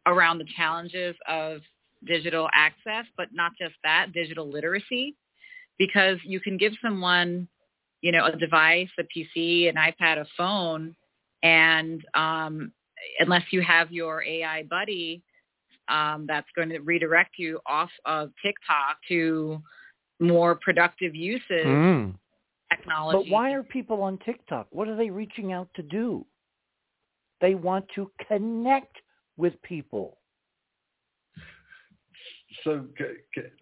around 0.06 0.38
the 0.38 0.48
challenges 0.56 1.16
of 1.28 1.62
digital 2.06 2.48
access, 2.54 3.06
but 3.18 3.30
not 3.34 3.54
just 3.60 3.74
that, 3.84 4.14
digital 4.14 4.48
literacy 4.48 5.16
because 5.78 6.18
you 6.24 6.40
can 6.40 6.58
give 6.58 6.74
someone 6.82 7.48
you 8.02 8.12
know, 8.12 8.26
a 8.26 8.36
device, 8.36 8.90
a 9.00 9.04
PC, 9.04 9.70
an 9.70 9.76
iPad, 9.76 10.20
a 10.20 10.26
phone, 10.38 10.96
and 11.44 12.04
um, 12.14 12.72
unless 13.20 13.44
you 13.52 13.62
have 13.62 13.92
your 13.92 14.24
AI 14.24 14.64
buddy 14.64 15.24
um, 15.90 16.26
that's 16.28 16.48
going 16.56 16.70
to 16.70 16.80
redirect 16.80 17.36
you 17.38 17.60
off 17.66 17.90
of 18.06 18.32
TikTok 18.44 18.98
to 19.08 19.62
more 20.20 20.56
productive 20.56 21.16
uses 21.16 21.48
Mm. 21.50 22.16
technology. 22.72 23.30
But 23.30 23.32
why 23.32 23.54
are 23.54 23.64
people 23.64 24.02
on 24.02 24.18
TikTok? 24.20 24.68
What 24.72 24.88
are 24.88 24.96
they 24.96 25.10
reaching 25.10 25.54
out 25.54 25.70
to 25.76 25.84
do? 25.84 26.26
They 27.40 27.56
want 27.56 27.86
to 27.96 28.12
connect 28.28 28.96
with 29.38 29.62
people. 29.62 30.18
So, 32.64 32.86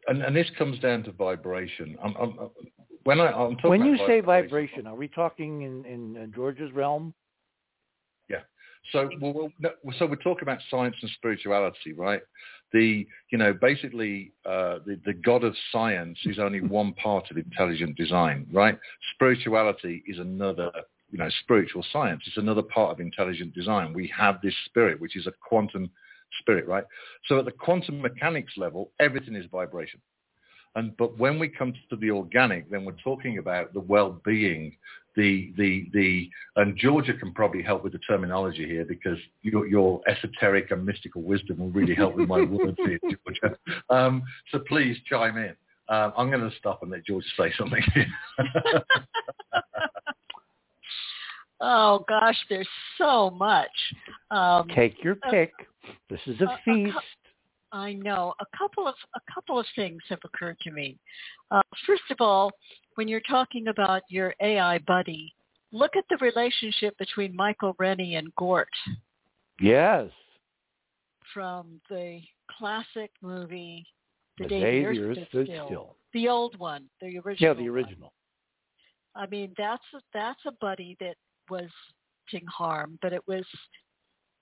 and, 0.07 0.21
and 0.21 0.35
this 0.35 0.47
comes 0.57 0.79
down 0.79 1.03
to 1.03 1.11
vibration. 1.11 1.97
I'm, 2.03 2.15
I'm, 2.15 2.49
when 3.03 3.19
I, 3.19 3.27
I'm 3.27 3.55
talking 3.55 3.69
When 3.69 3.85
you 3.85 3.97
say 4.07 4.19
vibration, 4.19 4.87
are 4.87 4.95
we 4.95 5.07
talking 5.07 5.61
in, 5.61 5.85
in 5.85 6.31
George's 6.33 6.71
realm? 6.71 7.13
Yeah. 8.29 8.41
So, 8.91 9.09
well, 9.21 9.51
well, 9.61 9.95
so 9.97 10.05
we're 10.07 10.15
talking 10.15 10.43
about 10.43 10.59
science 10.69 10.95
and 11.01 11.11
spirituality, 11.11 11.93
right? 11.93 12.21
The, 12.73 13.07
you 13.31 13.37
know, 13.37 13.53
basically, 13.53 14.33
uh, 14.45 14.79
the, 14.85 14.99
the 15.05 15.13
God 15.13 15.43
of 15.43 15.55
science 15.71 16.17
is 16.25 16.39
only 16.39 16.61
one 16.79 16.93
part 16.93 17.29
of 17.29 17.37
intelligent 17.37 17.95
design, 17.95 18.47
right? 18.51 18.77
Spirituality 19.13 20.03
is 20.07 20.17
another, 20.17 20.71
you 21.11 21.19
know, 21.19 21.29
spiritual 21.41 21.85
science. 21.91 22.23
It's 22.25 22.37
another 22.37 22.63
part 22.63 22.91
of 22.91 22.99
intelligent 22.99 23.53
design. 23.53 23.93
We 23.93 24.11
have 24.17 24.41
this 24.41 24.55
spirit, 24.65 24.99
which 24.99 25.15
is 25.15 25.27
a 25.27 25.33
quantum 25.47 25.91
spirit, 26.39 26.67
right? 26.67 26.83
So 27.27 27.39
at 27.39 27.45
the 27.45 27.51
quantum 27.51 28.01
mechanics 28.01 28.53
level, 28.57 28.91
everything 28.99 29.35
is 29.35 29.45
vibration. 29.51 29.99
And 30.75 30.95
but 30.97 31.17
when 31.17 31.39
we 31.39 31.47
come 31.47 31.73
to 31.89 31.95
the 31.95 32.11
organic, 32.11 32.69
then 32.69 32.83
we're 32.83 32.93
talking 33.03 33.37
about 33.37 33.73
the 33.73 33.79
well-being, 33.79 34.75
the 35.15 35.53
the 35.57 35.87
the. 35.93 36.29
And 36.57 36.77
Georgia 36.77 37.13
can 37.13 37.33
probably 37.33 37.63
help 37.63 37.83
with 37.83 37.93
the 37.93 37.99
terminology 37.99 38.65
here 38.67 38.83
because 38.83 39.17
your 39.41 39.67
your 39.67 40.01
esoteric 40.07 40.71
and 40.71 40.85
mystical 40.85 41.21
wisdom 41.21 41.59
will 41.59 41.69
really 41.69 41.95
help 41.95 42.15
with 42.15 42.27
my 42.27 42.41
words 42.41 42.77
here, 42.77 42.99
Georgia. 43.01 43.57
Um, 43.89 44.23
so 44.51 44.59
please 44.67 44.97
chime 45.09 45.37
in. 45.37 45.55
Um, 45.87 46.13
I'm 46.17 46.31
going 46.31 46.49
to 46.49 46.55
stop 46.57 46.81
and 46.81 46.91
let 46.91 47.05
Georgia 47.05 47.27
say 47.37 47.53
something. 47.57 47.83
Oh 51.61 52.03
gosh, 52.07 52.37
there's 52.49 52.67
so 52.97 53.29
much. 53.29 53.71
Um, 54.31 54.67
Take 54.75 55.03
your 55.03 55.17
uh, 55.25 55.31
pick. 55.31 55.53
This 56.09 56.19
is 56.27 56.39
a 56.41 56.45
a 56.45 56.59
feast. 56.63 56.97
I 57.71 57.93
know 57.93 58.33
a 58.39 58.57
couple 58.57 58.87
of 58.87 58.95
a 59.15 59.33
couple 59.33 59.59
of 59.59 59.65
things 59.75 60.01
have 60.09 60.19
occurred 60.23 60.57
to 60.61 60.71
me. 60.71 60.97
Uh, 61.51 61.61
first 61.85 62.03
of 62.09 62.17
all, 62.19 62.51
when 62.95 63.07
you're 63.07 63.21
talking 63.21 63.67
about 63.67 64.03
your 64.09 64.33
AI 64.41 64.77
buddy, 64.79 65.33
look 65.71 65.95
at 65.95 66.05
the 66.09 66.17
relationship 66.17 66.97
between 66.97 67.35
Michael 67.35 67.75
Rennie 67.77 68.15
and 68.15 68.33
Gort 68.35 68.69
Yes. 69.59 70.09
from 71.33 71.81
the 71.89 72.21
classic 72.57 73.11
movie 73.21 73.85
The, 74.37 74.45
The 74.45 74.49
Day, 74.49 74.79
the 74.83 74.99
Earth 74.99 75.17
Stood 75.29 75.47
Still. 75.47 75.65
still. 75.67 75.95
The 76.13 76.29
old 76.29 76.57
one, 76.57 76.85
the 77.01 77.17
original. 77.19 77.35
Yeah, 77.39 77.53
the 77.53 77.69
one. 77.69 77.77
original. 77.77 78.13
I 79.15 79.27
mean, 79.27 79.53
that's 79.57 79.83
a, 79.93 79.99
that's 80.13 80.39
a 80.45 80.51
buddy 80.61 80.95
that 80.99 81.15
was 81.49 81.69
doing 82.31 82.45
harm, 82.47 82.97
but 83.01 83.13
it 83.13 83.25
was 83.27 83.45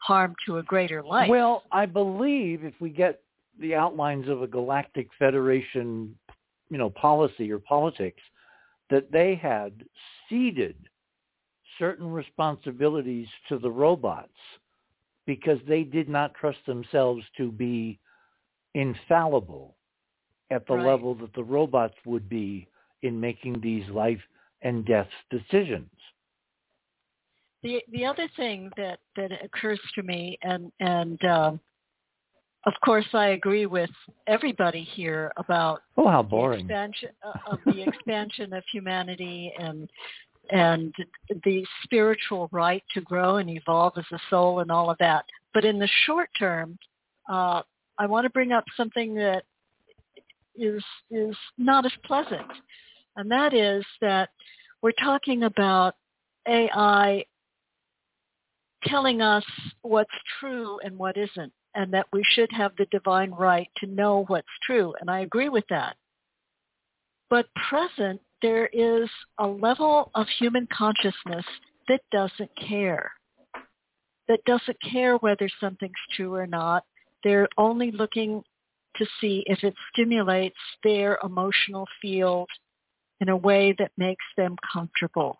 harm 0.05 0.35
to 0.45 0.57
a 0.57 0.63
greater 0.63 1.01
life. 1.01 1.29
Well, 1.29 1.63
I 1.71 1.85
believe 1.85 2.63
if 2.63 2.73
we 2.79 2.89
get 2.89 3.21
the 3.59 3.75
outlines 3.75 4.27
of 4.27 4.41
a 4.41 4.47
galactic 4.47 5.07
federation, 5.17 6.15
you 6.69 6.77
know, 6.77 6.89
policy 6.89 7.51
or 7.51 7.59
politics, 7.59 8.21
that 8.89 9.11
they 9.11 9.35
had 9.35 9.85
ceded 10.27 10.75
certain 11.79 12.11
responsibilities 12.11 13.27
to 13.49 13.57
the 13.57 13.71
robots 13.71 14.33
because 15.25 15.59
they 15.67 15.83
did 15.83 16.09
not 16.09 16.33
trust 16.33 16.59
themselves 16.65 17.23
to 17.37 17.51
be 17.51 17.99
infallible 18.73 19.75
at 20.51 20.67
the 20.67 20.73
Right. 20.73 20.85
level 20.85 21.15
that 21.15 21.33
the 21.33 21.43
robots 21.43 21.95
would 22.05 22.27
be 22.27 22.67
in 23.01 23.19
making 23.19 23.59
these 23.61 23.87
life 23.89 24.21
and 24.61 24.85
death 24.85 25.09
decisions. 25.29 25.89
The 27.63 27.81
the 27.91 28.05
other 28.05 28.27
thing 28.35 28.69
that 28.77 28.99
that 29.15 29.31
occurs 29.43 29.79
to 29.95 30.03
me, 30.03 30.37
and 30.43 30.71
and 30.79 31.23
um, 31.25 31.59
of 32.65 32.73
course 32.83 33.07
I 33.13 33.29
agree 33.29 33.65
with 33.65 33.89
everybody 34.27 34.83
here 34.83 35.31
about 35.37 35.81
Oh, 35.97 36.07
how 36.07 36.21
the 36.21 36.29
boring. 36.29 36.65
expansion 36.65 37.09
uh, 37.25 37.51
of 37.51 37.59
the 37.65 37.81
expansion 37.81 38.53
of 38.53 38.63
humanity 38.71 39.53
and 39.57 39.89
and 40.51 40.93
the 41.45 41.65
spiritual 41.83 42.49
right 42.51 42.83
to 42.93 43.01
grow 43.01 43.37
and 43.37 43.49
evolve 43.49 43.93
as 43.97 44.05
a 44.11 44.19
soul 44.29 44.59
and 44.59 44.69
all 44.69 44.89
of 44.89 44.97
that. 44.99 45.25
But 45.53 45.63
in 45.63 45.79
the 45.79 45.89
short 46.05 46.29
term, 46.37 46.77
uh, 47.29 47.61
I 47.97 48.05
want 48.07 48.25
to 48.25 48.29
bring 48.29 48.51
up 48.51 48.65
something 48.75 49.15
that 49.15 49.45
is 50.55 50.83
is 51.09 51.35
not 51.57 51.85
as 51.85 51.93
pleasant, 52.03 52.51
and 53.15 53.31
that 53.31 53.53
is 53.53 53.85
that 54.01 54.29
we're 54.81 54.91
talking 54.91 55.43
about 55.43 55.95
AI 56.45 57.23
telling 58.85 59.21
us 59.21 59.43
what's 59.81 60.09
true 60.39 60.79
and 60.83 60.97
what 60.97 61.17
isn't, 61.17 61.53
and 61.75 61.93
that 61.93 62.07
we 62.13 62.23
should 62.31 62.51
have 62.51 62.71
the 62.77 62.85
divine 62.91 63.31
right 63.31 63.69
to 63.77 63.87
know 63.87 64.25
what's 64.27 64.47
true. 64.65 64.93
And 64.99 65.09
I 65.09 65.21
agree 65.21 65.49
with 65.49 65.65
that. 65.69 65.95
But 67.29 67.47
present, 67.69 68.21
there 68.41 68.67
is 68.67 69.09
a 69.39 69.47
level 69.47 70.11
of 70.15 70.27
human 70.39 70.67
consciousness 70.71 71.45
that 71.87 72.01
doesn't 72.11 72.51
care, 72.55 73.11
that 74.27 74.43
doesn't 74.45 74.77
care 74.81 75.17
whether 75.17 75.49
something's 75.59 75.93
true 76.15 76.33
or 76.35 76.47
not. 76.47 76.83
They're 77.23 77.49
only 77.57 77.91
looking 77.91 78.43
to 78.97 79.05
see 79.19 79.43
if 79.47 79.63
it 79.63 79.73
stimulates 79.91 80.55
their 80.83 81.17
emotional 81.23 81.87
field 82.01 82.49
in 83.21 83.29
a 83.29 83.37
way 83.37 83.73
that 83.79 83.91
makes 83.97 84.25
them 84.37 84.55
comfortable. 84.71 85.39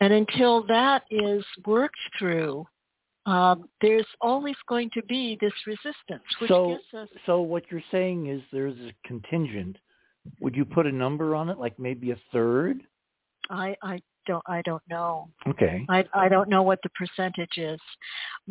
And 0.00 0.12
until 0.12 0.66
that 0.66 1.02
is 1.10 1.44
worked 1.66 1.98
through, 2.18 2.66
um, 3.26 3.68
there's 3.82 4.06
always 4.20 4.56
going 4.66 4.90
to 4.94 5.02
be 5.04 5.36
this 5.40 5.52
resistance, 5.66 6.24
which 6.40 6.48
So- 6.48 6.78
us 6.94 7.08
So 7.26 7.42
what 7.42 7.70
you're 7.70 7.82
saying 7.90 8.26
is 8.26 8.42
there's 8.50 8.78
a 8.80 8.92
contingent. 9.06 9.76
Would 10.40 10.56
you 10.56 10.64
put 10.64 10.86
a 10.86 10.92
number 10.92 11.34
on 11.34 11.48
it, 11.48 11.58
like 11.58 11.78
maybe 11.78 12.10
a 12.12 12.16
third? 12.32 12.82
I, 13.50 13.76
I 13.82 14.00
don't 14.26 14.42
I 14.46 14.62
don't 14.62 14.82
know. 14.88 15.28
Okay. 15.46 15.84
I 15.88 16.04
I 16.14 16.28
don't 16.28 16.48
know 16.48 16.62
what 16.62 16.78
the 16.82 16.90
percentage 16.90 17.56
is, 17.58 17.80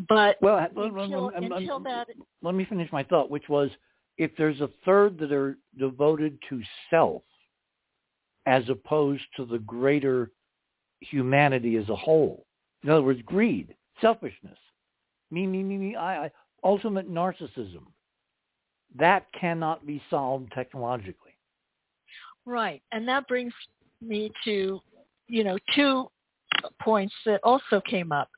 but 0.09 0.37
Well, 0.41 0.57
until, 0.57 1.25
let- 1.25 1.41
let- 1.41 1.51
until 1.61 1.79
that 1.81 2.07
let 2.41 2.55
me 2.55 2.65
finish 2.65 2.91
my 2.91 3.03
thought, 3.03 3.29
which 3.29 3.47
was 3.49 3.69
if 4.17 4.35
there's 4.35 4.59
a 4.61 4.69
third 4.83 5.17
that 5.19 5.31
are 5.31 5.57
devoted 5.77 6.37
to 6.49 6.61
self 6.89 7.23
as 8.45 8.67
opposed 8.69 9.23
to 9.37 9.45
the 9.45 9.59
greater 9.59 10.31
humanity 11.01 11.77
as 11.77 11.87
a 11.89 11.95
whole. 11.95 12.45
In 12.83 12.89
other 12.89 13.01
words, 13.01 13.21
greed, 13.25 13.75
selfishness, 14.01 14.57
me, 15.31 15.45
me, 15.45 15.63
me, 15.63 15.77
me, 15.77 15.95
I, 15.95 16.25
I, 16.25 16.31
ultimate 16.63 17.11
narcissism. 17.11 17.83
That 18.97 19.25
cannot 19.39 19.85
be 19.85 20.01
solved 20.09 20.51
technologically. 20.53 21.37
Right. 22.45 22.81
And 22.91 23.07
that 23.07 23.27
brings 23.27 23.53
me 24.01 24.31
to, 24.45 24.79
you 25.27 25.43
know, 25.43 25.57
two 25.75 26.07
points 26.81 27.13
that 27.25 27.39
also 27.43 27.81
came 27.81 28.11
up. 28.11 28.29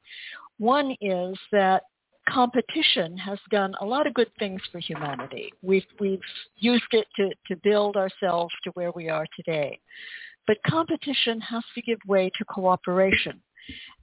One 0.58 0.96
is 1.00 1.38
that 1.52 1.84
competition 2.30 3.18
has 3.18 3.40
done 3.50 3.74
a 3.80 3.86
lot 3.86 4.06
of 4.06 4.14
good 4.14 4.30
things 4.38 4.62
for 4.72 4.80
humanity. 4.80 5.52
We've, 5.62 5.86
we've 6.00 6.20
used 6.58 6.84
it 6.92 7.08
to, 7.16 7.30
to 7.48 7.56
build 7.64 7.96
ourselves 7.96 8.54
to 8.64 8.72
where 8.72 8.92
we 8.92 9.10
are 9.10 9.26
today. 9.36 9.80
But 10.52 10.62
competition 10.70 11.40
has 11.40 11.64
to 11.76 11.82
give 11.82 12.00
way 12.06 12.30
to 12.38 12.44
cooperation 12.44 13.42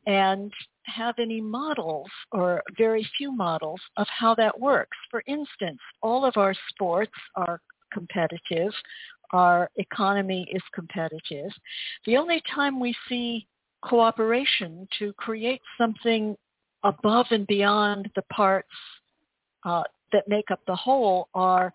and 0.06 0.50
have 0.84 1.16
any 1.18 1.42
models 1.42 2.08
or 2.32 2.62
very 2.78 3.06
few 3.18 3.30
models 3.30 3.82
of 3.98 4.06
how 4.08 4.34
that 4.36 4.58
works. 4.58 4.96
For 5.10 5.22
instance, 5.26 5.78
all 6.00 6.24
of 6.24 6.38
our 6.38 6.54
sports 6.70 7.12
are 7.34 7.60
competitive 7.92 8.72
our 9.32 9.70
economy 9.76 10.48
is 10.50 10.62
competitive. 10.74 11.50
The 12.06 12.16
only 12.16 12.42
time 12.54 12.80
we 12.80 12.94
see 13.10 13.46
cooperation 13.82 14.88
to 14.98 15.12
create 15.18 15.60
something 15.76 16.34
above 16.82 17.26
and 17.30 17.46
beyond 17.46 18.10
the 18.16 18.22
parts 18.32 18.68
uh, 19.66 19.82
that 20.12 20.28
make 20.28 20.50
up 20.50 20.60
the 20.66 20.76
whole 20.76 21.28
are 21.34 21.74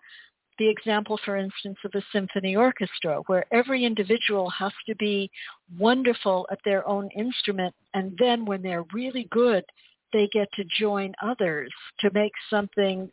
the 0.58 0.68
example, 0.68 1.18
for 1.24 1.36
instance, 1.36 1.78
of 1.84 1.92
a 1.94 2.02
symphony 2.12 2.56
orchestra, 2.56 3.22
where 3.26 3.44
every 3.52 3.84
individual 3.84 4.50
has 4.50 4.72
to 4.86 4.94
be 4.96 5.30
wonderful 5.78 6.46
at 6.50 6.58
their 6.64 6.86
own 6.88 7.08
instrument, 7.16 7.74
and 7.94 8.16
then 8.18 8.44
when 8.44 8.62
they're 8.62 8.84
really 8.92 9.28
good, 9.30 9.64
they 10.12 10.28
get 10.32 10.48
to 10.52 10.64
join 10.78 11.12
others 11.22 11.72
to 12.00 12.10
make 12.14 12.32
something 12.48 13.10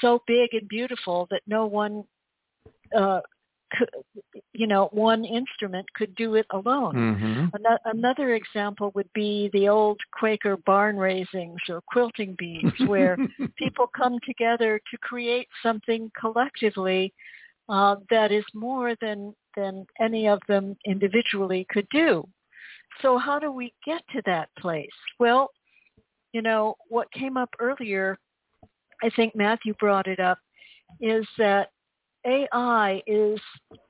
so 0.00 0.22
big 0.26 0.50
and 0.52 0.68
beautiful 0.68 1.26
that 1.30 1.42
no 1.46 1.66
one 1.66 2.04
uh, 2.96 3.20
you 4.52 4.66
know, 4.66 4.88
one 4.92 5.24
instrument 5.24 5.86
could 5.94 6.14
do 6.14 6.34
it 6.34 6.46
alone. 6.50 6.94
Mm-hmm. 6.94 7.46
Another 7.84 8.34
example 8.34 8.90
would 8.94 9.08
be 9.14 9.50
the 9.52 9.68
old 9.68 9.98
Quaker 10.12 10.56
barn 10.58 10.96
raisings 10.96 11.58
or 11.68 11.80
quilting 11.90 12.34
bees, 12.38 12.72
where 12.86 13.16
people 13.56 13.88
come 13.96 14.18
together 14.26 14.80
to 14.90 14.98
create 14.98 15.48
something 15.62 16.10
collectively 16.18 17.12
uh, 17.68 17.96
that 18.10 18.32
is 18.32 18.44
more 18.54 18.94
than 19.00 19.34
than 19.56 19.86
any 20.00 20.28
of 20.28 20.40
them 20.48 20.76
individually 20.86 21.66
could 21.70 21.86
do. 21.90 22.24
So 23.02 23.18
how 23.18 23.38
do 23.38 23.50
we 23.50 23.72
get 23.84 24.02
to 24.12 24.22
that 24.26 24.48
place? 24.58 24.88
Well, 25.18 25.50
you 26.32 26.42
know, 26.42 26.76
what 26.88 27.10
came 27.12 27.36
up 27.36 27.50
earlier, 27.58 28.16
I 29.02 29.10
think 29.16 29.34
Matthew 29.34 29.74
brought 29.74 30.06
it 30.06 30.20
up, 30.20 30.38
is 31.00 31.26
that 31.38 31.70
AI 32.26 33.02
is 33.06 33.40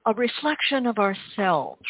a 0.07 0.15
reflection 0.15 0.86
of 0.86 0.98
ourselves. 0.98 1.82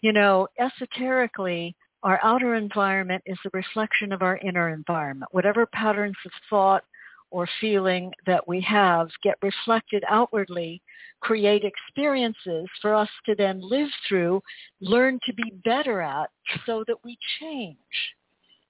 You 0.00 0.12
know, 0.12 0.48
esoterically, 0.58 1.76
our 2.02 2.18
outer 2.22 2.54
environment 2.54 3.22
is 3.26 3.38
a 3.44 3.50
reflection 3.52 4.12
of 4.12 4.22
our 4.22 4.38
inner 4.38 4.70
environment. 4.70 5.32
Whatever 5.32 5.66
patterns 5.66 6.16
of 6.24 6.32
thought 6.50 6.84
or 7.30 7.48
feeling 7.60 8.12
that 8.26 8.46
we 8.46 8.60
have 8.60 9.08
get 9.22 9.36
reflected 9.42 10.04
outwardly, 10.08 10.82
create 11.20 11.64
experiences 11.64 12.66
for 12.80 12.94
us 12.94 13.08
to 13.26 13.34
then 13.34 13.60
live 13.62 13.88
through, 14.08 14.42
learn 14.80 15.18
to 15.24 15.32
be 15.32 15.52
better 15.64 16.00
at 16.02 16.28
so 16.66 16.84
that 16.86 16.96
we 17.04 17.16
change. 17.40 17.76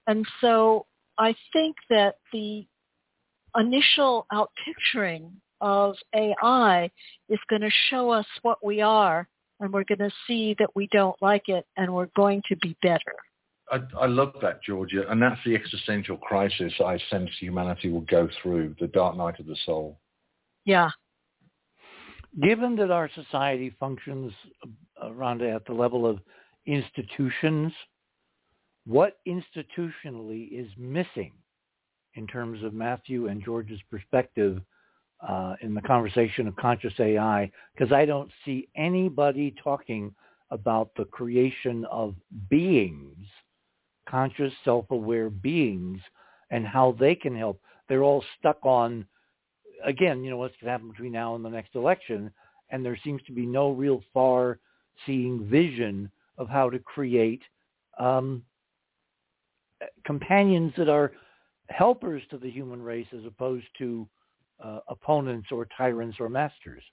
And 0.07 0.25
so 0.39 0.85
I 1.17 1.35
think 1.51 1.75
that 1.89 2.15
the 2.31 2.65
initial 3.55 4.25
outpicturing 4.31 5.31
of 5.63 5.95
AI 6.13 6.91
is 7.29 7.39
going 7.49 7.61
to 7.61 7.71
show 7.89 8.11
us 8.11 8.25
what 8.41 8.63
we 8.63 8.81
are 8.81 9.27
and 9.61 9.71
we're 9.71 9.85
going 9.85 9.99
to 9.99 10.11
see 10.27 10.55
that 10.59 10.75
we 10.75 10.89
don't 10.91 11.15
like 11.21 11.47
it 11.47 11.65
and 11.77 11.91
we're 11.91 12.09
going 12.17 12.43
to 12.49 12.57
be 12.57 12.75
better. 12.83 13.15
I, 13.71 13.79
I 13.97 14.07
love 14.07 14.33
that, 14.41 14.61
Georgia, 14.61 15.09
and 15.09 15.21
that's 15.21 15.39
the 15.45 15.55
existential 15.55 16.17
crisis 16.17 16.73
I 16.85 16.99
sense 17.09 17.29
humanity 17.39 17.89
will 17.89 18.01
go 18.01 18.27
through, 18.41 18.75
the 18.81 18.87
dark 18.87 19.15
night 19.15 19.39
of 19.39 19.45
the 19.45 19.55
soul. 19.65 19.99
Yeah. 20.65 20.89
Given 22.41 22.75
that 22.75 22.91
our 22.91 23.09
society 23.15 23.73
functions 23.79 24.33
uh, 24.65 25.11
around 25.13 25.41
at 25.41 25.65
the 25.65 25.73
level 25.73 26.05
of 26.05 26.19
institutions, 26.65 27.71
what 28.85 29.17
institutionally 29.25 30.51
is 30.51 30.67
missing 30.77 31.31
in 32.15 32.27
terms 32.27 32.63
of 32.63 32.73
Matthew 32.73 33.27
and 33.27 33.43
George's 33.43 33.79
perspective 33.89 34.61
uh, 35.27 35.55
in 35.61 35.73
the 35.73 35.81
conversation 35.81 36.47
of 36.47 36.55
conscious 36.55 36.93
AI 36.99 37.51
because 37.73 37.91
I 37.93 38.05
don't 38.05 38.31
see 38.45 38.67
anybody 38.75 39.55
talking 39.63 40.13
about 40.51 40.91
the 40.95 41.05
creation 41.05 41.85
of 41.89 42.15
beings, 42.49 43.25
conscious, 44.07 44.53
self-aware 44.63 45.29
beings, 45.29 45.99
and 46.51 46.65
how 46.65 46.95
they 46.99 47.15
can 47.15 47.35
help. 47.35 47.59
They're 47.89 48.03
all 48.03 48.23
stuck 48.39 48.59
on, 48.63 49.05
again, 49.83 50.23
you 50.23 50.29
know, 50.29 50.37
what's 50.37 50.55
going 50.61 50.67
to 50.67 50.71
happen 50.71 50.91
between 50.91 51.13
now 51.13 51.35
and 51.35 51.43
the 51.43 51.49
next 51.49 51.75
election, 51.75 52.31
and 52.69 52.85
there 52.85 52.99
seems 53.03 53.21
to 53.23 53.31
be 53.31 53.45
no 53.45 53.71
real 53.71 54.03
far-seeing 54.13 55.47
vision 55.49 56.11
of 56.37 56.49
how 56.49 56.69
to 56.69 56.79
create 56.79 57.41
um, 57.99 58.43
companions 60.05 60.73
that 60.77 60.89
are 60.89 61.13
helpers 61.69 62.21
to 62.29 62.37
the 62.37 62.49
human 62.49 62.81
race 62.81 63.07
as 63.17 63.25
opposed 63.25 63.65
to 63.77 64.07
uh, 64.63 64.79
opponents 64.87 65.49
or 65.51 65.67
tyrants 65.77 66.17
or 66.19 66.29
masters? 66.29 66.83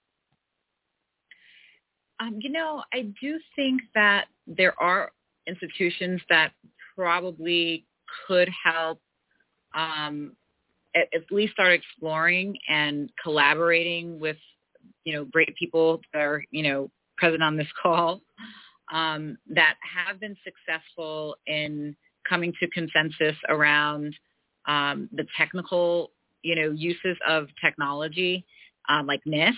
Um, 2.21 2.39
you 2.41 2.51
know, 2.51 2.83
I 2.93 3.13
do 3.21 3.39
think 3.57 3.81
that 3.95 4.27
there 4.47 4.81
are 4.81 5.11
institutions 5.47 6.21
that 6.29 6.53
probably 6.95 7.87
could 8.27 8.49
help 8.65 9.01
um, 9.75 10.37
at, 10.95 11.09
at, 11.15 11.23
least 11.31 11.55
start 11.55 11.73
exploring 11.73 12.57
and 12.69 13.11
collaborating 13.23 14.19
with, 14.19 14.37
you 15.05 15.15
know, 15.15 15.25
great 15.25 15.55
people 15.57 16.01
that 16.13 16.21
are, 16.21 16.45
you 16.51 16.63
know, 16.63 16.91
present 17.17 17.43
on 17.43 17.57
this 17.57 17.69
call 17.83 18.21
um, 18.93 19.39
that 19.49 19.77
have 19.83 20.21
been 20.21 20.37
successful 20.45 21.37
in 21.47 21.97
coming 22.29 22.53
to 22.61 22.69
consensus 22.69 23.37
around 23.49 24.15
um, 24.67 25.09
the 25.13 25.25
technical 25.39 26.11
you 26.43 26.55
know, 26.55 26.71
uses 26.71 27.17
of 27.27 27.49
technology 27.63 28.45
um, 28.89 29.07
like 29.07 29.23
NIST. 29.27 29.55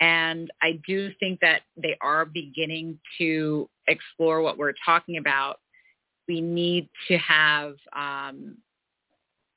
And 0.00 0.50
I 0.62 0.80
do 0.86 1.10
think 1.20 1.40
that 1.40 1.60
they 1.76 1.96
are 2.00 2.24
beginning 2.24 2.98
to 3.18 3.68
explore 3.86 4.40
what 4.40 4.56
we're 4.56 4.74
talking 4.84 5.18
about. 5.18 5.60
We 6.26 6.40
need 6.40 6.88
to 7.08 7.18
have, 7.18 7.74
um, 7.94 8.56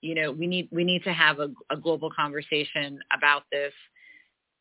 you 0.02 0.16
know, 0.16 0.32
we 0.32 0.48
need 0.48 0.68
we 0.70 0.84
need 0.84 1.04
to 1.06 1.14
have 1.14 1.40
a, 1.40 1.50
a 1.70 1.78
global 1.78 2.12
conversation 2.12 3.00
about 3.16 3.44
this. 3.52 3.72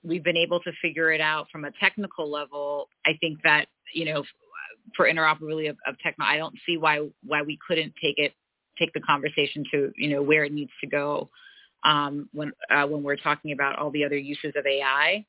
We've 0.05 0.23
been 0.23 0.36
able 0.36 0.61
to 0.61 0.73
figure 0.81 1.11
it 1.11 1.20
out 1.20 1.47
from 1.51 1.65
a 1.65 1.73
technical 1.81 2.31
level. 2.31 2.89
I 3.05 3.16
think 3.20 3.39
that 3.43 3.66
you 3.93 4.05
know, 4.05 4.23
for 4.97 5.07
interoperability 5.07 5.69
of, 5.69 5.77
of 5.86 5.99
techno, 5.99 6.24
I 6.24 6.36
don't 6.36 6.55
see 6.65 6.77
why 6.77 7.09
why 7.24 7.43
we 7.43 7.59
couldn't 7.66 7.94
take 8.01 8.19
it 8.19 8.35
take 8.78 8.93
the 8.93 9.01
conversation 9.01 9.65
to 9.73 9.93
you 9.97 10.11
know 10.11 10.23
where 10.23 10.44
it 10.44 10.53
needs 10.53 10.70
to 10.81 10.86
go 10.86 11.28
um, 11.85 12.29
when 12.33 12.53
uh, 12.71 12.87
when 12.87 13.03
we're 13.03 13.17
talking 13.17 13.53
about 13.53 13.79
all 13.79 13.91
the 13.91 14.05
other 14.05 14.17
uses 14.17 14.53
of 14.57 14.67
AI, 14.67 15.25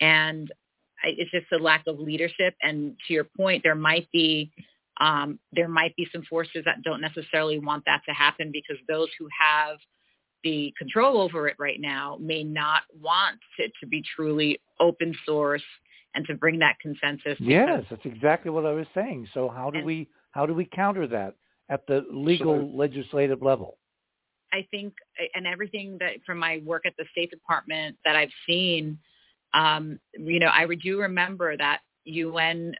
and 0.00 0.52
it's 1.02 1.30
just 1.30 1.46
a 1.52 1.58
lack 1.58 1.84
of 1.86 1.98
leadership. 1.98 2.54
And 2.62 2.96
to 3.06 3.14
your 3.14 3.24
point, 3.24 3.62
there 3.62 3.74
might 3.74 4.10
be 4.12 4.52
um, 5.00 5.38
there 5.52 5.68
might 5.68 5.94
be 5.96 6.06
some 6.12 6.22
forces 6.22 6.62
that 6.64 6.82
don't 6.82 7.00
necessarily 7.00 7.58
want 7.58 7.84
that 7.86 8.02
to 8.06 8.12
happen 8.12 8.50
because 8.52 8.76
those 8.88 9.08
who 9.18 9.28
have 9.38 9.78
the 10.44 10.72
control 10.78 11.20
over 11.20 11.48
it 11.48 11.56
right 11.58 11.80
now 11.80 12.18
may 12.20 12.44
not 12.44 12.82
want 13.00 13.40
it 13.58 13.72
to 13.80 13.86
be 13.86 14.04
truly 14.14 14.60
open 14.78 15.14
source 15.26 15.62
and 16.14 16.26
to 16.26 16.34
bring 16.34 16.58
that 16.60 16.76
consensus. 16.80 17.36
Yes, 17.40 17.84
that's 17.90 18.04
exactly 18.04 18.50
what 18.50 18.66
I 18.66 18.72
was 18.72 18.86
saying. 18.94 19.26
So 19.34 19.48
how 19.48 19.70
do 19.70 19.78
and, 19.78 19.86
we 19.86 20.08
how 20.30 20.46
do 20.46 20.54
we 20.54 20.64
counter 20.66 21.06
that 21.08 21.34
at 21.68 21.86
the 21.86 22.04
legal 22.10 22.60
so, 22.60 22.76
legislative 22.76 23.42
level? 23.42 23.78
I 24.54 24.66
think, 24.70 24.94
and 25.34 25.48
everything 25.48 25.98
that 25.98 26.12
from 26.24 26.38
my 26.38 26.62
work 26.64 26.86
at 26.86 26.94
the 26.96 27.04
State 27.10 27.30
Department 27.30 27.96
that 28.04 28.14
I've 28.14 28.30
seen, 28.46 28.98
um, 29.52 29.98
you 30.16 30.38
know, 30.38 30.50
I 30.52 30.64
do 30.80 31.00
remember 31.00 31.56
that 31.56 31.80
UN 32.04 32.74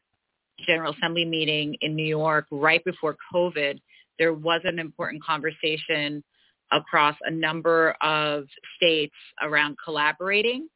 General 0.65 0.95
Assembly 0.95 1.25
meeting 1.25 1.77
in 1.81 1.97
New 1.97 2.07
York 2.07 2.47
right 2.53 2.83
before 2.85 3.17
COVID. 3.35 3.81
There 4.21 4.33
was 4.33 4.61
an 4.63 4.79
important 4.79 5.25
conversation 5.25 6.23
across 6.71 7.17
a 7.25 7.31
number 7.31 7.97
of 8.01 8.45
states 8.77 9.17
around 9.43 9.77
collaborating. 9.85 10.69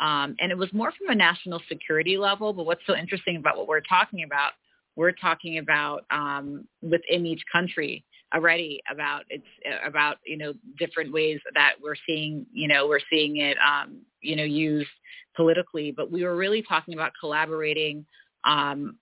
Um, 0.00 0.36
and 0.38 0.52
it 0.52 0.58
was 0.58 0.72
more 0.72 0.92
from 0.92 1.08
a 1.08 1.14
national 1.16 1.60
security 1.68 2.18
level. 2.18 2.52
But 2.52 2.66
what's 2.66 2.86
so 2.86 2.94
interesting 2.94 3.36
about 3.36 3.56
what 3.56 3.66
we're 3.66 3.80
talking 3.80 4.22
about, 4.22 4.52
we're 4.94 5.12
talking 5.12 5.58
about 5.58 6.04
um, 6.10 6.68
within 6.82 7.26
each 7.26 7.42
country 7.52 8.04
already 8.34 8.82
about 8.90 9.24
it's 9.28 9.46
uh, 9.64 9.86
about 9.88 10.16
you 10.26 10.36
know 10.36 10.52
different 10.78 11.12
ways 11.12 11.38
that 11.54 11.74
we're 11.82 11.96
seeing 12.06 12.44
you 12.52 12.68
know 12.68 12.88
we're 12.88 13.00
seeing 13.10 13.36
it 13.38 13.56
um, 13.58 14.00
you 14.20 14.36
know 14.36 14.44
used 14.44 14.88
politically, 15.36 15.92
but 15.92 16.10
we 16.10 16.24
were 16.24 16.34
really 16.34 16.62
talking 16.62 16.94
about 16.94 17.12
collaborating, 17.20 18.04
um, 18.44 18.96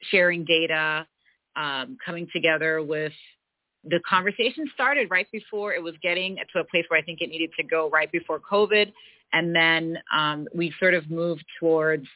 sharing 0.00 0.44
data, 0.44 1.06
um, 1.56 1.98
coming 2.04 2.26
together 2.32 2.82
with 2.82 3.12
the 3.84 4.00
conversation 4.08 4.70
started 4.72 5.10
right 5.10 5.26
before 5.32 5.74
it 5.74 5.82
was 5.82 5.94
getting 6.02 6.36
to 6.52 6.60
a 6.60 6.64
place 6.64 6.84
where 6.88 7.00
I 7.00 7.02
think 7.02 7.20
it 7.20 7.28
needed 7.28 7.50
to 7.58 7.64
go 7.64 7.90
right 7.90 8.10
before 8.12 8.38
COVID. 8.40 8.92
And 9.32 9.54
then 9.54 9.98
um, 10.14 10.46
we 10.54 10.72
sort 10.78 10.94
of 10.94 11.10
moved 11.10 11.44
towards 11.58 12.06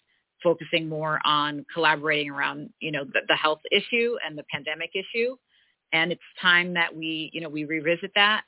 focusing 0.43 0.89
more 0.89 1.19
on 1.25 1.67
collaborating 1.75 2.31
around, 2.31 2.71
you 2.79 2.93
know, 2.93 3.05
the, 3.05 3.21
the 3.27 3.35
health 3.35 3.61
issue 3.73 4.15
and 4.25 4.39
the 4.39 4.45
pandemic 4.53 4.91
issue 4.95 5.35
and 5.93 6.13
it's 6.13 6.23
time 6.41 6.75
that 6.75 6.95
we, 6.95 7.31
you 7.33 7.41
know, 7.41 7.49
we 7.49 7.65
revisit 7.65 8.11
that. 8.15 8.43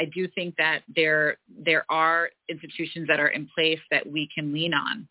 I 0.00 0.04
do 0.04 0.28
think 0.34 0.54
that 0.56 0.82
there 0.94 1.38
there 1.48 1.84
are 1.90 2.30
institutions 2.48 3.08
that 3.08 3.18
are 3.18 3.28
in 3.28 3.48
place 3.54 3.80
that 3.90 4.06
we 4.06 4.28
can 4.32 4.52
lean 4.52 4.74
on. 4.74 5.08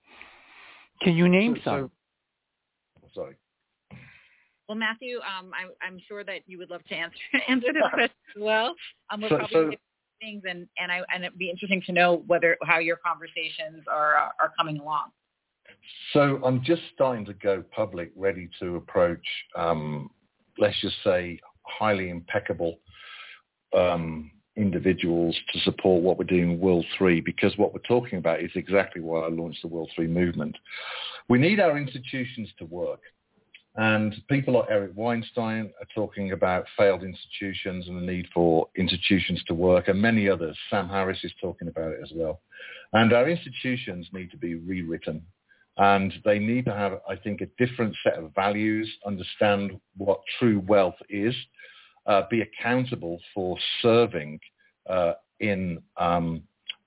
Can 1.02 1.16
you 1.16 1.28
name 1.28 1.58
some? 1.64 1.92
Sorry. 3.14 3.36
Well, 4.68 4.78
Matthew, 4.78 5.18
um, 5.18 5.52
I'm, 5.54 5.70
I'm 5.82 6.00
sure 6.08 6.24
that 6.26 6.42
you 6.46 6.58
would 6.58 6.70
love 6.70 6.84
to 6.86 6.96
answer 6.96 7.18
answer 7.50 7.74
this 7.74 7.84
question 7.90 8.18
as 8.36 8.42
well. 8.42 8.76
Um, 9.10 9.22
we'll 9.22 9.30
so, 9.30 9.38
probably 9.38 9.76
so, 9.76 9.78
things, 10.22 10.44
and 10.48 10.68
and 10.78 10.92
I 10.92 11.02
and 11.14 11.24
it'd 11.24 11.38
be 11.38 11.50
interesting 11.50 11.82
to 11.88 11.92
know 11.92 12.24
whether 12.28 12.58
how 12.64 12.80
your 12.80 12.98
conversations 12.98 13.84
are 13.92 14.18
uh, 14.18 14.30
are 14.40 14.54
coming 14.58 14.80
along. 14.80 15.12
So 16.14 16.42
I'm 16.44 16.64
just 16.64 16.82
starting 16.94 17.26
to 17.26 17.34
go 17.34 17.64
public, 17.72 18.12
ready 18.16 18.50
to 18.60 18.76
approach, 18.76 19.26
um, 19.56 20.10
let's 20.58 20.80
just 20.82 20.96
say, 21.04 21.40
highly 21.68 22.10
impeccable 22.10 22.80
um, 23.76 24.32
individuals 24.56 25.38
to 25.54 25.60
support 25.60 26.02
what 26.02 26.18
we're 26.18 26.26
doing 26.26 26.52
in 26.54 26.60
World 26.60 26.86
3 26.98 27.22
because 27.22 27.58
what 27.58 27.74
we're 27.74 27.80
talking 27.82 28.18
about 28.18 28.42
is 28.42 28.52
exactly 28.56 29.02
why 29.02 29.22
I 29.22 29.30
launched 29.30 29.62
the 29.62 29.68
World 29.68 29.92
3 29.96 30.08
movement. 30.08 30.58
We 31.30 31.38
need 31.38 31.60
our 31.60 31.78
institutions 31.78 32.50
to 32.60 32.66
work. 32.66 33.02
And 33.76 34.16
people 34.28 34.56
like 34.56 34.70
Eric 34.70 34.94
Weinstein 34.96 35.72
are 35.80 35.88
talking 35.94 36.32
about 36.32 36.66
failed 36.76 37.04
institutions 37.04 37.88
and 37.88 37.98
the 37.98 38.12
need 38.12 38.28
for 38.34 38.68
institutions 38.76 39.44
to 39.48 39.54
work, 39.54 39.88
and 39.88 40.02
many 40.02 40.28
others. 40.28 40.58
Sam 40.72 40.90
Harris 40.90 41.20
is 41.24 41.32
talking 41.40 41.68
about 41.68 41.92
it 41.92 42.00
as 42.02 42.12
well. 42.16 42.42
And 42.94 43.14
our 43.14 43.30
institutions 43.30 44.08
need 44.12 44.32
to 44.32 44.38
be 44.38 44.56
rewritten. 44.56 45.22
And 45.78 46.14
they 46.26 46.40
need 46.40 46.66
to 46.66 46.74
have, 46.74 47.00
I 47.08 47.16
think, 47.16 47.42
a 47.42 47.64
different 47.64 47.96
set 48.04 48.16
of 48.16 48.34
values, 48.34 48.92
understand 49.06 49.80
what 49.96 50.22
true 50.40 50.64
wealth 50.68 50.96
is, 51.10 51.36
uh, 52.08 52.24
be 52.32 52.42
accountable 52.42 53.20
for 53.34 53.58
serving 53.82 54.40
uh, 54.90 55.14
in, 55.40 55.80
um, 55.98 56.42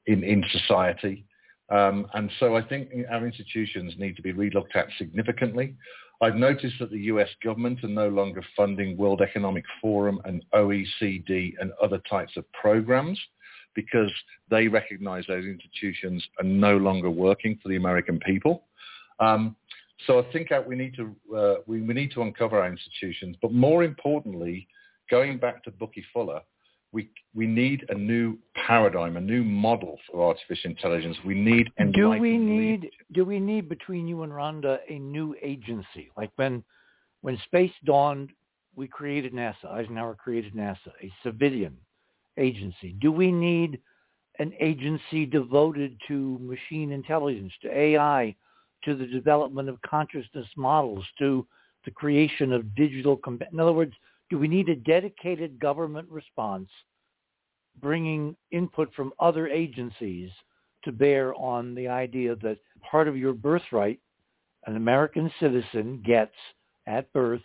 in, 0.07 0.25
in 0.25 0.45
society. 0.51 1.25
Um, 1.69 2.07
and 2.15 2.31
so 2.41 2.57
I 2.57 2.63
think 2.63 2.91
our 3.11 3.25
institutions 3.25 3.95
need 3.97 4.17
to 4.17 4.23
be 4.23 4.33
relooked 4.33 4.75
at 4.75 4.89
significantly. 4.99 5.77
I've 6.21 6.37
noticed 6.37 6.75
that 6.81 6.91
the 6.91 7.01
US 7.03 7.29
government 7.43 7.83
are 7.85 7.89
no 7.89 8.09
longer 8.09 8.43
funding 8.57 8.97
World 8.97 9.23
Economic 9.23 9.65
Forum 9.81 10.21
and 10.25 10.45
OECD 10.53 11.55
and 11.61 11.73
other 11.81 11.99
types 12.11 12.37
of 12.37 12.45
programs 12.53 13.19
because 13.75 14.13
they 14.51 14.69
recognize 14.69 15.25
those 15.29 15.45
institutions 15.45 16.27
are 16.39 16.45
no 16.45 16.77
longer 16.77 17.09
working 17.09 17.59
for 17.63 17.69
the 17.69 17.77
American 17.77 18.19
people. 18.19 18.65
Um, 19.21 19.57
so 20.07 20.19
I 20.19 20.33
think 20.33 20.49
that 20.49 20.67
we 20.67 20.77
need 20.77 20.95
to 20.97 21.15
uh, 21.37 21.55
we, 21.67 21.83
we 21.83 21.95
need 21.95 22.13
to 22.13 22.23
uncover 22.23 22.61
our 22.61 22.69
institutions, 22.69 23.37
but 23.43 23.53
more 23.53 23.85
importantly, 23.85 24.67
going 25.11 25.39
back 25.39 25.63
to 25.65 25.71
Bucky 25.71 26.05
Fuller, 26.13 26.41
we 26.93 27.11
we 27.35 27.47
need 27.47 27.85
a 27.91 27.95
new 27.95 28.39
paradigm, 28.55 29.17
a 29.17 29.21
new 29.21 29.45
model 29.45 29.99
for 30.11 30.27
artificial 30.27 30.71
intelligence. 30.71 31.17
We 31.25 31.35
need 31.35 31.71
do 31.93 32.11
we 32.11 32.39
need 32.39 32.81
leadership. 32.83 33.07
do 33.13 33.25
we 33.25 33.39
need 33.39 33.69
between 33.69 34.09
you 34.09 34.23
and 34.23 34.33
Rhonda 34.33 34.79
a 34.89 34.99
new 34.99 35.37
agency 35.43 36.11
like 36.17 36.31
when 36.37 36.65
when 37.21 37.39
space 37.45 37.73
dawned, 37.85 38.31
we 38.75 38.89
created 38.89 39.35
NASA. 39.35 39.67
Eisenhower 39.71 40.15
created 40.15 40.55
NASA, 40.55 40.93
a 41.03 41.13
civilian 41.23 41.77
agency. 42.39 42.97
Do 43.01 43.13
we 43.13 43.31
need 43.31 43.79
an 44.39 44.55
agency 44.59 45.27
devoted 45.27 45.99
to 46.09 46.39
machine 46.41 46.93
intelligence, 46.93 47.53
to 47.63 47.77
AI, 47.77 48.35
to 48.85 48.95
the 48.95 49.07
development 49.07 49.69
of 49.69 49.81
consciousness 49.83 50.47
models, 50.57 51.05
to 51.19 51.47
the 51.85 51.91
creation 51.91 52.53
of 52.53 52.75
digital. 52.75 53.21
In 53.53 53.61
other 53.61 53.73
words, 53.73 53.95
do 54.29 54.39
we 54.39 54.49
need 54.49 54.69
a 54.69 54.77
dedicated 54.77 55.59
government 55.59 56.09
response 56.09 56.69
bringing 57.81 58.37
input 58.51 58.93
from 58.95 59.13
other 59.19 59.49
agencies 59.49 60.31
to 60.85 60.93
bear 60.93 61.35
on 61.35 61.75
the 61.75 61.89
idea 61.89 62.37
that 62.37 62.59
part 62.89 63.09
of 63.09 63.17
your 63.17 63.33
birthright, 63.33 64.01
an 64.67 64.77
American 64.77 65.31
citizen 65.41 66.03
gets 66.05 66.35
at 66.87 67.13
birth 67.13 67.43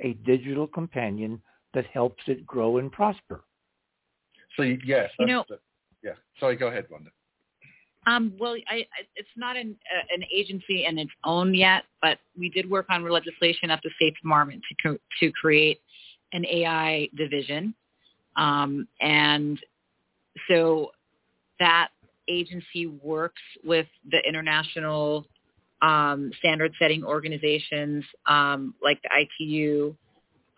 a 0.00 0.14
digital 0.24 0.66
companion 0.66 1.40
that 1.74 1.86
helps 1.86 2.22
it 2.26 2.46
grow 2.46 2.78
and 2.78 2.90
prosper. 2.92 3.44
So 4.56 4.62
yes, 4.62 5.10
you 5.18 5.26
know, 5.26 5.44
yeah. 6.02 6.12
Sorry, 6.38 6.56
go 6.56 6.66
ahead, 6.66 6.86
Rhonda. 6.90 7.08
Um, 8.06 8.32
well, 8.38 8.56
I, 8.68 8.74
I, 8.74 8.84
it's 9.14 9.28
not 9.36 9.56
an, 9.56 9.76
uh, 9.94 10.14
an 10.14 10.24
agency 10.34 10.86
in 10.86 10.98
its 10.98 11.12
own 11.24 11.54
yet, 11.54 11.84
but 12.00 12.18
we 12.36 12.48
did 12.48 12.68
work 12.68 12.86
on 12.90 13.08
legislation 13.08 13.70
at 13.70 13.80
the 13.84 13.90
State 13.96 14.14
Department 14.20 14.62
to, 14.68 14.88
co- 14.88 14.98
to 15.20 15.32
create 15.32 15.80
an 16.32 16.44
AI 16.46 17.08
division. 17.16 17.74
Um, 18.36 18.88
and 19.00 19.60
so 20.48 20.90
that 21.60 21.88
agency 22.28 22.86
works 22.86 23.42
with 23.64 23.86
the 24.10 24.18
international 24.26 25.26
um, 25.80 26.30
standard 26.38 26.72
setting 26.78 27.04
organizations 27.04 28.04
um, 28.26 28.74
like 28.82 29.00
the 29.02 29.10
ITU 29.44 29.94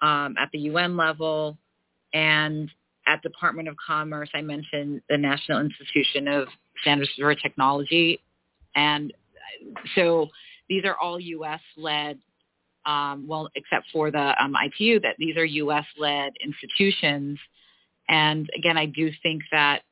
um, 0.02 0.36
at 0.38 0.50
the 0.52 0.60
UN 0.60 0.96
level 0.96 1.56
and 2.12 2.70
at 3.06 3.22
Department 3.22 3.68
of 3.68 3.76
Commerce, 3.84 4.30
I 4.34 4.40
mentioned 4.40 5.02
the 5.08 5.18
National 5.18 5.60
Institution 5.60 6.28
of 6.28 6.48
Standards 6.82 7.10
for 7.18 7.34
Technology. 7.34 8.20
And 8.74 9.12
so 9.94 10.28
these 10.68 10.84
are 10.84 10.96
all 10.96 11.20
U.S.-led 11.20 12.18
um, 12.86 13.26
well, 13.26 13.48
except 13.54 13.86
for 13.92 14.10
the 14.10 14.34
um, 14.42 14.54
ITU, 14.62 15.00
that 15.00 15.16
these 15.18 15.36
are 15.36 15.44
U.S.-led 15.44 16.30
institutions. 16.44 17.38
And 18.08 18.48
again, 18.56 18.76
I 18.76 18.86
do 18.86 19.10
think 19.22 19.42
that 19.52 19.82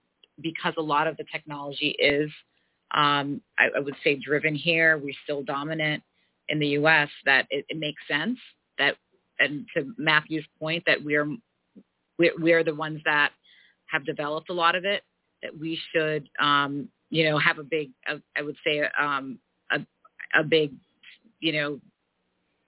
because 0.41 0.75
a 0.77 0.83
lot 0.83 1.07
of 1.07 1.17
the 1.17 1.25
technology 1.33 1.97
is, 1.99 2.31
um, 2.93 3.41
I, 3.59 3.69
I, 3.77 3.81
would 3.81 3.97
say, 4.05 4.17
driven 4.17 4.55
here, 4.55 4.99
we're 4.99 5.15
still 5.25 5.43
dominant 5.43 6.03
in 6.49 6.59
the 6.59 6.69
U.S. 6.69 7.09
That 7.25 7.47
it, 7.51 7.65
it 7.69 7.79
makes 7.79 8.03
sense 8.07 8.39
that, 8.79 8.97
and 9.39 9.67
to 9.75 9.93
Matthew's 9.97 10.45
point, 10.59 10.85
that 10.87 11.03
we're 11.03 11.35
we're, 12.19 12.33
we're 12.39 12.65
the 12.65 12.75
ones 12.75 13.01
that 13.05 13.33
have 13.87 14.05
developed 14.05 14.51
a 14.51 14.55
lot 14.55 14.75
of 14.75 14.85
it. 14.85 15.03
That 15.43 15.59
we 15.59 15.79
should, 15.93 16.29
um, 16.41 16.89
you 17.11 17.25
know, 17.25 17.37
have 17.39 17.59
a 17.59 17.65
big, 17.65 17.91
I 18.07 18.43
would 18.43 18.57
say, 18.65 18.83
um, 18.99 19.39
a, 19.73 19.81
a 20.35 20.45
big, 20.45 20.73
you 21.41 21.53
know, 21.53 21.81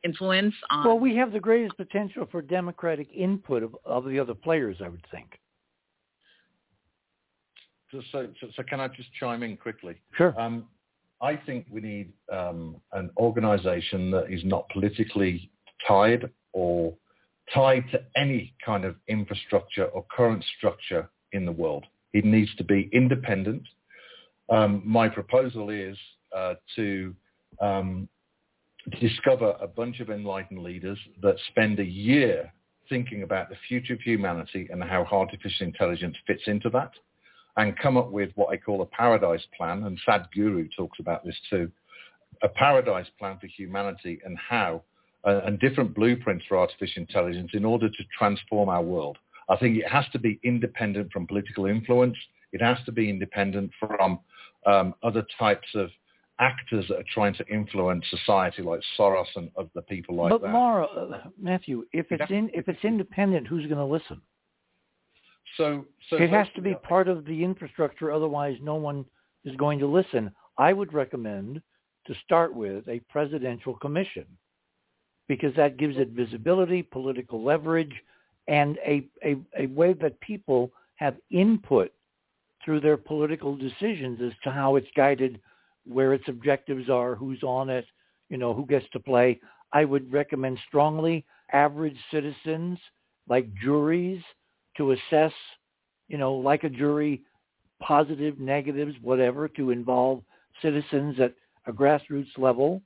influence 0.05 0.55
on. 0.71 0.87
Well, 0.87 0.99
we 0.99 1.17
have 1.17 1.33
the 1.33 1.41
greatest 1.41 1.77
potential 1.77 2.27
for 2.31 2.43
democratic 2.43 3.09
input 3.15 3.63
of, 3.63 3.77
of 3.85 4.05
the 4.05 4.19
other 4.19 4.35
players, 4.35 4.79
I 4.85 4.89
would 4.89 5.05
think. 5.11 5.39
So, 7.91 8.01
so, 8.11 8.29
so, 8.57 8.63
can 8.65 8.81
I 8.81 8.89
just 8.89 9.09
chime 9.21 9.45
in 9.45 9.57
quickly? 9.57 9.95
Sure. 10.17 10.39
Um, 10.41 10.67
I 11.23 11.37
think 11.37 11.67
we 11.71 11.81
need 11.81 12.13
um, 12.33 12.77
an 12.93 13.11
organization 13.17 14.11
that 14.11 14.33
is 14.33 14.45
not 14.45 14.69
politically 14.71 15.51
tied 15.87 16.29
or 16.53 16.95
tied 17.53 17.85
to 17.91 18.03
any 18.17 18.55
kind 18.65 18.85
of 18.85 18.97
infrastructure 19.09 19.87
or 19.87 20.05
current 20.15 20.45
structure 20.57 21.09
in 21.33 21.45
the 21.45 21.53
world. 21.53 21.85
It 22.13 22.25
needs 22.25 22.55
to 22.57 22.65
be 22.65 22.89
independent. 22.93 23.63
Um, 24.49 24.83
my 24.85 25.09
proposal 25.09 25.71
is 25.71 25.97
uh, 26.35 26.55
to 26.77 27.15
um, 27.61 28.09
discover 29.01 29.57
a 29.61 29.67
bunch 29.67 30.01
of 30.01 30.11
enlightened 30.11 30.63
leaders 30.63 30.99
that 31.23 31.37
spend 31.49 31.81
a 31.81 31.85
year 31.85 32.53
thinking 32.89 33.23
about 33.23 33.49
the 33.49 33.57
future 33.69 33.95
of 33.95 34.01
humanity 34.01 34.69
and 34.71 34.83
how 34.83 35.07
artificial 35.11 35.67
intelligence 35.67 36.17
fits 36.27 36.43
into 36.47 36.69
that 36.71 36.91
and 37.57 37.79
come 37.79 37.97
up 37.97 38.11
with 38.11 38.31
what 38.35 38.51
I 38.51 38.57
call 38.57 38.83
a 38.83 38.87
paradise 38.87 39.45
plan. 39.57 39.85
And 39.85 39.99
Sadhguru 40.07 40.69
talks 40.77 40.99
about 40.99 41.25
this 41.25 41.39
too, 41.49 41.71
a 42.43 42.49
paradise 42.49 43.07
plan 43.19 43.39
for 43.41 43.47
humanity 43.47 44.21
and 44.25 44.37
how 44.39 44.83
uh, 45.27 45.41
and 45.45 45.59
different 45.59 45.95
blueprints 45.95 46.45
for 46.49 46.59
artificial 46.59 47.03
intelligence 47.03 47.51
in 47.55 47.65
order 47.65 47.89
to 47.89 48.05
transform 48.17 48.69
our 48.69 48.83
world. 48.83 49.19
I 49.49 49.57
think 49.57 49.79
it 49.79 49.89
has 49.89 50.05
to 50.13 50.19
be 50.19 50.41
independent 50.43 51.13
from 51.13 51.27
political 51.27 51.67
influence. 51.67 52.17
It 52.53 52.63
has 52.63 52.79
to 52.87 52.93
be 52.93 53.11
independent 53.11 53.71
from 53.79 54.21
um, 54.67 54.95
other 55.03 55.27
types 55.39 55.69
of 55.75 55.91
actors 56.41 56.87
that 56.89 56.97
are 56.97 57.05
trying 57.13 57.35
to 57.35 57.47
influence 57.47 58.05
society, 58.11 58.63
like 58.63 58.81
Soros 58.99 59.27
and 59.37 59.51
other 59.57 59.83
people 59.89 60.17
like 60.17 60.31
but 60.31 60.41
that. 60.41 60.49
But 60.49 60.53
Mara, 60.53 60.85
uh, 60.87 61.19
Matthew, 61.41 61.85
if 61.93 62.07
it's 62.11 62.31
in, 62.31 62.51
if 62.53 62.69
it's 62.69 62.83
independent, 62.85 63.47
who's 63.47 63.67
going 63.67 63.79
to 63.79 63.85
listen? 63.85 64.21
So, 65.57 65.85
so 66.11 66.17
it 66.17 66.31
has 66.31 66.49
to 66.57 66.63
be 66.63 66.75
part 66.75 67.07
of 67.07 67.25
the 67.27 67.45
infrastructure. 67.45 68.11
Otherwise, 68.11 68.57
no 68.61 68.75
one 68.75 69.05
is 69.45 69.55
going 69.57 69.79
to 69.79 69.87
listen. 69.87 70.33
I 70.59 70.73
would 70.73 70.93
recommend 70.93 71.63
to 72.07 72.15
start 72.25 72.55
with 72.55 72.89
a 72.89 73.01
presidential 73.09 73.75
commission 73.75 74.27
because 75.29 75.55
that 75.57 75.77
gives 75.77 75.97
it 75.97 76.11
visibility, 76.11 76.83
political 76.83 77.43
leverage, 77.43 77.95
and 78.49 78.79
a, 78.87 79.07
a, 79.25 79.37
a 79.59 79.67
way 79.67 79.95
that 79.95 80.21
people 80.21 80.71
have 80.97 81.17
input 81.31 81.93
through 82.65 82.81
their 82.81 82.97
political 82.97 83.57
decisions 83.57 84.21
as 84.23 84.33
to 84.43 84.51
how 84.51 84.77
it's 84.77 84.87
guided, 84.97 85.41
where 85.87 86.15
its 86.15 86.25
objectives 86.29 86.89
are, 86.89 87.15
who's 87.15 87.43
on 87.43 87.69
it, 87.69 87.87
you 88.29 88.37
know, 88.37 88.55
who 88.55 88.67
gets 88.67 88.87
to 88.93 89.01
play. 89.01 89.41
I 89.73 89.85
would 89.85 90.13
recommend 90.13 90.59
strongly 90.69 91.25
average 91.53 91.97
citizens 92.11 92.79
like 93.29 93.47
juries 93.55 94.23
to 94.77 94.93
assess, 94.93 95.33
you 96.09 96.19
know, 96.19 96.35
like 96.35 96.65
a 96.65 96.69
jury, 96.69 97.23
positive, 97.81 98.39
negatives, 98.39 98.95
whatever, 99.03 99.49
to 99.49 99.71
involve 99.71 100.23
citizens 100.63 101.19
at 101.21 101.35
a 101.67 101.73
grassroots 101.73 102.37
level 102.39 102.83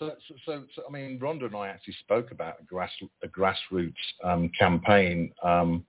so, 0.00 0.12
so, 0.46 0.64
so, 0.74 0.82
I 0.88 0.90
mean, 0.90 1.18
Rhonda 1.20 1.44
and 1.44 1.54
I 1.54 1.68
actually 1.68 1.94
spoke 2.00 2.32
about 2.32 2.54
a, 2.60 2.64
grass, 2.64 2.90
a 3.22 3.28
grassroots 3.28 3.92
um, 4.24 4.50
campaign 4.58 5.32
um, 5.44 5.84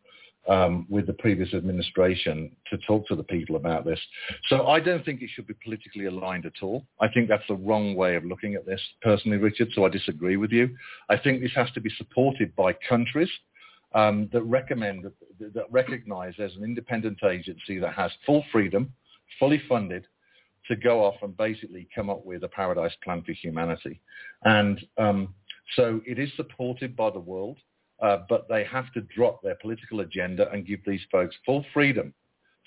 um, 0.48 0.86
with 0.90 1.08
the 1.08 1.14
previous 1.14 1.54
administration 1.54 2.56
to 2.70 2.78
talk 2.80 3.08
to 3.08 3.16
the 3.16 3.24
people 3.24 3.56
about 3.56 3.86
this. 3.86 4.00
So 4.50 4.68
I 4.68 4.80
don't 4.80 5.06
think 5.06 5.22
it 5.22 5.30
should 5.34 5.48
be 5.48 5.56
politically 5.64 6.06
aligned 6.06 6.46
at 6.46 6.62
all. 6.62 6.86
I 7.00 7.08
think 7.08 7.30
that's 7.30 7.48
the 7.48 7.56
wrong 7.56 7.96
way 7.96 8.16
of 8.16 8.26
looking 8.26 8.56
at 8.56 8.66
this, 8.66 8.82
personally, 9.02 9.38
Richard. 9.38 9.70
So 9.74 9.86
I 9.86 9.90
disagree 9.90 10.38
with 10.38 10.52
you. 10.52 10.70
I 11.10 11.18
think 11.18 11.42
this 11.42 11.54
has 11.56 11.72
to 11.72 11.82
be 11.82 11.92
supported 11.98 12.56
by 12.56 12.74
countries 12.74 13.30
um, 13.94 14.30
that 14.34 14.42
recommend 14.44 15.06
that, 15.06 15.54
that 15.54 15.72
recognize 15.72 16.34
there's 16.38 16.56
an 16.56 16.64
independent 16.64 17.24
agency 17.24 17.78
that 17.80 17.94
has 17.94 18.12
full 18.26 18.44
freedom, 18.52 18.94
fully 19.40 19.62
funded, 19.70 20.06
to 20.72 20.78
go 20.78 21.04
off 21.04 21.16
and 21.22 21.36
basically 21.36 21.88
come 21.94 22.10
up 22.10 22.26
with 22.26 22.44
a 22.44 22.48
paradise 22.48 22.94
plan 23.04 23.22
for 23.24 23.34
humanity. 23.34 24.00
And 24.46 24.80
um, 24.98 25.34
so 25.76 26.02
it 26.06 26.18
is 26.18 26.30
supported 26.38 26.96
by 26.96 27.10
the 27.10 27.20
world, 27.20 27.58
uh, 28.02 28.20
but 28.30 28.48
they 28.48 28.64
have 28.64 28.92
to 28.94 29.02
drop 29.02 29.42
their 29.42 29.56
political 29.56 30.00
agenda 30.00 30.50
and 30.52 30.66
give 30.66 30.80
these 30.86 31.02
folks 31.12 31.36
full 31.46 31.66
freedom 31.74 32.14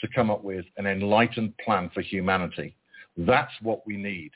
to 0.00 0.08
come 0.14 0.30
up 0.30 0.44
with 0.44 0.66
an 0.76 0.86
enlightened 0.86 1.56
plan 1.58 1.90
for 1.94 2.02
humanity. 2.02 2.76
That's 3.16 3.52
what 3.62 3.86
we 3.86 3.96
need. 3.96 4.32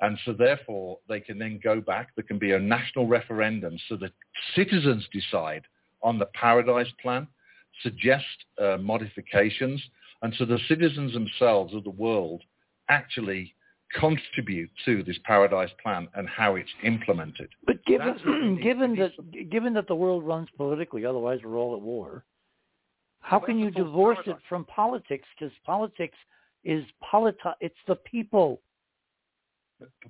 And 0.00 0.18
so 0.24 0.32
therefore, 0.32 0.98
they 1.08 1.20
can 1.20 1.38
then 1.38 1.60
go 1.62 1.80
back. 1.80 2.08
There 2.16 2.24
can 2.24 2.38
be 2.38 2.52
a 2.52 2.58
national 2.58 3.06
referendum 3.06 3.78
so 3.88 3.96
that 3.98 4.10
citizens 4.56 5.06
decide 5.12 5.62
on 6.02 6.18
the 6.18 6.26
Paradise 6.34 6.92
Plan, 7.00 7.28
suggest 7.82 8.24
uh, 8.60 8.76
modifications, 8.78 9.80
and 10.22 10.34
so 10.36 10.44
the 10.44 10.58
citizens 10.68 11.12
themselves 11.12 11.74
of 11.74 11.84
the 11.84 11.90
world 11.90 12.42
actually 12.88 13.54
contribute 13.98 14.70
to 14.84 15.02
this 15.04 15.16
Paradise 15.24 15.70
Plan 15.82 16.08
and 16.14 16.28
how 16.28 16.56
it's 16.56 16.70
implemented. 16.82 17.48
But 17.66 17.84
given 17.84 18.58
given 18.62 18.96
that 18.96 19.12
given 19.50 19.72
that 19.74 19.86
the 19.86 19.94
world 19.94 20.24
runs 20.24 20.48
politically, 20.56 21.04
otherwise 21.04 21.40
we're 21.44 21.56
all 21.56 21.74
at 21.74 21.82
war. 21.82 22.24
How 23.20 23.38
can 23.38 23.58
you 23.58 23.70
divorce 23.70 24.18
it 24.26 24.36
from 24.48 24.66
politics? 24.66 25.26
Because 25.38 25.54
politics 25.64 26.16
is 26.62 26.84
politi- 27.10 27.54
It's 27.60 27.74
the 27.86 27.96
people 27.96 28.60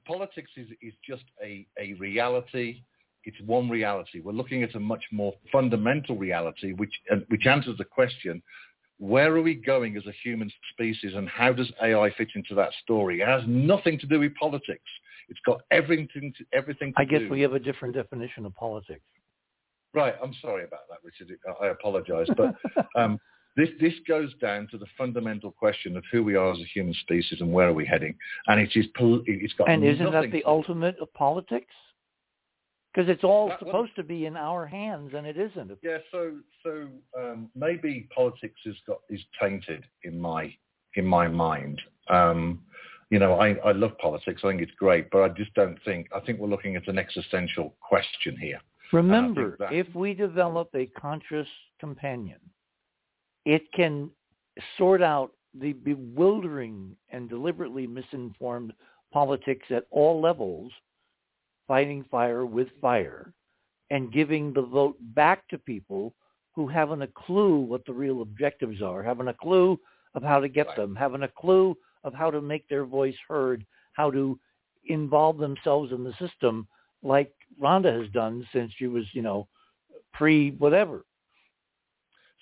politics 0.07 0.51
is, 0.57 0.69
is 0.83 0.95
just 1.07 1.25
a, 1.43 1.67
a 1.79 1.95
reality. 1.95 2.83
It's 3.25 3.37
one 3.47 3.71
reality. 3.71 4.21
We're 4.21 4.33
looking 4.33 4.63
at 4.63 4.75
a 4.75 4.81
much 4.81 5.05
more 5.11 5.33
fundamental 5.51 6.17
reality, 6.17 6.73
which, 6.73 6.93
uh, 7.11 7.17
which 7.29 7.47
answers 7.47 7.79
the 7.79 7.85
question, 7.85 8.43
where 8.99 9.35
are 9.35 9.43
we 9.43 9.55
going 9.55 9.97
as 9.97 10.07
a 10.07 10.13
human 10.23 10.51
species 10.73 11.15
and 11.15 11.29
how 11.29 11.53
does 11.53 11.71
AI 11.83 12.13
fit 12.17 12.29
into 12.35 12.55
that 12.55 12.71
story? 12.83 13.21
It 13.21 13.29
has 13.29 13.43
nothing 13.47 13.99
to 13.99 14.07
do 14.07 14.21
with 14.21 14.35
politics. 14.37 14.83
It's 15.29 15.41
got 15.45 15.63
everything 15.71 16.33
to, 16.39 16.45
everything 16.53 16.93
to 16.95 17.01
I 17.01 17.05
guess 17.05 17.21
do. 17.21 17.31
we 17.31 17.41
have 17.41 17.55
a 17.55 17.59
different 17.59 17.95
definition 17.95 18.47
of 18.47 18.55
politics. 18.55 19.03
Right. 19.95 20.15
I'm 20.23 20.35
sorry 20.41 20.65
about 20.65 20.89
that, 20.91 20.99
Richard. 21.05 21.37
I 21.61 21.69
apologize. 21.69 22.27
But 22.37 22.55
um, 23.01 23.19
this, 23.57 23.69
this 23.81 23.95
goes 24.07 24.35
down 24.41 24.69
to 24.71 24.79
the 24.79 24.87
fundamental 24.99 25.51
question 25.51 25.97
of 25.97 26.05
who 26.11 26.23
we 26.23 26.35
are 26.35 26.53
as 26.53 26.59
a 26.59 26.65
human 26.65 26.95
species 26.95 27.41
and 27.41 27.53
where 27.53 27.69
are 27.69 27.75
we 27.75 27.87
heading. 27.87 28.15
And 28.49 28.61
it 28.61 28.71
is, 28.75 28.87
it's 28.97 29.53
got 29.55 29.69
And 29.69 29.85
isn't 29.85 30.13
that 30.13 30.31
the 30.33 30.45
ultimate 30.45 30.97
of 31.01 31.13
politics? 31.15 31.75
Because 32.95 33.11
it's 33.11 33.25
all 33.25 33.49
That- 33.49 33.59
supposed 33.59 33.97
to 33.97 34.05
be 34.05 34.27
in 34.27 34.37
our 34.37 34.67
hands, 34.67 35.15
and 35.15 35.27
it 35.27 35.37
isn't. 35.37 35.79
Yeah, 35.83 35.99
so 36.13 36.39
so 36.63 36.89
um, 37.19 37.51
maybe 37.57 38.09
politics 38.15 38.61
has 38.65 38.77
got 38.87 39.01
is 39.11 39.21
tainted 39.41 39.85
in 40.05 40.19
my 40.19 40.55
in 40.95 41.05
my 41.05 41.27
mind. 41.27 41.81
Um, 42.09 42.63
you 43.11 43.19
know, 43.19 43.35
I, 43.35 43.55
I 43.65 43.73
love 43.73 43.99
politics. 43.99 44.43
I 44.45 44.49
think 44.49 44.63
it's 44.63 44.73
great, 44.79 45.11
but 45.11 45.23
I 45.23 45.29
just 45.31 45.53
don't 45.55 45.79
think. 45.85 46.09
I 46.15 46.21
think 46.21 46.39
we're 46.39 46.49
looking 46.49 46.77
at 46.77 46.87
an 46.87 46.99
existential 46.99 47.75
question 47.81 48.37
here. 48.39 48.61
Remember, 48.93 49.57
that- 49.59 49.73
if 49.73 49.93
we 49.95 50.15
develop 50.15 50.71
a 50.75 50.87
conscious 50.87 51.49
companion, 51.81 52.39
it 53.45 53.71
can 53.73 54.11
sort 54.79 55.03
out 55.03 55.33
the 55.53 55.73
bewildering 55.73 56.97
and 57.11 57.29
deliberately 57.29 57.87
misinformed 57.87 58.73
politics 59.13 59.67
at 59.71 59.87
all 59.91 60.21
levels, 60.21 60.73
fighting 61.67 62.05
fire 62.11 62.47
with 62.47 62.69
fire, 62.81 63.33
and 63.91 64.13
giving 64.13 64.53
the 64.53 64.63
vote 64.63 64.97
back 65.15 65.47
to 65.49 65.59
people 65.59 66.15
who 66.53 66.67
haven't 66.67 67.03
a 67.03 67.09
clue 67.09 67.59
what 67.59 67.85
the 67.85 67.93
real 67.93 68.23
objectives 68.23 68.81
are, 68.81 69.03
haven't 69.03 69.29
a 69.29 69.35
clue 69.35 69.79
of 70.15 70.23
how 70.23 70.41
to 70.41 70.49
get 70.49 70.69
Right. 70.69 70.77
them, 70.77 70.95
haven't 70.95 71.23
a 71.23 71.29
clue 71.29 71.77
of 72.05 72.15
how 72.15 72.31
to 72.31 72.41
make 72.41 72.67
their 72.69 72.85
voice 72.85 73.17
heard, 73.27 73.67
how 73.95 74.11
to 74.11 74.39
involve 74.87 75.39
themselves 75.39 75.93
in 75.93 76.05
the 76.05 76.13
system 76.15 76.69
like 77.03 77.33
Rhonda 77.61 77.93
has 77.93 78.11
done 78.11 78.47
since 78.53 78.73
she 78.75 78.87
was, 78.87 79.05
you 79.15 79.23
know, 79.23 79.49
pre 80.13 80.53
whatever. 80.53 81.05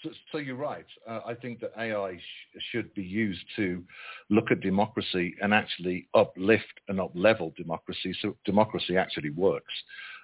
So, 0.03 0.11
so 0.33 0.39
you're 0.39 0.57
right. 0.57 0.87
Uh, 1.09 1.20
I 1.27 1.35
think 1.35 1.61
that 1.61 1.73
AI 1.79 2.16
sh- 2.16 2.62
should 2.70 2.93
be 2.95 3.03
used 3.03 3.45
to 3.57 3.83
look 4.31 4.51
at 4.51 4.61
democracy 4.61 5.35
and 5.41 5.55
actually 5.55 6.09
uplift 6.15 6.81
and 6.89 7.01
up-level 7.01 7.55
democracy, 7.57 8.15
so 8.20 8.37
democracy 8.45 8.97
actually 8.97 9.31
works. 9.31 9.73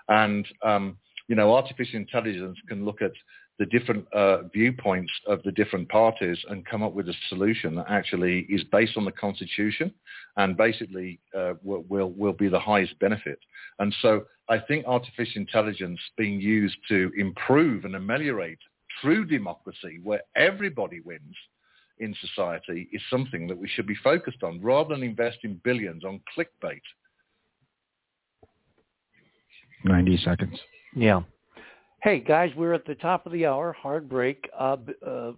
And 0.08 0.46
um, 0.62 0.96
you 1.28 1.36
know, 1.36 1.54
artificial 1.54 1.96
intelligence 1.96 2.58
can 2.68 2.84
look 2.84 3.02
at 3.02 3.12
the 3.58 3.66
different 3.66 4.06
uh, 4.14 4.42
viewpoints 4.54 5.12
of 5.26 5.42
the 5.42 5.52
different 5.52 5.88
parties 5.88 6.38
and 6.48 6.64
come 6.64 6.82
up 6.82 6.92
with 6.94 7.08
a 7.08 7.14
solution 7.28 7.74
that 7.74 7.86
actually 7.88 8.46
is 8.48 8.62
based 8.70 8.96
on 8.96 9.04
the 9.04 9.12
constitution 9.12 9.92
and 10.36 10.56
basically 10.56 11.18
uh, 11.36 11.54
will, 11.62 11.84
will, 11.88 12.10
will 12.12 12.32
be 12.32 12.48
the 12.48 12.58
highest 12.58 12.96
benefit. 13.00 13.38
And 13.80 13.94
so 14.00 14.24
I 14.48 14.58
think 14.60 14.86
artificial 14.86 15.42
intelligence 15.42 15.98
being 16.16 16.40
used 16.40 16.76
to 16.88 17.10
improve 17.16 17.84
and 17.84 17.96
ameliorate 17.96 18.58
true 19.00 19.24
democracy 19.24 20.00
where 20.02 20.22
everybody 20.36 21.00
wins 21.00 21.34
in 21.98 22.14
society 22.20 22.88
is 22.92 23.02
something 23.10 23.46
that 23.48 23.58
we 23.58 23.68
should 23.68 23.86
be 23.86 23.96
focused 24.02 24.42
on 24.42 24.60
rather 24.60 24.94
than 24.94 25.02
investing 25.02 25.60
billions 25.64 26.04
on 26.04 26.20
clickbait. 26.36 26.80
90 29.84 30.16
seconds. 30.24 30.58
Yeah. 30.94 31.22
Hey 32.02 32.20
guys, 32.20 32.50
we're 32.56 32.74
at 32.74 32.86
the 32.86 32.94
top 32.94 33.26
of 33.26 33.32
the 33.32 33.46
hour. 33.46 33.72
Hard 33.72 34.08
break. 34.08 34.48
Uh, 34.56 34.76
uh, 35.04 35.32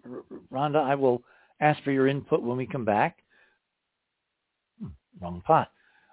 Rhonda, 0.53 0.77
I 0.77 0.95
will 0.95 1.23
ask 1.61 1.83
for 1.83 1.91
your 1.91 2.07
input 2.07 2.43
when 2.43 2.57
we 2.57 2.67
come 2.67 2.85
back. 2.85 3.19
Hmm, 4.81 4.89
wrong 5.21 5.43
pot. 5.47 5.71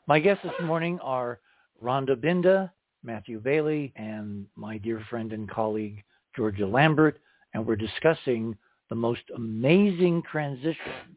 My 0.07 0.19
guests 0.19 0.43
this 0.43 0.53
morning 0.65 0.99
are 1.01 1.39
Rhonda 1.83 2.15
Binda, 2.15 2.71
Matthew 3.03 3.39
Bailey, 3.41 3.93
and 3.97 4.45
my 4.55 4.77
dear 4.77 5.03
friend 5.09 5.33
and 5.33 5.49
colleague 5.49 6.03
Georgia 6.35 6.65
Lambert, 6.65 7.19
and 7.57 7.65
we're 7.65 7.75
discussing 7.75 8.55
the 8.89 8.95
most 8.95 9.23
amazing 9.35 10.21
transition 10.31 11.15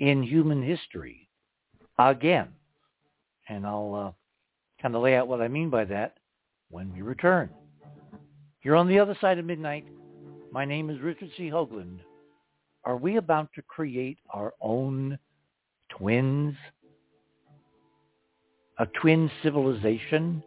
in 0.00 0.20
human 0.20 0.60
history 0.60 1.28
again. 2.00 2.48
And 3.48 3.64
I'll 3.64 3.94
uh, 3.94 4.82
kind 4.82 4.96
of 4.96 5.02
lay 5.02 5.14
out 5.14 5.28
what 5.28 5.40
I 5.40 5.46
mean 5.46 5.70
by 5.70 5.84
that 5.84 6.16
when 6.70 6.92
we 6.92 7.02
return. 7.02 7.48
You're 8.64 8.74
on 8.74 8.88
the 8.88 8.98
other 8.98 9.16
side 9.20 9.38
of 9.38 9.44
midnight. 9.44 9.86
My 10.50 10.64
name 10.64 10.90
is 10.90 11.00
Richard 11.00 11.30
C. 11.36 11.48
Hoagland. 11.48 12.00
Are 12.84 12.96
we 12.96 13.16
about 13.16 13.48
to 13.54 13.62
create 13.62 14.18
our 14.34 14.54
own 14.60 15.16
twins? 15.96 16.56
A 18.80 18.86
twin 19.00 19.30
civilization? 19.44 20.42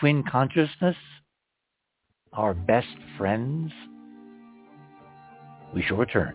Twin 0.00 0.22
consciousness? 0.22 0.96
Our 2.32 2.54
best 2.54 2.96
friends? 3.18 3.72
We 5.74 5.82
shall 5.82 5.96
return. 5.96 6.34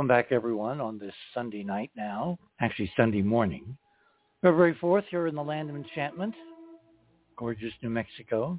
welcome 0.00 0.08
back, 0.08 0.32
everyone, 0.32 0.80
on 0.80 0.98
this 0.98 1.12
Sunday 1.34 1.62
night 1.62 1.90
now, 1.94 2.38
actually 2.60 2.90
Sunday 2.96 3.20
morning, 3.20 3.76
February 4.40 4.74
4th, 4.80 5.04
here 5.10 5.26
in 5.26 5.34
the 5.34 5.44
land 5.44 5.68
of 5.68 5.76
enchantment, 5.76 6.34
gorgeous 7.36 7.74
New 7.82 7.90
Mexico. 7.90 8.58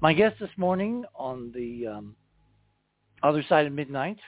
My 0.00 0.12
guest 0.12 0.40
this 0.40 0.50
morning 0.56 1.04
on 1.14 1.52
the 1.54 1.86
um, 1.86 2.16
other 3.22 3.44
side 3.48 3.64
of 3.64 3.72
midnight, 3.72 4.18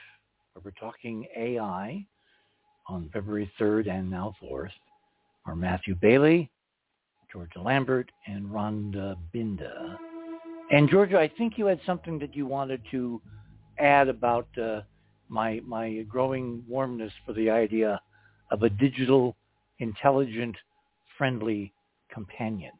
where 0.53 0.63
we're 0.63 0.89
talking 0.89 1.27
AI 1.35 2.05
on 2.87 3.09
February 3.11 3.51
3rd 3.59 3.89
and 3.89 4.09
now 4.09 4.33
4th, 4.41 4.69
are 5.45 5.57
Matthew 5.57 5.93
Bailey, 5.93 6.49
Georgia 7.33 7.59
Lambert, 7.59 8.09
and 8.27 8.45
Rhonda 8.45 9.17
Binda. 9.35 9.97
And 10.71 10.89
Georgia, 10.89 11.19
I 11.19 11.27
think 11.37 11.57
you 11.57 11.65
had 11.65 11.81
something 11.85 12.17
that 12.19 12.33
you 12.33 12.45
wanted 12.45 12.81
to 12.91 13.21
add 13.77 14.07
about 14.07 14.47
uh, 14.57 14.83
my 15.33 15.59
my 15.65 16.05
growing 16.07 16.63
warmness 16.67 17.11
for 17.25 17.33
the 17.33 17.49
idea 17.49 17.99
of 18.51 18.61
a 18.61 18.69
digital, 18.69 19.35
intelligent, 19.79 20.55
friendly 21.17 21.73
companion. 22.13 22.71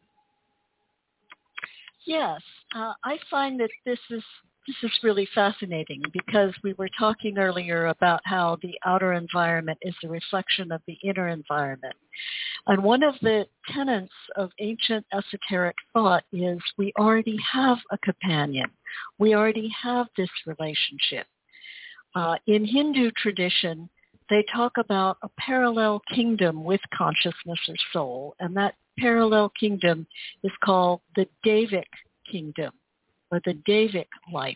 Yes, 2.06 2.42
uh, 2.76 2.94
I 3.04 3.18
find 3.32 3.60
that 3.60 3.72
this 3.86 4.00
is 4.12 4.24
this 4.68 4.76
is 4.84 5.00
really 5.04 5.28
fascinating 5.36 6.02
because 6.14 6.54
we 6.64 6.74
were 6.74 6.90
talking 6.98 7.38
earlier 7.38 7.88
about 7.88 8.22
how 8.24 8.58
the 8.62 8.74
outer 8.86 9.14
environment 9.14 9.78
is 9.82 9.96
a 10.04 10.08
reflection 10.08 10.72
of 10.72 10.82
the 10.88 10.98
inner 11.04 11.28
environment. 11.28 11.96
And 12.68 12.82
one 12.82 13.04
of 13.04 13.16
the 13.22 13.46
tenets 13.74 14.14
of 14.38 14.52
ancient 14.60 15.06
esoteric 15.12 15.76
thought 15.92 16.24
is 16.32 16.60
we 16.78 16.94
already 16.98 17.38
have 17.52 17.78
a 17.92 17.98
companion. 17.98 18.70
We 19.20 19.36
already 19.36 19.70
have 19.82 20.08
this 20.16 20.30
relationship. 20.46 21.28
Uh, 22.16 22.36
in 22.48 22.66
Hindu 22.66 23.12
tradition, 23.12 23.90
they 24.30 24.44
talk 24.54 24.74
about 24.78 25.18
a 25.24 25.30
parallel 25.40 26.02
kingdom 26.14 26.64
with 26.64 26.82
consciousness 26.96 27.60
or 27.68 27.76
soul, 27.92 28.36
and 28.40 28.56
that 28.56 28.76
parallel 29.00 29.52
kingdom 29.60 30.08
is 30.44 30.52
called 30.64 31.02
the 31.16 31.28
Devic 31.46 31.86
kingdom 32.32 32.72
or 33.32 33.42
the 33.46 33.56
Devic 33.68 34.08
life. 34.32 34.56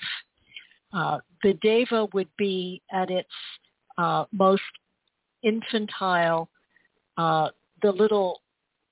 Uh, 0.94 1.20
the 1.44 1.54
Deva 1.62 2.08
would 2.14 2.30
be 2.38 2.82
at 2.92 3.10
its 3.10 3.30
uh, 3.98 4.26
most 4.32 4.62
infantile, 5.44 6.50
uh, 7.18 7.50
the 7.82 7.92
little 7.92 8.42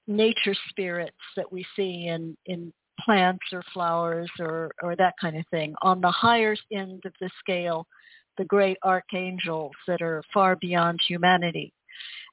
nature 0.08 0.56
spirits 0.70 1.16
that 1.36 1.52
we 1.52 1.66
see 1.76 2.08
in, 2.08 2.36
in 2.46 2.74
plants 3.00 3.46
or 3.52 3.64
flowers 3.74 4.30
or, 4.40 4.72
or 4.82 4.96
that 4.96 5.14
kind 5.20 5.38
of 5.38 5.46
thing. 5.52 5.74
On 5.82 6.02
the 6.02 6.12
higher 6.12 6.56
end 6.72 7.04
of 7.06 7.14
the 7.22 7.30
scale, 7.40 7.88
the 8.38 8.46
great 8.46 8.78
archangels 8.84 9.72
that 9.88 10.02
are 10.02 10.24
far 10.34 10.56
beyond 10.56 11.00
humanity. 11.08 11.74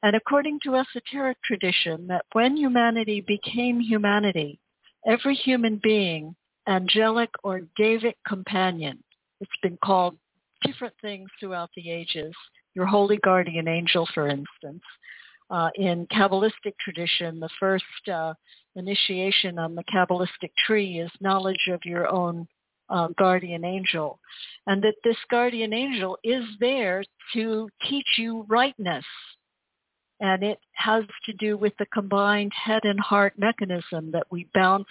And 0.03 0.17
according 0.17 0.61
to 0.65 0.77
esoteric 0.77 1.39
tradition, 1.45 2.07
that 2.09 2.25
when 2.33 2.57
humanity 2.57 3.21
became 3.21 3.81
humanity, 3.81 4.59
every 5.07 5.35
human 5.35 5.81
being, 5.83 6.35
angelic 6.69 7.31
or 7.45 7.63
Devic 7.79 8.17
companion, 8.27 9.03
it's 9.41 9.51
been 9.63 9.79
called 9.85 10.17
different 10.63 10.95
things 11.01 11.29
throughout 11.39 11.71
the 11.77 11.91
ages, 11.91 12.35
your 12.75 12.87
holy 12.87 13.19
guardian 13.19 13.69
angel, 13.69 14.09
for 14.15 14.29
instance. 14.29 14.83
Uh, 15.51 15.69
in 15.75 16.07
Kabbalistic 16.07 16.75
tradition, 16.81 17.39
the 17.39 17.49
first 17.61 17.85
uh, 18.13 18.33
initiation 18.75 19.59
on 19.59 19.75
the 19.75 19.85
Kabbalistic 19.85 20.51
tree 20.67 20.99
is 20.99 21.11
knowledge 21.21 21.69
of 21.71 21.81
your 21.85 22.09
own 22.09 22.49
uh, 22.93 23.09
guardian 23.19 23.65
angel, 23.65 24.21
and 24.67 24.83
that 24.83 24.95
this 25.03 25.17
guardian 25.31 25.73
angel 25.73 26.19
is 26.23 26.45
there 26.61 27.03
to 27.33 27.69
teach 27.89 28.07
you 28.19 28.45
rightness. 28.49 29.05
And 30.21 30.45
it 30.45 30.59
has 30.75 31.05
to 31.25 31.33
do 31.33 31.57
with 31.57 31.73
the 31.79 31.87
combined 31.87 32.53
head 32.55 32.83
and 32.85 33.01
heart 33.01 33.33
mechanism 33.39 34.13
that 34.13 34.27
we 34.31 34.47
bounce 34.55 34.87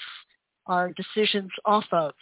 our 0.65 0.91
decisions 0.93 1.51
off 1.63 1.85
of. 1.93 2.13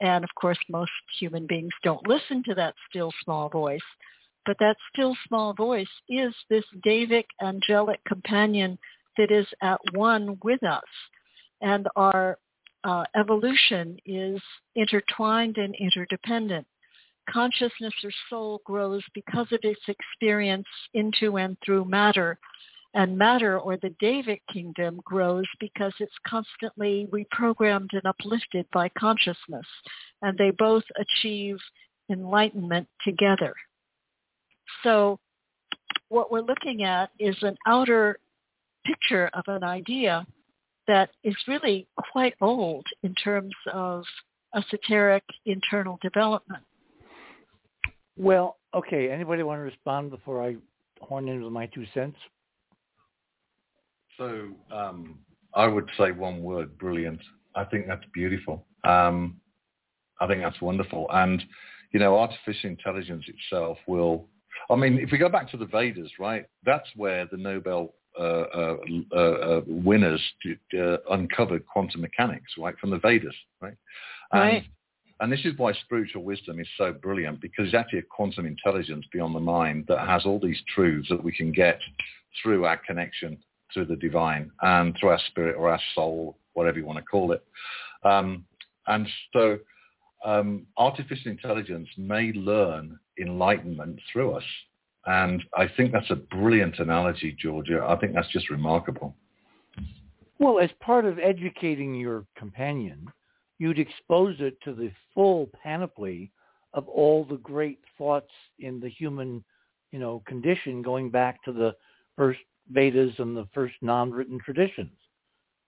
And 0.00 0.24
of 0.24 0.30
course, 0.40 0.58
most 0.70 0.90
human 1.18 1.46
beings 1.46 1.72
don't 1.82 2.06
listen 2.08 2.42
to 2.44 2.54
that 2.54 2.74
still 2.88 3.12
small 3.24 3.48
voice. 3.48 3.80
But 4.46 4.56
that 4.60 4.76
still 4.92 5.16
small 5.26 5.52
voice 5.52 5.88
is 6.08 6.32
this 6.48 6.64
Devic 6.86 7.24
angelic 7.42 8.00
companion 8.06 8.78
that 9.18 9.30
is 9.30 9.46
at 9.60 9.80
one 9.92 10.38
with 10.42 10.62
us. 10.62 10.84
And 11.60 11.88
our 11.96 12.38
uh, 12.86 13.04
evolution 13.16 13.98
is 14.06 14.40
intertwined 14.76 15.58
and 15.58 15.74
interdependent. 15.74 16.64
Consciousness 17.28 17.92
or 18.04 18.10
soul 18.30 18.60
grows 18.64 19.02
because 19.12 19.48
of 19.50 19.58
its 19.64 19.80
experience 19.88 20.68
into 20.94 21.36
and 21.36 21.56
through 21.64 21.84
matter. 21.84 22.38
And 22.94 23.18
matter 23.18 23.58
or 23.58 23.76
the 23.76 23.92
Devic 24.00 24.40
kingdom 24.52 25.00
grows 25.04 25.44
because 25.58 25.92
it's 25.98 26.14
constantly 26.26 27.08
reprogrammed 27.10 27.90
and 27.92 28.06
uplifted 28.06 28.66
by 28.72 28.88
consciousness. 28.96 29.66
And 30.22 30.38
they 30.38 30.52
both 30.52 30.84
achieve 30.96 31.56
enlightenment 32.08 32.86
together. 33.04 33.52
So 34.84 35.18
what 36.08 36.30
we're 36.30 36.40
looking 36.40 36.84
at 36.84 37.10
is 37.18 37.36
an 37.42 37.56
outer 37.66 38.20
picture 38.86 39.28
of 39.34 39.42
an 39.48 39.64
idea 39.64 40.24
that 40.86 41.10
is 41.24 41.36
really 41.48 41.86
quite 42.12 42.34
old 42.40 42.86
in 43.02 43.14
terms 43.14 43.54
of 43.72 44.04
esoteric 44.54 45.24
internal 45.44 45.98
development. 46.02 46.62
Well, 48.16 48.56
okay. 48.74 49.10
Anybody 49.10 49.42
want 49.42 49.58
to 49.58 49.64
respond 49.64 50.10
before 50.10 50.42
I 50.42 50.56
horn 51.00 51.28
in 51.28 51.42
with 51.42 51.52
my 51.52 51.66
two 51.66 51.84
cents? 51.92 52.16
So 54.16 54.48
um, 54.72 55.18
I 55.54 55.66
would 55.66 55.88
say 55.98 56.12
one 56.12 56.42
word, 56.42 56.78
brilliant. 56.78 57.20
I 57.54 57.64
think 57.64 57.86
that's 57.86 58.04
beautiful. 58.14 58.64
Um, 58.84 59.40
I 60.20 60.26
think 60.26 60.40
that's 60.42 60.60
wonderful. 60.60 61.06
And, 61.10 61.42
you 61.92 62.00
know, 62.00 62.18
artificial 62.18 62.70
intelligence 62.70 63.24
itself 63.28 63.78
will, 63.86 64.28
I 64.70 64.76
mean, 64.76 64.98
if 64.98 65.12
we 65.12 65.18
go 65.18 65.28
back 65.28 65.50
to 65.50 65.56
the 65.58 65.66
Vedas, 65.66 66.10
right, 66.18 66.46
that's 66.64 66.88
where 66.96 67.26
the 67.30 67.36
Nobel 67.36 67.94
uh, 68.18 68.76
uh, 69.12 69.16
uh, 69.16 69.60
winners 69.66 70.20
uncovered 71.10 71.66
quantum 71.66 72.00
mechanics, 72.00 72.52
right, 72.58 72.78
from 72.78 72.90
the 72.90 72.98
Vedas, 72.98 73.34
right? 73.60 73.76
And, 74.32 74.40
right. 74.40 74.64
And 75.20 75.32
this 75.32 75.44
is 75.44 75.56
why 75.56 75.72
spiritual 75.72 76.24
wisdom 76.24 76.60
is 76.60 76.68
so 76.76 76.92
brilliant 76.92 77.40
because 77.40 77.66
it's 77.66 77.74
actually 77.74 78.00
a 78.00 78.02
quantum 78.02 78.44
intelligence 78.44 79.06
beyond 79.12 79.34
the 79.34 79.40
mind 79.40 79.86
that 79.88 80.06
has 80.06 80.26
all 80.26 80.38
these 80.38 80.60
truths 80.74 81.08
that 81.08 81.22
we 81.22 81.32
can 81.32 81.52
get 81.52 81.80
through 82.42 82.66
our 82.66 82.76
connection 82.76 83.38
to 83.72 83.84
the 83.84 83.96
divine 83.96 84.50
and 84.62 84.94
through 84.98 85.10
our 85.10 85.20
spirit 85.28 85.56
or 85.56 85.70
our 85.70 85.80
soul, 85.94 86.36
whatever 86.52 86.78
you 86.78 86.84
want 86.84 86.98
to 86.98 87.04
call 87.04 87.32
it. 87.32 87.42
Um, 88.04 88.44
and 88.86 89.08
so 89.32 89.58
um, 90.24 90.66
artificial 90.76 91.30
intelligence 91.30 91.88
may 91.96 92.32
learn 92.32 92.98
enlightenment 93.18 94.00
through 94.12 94.32
us. 94.32 94.44
And 95.06 95.42
I 95.56 95.68
think 95.76 95.92
that's 95.92 96.10
a 96.10 96.16
brilliant 96.16 96.78
analogy, 96.78 97.36
Georgia. 97.38 97.84
I 97.88 97.96
think 97.96 98.12
that's 98.14 98.30
just 98.32 98.50
remarkable. 98.50 99.14
Well, 100.38 100.58
as 100.58 100.70
part 100.80 101.04
of 101.04 101.18
educating 101.18 101.94
your 101.94 102.26
companion, 102.36 103.06
you'd 103.58 103.78
expose 103.78 104.36
it 104.40 104.60
to 104.64 104.74
the 104.74 104.90
full 105.14 105.48
panoply 105.62 106.32
of 106.74 106.88
all 106.88 107.24
the 107.24 107.38
great 107.38 107.78
thoughts 107.96 108.32
in 108.58 108.80
the 108.80 108.88
human, 108.88 109.42
you 109.92 109.98
know, 109.98 110.22
condition 110.26 110.82
going 110.82 111.10
back 111.10 111.42
to 111.44 111.52
the 111.52 111.74
first 112.16 112.40
Vedas 112.70 113.14
and 113.18 113.36
the 113.36 113.48
first 113.54 113.74
non-written 113.80 114.40
traditions. 114.44 114.92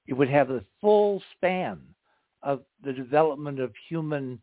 It 0.07 0.15
would 0.15 0.29
have 0.29 0.51
a 0.51 0.65
full 0.81 1.23
span 1.37 1.81
of 2.43 2.63
the 2.85 2.93
development 2.93 3.61
of 3.61 3.73
human 3.89 4.41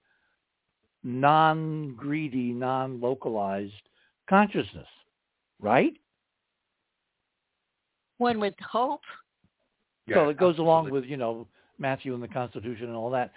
non-greedy, 1.04 2.52
non-localized 2.52 3.74
consciousness, 4.30 4.88
right? 5.60 5.94
One 8.18 8.40
would 8.40 8.56
hope. 8.60 9.02
Yeah, 10.08 10.16
so 10.16 10.30
it 10.30 10.38
goes 10.38 10.52
absolutely. 10.52 10.64
along 10.64 10.90
with, 10.92 11.06
you 11.06 11.18
know, 11.18 11.48
Matthew 11.80 12.14
and 12.14 12.22
the 12.22 12.28
Constitution 12.28 12.88
and 12.88 12.96
all 12.96 13.10
that. 13.12 13.32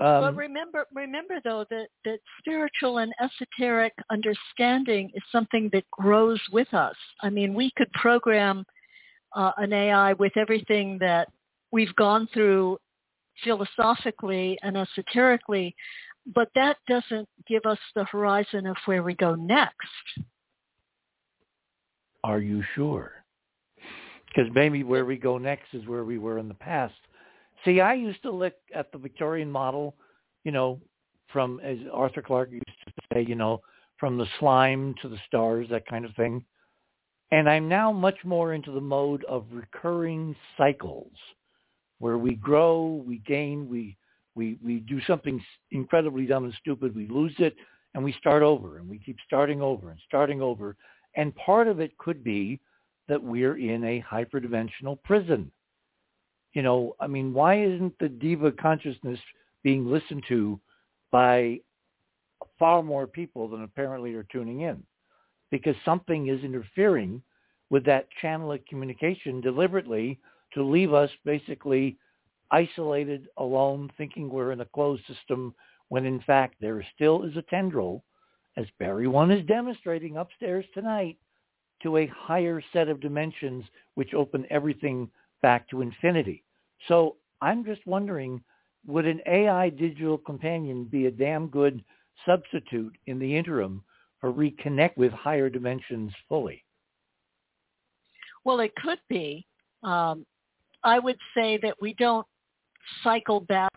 Um, 0.00 0.22
but 0.22 0.36
remember, 0.36 0.86
remember 0.94 1.40
though 1.44 1.66
that 1.68 1.88
that 2.06 2.20
spiritual 2.38 2.98
and 2.98 3.12
esoteric 3.22 3.92
understanding 4.10 5.10
is 5.14 5.22
something 5.30 5.68
that 5.74 5.84
grows 5.90 6.40
with 6.52 6.72
us. 6.72 6.96
I 7.20 7.28
mean, 7.28 7.52
we 7.52 7.70
could 7.76 7.92
program 7.92 8.64
uh, 9.36 9.52
an 9.58 9.74
AI 9.74 10.14
with 10.14 10.32
everything 10.38 10.96
that 11.00 11.28
we've 11.70 11.94
gone 11.96 12.28
through 12.32 12.78
philosophically 13.44 14.58
and 14.62 14.76
esoterically, 14.76 15.74
but 16.34 16.48
that 16.54 16.76
doesn't 16.88 17.28
give 17.46 17.64
us 17.66 17.78
the 17.94 18.04
horizon 18.04 18.66
of 18.66 18.76
where 18.86 19.02
we 19.02 19.14
go 19.14 19.34
next. 19.34 19.74
Are 22.22 22.40
you 22.40 22.62
sure? 22.74 23.12
Because 24.26 24.50
maybe 24.54 24.84
where 24.84 25.04
we 25.04 25.16
go 25.16 25.38
next 25.38 25.72
is 25.72 25.86
where 25.86 26.04
we 26.04 26.18
were 26.18 26.38
in 26.38 26.48
the 26.48 26.54
past. 26.54 26.94
See, 27.64 27.80
I 27.80 27.94
used 27.94 28.22
to 28.22 28.30
look 28.30 28.54
at 28.74 28.92
the 28.92 28.98
Victorian 28.98 29.50
model, 29.50 29.94
you 30.44 30.52
know, 30.52 30.80
from, 31.32 31.60
as 31.60 31.78
Arthur 31.92 32.22
Clarke 32.22 32.52
used 32.52 32.64
to 32.86 32.92
say, 33.12 33.24
you 33.26 33.34
know, 33.34 33.60
from 33.98 34.16
the 34.16 34.26
slime 34.38 34.94
to 35.02 35.08
the 35.08 35.18
stars, 35.26 35.66
that 35.70 35.86
kind 35.86 36.04
of 36.04 36.14
thing. 36.14 36.44
And 37.32 37.48
I'm 37.48 37.68
now 37.68 37.92
much 37.92 38.16
more 38.24 38.54
into 38.54 38.72
the 38.72 38.80
mode 38.80 39.24
of 39.24 39.46
recurring 39.52 40.34
cycles 40.56 41.12
where 41.98 42.18
we 42.18 42.34
grow, 42.34 43.02
we 43.06 43.18
gain, 43.18 43.68
we, 43.68 43.96
we, 44.40 44.56
we 44.64 44.76
do 44.78 45.02
something 45.06 45.38
incredibly 45.70 46.24
dumb 46.24 46.44
and 46.44 46.54
stupid, 46.58 46.96
we 46.96 47.06
lose 47.08 47.34
it, 47.36 47.54
and 47.92 48.02
we 48.02 48.14
start 48.14 48.42
over, 48.42 48.78
and 48.78 48.88
we 48.88 48.98
keep 48.98 49.18
starting 49.26 49.60
over 49.60 49.90
and 49.90 50.00
starting 50.08 50.40
over. 50.40 50.76
And 51.14 51.36
part 51.36 51.68
of 51.68 51.78
it 51.78 51.96
could 51.98 52.24
be 52.24 52.58
that 53.06 53.22
we're 53.22 53.58
in 53.58 53.84
a 53.84 54.02
hyperdimensional 54.10 54.96
prison. 55.04 55.50
You 56.54 56.62
know, 56.62 56.96
I 56.98 57.06
mean, 57.06 57.34
why 57.34 57.62
isn't 57.62 57.98
the 57.98 58.08
Deva 58.08 58.52
consciousness 58.52 59.18
being 59.62 59.84
listened 59.86 60.24
to 60.28 60.58
by 61.10 61.60
far 62.58 62.82
more 62.82 63.06
people 63.06 63.46
than 63.46 63.62
apparently 63.62 64.14
are 64.14 64.26
tuning 64.32 64.62
in? 64.62 64.82
Because 65.50 65.76
something 65.84 66.28
is 66.28 66.42
interfering 66.42 67.20
with 67.68 67.84
that 67.84 68.08
channel 68.22 68.52
of 68.52 68.64
communication 68.64 69.42
deliberately 69.42 70.18
to 70.54 70.62
leave 70.62 70.94
us 70.94 71.10
basically 71.26 71.98
isolated, 72.50 73.28
alone, 73.36 73.90
thinking 73.96 74.28
we're 74.28 74.52
in 74.52 74.60
a 74.60 74.66
closed 74.66 75.02
system 75.06 75.54
when 75.88 76.04
in 76.04 76.20
fact 76.22 76.56
there 76.60 76.84
still 76.94 77.24
is 77.24 77.36
a 77.36 77.42
tendril, 77.42 78.04
as 78.56 78.66
Barry 78.78 79.06
One 79.06 79.30
is 79.30 79.44
demonstrating 79.46 80.16
upstairs 80.16 80.64
tonight, 80.74 81.18
to 81.82 81.96
a 81.96 82.06
higher 82.06 82.62
set 82.72 82.88
of 82.88 83.00
dimensions 83.00 83.64
which 83.94 84.14
open 84.14 84.46
everything 84.50 85.10
back 85.42 85.68
to 85.70 85.80
infinity. 85.80 86.44
So 86.88 87.16
I'm 87.40 87.64
just 87.64 87.86
wondering, 87.86 88.42
would 88.86 89.06
an 89.06 89.20
AI 89.26 89.70
digital 89.70 90.18
companion 90.18 90.84
be 90.84 91.06
a 91.06 91.10
damn 91.10 91.48
good 91.48 91.82
substitute 92.26 92.94
in 93.06 93.18
the 93.18 93.36
interim 93.36 93.82
for 94.20 94.32
reconnect 94.32 94.96
with 94.96 95.12
higher 95.12 95.48
dimensions 95.48 96.12
fully? 96.28 96.62
Well, 98.44 98.60
it 98.60 98.74
could 98.76 99.00
be. 99.08 99.46
Um, 99.82 100.26
I 100.82 100.98
would 100.98 101.18
say 101.34 101.58
that 101.62 101.76
we 101.80 101.94
don't 101.94 102.26
cycle 103.02 103.40
back 103.40 103.72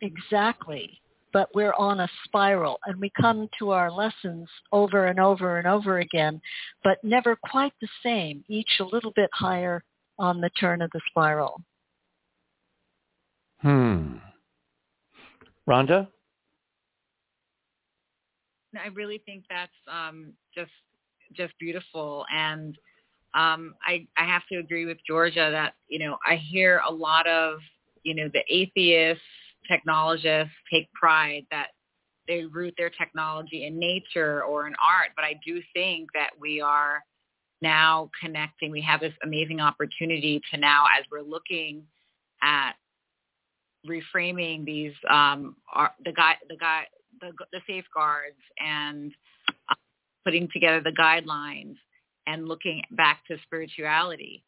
exactly, 0.00 1.00
but 1.32 1.48
we're 1.54 1.74
on 1.74 2.00
a 2.00 2.08
spiral 2.24 2.78
and 2.86 3.00
we 3.00 3.10
come 3.20 3.48
to 3.58 3.70
our 3.70 3.90
lessons 3.90 4.48
over 4.72 5.06
and 5.06 5.18
over 5.18 5.58
and 5.58 5.66
over 5.66 5.98
again, 5.98 6.40
but 6.82 6.98
never 7.02 7.36
quite 7.36 7.72
the 7.80 7.88
same, 8.02 8.44
each 8.48 8.80
a 8.80 8.84
little 8.84 9.12
bit 9.14 9.30
higher 9.32 9.82
on 10.18 10.40
the 10.40 10.50
turn 10.50 10.80
of 10.80 10.90
the 10.92 11.00
spiral. 11.08 11.60
Hmm. 13.60 14.16
Rhonda? 15.68 16.08
I 18.76 18.88
really 18.88 19.22
think 19.24 19.44
that's 19.48 19.72
um, 19.90 20.32
just 20.54 20.72
just 21.32 21.54
beautiful, 21.58 22.26
and 22.32 22.76
um, 23.34 23.74
I, 23.84 24.06
I 24.16 24.24
have 24.24 24.42
to 24.52 24.58
agree 24.58 24.86
with 24.86 24.98
Georgia 25.06 25.48
that, 25.50 25.74
you 25.88 25.98
know, 25.98 26.16
I 26.26 26.36
hear 26.36 26.80
a 26.88 26.92
lot 26.92 27.26
of, 27.26 27.58
you 28.04 28.14
know, 28.14 28.28
the 28.32 28.42
atheists, 28.48 29.24
technologists 29.68 30.54
take 30.72 30.92
pride 30.92 31.44
that 31.50 31.68
they 32.28 32.44
root 32.44 32.74
their 32.78 32.90
technology 32.90 33.66
in 33.66 33.78
nature 33.78 34.44
or 34.44 34.66
in 34.66 34.74
art. 34.82 35.08
But 35.16 35.24
I 35.24 35.38
do 35.44 35.60
think 35.74 36.08
that 36.14 36.30
we 36.40 36.60
are 36.60 37.02
now 37.60 38.10
connecting. 38.22 38.70
We 38.70 38.82
have 38.82 39.00
this 39.00 39.12
amazing 39.22 39.60
opportunity 39.60 40.40
to 40.52 40.60
now, 40.60 40.84
as 40.98 41.04
we're 41.10 41.22
looking 41.22 41.82
at 42.42 42.72
reframing 43.86 44.64
these, 44.64 44.92
um, 45.10 45.56
our, 45.72 45.92
the 46.04 46.12
guy, 46.12 46.36
the 46.48 46.56
guy, 46.56 46.84
the, 47.20 47.32
the 47.52 47.60
safeguards 47.66 48.40
and 48.58 49.12
uh, 49.68 49.74
putting 50.24 50.48
together 50.52 50.80
the 50.80 50.92
guidelines 50.92 51.76
and 52.26 52.48
looking 52.48 52.82
back 52.92 53.20
to 53.28 53.36
spirituality. 53.44 54.42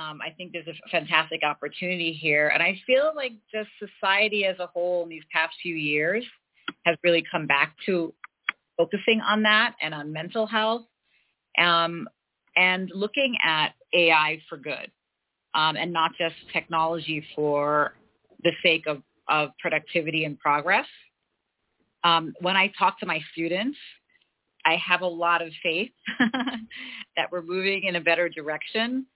Um, 0.00 0.20
I 0.22 0.30
think 0.30 0.52
there's 0.52 0.66
a 0.68 0.88
fantastic 0.90 1.42
opportunity 1.42 2.12
here. 2.12 2.48
And 2.48 2.62
I 2.62 2.80
feel 2.86 3.12
like 3.14 3.32
just 3.52 3.68
society 3.78 4.44
as 4.46 4.58
a 4.58 4.66
whole 4.66 5.02
in 5.02 5.08
these 5.08 5.24
past 5.32 5.54
few 5.62 5.74
years 5.74 6.24
has 6.84 6.96
really 7.04 7.22
come 7.30 7.46
back 7.46 7.74
to 7.86 8.14
focusing 8.76 9.20
on 9.20 9.42
that 9.42 9.74
and 9.82 9.94
on 9.94 10.12
mental 10.12 10.46
health 10.46 10.82
um, 11.58 12.08
and 12.56 12.90
looking 12.94 13.36
at 13.44 13.74
AI 13.94 14.40
for 14.48 14.56
good 14.56 14.90
um, 15.54 15.76
and 15.76 15.92
not 15.92 16.12
just 16.18 16.34
technology 16.52 17.24
for 17.34 17.94
the 18.42 18.52
sake 18.62 18.86
of, 18.86 19.02
of 19.28 19.50
productivity 19.60 20.24
and 20.24 20.38
progress. 20.38 20.86
Um, 22.04 22.32
when 22.40 22.56
I 22.56 22.72
talk 22.78 22.98
to 23.00 23.06
my 23.06 23.20
students, 23.32 23.78
I 24.64 24.76
have 24.76 25.02
a 25.02 25.06
lot 25.06 25.42
of 25.42 25.52
faith 25.62 25.90
that 27.16 27.30
we're 27.30 27.42
moving 27.42 27.84
in 27.84 27.96
a 27.96 28.00
better 28.00 28.28
direction, 28.28 29.06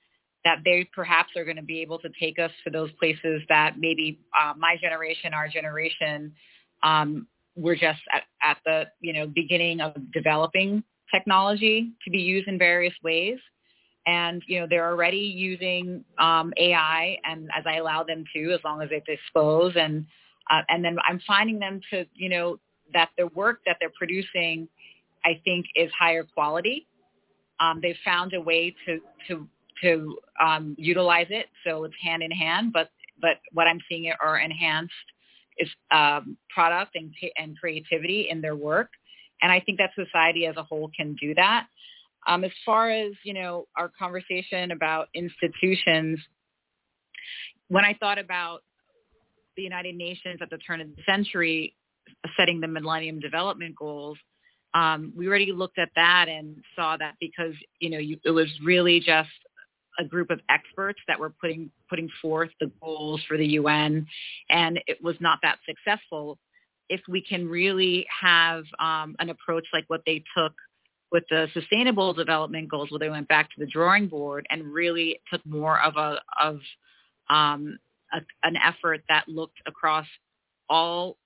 that 0.47 0.61
they 0.65 0.89
perhaps 0.95 1.31
are 1.37 1.45
going 1.45 1.57
to 1.57 1.63
be 1.63 1.83
able 1.83 1.99
to 1.99 2.09
take 2.21 2.39
us 2.39 2.53
to 2.63 2.71
those 2.71 2.89
places 3.01 3.43
that 3.49 3.75
maybe 3.81 4.21
uh, 4.41 4.53
my 4.57 4.77
generation, 4.81 5.35
our 5.35 5.49
generation, 5.49 6.33
um, 6.85 7.27
we're 7.57 7.75
just 7.75 7.99
at, 8.13 8.23
at 8.41 8.59
the 8.65 8.85
you 9.01 9.13
know 9.13 9.27
beginning 9.27 9.81
of 9.81 9.93
developing 10.13 10.85
technology 11.13 11.91
to 12.05 12.11
be 12.13 12.19
used 12.19 12.47
in 12.47 12.59
various 12.59 12.95
ways. 13.03 13.39
And 14.07 14.41
you 14.47 14.61
know 14.61 14.69
they're 14.71 14.89
already 14.89 15.19
using 15.19 16.05
um, 16.17 16.53
AI, 16.59 17.19
and 17.25 17.51
as 17.59 17.65
I 17.67 17.79
allow 17.79 18.05
them 18.05 18.23
to, 18.37 18.53
as 18.53 18.61
long 18.65 18.81
as 18.83 18.89
they 18.91 19.03
disclose, 19.05 19.75
and 19.75 20.07
uh, 20.49 20.63
and 20.69 20.85
then 20.85 20.97
I'm 21.09 21.21
finding 21.27 21.59
them 21.59 21.81
to 21.91 22.07
you 22.15 22.29
know 22.29 22.61
that 22.95 23.09
the 23.19 23.27
work 23.35 23.63
that 23.67 23.79
they're 23.81 23.91
producing 23.99 24.69
I 25.25 25.41
think 25.45 25.67
is 25.75 25.91
higher 25.99 26.23
quality. 26.23 26.87
Um, 27.59 27.81
they've 27.83 27.99
found 28.05 28.33
a 28.33 28.41
way 28.41 28.77
to 28.87 29.01
to 29.27 29.49
to 29.83 30.19
um, 30.41 30.75
utilize 30.79 31.27
it, 31.31 31.47
so 31.65 31.85
it's 31.85 31.95
hand 32.03 32.23
in 32.23 32.31
hand. 32.31 32.73
But 32.73 32.91
but 33.21 33.39
what 33.53 33.67
I'm 33.67 33.81
seeing 33.89 34.13
are 34.21 34.39
enhanced 34.39 34.93
is 35.59 35.69
um, 35.91 36.37
product 36.51 36.97
and 36.97 37.13
and 37.39 37.59
creativity 37.59 38.29
in 38.31 38.41
their 38.41 38.57
work, 38.57 38.91
and 39.43 39.51
I 39.51 39.61
think 39.61 39.79
that 39.79 39.91
society 39.95 40.47
as 40.47 40.57
a 40.57 40.63
whole 40.63 40.91
can 40.97 41.15
do 41.21 41.35
that. 41.35 41.67
Um, 42.27 42.45
as 42.45 42.51
far 42.65 42.91
as 42.91 43.13
you 43.25 43.35
know, 43.35 43.67
our 43.77 43.91
conversation 43.99 44.73
about 44.73 45.09
institutions, 45.15 46.19
when 47.69 47.85
I 47.85 47.95
thought 47.95 48.19
about 48.19 48.63
the 49.57 49.63
United 49.63 49.97
Nations 49.97 50.41
at 50.43 50.51
the 50.51 50.59
turn 50.59 50.81
of 50.81 50.89
the 50.95 51.03
century 51.07 51.75
setting 52.37 52.61
the 52.61 52.69
Millennium 52.69 53.21
Development 53.21 53.75
Goals, 53.75 54.19
um, 54.75 55.13
we 55.17 55.27
already 55.27 55.53
looked 55.53 55.79
at 55.79 55.89
that 55.97 56.29
and 56.29 56.63
saw 56.75 56.97
that 56.97 57.15
because 57.21 57.55
you 57.81 57.91
know 57.91 57.99
you, 57.99 58.19
it 58.25 58.31
was 58.31 58.49
really 58.63 59.01
just 59.01 59.31
a 59.99 60.05
group 60.05 60.31
of 60.31 60.41
experts 60.49 61.01
that 61.09 61.19
were 61.19 61.31
putting 61.41 61.71
putting 61.89 62.09
forth 62.21 62.51
the 62.61 62.71
goals 62.81 63.21
for 63.29 63.37
the 63.37 63.47
UN, 63.47 64.07
and 64.51 64.81
it 64.87 65.03
was 65.03 65.17
not 65.21 65.39
that 65.43 65.59
successful. 65.67 66.39
If 66.89 67.01
we 67.09 67.21
can 67.21 67.49
really 67.49 68.07
have 68.21 68.65
um, 68.79 69.17
an 69.19 69.31
approach 69.31 69.65
like 69.73 69.85
what 69.89 70.03
they 70.07 70.23
took 70.37 70.53
with 71.13 71.25
the 71.31 71.49
Sustainable 71.55 72.13
Development 72.13 72.69
Goals, 72.69 72.91
where 72.91 72.99
they 72.99 73.09
went 73.09 73.29
back 73.29 73.49
to 73.51 73.61
the 73.61 73.67
drawing 73.67 74.09
board 74.09 74.47
and 74.51 74.73
really 74.73 75.21
took 75.33 75.45
more 75.47 75.81
of 75.81 75.97
a 75.97 76.21
of 76.41 76.61
um, 77.31 77.79
a, 78.13 78.21
an 78.43 78.57
effort 78.57 79.03
that 79.09 79.29
looked 79.29 79.59
across 79.67 80.07
all 80.69 81.17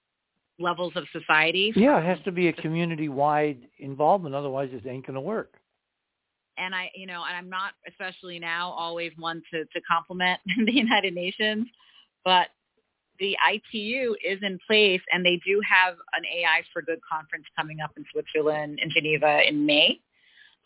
levels 0.59 0.93
of 0.97 1.05
society. 1.13 1.73
Yeah, 1.75 1.99
it 1.99 2.05
has 2.05 2.19
to 2.25 2.33
be 2.33 2.49
a 2.49 2.53
community-wide 2.53 3.67
involvement. 3.79 4.35
Otherwise, 4.35 4.71
it 4.73 4.87
ain't 4.87 5.07
going 5.07 5.15
to 5.15 5.21
work. 5.21 5.55
And 6.61 6.75
I, 6.75 6.91
you 6.95 7.07
know, 7.07 7.25
and 7.27 7.37
I'm 7.37 7.49
not, 7.49 7.73
especially 7.89 8.39
now, 8.39 8.71
always 8.73 9.13
one 9.19 9.43
to, 9.53 9.65
to 9.65 9.81
compliment 9.91 10.41
the 10.67 10.73
United 10.73 11.15
Nations, 11.15 11.67
but 12.25 12.49
the 13.19 13.37
ITU 13.53 14.17
is 14.25 14.39
in 14.43 14.59
place, 14.67 15.01
and 15.13 15.25
they 15.25 15.41
do 15.47 15.61
have 15.69 15.95
an 16.15 16.25
AI 16.25 16.63
for 16.73 16.83
Good 16.83 17.01
conference 17.11 17.45
coming 17.57 17.81
up 17.81 17.93
in 17.97 18.05
Switzerland 18.11 18.81
in 18.83 18.91
Geneva 18.91 19.41
in 19.47 19.65
May. 19.67 20.01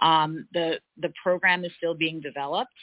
Um, 0.01 0.49
the 0.53 0.81
the 0.99 1.13
program 1.23 1.65
is 1.65 1.73
still 1.77 1.95
being 1.95 2.21
developed, 2.21 2.75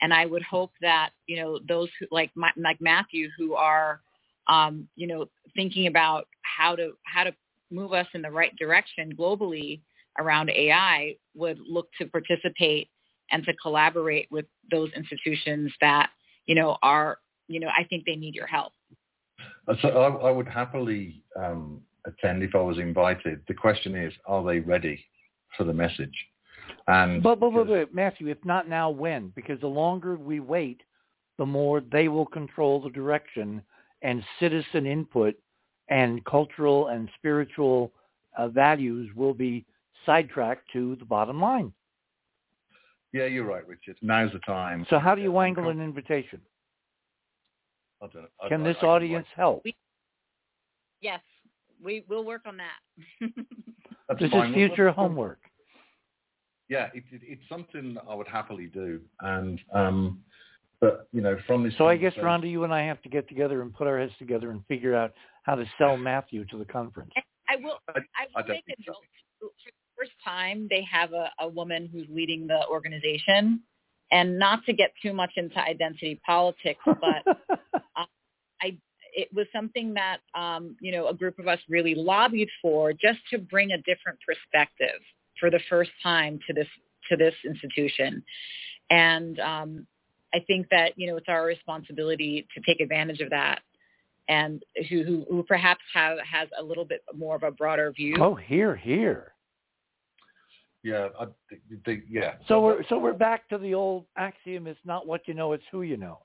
and 0.00 0.12
I 0.12 0.26
would 0.26 0.42
hope 0.42 0.72
that 0.82 1.10
you 1.26 1.36
know 1.36 1.58
those 1.66 1.88
who 1.98 2.06
like 2.10 2.30
like 2.36 2.80
Matthew 2.80 3.28
who 3.36 3.54
are 3.54 4.00
um, 4.46 4.88
you 4.94 5.06
know 5.06 5.26
thinking 5.56 5.86
about 5.86 6.26
how 6.42 6.76
to 6.76 6.92
how 7.04 7.24
to 7.24 7.34
move 7.70 7.92
us 7.92 8.06
in 8.14 8.22
the 8.22 8.30
right 8.30 8.54
direction 8.56 9.14
globally 9.16 9.80
around 10.18 10.50
AI 10.50 11.16
would 11.34 11.58
look 11.66 11.88
to 11.98 12.06
participate 12.06 12.88
and 13.30 13.44
to 13.44 13.54
collaborate 13.54 14.28
with 14.30 14.46
those 14.70 14.90
institutions 14.94 15.72
that 15.80 16.10
you 16.46 16.54
know 16.54 16.76
are 16.82 17.18
you 17.48 17.60
know 17.60 17.68
I 17.68 17.84
think 17.84 18.04
they 18.04 18.16
need 18.16 18.34
your 18.34 18.46
help. 18.46 18.72
Uh, 19.66 19.74
so 19.82 19.88
I, 19.88 20.28
I 20.28 20.30
would 20.30 20.48
happily 20.48 21.22
um, 21.36 21.80
attend 22.06 22.42
if 22.42 22.54
I 22.54 22.60
was 22.60 22.78
invited. 22.78 23.40
The 23.48 23.54
question 23.54 23.94
is, 23.96 24.12
are 24.26 24.44
they 24.44 24.60
ready 24.60 25.02
for 25.56 25.64
the 25.64 25.72
message? 25.72 26.14
And 26.86 27.22
but, 27.22 27.40
but, 27.40 27.50
but, 27.50 27.66
but 27.66 27.94
Matthew, 27.94 28.28
if 28.28 28.42
not 28.44 28.68
now, 28.68 28.90
when? 28.90 29.32
Because 29.34 29.60
the 29.60 29.66
longer 29.66 30.16
we 30.16 30.40
wait, 30.40 30.82
the 31.38 31.46
more 31.46 31.80
they 31.80 32.08
will 32.08 32.26
control 32.26 32.80
the 32.80 32.90
direction 32.90 33.62
and 34.02 34.22
citizen 34.38 34.86
input 34.86 35.34
and 35.88 36.24
cultural 36.24 36.88
and 36.88 37.08
spiritual 37.18 37.92
uh, 38.36 38.48
values 38.48 39.10
will 39.14 39.34
be 39.34 39.64
sidetracked 40.06 40.70
to 40.72 40.96
the 40.96 41.04
bottom 41.04 41.40
line. 41.40 41.72
Yeah, 43.12 43.26
you're 43.26 43.44
right, 43.44 43.66
Richard. 43.66 43.96
Now's 44.02 44.32
the 44.32 44.40
time. 44.40 44.86
So 44.90 44.98
how 44.98 45.14
do 45.14 45.22
you 45.22 45.30
wangle 45.30 45.68
an 45.68 45.80
invitation? 45.80 46.40
I 48.02 48.08
don't, 48.08 48.26
I, 48.42 48.48
Can 48.48 48.64
this 48.64 48.76
I, 48.82 48.86
audience 48.86 49.26
help? 49.36 49.62
We, 49.64 49.76
yes, 51.00 51.20
we 51.82 52.04
will 52.08 52.24
work 52.24 52.42
on 52.46 52.56
that. 52.56 53.30
this 54.18 54.30
is 54.32 54.54
future 54.54 54.90
homework 54.90 55.38
yeah, 56.68 56.88
it, 56.94 57.04
it, 57.10 57.20
it's 57.22 57.42
something 57.48 57.96
I 58.08 58.14
would 58.14 58.28
happily 58.28 58.66
do. 58.66 59.00
And 59.20 59.60
um, 59.72 60.20
but 60.80 61.08
you 61.12 61.20
know, 61.20 61.36
from 61.46 61.64
this. 61.64 61.74
So 61.78 61.88
I 61.88 61.96
guess 61.96 62.14
Rhonda, 62.14 62.50
you 62.50 62.64
and 62.64 62.72
I 62.72 62.82
have 62.82 63.00
to 63.02 63.08
get 63.08 63.28
together 63.28 63.62
and 63.62 63.72
put 63.72 63.86
our 63.86 63.98
heads 63.98 64.12
together 64.18 64.50
and 64.50 64.64
figure 64.66 64.94
out 64.94 65.12
how 65.44 65.54
to 65.54 65.64
sell 65.78 65.96
Matthew 65.96 66.44
to 66.46 66.58
the 66.58 66.64
conference. 66.64 67.12
I 67.48 67.56
will. 67.56 67.78
I, 67.88 68.00
I 68.36 68.42
will 68.42 68.48
make 68.48 68.64
a 68.68 68.74
note. 68.86 68.96
For 69.40 69.48
the 69.48 69.83
first 69.98 70.12
time, 70.24 70.66
they 70.70 70.86
have 70.90 71.12
a, 71.12 71.30
a 71.40 71.48
woman 71.48 71.88
who's 71.92 72.06
leading 72.08 72.46
the 72.46 72.66
organization, 72.68 73.62
and 74.10 74.38
not 74.38 74.64
to 74.66 74.72
get 74.72 74.92
too 75.02 75.12
much 75.12 75.32
into 75.36 75.58
identity 75.58 76.20
politics, 76.26 76.80
but 76.84 77.36
uh, 77.96 78.04
I 78.62 78.78
it 79.14 79.28
was 79.32 79.46
something 79.52 79.94
that 79.94 80.18
um, 80.34 80.76
you 80.80 80.92
know 80.92 81.08
a 81.08 81.14
group 81.14 81.38
of 81.38 81.48
us 81.48 81.58
really 81.68 81.94
lobbied 81.94 82.48
for, 82.60 82.92
just 82.92 83.20
to 83.30 83.38
bring 83.38 83.72
a 83.72 83.78
different 83.78 84.18
perspective 84.26 85.00
for 85.40 85.50
the 85.50 85.60
first 85.68 85.90
time 86.02 86.38
to 86.46 86.52
this 86.52 86.68
to 87.10 87.16
this 87.16 87.34
institution. 87.44 88.22
And 88.90 89.38
um, 89.40 89.86
I 90.34 90.40
think 90.46 90.68
that 90.70 90.92
you 90.96 91.06
know 91.06 91.16
it's 91.16 91.28
our 91.28 91.44
responsibility 91.44 92.46
to 92.54 92.60
take 92.66 92.80
advantage 92.80 93.20
of 93.20 93.30
that, 93.30 93.60
and 94.28 94.62
who 94.90 95.04
who, 95.04 95.26
who 95.30 95.42
perhaps 95.44 95.82
have 95.94 96.18
has 96.30 96.48
a 96.58 96.62
little 96.62 96.84
bit 96.84 97.02
more 97.14 97.36
of 97.36 97.42
a 97.42 97.50
broader 97.50 97.92
view. 97.92 98.16
Oh, 98.20 98.34
here, 98.34 98.74
here. 98.76 99.33
Yeah, 100.84 101.08
I, 101.18 101.24
they, 101.86 102.02
yeah. 102.10 102.34
So 102.46 102.60
we're 102.60 102.82
so 102.90 102.98
we're 102.98 103.14
back 103.14 103.48
to 103.48 103.56
the 103.56 103.72
old 103.72 104.04
axiom: 104.18 104.66
it's 104.66 104.78
not 104.84 105.06
what 105.06 105.22
you 105.26 105.32
know, 105.32 105.54
it's 105.54 105.64
who 105.72 105.80
you 105.80 105.96
know. 105.96 106.18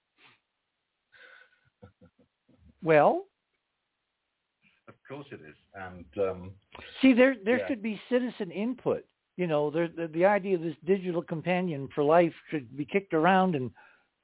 well, 2.84 3.23
of 4.90 4.95
course 5.07 5.27
it 5.31 5.40
is. 5.48 5.56
And 5.73 6.06
um, 6.18 6.52
see, 7.02 7.14
there 7.14 7.38
there 7.45 7.60
yeah. 7.60 7.68
should 7.69 7.81
be 7.81 8.02
citizen 8.10 8.52
input. 8.52 9.06
You 9.38 9.48
know, 9.48 9.72
there, 9.72 9.88
the, 9.88 10.07
the 10.07 10.26
idea 10.26 10.57
of 10.57 10.61
this 10.61 10.76
digital 10.86 11.22
companion 11.22 11.88
for 11.95 12.03
life 12.03 12.34
should 12.52 12.76
be 12.76 12.84
kicked 12.84 13.14
around, 13.14 13.56
and 13.56 13.72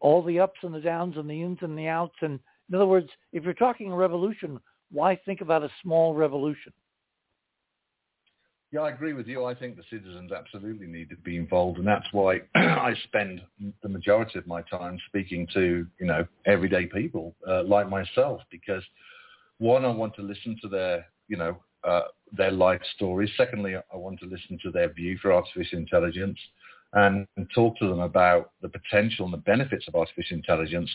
all 0.02 0.22
the 0.22 0.42
ups 0.42 0.60
and 0.64 0.74
the 0.74 0.82
downs, 0.82 1.16
and 1.16 1.30
the 1.30 1.42
ins 1.42 1.60
and 1.62 1.78
the 1.78 1.88
outs. 1.88 2.18
And 2.20 2.42
in 2.68 2.76
other 2.76 2.88
words, 2.88 3.08
if 3.32 3.46
you're 3.46 3.54
talking 3.54 3.90
a 3.90 3.96
revolution, 3.96 4.60
why 4.92 5.16
think 5.16 5.40
about 5.40 5.64
a 5.64 5.70
small 5.82 6.14
revolution? 6.14 6.74
Yeah, 8.72 8.82
I 8.82 8.90
agree 8.90 9.14
with 9.14 9.28
you. 9.28 9.46
I 9.46 9.56
think 9.56 9.78
the 9.78 9.84
citizens 9.90 10.32
absolutely 10.32 10.88
need 10.88 11.10
to 11.10 11.16
be 11.18 11.38
involved, 11.38 11.78
and 11.78 11.88
that's 11.88 12.08
why 12.12 12.42
I 12.56 12.94
spend 13.06 13.42
the 13.82 13.90
majority 13.90 14.38
of 14.40 14.48
my 14.48 14.62
time 14.64 15.00
speaking 15.08 15.48
to 15.54 15.86
you 16.00 16.06
know 16.06 16.26
everyday 16.46 16.88
people 16.88 17.36
uh, 17.48 17.64
like 17.64 17.90
myself, 17.90 18.42
because 18.52 18.84
one, 19.60 19.86
I 19.86 19.90
want 19.90 20.16
to 20.16 20.22
listen 20.22 20.58
to 20.62 20.68
their 20.68 21.06
you 21.28 21.38
know 21.38 21.58
uh, 21.84 22.02
their 22.36 22.52
life 22.52 22.82
stories. 22.96 23.30
Secondly, 23.38 23.76
I 23.76 23.96
want 23.96 24.20
to 24.20 24.26
listen 24.26 24.60
to 24.64 24.72
their 24.72 24.92
view 24.92 25.18
for 25.22 25.32
artificial 25.32 25.78
intelligence 25.78 26.38
and, 26.94 27.28
and 27.38 27.48
talk 27.54 27.78
to 27.78 27.88
them 27.88 28.00
about 28.00 28.52
the 28.62 28.70
potential 28.70 29.26
and 29.26 29.34
the 29.34 29.38
benefits 29.38 29.88
of 29.88 29.96
artificial 29.96 30.38
intelligence. 30.38 30.90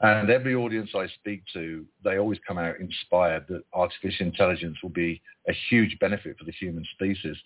And 0.00 0.28
every 0.30 0.54
audience 0.54 0.90
I 0.94 1.06
speak 1.20 1.42
to, 1.52 1.86
they 2.02 2.18
always 2.18 2.38
come 2.46 2.58
out 2.58 2.80
inspired 2.80 3.46
that 3.48 3.62
artificial 3.72 4.26
intelligence 4.26 4.76
will 4.82 4.90
be 4.90 5.22
a 5.48 5.52
huge 5.70 5.96
benefit 6.00 6.36
for 6.38 6.44
the 6.44 6.52
human 6.52 6.84
species. 6.94 7.36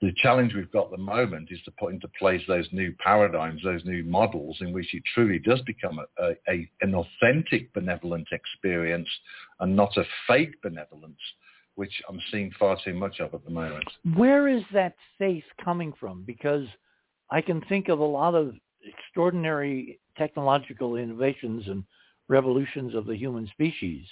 The 0.00 0.12
challenge 0.16 0.54
we've 0.54 0.72
got 0.72 0.86
at 0.86 0.90
the 0.92 0.96
moment 0.96 1.48
is 1.52 1.60
to 1.64 1.70
put 1.78 1.92
into 1.92 2.08
place 2.18 2.42
those 2.48 2.66
new 2.72 2.92
paradigms, 2.98 3.62
those 3.62 3.84
new 3.84 4.02
models 4.02 4.56
in 4.60 4.72
which 4.72 4.92
it 4.94 5.02
truly 5.14 5.38
does 5.38 5.60
become 5.62 6.00
a, 6.18 6.30
a, 6.48 6.68
an 6.80 6.94
authentic 6.94 7.72
benevolent 7.72 8.26
experience 8.32 9.08
and 9.60 9.76
not 9.76 9.96
a 9.96 10.04
fake 10.26 10.60
benevolence 10.62 11.20
which 11.74 12.02
I'm 12.08 12.20
seeing 12.30 12.50
far 12.58 12.76
too 12.84 12.94
much 12.94 13.20
of 13.20 13.32
at 13.34 13.44
the 13.44 13.50
moment. 13.50 13.84
Where 14.14 14.48
is 14.48 14.62
that 14.74 14.94
faith 15.18 15.44
coming 15.64 15.92
from? 15.98 16.22
Because 16.24 16.66
I 17.30 17.40
can 17.40 17.62
think 17.62 17.88
of 17.88 17.98
a 17.98 18.04
lot 18.04 18.34
of 18.34 18.54
extraordinary 18.86 20.00
technological 20.16 20.96
innovations 20.96 21.66
and 21.68 21.84
revolutions 22.28 22.94
of 22.94 23.06
the 23.06 23.16
human 23.16 23.46
species, 23.48 24.06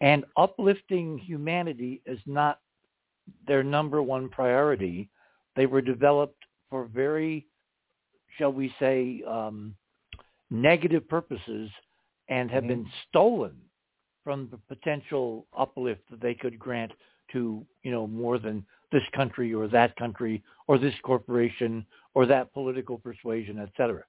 and 0.00 0.24
uplifting 0.36 1.18
humanity 1.18 2.02
is 2.06 2.18
not 2.26 2.60
their 3.46 3.62
number 3.62 4.02
one 4.02 4.28
priority. 4.28 5.08
They 5.56 5.66
were 5.66 5.80
developed 5.80 6.42
for 6.70 6.84
very, 6.86 7.46
shall 8.38 8.52
we 8.52 8.74
say, 8.78 9.22
um, 9.28 9.74
negative 10.50 11.08
purposes 11.08 11.70
and 12.28 12.50
have 12.50 12.64
mm-hmm. 12.64 12.68
been 12.68 12.86
stolen 13.08 13.56
from 14.24 14.48
the 14.50 14.74
potential 14.74 15.46
uplift 15.56 16.02
that 16.10 16.20
they 16.20 16.34
could 16.34 16.58
grant 16.58 16.92
to, 17.32 17.64
you 17.82 17.90
know, 17.90 18.06
more 18.06 18.38
than 18.38 18.64
this 18.92 19.02
country 19.14 19.52
or 19.52 19.68
that 19.68 19.96
country 19.96 20.42
or 20.68 20.78
this 20.78 20.94
corporation 21.02 21.84
or 22.14 22.26
that 22.26 22.52
political 22.52 22.98
persuasion, 22.98 23.58
etc. 23.58 23.72
cetera. 23.76 24.04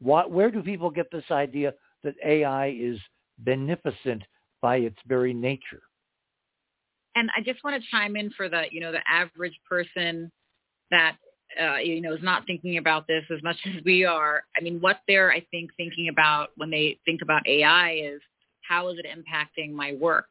What, 0.00 0.30
where 0.30 0.50
do 0.50 0.62
people 0.62 0.90
get 0.90 1.10
this 1.10 1.24
idea 1.30 1.74
that 2.02 2.14
AI 2.24 2.68
is 2.78 2.98
beneficent 3.38 4.22
by 4.60 4.76
its 4.76 4.96
very 5.06 5.32
nature? 5.32 5.82
And 7.16 7.30
I 7.36 7.42
just 7.42 7.62
want 7.62 7.80
to 7.80 7.88
chime 7.90 8.16
in 8.16 8.30
for 8.30 8.48
the, 8.48 8.64
you 8.70 8.80
know, 8.80 8.92
the 8.92 9.02
average 9.08 9.58
person 9.68 10.32
that, 10.90 11.16
uh, 11.60 11.76
you 11.76 12.00
know, 12.00 12.12
is 12.12 12.22
not 12.22 12.44
thinking 12.46 12.78
about 12.78 13.06
this 13.06 13.22
as 13.34 13.42
much 13.42 13.56
as 13.66 13.84
we 13.84 14.04
are. 14.04 14.42
I 14.58 14.62
mean, 14.62 14.80
what 14.80 15.00
they're, 15.06 15.30
I 15.30 15.44
think, 15.50 15.70
thinking 15.76 16.08
about 16.08 16.50
when 16.56 16.70
they 16.70 16.98
think 17.04 17.22
about 17.22 17.46
AI 17.46 17.92
is 17.92 18.20
how 18.62 18.88
is 18.88 18.98
it 18.98 19.06
impacting 19.06 19.72
my 19.72 19.94
work? 19.94 20.28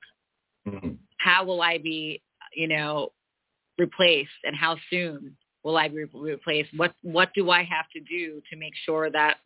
Mm-hmm. 0.68 0.92
How 1.20 1.46
will 1.46 1.62
I 1.62 1.78
be, 1.78 2.22
you 2.54 2.68
know, 2.68 3.12
replaced 3.78 4.30
and 4.44 4.56
how 4.56 4.78
soon 4.90 5.36
will 5.64 5.78
I 5.78 5.88
be 5.88 6.06
replaced? 6.14 6.70
What 6.76 6.94
what 7.02 7.30
do 7.34 7.50
I 7.50 7.64
have 7.64 7.86
to 7.94 8.00
do 8.00 8.42
to 8.50 8.58
make 8.58 8.74
sure 8.86 9.10
that 9.10 9.38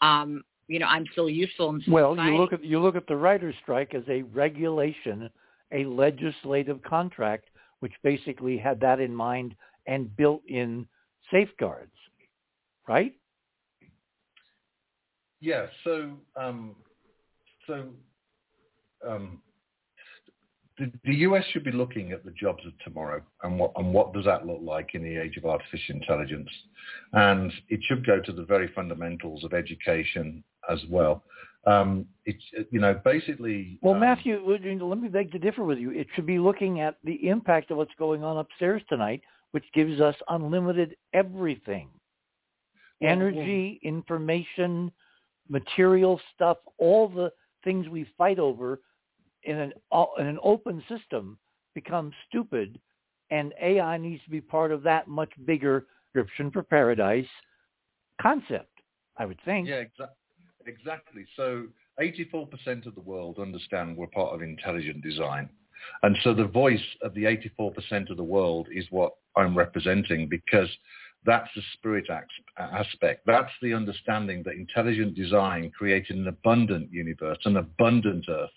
um, 0.00 0.44
you 0.68 0.78
know, 0.78 0.86
I'm 0.86 1.06
still 1.12 1.30
useful 1.30 1.70
in 1.70 1.82
Well, 1.88 2.14
society? 2.14 2.32
you 2.32 2.38
look 2.38 2.52
at 2.52 2.64
you 2.64 2.80
look 2.80 2.96
at 2.96 3.06
the 3.06 3.16
writer's 3.16 3.54
strike 3.62 3.94
as 3.94 4.02
a 4.08 4.22
regulation, 4.22 5.30
a 5.72 5.84
legislative 5.84 6.82
contract 6.82 7.48
which 7.80 7.92
basically 8.02 8.56
had 8.56 8.80
that 8.80 9.00
in 9.00 9.14
mind 9.14 9.54
and 9.86 10.14
built 10.16 10.42
in 10.48 10.86
safeguards, 11.30 11.92
right? 12.88 13.14
Yeah. 15.40 15.66
So, 15.84 16.12
um, 16.36 16.74
so 17.66 17.88
um, 19.06 19.42
the, 20.78 20.92
the, 21.04 21.14
US 21.16 21.44
should 21.52 21.64
be 21.64 21.72
looking 21.72 22.12
at 22.12 22.24
the 22.24 22.30
jobs 22.32 22.64
of 22.66 22.72
tomorrow 22.84 23.22
and 23.42 23.58
what 23.58 23.72
and 23.76 23.92
what 23.92 24.12
does 24.12 24.24
that 24.24 24.46
look 24.46 24.60
like 24.62 24.94
in 24.94 25.02
the 25.02 25.16
age 25.16 25.36
of 25.36 25.46
artificial 25.46 25.94
intelligence, 25.94 26.48
and 27.12 27.52
it 27.68 27.80
should 27.84 28.06
go 28.06 28.20
to 28.20 28.32
the 28.32 28.44
very 28.44 28.70
fundamentals 28.74 29.44
of 29.44 29.54
education 29.54 30.42
as 30.70 30.80
well. 30.88 31.22
Um, 31.66 32.06
it's 32.26 32.42
you 32.70 32.80
know 32.80 33.00
basically. 33.04 33.78
Well, 33.82 33.94
um, 33.94 34.00
Matthew, 34.00 34.40
let 34.46 35.00
me 35.00 35.08
beg 35.08 35.32
to 35.32 35.38
differ 35.38 35.64
with 35.64 35.78
you. 35.78 35.90
It 35.90 36.06
should 36.14 36.26
be 36.26 36.38
looking 36.38 36.80
at 36.80 36.96
the 37.04 37.28
impact 37.28 37.70
of 37.70 37.78
what's 37.78 37.94
going 37.98 38.22
on 38.22 38.38
upstairs 38.38 38.82
tonight, 38.88 39.22
which 39.52 39.64
gives 39.74 40.00
us 40.00 40.14
unlimited 40.28 40.96
everything: 41.14 41.88
energy, 43.02 43.80
information, 43.82 44.92
material 45.48 46.20
stuff, 46.34 46.58
all 46.78 47.08
the 47.08 47.32
things 47.64 47.88
we 47.88 48.06
fight 48.16 48.38
over 48.38 48.80
in 49.46 49.56
an 49.56 49.72
in 50.18 50.26
an 50.26 50.38
open 50.42 50.82
system 50.88 51.38
become 51.74 52.12
stupid, 52.28 52.78
and 53.30 53.54
AI 53.60 53.96
needs 53.96 54.22
to 54.24 54.30
be 54.30 54.40
part 54.40 54.72
of 54.72 54.82
that 54.82 55.08
much 55.08 55.30
bigger 55.44 55.86
description 56.04 56.50
for 56.50 56.62
paradise 56.62 57.26
concept. 58.20 58.70
I 59.18 59.24
would 59.24 59.40
think. 59.44 59.68
Yeah, 59.68 59.82
exa- 59.82 60.10
exactly. 60.66 61.24
So 61.36 61.66
84% 62.00 62.86
of 62.86 62.94
the 62.94 63.00
world 63.00 63.38
understand 63.38 63.96
we're 63.96 64.06
part 64.08 64.34
of 64.34 64.42
intelligent 64.42 65.02
design. 65.02 65.48
And 66.02 66.16
so 66.22 66.34
the 66.34 66.46
voice 66.46 66.84
of 67.02 67.14
the 67.14 67.24
84% 67.24 68.10
of 68.10 68.16
the 68.16 68.24
world 68.24 68.68
is 68.70 68.86
what 68.90 69.12
I'm 69.36 69.56
representing 69.56 70.28
because 70.28 70.68
that's 71.24 71.48
the 71.54 71.62
spirit 71.74 72.06
aspect. 72.58 73.26
That's 73.26 73.52
the 73.60 73.74
understanding 73.74 74.42
that 74.44 74.54
intelligent 74.54 75.14
design 75.14 75.70
created 75.76 76.16
an 76.16 76.28
abundant 76.28 76.92
universe, 76.92 77.38
an 77.44 77.56
abundant 77.56 78.26
earth. 78.28 78.50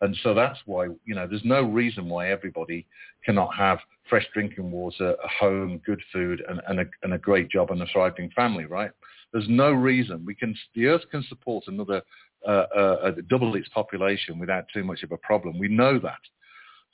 And 0.00 0.16
so 0.22 0.32
that's 0.32 0.58
why, 0.64 0.86
you 1.04 1.14
know, 1.14 1.26
there's 1.26 1.44
no 1.44 1.62
reason 1.62 2.08
why 2.08 2.30
everybody 2.30 2.86
cannot 3.24 3.54
have 3.54 3.78
fresh 4.08 4.26
drinking 4.32 4.70
water, 4.70 5.16
a 5.22 5.28
home, 5.28 5.80
good 5.84 6.00
food, 6.12 6.42
and, 6.48 6.60
and, 6.68 6.80
a, 6.80 6.84
and 7.02 7.14
a 7.14 7.18
great 7.18 7.50
job 7.50 7.70
and 7.70 7.82
a 7.82 7.86
thriving 7.86 8.30
family, 8.30 8.64
right? 8.64 8.90
There's 9.32 9.48
no 9.48 9.70
reason 9.72 10.24
we 10.24 10.34
can. 10.34 10.56
The 10.74 10.86
Earth 10.86 11.02
can 11.10 11.22
support 11.28 11.64
another 11.66 12.00
uh, 12.46 12.50
uh, 12.74 13.12
double 13.28 13.56
its 13.56 13.68
population 13.68 14.38
without 14.38 14.64
too 14.72 14.84
much 14.84 15.02
of 15.02 15.12
a 15.12 15.18
problem. 15.18 15.58
We 15.58 15.68
know 15.68 15.98
that. 15.98 16.20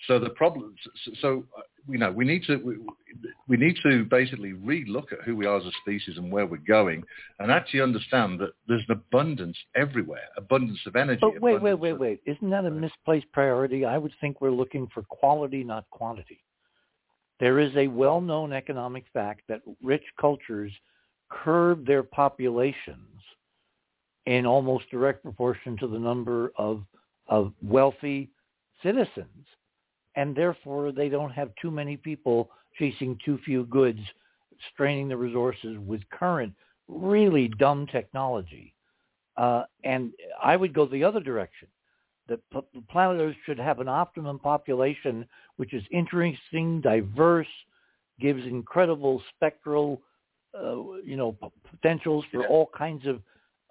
So 0.07 0.19
the 0.19 0.31
problem. 0.31 0.75
So 1.21 1.45
uh, 1.57 1.63
you 1.89 1.99
know 1.99 2.11
we 2.11 2.25
need 2.25 2.43
to 2.45 2.57
we, 2.57 2.77
we 3.49 3.57
need 3.57 3.77
to 3.83 4.05
basically 4.05 4.53
relook 4.53 5.13
at 5.13 5.23
who 5.25 5.37
we 5.37 5.47
are 5.47 5.57
as 5.57 5.65
a 5.65 5.71
species 5.83 6.19
and 6.19 6.31
where 6.31 6.47
we're 6.47 6.59
going, 6.59 7.05
and 7.39 7.51
actually 7.51 7.81
understand 7.81 8.39
that 8.41 8.51
there's 8.69 8.85
an 8.89 8.93
abundance 8.93 9.57
everywhere, 9.75 10.29
abundance 10.37 10.81
of 10.87 10.97
energy. 10.97 11.21
But 11.21 11.41
wait, 11.41 11.63
wait, 11.63 11.75
wait, 11.75 11.99
wait. 11.99 12.21
Isn't 12.27 12.51
that 12.51 12.65
a 12.65 12.71
misplaced 12.71 13.31
priority? 13.33 13.85
I 13.85 13.99
would 13.99 14.13
think 14.21 14.41
we're 14.41 14.51
looking 14.51 14.89
for 14.93 15.03
quality, 15.03 15.65
not 15.65 15.89
quantity. 15.91 16.41
There 17.41 17.59
is 17.59 17.75
a 17.77 17.89
well-known 17.89 18.53
economic 18.53 19.05
fact 19.13 19.43
that 19.49 19.61
rich 19.83 20.05
cultures 20.21 20.73
curb 21.29 21.87
their 21.87 22.03
populations 22.03 23.21
in 24.27 24.47
almost 24.47 24.91
direct 24.91 25.23
proportion 25.23 25.77
to 25.79 25.87
the 25.87 25.99
number 25.99 26.53
of 26.57 26.83
of 27.27 27.53
wealthy 27.63 28.31
citizens, 28.83 29.47
and 30.17 30.35
therefore 30.35 30.93
they 30.93 31.09
don't 31.09 31.31
have 31.33 31.51
too 31.61 31.71
many 31.71 31.97
people 31.97 32.51
chasing 32.79 33.19
too 33.25 33.39
few 33.45 33.65
goods, 33.67 34.01
straining 34.73 35.09
the 35.09 35.17
resources 35.17 35.79
with 35.79 36.09
current 36.11 36.53
really 36.89 37.49
dumb 37.49 37.87
technology. 37.87 38.75
Uh, 39.37 39.65
and 39.83 40.13
I 40.43 40.57
would 40.57 40.73
go 40.73 40.87
the 40.87 41.05
other 41.05 41.21
direction. 41.21 41.69
That 42.29 42.41
the 42.53 42.63
p- 42.63 42.81
planet 42.91 43.21
Earth 43.21 43.37
should 43.45 43.59
have 43.59 43.81
an 43.81 43.89
optimum 43.89 44.39
population 44.39 45.27
which 45.57 45.75
is 45.75 45.83
interesting, 45.91 46.81
diverse, 46.81 47.47
gives 48.21 48.45
incredible 48.47 49.23
spectral, 49.35 50.01
uh, 50.59 50.77
you 51.05 51.17
know, 51.17 51.33
p- 51.33 51.49
potentials 51.71 52.25
for 52.27 52.41
Yeah. 52.43 52.49
all 52.49 52.67
kinds 52.67 53.07
of 53.07 53.23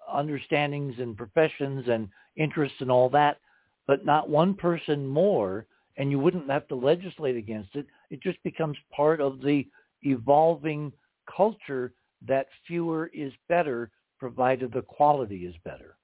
understandings 0.08 0.98
and 1.00 1.16
professions 1.16 1.88
and 1.88 2.08
interests 2.36 2.80
and 2.80 2.90
all 2.90 3.08
that, 3.08 3.40
but 3.86 4.04
not 4.04 4.28
one 4.28 4.54
person 4.54 5.06
more, 5.06 5.66
and 5.96 6.10
you 6.10 6.18
wouldn't 6.18 6.50
have 6.50 6.66
to 6.68 6.74
legislate 6.74 7.36
against 7.36 7.74
it. 7.74 7.86
It 8.10 8.22
just 8.22 8.42
becomes 8.42 8.76
part 8.94 9.20
of 9.20 9.40
the 9.40 9.66
evolving 10.02 10.92
culture 11.34 11.92
that 12.26 12.46
fewer 12.66 13.10
is 13.14 13.32
better, 13.48 13.90
provided 14.18 14.72
the 14.72 14.82
quality 14.82 15.46
is 15.46 15.54
better. 15.64 15.96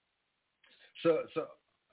So, 1.02 1.22
so 1.34 1.46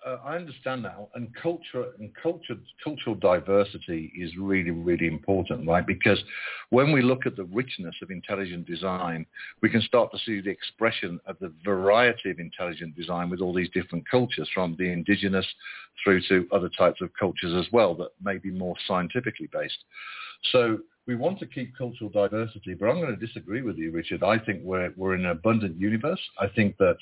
uh, 0.08 0.20
I 0.24 0.36
understand 0.36 0.86
that, 0.86 0.96
and 1.16 1.34
culture 1.36 1.86
and 2.00 2.12
culture, 2.22 2.56
cultural 2.84 3.16
diversity 3.16 4.12
is 4.18 4.32
really, 4.40 4.72
really 4.72 5.08
important, 5.08 5.68
right? 5.68 5.86
Because 5.86 6.24
when 6.70 6.94
we 6.94 7.02
look 7.02 7.26
at 7.26 7.36
the 7.36 7.44
richness 7.46 7.96
of 8.02 8.10
intelligent 8.10 8.66
design, 8.66 9.26
we 9.62 9.70
can 9.70 9.82
start 9.82 10.12
to 10.12 10.18
see 10.20 10.40
the 10.40 10.50
expression 10.50 11.20
of 11.26 11.38
the 11.40 11.52
variety 11.64 12.32
of 12.32 12.40
intelligent 12.40 12.96
design 12.96 13.30
with 13.30 13.42
all 13.42 13.54
these 13.54 13.70
different 13.74 14.10
cultures, 14.10 14.50
from 14.54 14.76
the 14.80 14.90
indigenous 14.92 15.46
through 16.04 16.22
to 16.30 16.48
other 16.52 16.70
types 16.78 17.02
of 17.02 17.10
cultures 17.20 17.54
as 17.54 17.72
well 17.74 17.94
that 17.96 18.10
may 18.24 18.38
be 18.38 18.52
more 18.52 18.76
scientifically 18.88 19.50
based. 19.52 19.84
So 20.52 20.78
we 21.06 21.16
want 21.16 21.40
to 21.40 21.46
keep 21.46 21.76
cultural 21.78 22.10
diversity, 22.10 22.76
but 22.76 22.88
I'm 22.88 23.02
going 23.02 23.18
to 23.18 23.26
disagree 23.26 23.62
with 23.62 23.78
you, 23.78 23.92
Richard. 23.92 24.24
I 24.24 24.38
think 24.40 24.62
we're 24.64 24.94
we're 24.96 25.16
in 25.16 25.26
an 25.26 25.32
abundant 25.32 25.80
universe. 25.80 26.22
I 26.40 26.48
think 26.48 26.78
that 26.78 26.98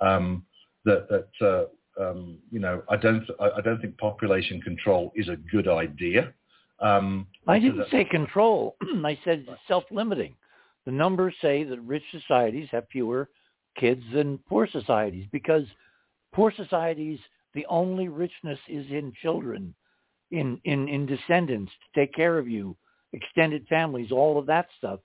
um, 0.00 0.44
that 0.84 1.08
that 1.08 1.46
uh, 1.46 1.64
um, 2.00 2.38
you 2.50 2.60
know 2.60 2.82
I 2.88 2.96
don't 2.96 3.24
I, 3.40 3.50
I 3.58 3.60
don't 3.60 3.80
think 3.80 3.96
population 3.98 4.60
control 4.60 5.12
is 5.14 5.28
a 5.28 5.36
good 5.50 5.68
idea. 5.68 6.32
Um, 6.80 7.26
I 7.46 7.58
didn't 7.58 7.86
say 7.90 8.04
control. 8.04 8.76
I 9.04 9.18
said 9.24 9.46
self-limiting. 9.68 10.34
The 10.84 10.92
numbers 10.92 11.34
say 11.40 11.62
that 11.64 11.80
rich 11.82 12.02
societies 12.10 12.68
have 12.72 12.86
fewer 12.90 13.28
kids 13.78 14.02
than 14.12 14.38
poor 14.48 14.66
societies 14.66 15.26
because 15.32 15.64
poor 16.32 16.52
societies, 16.56 17.18
the 17.54 17.66
only 17.66 18.08
richness 18.08 18.58
is 18.68 18.86
in 18.90 19.12
children, 19.22 19.74
in, 20.30 20.60
in, 20.64 20.88
in 20.88 21.06
descendants 21.06 21.72
to 21.72 22.00
take 22.00 22.14
care 22.14 22.38
of 22.38 22.48
you, 22.48 22.76
extended 23.12 23.66
families, 23.68 24.10
all 24.10 24.38
of 24.38 24.46
that 24.46 24.66
stuff. 24.78 25.00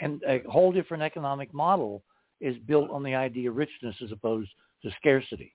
And 0.00 0.22
a 0.26 0.42
whole 0.48 0.72
different 0.72 1.02
economic 1.02 1.52
model 1.52 2.02
is 2.40 2.56
built 2.66 2.90
on 2.90 3.02
the 3.02 3.14
idea 3.14 3.50
of 3.50 3.56
richness 3.56 3.96
as 4.02 4.12
opposed 4.12 4.50
to 4.82 4.90
scarcity. 5.00 5.54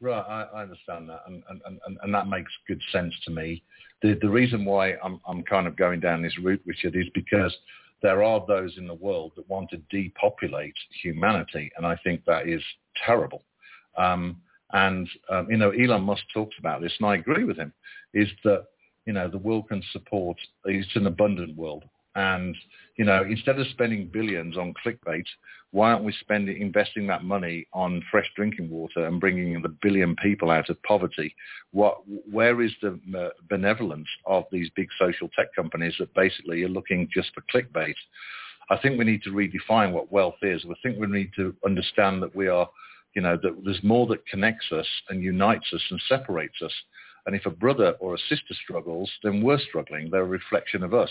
Right, 0.00 0.24
I, 0.28 0.42
I 0.58 0.62
understand 0.62 1.08
that, 1.08 1.22
and, 1.26 1.42
and, 1.50 1.60
and, 1.84 1.98
and 2.02 2.14
that 2.14 2.28
makes 2.28 2.52
good 2.68 2.80
sense 2.92 3.12
to 3.24 3.32
me. 3.32 3.64
The, 4.00 4.16
the 4.20 4.28
reason 4.28 4.64
why 4.64 4.94
I'm, 5.02 5.20
I'm 5.26 5.42
kind 5.42 5.66
of 5.66 5.76
going 5.76 5.98
down 5.98 6.22
this 6.22 6.38
route, 6.38 6.62
Richard, 6.64 6.94
is 6.94 7.08
because 7.14 7.56
there 8.00 8.22
are 8.22 8.44
those 8.46 8.76
in 8.78 8.86
the 8.86 8.94
world 8.94 9.32
that 9.34 9.48
want 9.48 9.70
to 9.70 9.78
depopulate 9.90 10.74
humanity, 11.02 11.70
and 11.76 11.84
I 11.84 11.96
think 12.04 12.24
that 12.26 12.48
is 12.48 12.62
terrible. 13.04 13.42
Um, 13.96 14.40
and 14.72 15.08
um, 15.30 15.50
you 15.50 15.56
know, 15.56 15.70
Elon 15.70 16.02
Musk 16.02 16.22
talks 16.32 16.54
about 16.60 16.80
this, 16.80 16.92
and 17.00 17.08
I 17.08 17.16
agree 17.16 17.44
with 17.44 17.56
him. 17.56 17.72
Is 18.14 18.28
that 18.44 18.66
you 19.06 19.12
know 19.12 19.28
the 19.28 19.38
world 19.38 19.68
can 19.68 19.82
support? 19.92 20.36
It's 20.66 20.94
an 20.94 21.06
abundant 21.06 21.56
world, 21.56 21.84
and 22.18 22.56
you 22.96 23.04
know, 23.04 23.22
instead 23.22 23.60
of 23.60 23.66
spending 23.68 24.10
billions 24.12 24.58
on 24.58 24.74
clickbait, 24.84 25.24
why 25.70 25.92
aren't 25.92 26.04
we 26.04 26.12
spending 26.20 26.60
investing 26.60 27.06
that 27.06 27.22
money 27.22 27.68
on 27.72 28.02
fresh 28.10 28.28
drinking 28.34 28.68
water 28.68 29.06
and 29.06 29.20
bringing 29.20 29.62
the 29.62 29.76
billion 29.82 30.16
people 30.16 30.50
out 30.50 30.68
of 30.68 30.82
poverty? 30.82 31.32
What, 31.70 31.98
where 32.28 32.60
is 32.60 32.72
the 32.82 32.98
uh, 33.16 33.28
benevolence 33.48 34.08
of 34.26 34.44
these 34.50 34.68
big 34.74 34.88
social 34.98 35.28
tech 35.38 35.54
companies 35.54 35.94
that 36.00 36.12
basically 36.14 36.64
are 36.64 36.68
looking 36.68 37.08
just 37.14 37.30
for 37.34 37.44
clickbait? 37.54 37.94
I 38.68 38.78
think 38.78 38.98
we 38.98 39.04
need 39.04 39.22
to 39.22 39.30
redefine 39.30 39.92
what 39.92 40.10
wealth 40.10 40.42
is. 40.42 40.64
I 40.68 40.74
think 40.82 40.98
we 40.98 41.06
need 41.06 41.30
to 41.36 41.54
understand 41.64 42.20
that 42.22 42.34
we 42.34 42.48
are, 42.48 42.68
you 43.14 43.22
know, 43.22 43.38
that 43.40 43.62
there's 43.64 43.84
more 43.84 44.08
that 44.08 44.26
connects 44.26 44.72
us 44.72 44.88
and 45.08 45.22
unites 45.22 45.72
us 45.72 45.82
and 45.90 46.02
separates 46.08 46.60
us. 46.64 46.72
And 47.26 47.36
if 47.36 47.46
a 47.46 47.50
brother 47.50 47.92
or 48.00 48.14
a 48.14 48.18
sister 48.28 48.54
struggles, 48.64 49.08
then 49.22 49.40
we're 49.40 49.60
struggling. 49.60 50.10
They're 50.10 50.22
a 50.22 50.26
reflection 50.26 50.82
of 50.82 50.94
us. 50.94 51.10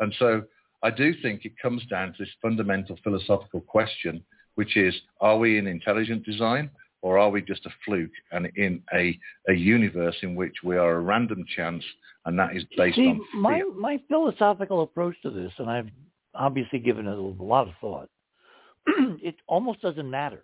And 0.00 0.14
so 0.18 0.42
I 0.82 0.90
do 0.90 1.14
think 1.22 1.44
it 1.44 1.52
comes 1.60 1.84
down 1.86 2.08
to 2.08 2.14
this 2.18 2.28
fundamental 2.42 2.98
philosophical 3.04 3.60
question, 3.60 4.24
which 4.54 4.76
is, 4.76 4.94
are 5.20 5.38
we 5.38 5.58
in 5.58 5.66
intelligent 5.66 6.24
design 6.24 6.70
or 7.02 7.18
are 7.18 7.30
we 7.30 7.40
just 7.42 7.64
a 7.66 7.70
fluke 7.84 8.10
and 8.32 8.50
in 8.56 8.82
a, 8.94 9.18
a 9.48 9.54
universe 9.54 10.16
in 10.22 10.34
which 10.34 10.54
we 10.64 10.76
are 10.76 10.94
a 10.94 11.00
random 11.00 11.44
chance 11.56 11.84
and 12.26 12.38
that 12.38 12.56
is 12.56 12.64
based 12.76 12.96
See, 12.96 13.08
on 13.08 13.20
my 13.34 13.62
my 13.76 13.98
philosophical 14.08 14.82
approach 14.82 15.16
to 15.22 15.30
this, 15.30 15.52
and 15.58 15.70
I've 15.70 15.88
obviously 16.34 16.78
given 16.78 17.06
it 17.06 17.16
a 17.16 17.20
lot 17.20 17.68
of 17.68 17.74
thought. 17.80 18.10
it 18.86 19.36
almost 19.46 19.80
doesn't 19.80 20.10
matter. 20.10 20.42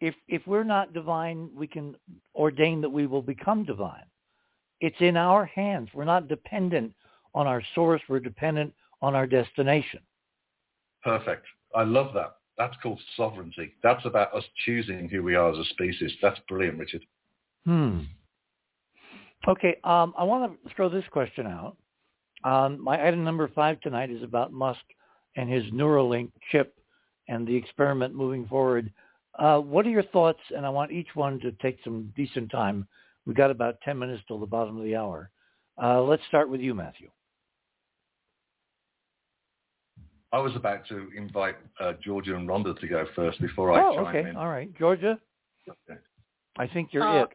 If 0.00 0.14
if 0.26 0.42
we're 0.46 0.64
not 0.64 0.92
divine, 0.92 1.50
we 1.54 1.66
can 1.66 1.94
ordain 2.34 2.80
that 2.80 2.90
we 2.90 3.06
will 3.06 3.22
become 3.22 3.64
divine. 3.64 4.06
It's 4.80 4.96
in 5.00 5.16
our 5.16 5.44
hands. 5.44 5.90
We're 5.94 6.04
not 6.04 6.26
dependent 6.26 6.94
on 7.34 7.46
our 7.46 7.62
source. 7.74 8.02
We're 8.08 8.20
dependent 8.20 8.72
on 9.00 9.14
our 9.14 9.26
destination. 9.26 10.00
Perfect. 11.02 11.46
I 11.74 11.82
love 11.82 12.12
that. 12.14 12.36
That's 12.58 12.76
called 12.82 13.00
sovereignty. 13.16 13.74
That's 13.82 14.04
about 14.04 14.34
us 14.34 14.44
choosing 14.64 15.08
who 15.08 15.22
we 15.22 15.34
are 15.34 15.50
as 15.50 15.58
a 15.58 15.64
species. 15.70 16.12
That's 16.20 16.38
brilliant, 16.48 16.78
Richard. 16.78 17.04
Hmm. 17.64 18.00
Okay, 19.48 19.76
um, 19.82 20.14
I 20.16 20.22
want 20.22 20.52
to 20.52 20.74
throw 20.74 20.88
this 20.88 21.04
question 21.10 21.46
out. 21.46 21.76
Um, 22.44 22.82
my 22.82 23.04
item 23.06 23.24
number 23.24 23.48
five 23.48 23.80
tonight 23.80 24.10
is 24.10 24.22
about 24.22 24.52
Musk 24.52 24.80
and 25.36 25.50
his 25.50 25.64
Neuralink 25.72 26.30
chip 26.50 26.76
and 27.28 27.46
the 27.46 27.56
experiment 27.56 28.14
moving 28.14 28.46
forward 28.46 28.92
Uh, 29.38 29.58
what 29.58 29.86
are 29.86 29.90
your 29.90 30.02
thoughts? 30.02 30.40
And 30.54 30.66
I 30.66 30.68
want 30.68 30.92
each 30.92 31.08
one 31.14 31.40
to 31.40 31.52
take 31.52 31.78
some 31.82 32.12
decent 32.14 32.50
time. 32.50 32.86
We've 33.24 33.34
got 33.36 33.50
about 33.50 33.80
10 33.80 33.98
minutes 33.98 34.22
till 34.28 34.38
the 34.38 34.46
bottom 34.46 34.76
of 34.76 34.84
the 34.84 34.94
hour. 34.94 35.30
Uh, 35.82 36.02
let's 36.02 36.22
start 36.28 36.50
with 36.50 36.60
you, 36.60 36.74
Matthew. 36.74 37.08
I 40.32 40.38
was 40.38 40.56
about 40.56 40.86
to 40.88 41.10
invite 41.16 41.56
uh, 41.78 41.92
Georgia 42.02 42.34
and 42.34 42.48
Rhonda 42.48 42.78
to 42.80 42.88
go 42.88 43.04
first 43.14 43.40
before 43.40 43.72
I 43.72 43.82
oh, 43.82 43.94
chime 43.96 44.06
okay. 44.06 44.30
in. 44.30 44.36
All 44.36 44.48
right. 44.48 44.70
Georgia, 44.78 45.18
Okay. 45.68 46.00
I 46.58 46.66
think 46.66 46.92
you're 46.92 47.02
Uh, 47.02 47.24
it. 47.24 47.28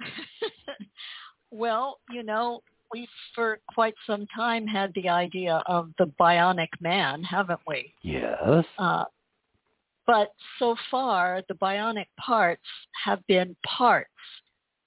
well, 1.50 1.98
you 2.10 2.22
know, 2.22 2.62
we 2.92 3.08
for 3.34 3.58
quite 3.74 3.94
some 4.06 4.26
time 4.34 4.66
had 4.66 4.92
the 4.94 5.08
idea 5.08 5.62
of 5.66 5.90
the 5.98 6.06
bionic 6.20 6.68
man, 6.80 7.22
haven't 7.22 7.60
we? 7.66 7.94
Yes. 8.02 8.64
Uh, 8.78 9.04
but 10.06 10.32
so 10.58 10.76
far, 10.90 11.42
the 11.48 11.54
bionic 11.54 12.06
parts 12.18 12.62
have 13.04 13.24
been 13.26 13.56
parts. 13.66 14.10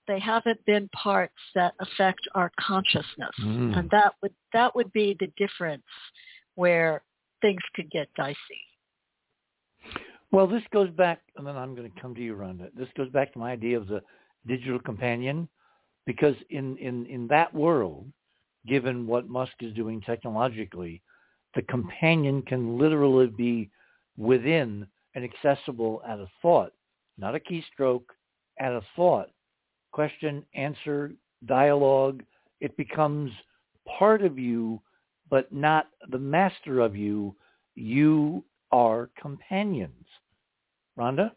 They 0.08 0.20
haven't 0.20 0.64
been 0.66 0.88
parts 0.90 1.34
that 1.56 1.74
affect 1.80 2.22
our 2.36 2.52
consciousness, 2.60 3.36
Mm. 3.40 3.78
and 3.78 3.90
that 3.92 4.14
would 4.22 4.36
that 4.54 4.76
would 4.76 4.92
be 4.94 5.16
the 5.20 5.28
difference 5.38 5.86
where 6.56 7.02
things 7.46 7.62
could 7.76 7.92
get 7.92 8.08
dicey. 8.18 8.38
Well, 10.32 10.48
this 10.48 10.64
goes 10.74 10.90
back, 10.90 11.22
and 11.38 11.46
then 11.46 11.56
I'm 11.56 11.76
going 11.76 11.92
to 11.92 12.02
come 12.02 12.16
to 12.16 12.22
you, 12.22 12.36
Rhonda. 12.36 12.70
This 12.76 12.90
goes 12.98 13.10
back 13.10 13.32
to 13.34 13.40
my 13.40 13.52
idea 13.52 13.78
of 13.78 13.88
the 13.88 14.02
digital 14.48 14.80
companion, 14.80 15.48
because 16.08 16.36
in, 16.50 16.76
in, 16.78 17.06
in 17.06 17.28
that 17.28 17.54
world, 17.54 18.08
given 18.68 19.06
what 19.06 19.30
Musk 19.30 19.54
is 19.62 19.76
doing 19.76 20.02
technologically, 20.02 21.04
the 21.54 21.62
companion 21.64 22.42
can 22.42 22.80
literally 22.80 23.28
be 23.28 23.70
within 24.18 24.88
and 25.14 25.24
accessible 25.24 26.02
at 26.08 26.18
a 26.20 26.28
thought, 26.42 26.74
not 27.20 27.36
a 27.36 27.40
keystroke, 27.40 28.06
at 28.60 28.72
a 28.72 28.82
thought. 28.96 29.30
Question, 29.92 30.44
answer, 30.56 31.12
dialogue. 31.46 32.24
It 32.60 32.76
becomes 32.76 33.32
part 33.98 34.24
of 34.24 34.40
you, 34.40 34.82
but 35.30 35.52
not 35.52 35.88
the 36.10 36.20
master 36.20 36.80
of 36.80 36.96
you. 36.96 37.36
You 37.76 38.44
are 38.72 39.10
companions. 39.22 40.06
Rhonda? 40.98 41.32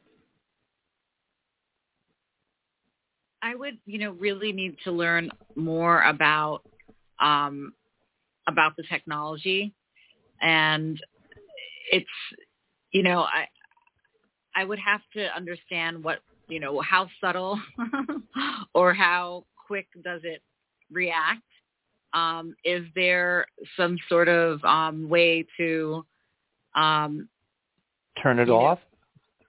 I 3.42 3.55
would, 3.55 3.78
you 3.86 3.99
know, 3.99 4.10
really 4.12 4.52
need 4.52 4.76
to 4.84 4.92
learn 4.92 5.31
more 5.55 6.02
about 6.02 6.62
um, 7.20 7.73
about 8.47 8.76
the 8.76 8.84
technology, 8.84 9.75
and 10.41 11.00
it's, 11.92 12.07
you 12.92 13.02
know, 13.02 13.23
I 13.23 13.47
I 14.55 14.65
would 14.65 14.78
have 14.81 15.00
to 15.15 15.26
understand 15.36 16.02
what, 16.02 16.18
you 16.49 16.58
know, 16.58 16.81
how 16.81 17.08
subtle 17.20 17.60
or 18.75 18.92
how 18.92 19.44
quick 19.67 19.86
does 20.02 20.23
it 20.25 20.42
react. 20.91 21.42
Um, 22.15 22.55
is 22.65 22.85
there 22.95 23.47
some 23.77 23.99
sort 24.09 24.28
of 24.28 24.62
um, 24.65 25.09
way 25.09 25.45
to 25.59 26.05
um, 26.75 27.28
Turn 28.23 28.39
it 28.39 28.49
You 28.49 28.55
know, 28.55 28.61
off? 28.61 28.78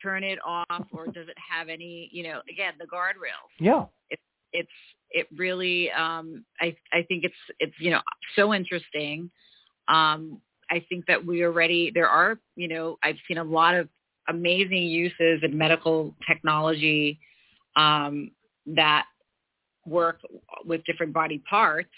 turn 0.01 0.23
it 0.23 0.39
off, 0.45 0.85
or 0.93 1.05
does 1.07 1.27
it 1.27 1.35
have 1.51 1.67
any, 1.69 2.09
you 2.13 2.23
know, 2.23 2.41
again, 2.49 2.73
the 2.79 2.85
guardrails? 2.85 3.49
Yeah. 3.59 3.85
it's 4.53 4.69
it 5.11 5.27
really 5.37 5.91
um 5.91 6.43
i 6.59 6.75
i 6.93 7.01
think 7.07 7.23
it's 7.23 7.35
it's 7.59 7.73
you 7.79 7.91
know 7.91 8.01
so 8.35 8.53
interesting 8.53 9.29
um 9.87 10.39
i 10.69 10.83
think 10.89 11.05
that 11.07 11.23
we 11.23 11.43
already 11.43 11.91
there 11.93 12.07
are 12.07 12.39
you 12.55 12.67
know 12.67 12.97
i've 13.03 13.17
seen 13.27 13.37
a 13.37 13.43
lot 13.43 13.75
of 13.75 13.87
amazing 14.27 14.83
uses 14.83 15.41
in 15.43 15.57
medical 15.57 16.15
technology 16.27 17.19
um 17.75 18.31
that 18.65 19.05
work 19.85 20.19
with 20.65 20.83
different 20.85 21.13
body 21.13 21.41
parts 21.49 21.89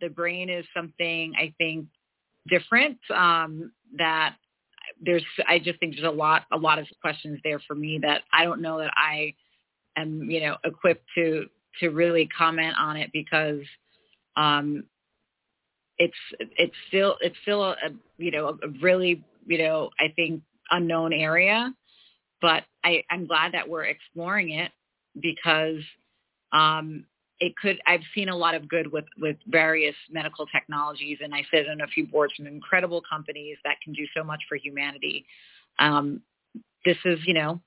the 0.00 0.08
brain 0.08 0.48
is 0.48 0.64
something 0.74 1.32
i 1.38 1.52
think 1.58 1.86
different 2.48 2.98
um 3.14 3.72
that 3.96 4.36
there's 5.00 5.24
i 5.48 5.58
just 5.58 5.78
think 5.80 5.94
there's 5.94 6.06
a 6.06 6.16
lot 6.16 6.42
a 6.52 6.56
lot 6.56 6.78
of 6.78 6.86
questions 7.00 7.38
there 7.44 7.60
for 7.66 7.74
me 7.74 7.98
that 8.00 8.22
i 8.32 8.44
don't 8.44 8.62
know 8.62 8.78
that 8.78 8.92
i 8.96 9.32
am 9.96 10.30
you 10.30 10.40
know 10.40 10.56
equipped 10.64 11.04
to 11.14 11.46
to 11.78 11.90
really 11.90 12.28
comment 12.36 12.74
on 12.78 12.96
it 12.96 13.10
because 13.12 13.60
um 14.36 14.84
it's 15.98 16.14
it's 16.56 16.74
still 16.88 17.16
it's 17.20 17.36
still 17.42 17.62
a, 17.62 17.76
you 18.16 18.30
know 18.30 18.58
a 18.62 18.68
really 18.80 19.22
you 19.46 19.58
know 19.58 19.90
I 20.00 20.08
think 20.16 20.42
unknown 20.70 21.12
area 21.12 21.72
but 22.40 22.64
I 22.82 23.04
I'm 23.10 23.26
glad 23.26 23.52
that 23.52 23.68
we're 23.68 23.84
exploring 23.84 24.50
it 24.50 24.72
because 25.20 25.82
um 26.52 27.04
it 27.40 27.56
could 27.56 27.80
I've 27.86 28.02
seen 28.14 28.28
a 28.28 28.36
lot 28.36 28.54
of 28.54 28.68
good 28.68 28.90
with 28.92 29.06
with 29.18 29.36
various 29.46 29.96
medical 30.10 30.46
technologies 30.46 31.18
and 31.22 31.34
I 31.34 31.42
sit 31.50 31.68
on 31.68 31.80
a 31.80 31.86
few 31.86 32.06
boards 32.06 32.34
from 32.34 32.46
incredible 32.46 33.02
companies 33.08 33.56
that 33.64 33.76
can 33.82 33.92
do 33.92 34.06
so 34.16 34.22
much 34.22 34.42
for 34.48 34.56
humanity 34.56 35.24
um 35.78 36.20
this 36.84 36.96
is 37.04 37.18
you 37.26 37.34
know 37.34 37.60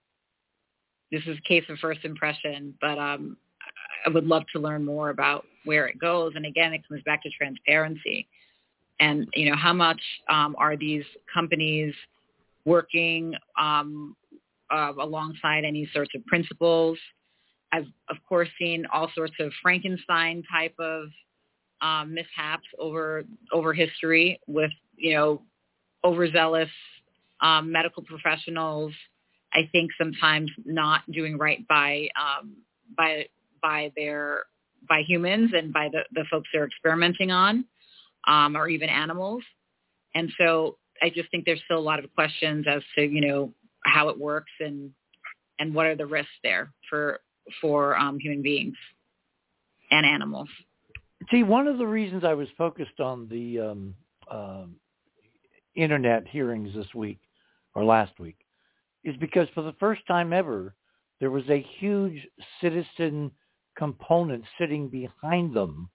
this 1.11 1.23
is 1.27 1.37
case 1.47 1.63
of 1.69 1.77
first 1.79 2.05
impression 2.05 2.75
but 2.81 2.97
um 2.97 3.37
I 4.05 4.09
would 4.09 4.25
love 4.25 4.43
to 4.53 4.59
learn 4.59 4.83
more 4.83 5.09
about 5.09 5.45
where 5.65 5.87
it 5.87 5.99
goes. 5.99 6.33
And 6.35 6.45
again, 6.45 6.73
it 6.73 6.87
comes 6.87 7.01
back 7.03 7.23
to 7.23 7.29
transparency. 7.29 8.27
And, 8.99 9.27
you 9.33 9.49
know, 9.49 9.55
how 9.55 9.73
much 9.73 10.01
um, 10.29 10.55
are 10.57 10.77
these 10.77 11.03
companies 11.33 11.93
working 12.65 13.33
um, 13.59 14.15
uh, 14.69 14.93
alongside 14.99 15.63
any 15.65 15.89
sorts 15.93 16.11
of 16.15 16.25
principles? 16.25 16.97
I've, 17.73 17.87
of 18.09 18.17
course, 18.29 18.49
seen 18.59 18.85
all 18.93 19.09
sorts 19.15 19.33
of 19.39 19.51
Frankenstein 19.63 20.43
type 20.51 20.75
of 20.77 21.05
um, 21.81 22.13
mishaps 22.13 22.67
over 22.79 23.23
over 23.51 23.73
history 23.73 24.39
with, 24.47 24.71
you 24.95 25.15
know, 25.15 25.41
overzealous 26.03 26.69
um, 27.41 27.71
medical 27.71 28.03
professionals. 28.03 28.93
I 29.53 29.69
think 29.71 29.91
sometimes 29.97 30.51
not 30.65 31.01
doing 31.11 31.37
right 31.37 31.67
by 31.67 32.09
um, 32.15 32.57
by 32.95 33.25
by 33.61 33.91
their 33.95 34.43
by 34.87 35.01
humans 35.07 35.51
and 35.55 35.73
by 35.73 35.89
the, 35.91 36.03
the 36.11 36.25
folks 36.29 36.49
they're 36.53 36.65
experimenting 36.65 37.31
on, 37.31 37.65
um, 38.27 38.55
or 38.55 38.67
even 38.67 38.89
animals. 38.89 39.43
And 40.13 40.31
so 40.39 40.77
I 41.01 41.09
just 41.09 41.31
think 41.31 41.45
there's 41.45 41.61
still 41.65 41.79
a 41.79 41.79
lot 41.79 42.03
of 42.03 42.13
questions 42.13 42.65
as 42.69 42.83
to 42.95 43.03
you 43.03 43.21
know 43.21 43.51
how 43.83 44.09
it 44.09 44.19
works 44.19 44.51
and 44.59 44.91
and 45.57 45.73
what 45.73 45.87
are 45.87 45.95
the 45.95 46.05
risks 46.05 46.31
there 46.43 46.71
for 46.87 47.19
for 47.61 47.97
um, 47.97 48.19
human 48.19 48.41
beings 48.41 48.75
and 49.91 50.05
animals. 50.05 50.49
See, 51.31 51.43
one 51.43 51.67
of 51.67 51.77
the 51.77 51.87
reasons 51.87 52.23
I 52.23 52.33
was 52.33 52.47
focused 52.57 52.99
on 52.99 53.27
the 53.29 53.59
um, 53.59 53.95
um 54.31 54.75
internet 55.75 56.27
hearings 56.27 56.73
this 56.75 56.93
week 56.93 57.19
or 57.73 57.83
last 57.83 58.19
week 58.19 58.37
is 59.03 59.15
because 59.17 59.47
for 59.53 59.63
the 59.63 59.73
first 59.79 60.05
time 60.07 60.31
ever, 60.31 60.75
there 61.19 61.31
was 61.31 61.43
a 61.49 61.65
huge 61.79 62.27
citizen 62.61 63.31
component 63.77 64.43
sitting 64.59 64.87
behind 64.87 65.55
them 65.55 65.89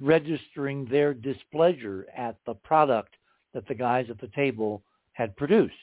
registering 0.00 0.86
their 0.86 1.14
displeasure 1.14 2.06
at 2.16 2.36
the 2.46 2.54
product 2.54 3.14
that 3.52 3.66
the 3.68 3.74
guys 3.74 4.06
at 4.10 4.20
the 4.20 4.30
table 4.34 4.82
had 5.12 5.36
produced. 5.36 5.74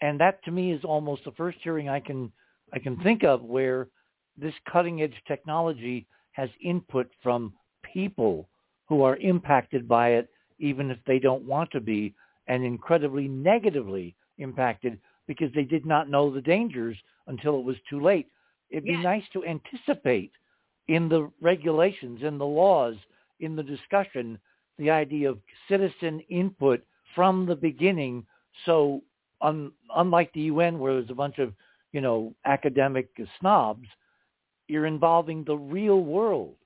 And 0.00 0.20
that 0.20 0.44
to 0.44 0.50
me 0.50 0.72
is 0.72 0.84
almost 0.84 1.24
the 1.24 1.32
first 1.32 1.58
hearing 1.62 1.88
I 1.88 2.00
can 2.00 2.30
I 2.74 2.78
can 2.80 2.96
think 3.02 3.22
of 3.22 3.42
where 3.42 3.88
this 4.36 4.54
cutting 4.70 5.02
edge 5.02 5.14
technology 5.28 6.06
has 6.32 6.50
input 6.62 7.08
from 7.22 7.52
people 7.82 8.48
who 8.88 9.02
are 9.02 9.16
impacted 9.16 9.86
by 9.86 10.10
it 10.10 10.28
even 10.58 10.90
if 10.90 10.98
they 11.06 11.18
don't 11.18 11.44
want 11.44 11.70
to 11.70 11.80
be 11.80 12.14
and 12.48 12.64
incredibly 12.64 13.28
negatively 13.28 14.14
impacted 14.38 14.98
because 15.26 15.52
they 15.54 15.62
did 15.62 15.86
not 15.86 16.10
know 16.10 16.30
the 16.30 16.40
dangers 16.40 16.96
until 17.28 17.58
it 17.58 17.64
was 17.64 17.76
too 17.88 18.00
late. 18.00 18.28
It'd 18.70 18.84
be 18.84 18.96
nice 18.96 19.22
to 19.32 19.44
anticipate 19.44 20.32
in 20.88 21.08
the 21.08 21.30
regulations, 21.40 22.22
in 22.22 22.38
the 22.38 22.46
laws, 22.46 22.96
in 23.40 23.56
the 23.56 23.62
discussion, 23.62 24.38
the 24.78 24.90
idea 24.90 25.30
of 25.30 25.38
citizen 25.68 26.20
input 26.28 26.84
from 27.14 27.46
the 27.46 27.54
beginning. 27.54 28.26
So 28.66 29.02
un, 29.40 29.72
unlike 29.96 30.32
the 30.32 30.42
UN 30.42 30.78
where 30.78 30.94
there's 30.94 31.10
a 31.10 31.14
bunch 31.14 31.38
of, 31.38 31.52
you 31.94 32.00
know, 32.00 32.34
academic 32.44 33.08
snobs, 33.38 33.86
you're 34.66 34.84
involving 34.86 35.44
the 35.44 35.56
real 35.56 36.00
world 36.00 36.56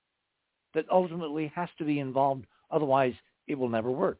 that 0.74 0.86
ultimately 0.90 1.52
has 1.54 1.68
to 1.76 1.84
be 1.84 2.00
involved. 2.00 2.46
Otherwise, 2.70 3.12
it 3.46 3.54
will 3.56 3.68
never 3.68 3.90
work. 3.90 4.18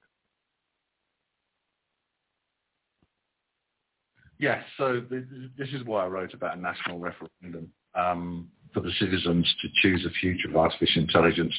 Yes, 4.39 4.63
so 4.77 5.01
th- 5.01 5.11
th- 5.11 5.51
this 5.57 5.69
is 5.73 5.83
why 5.85 6.05
I 6.05 6.09
wrote 6.09 6.35
about 6.35 6.59
a 6.59 6.61
national 6.61 6.99
referendum 6.99 7.73
um, 7.95 8.49
for 8.75 8.81
the 8.81 8.93
citizens 9.01 9.53
to 9.63 9.69
choose 9.83 10.05
a 10.07 10.11
future 10.21 10.49
of 10.51 10.57
artificial 10.57 11.03
intelligence. 11.03 11.55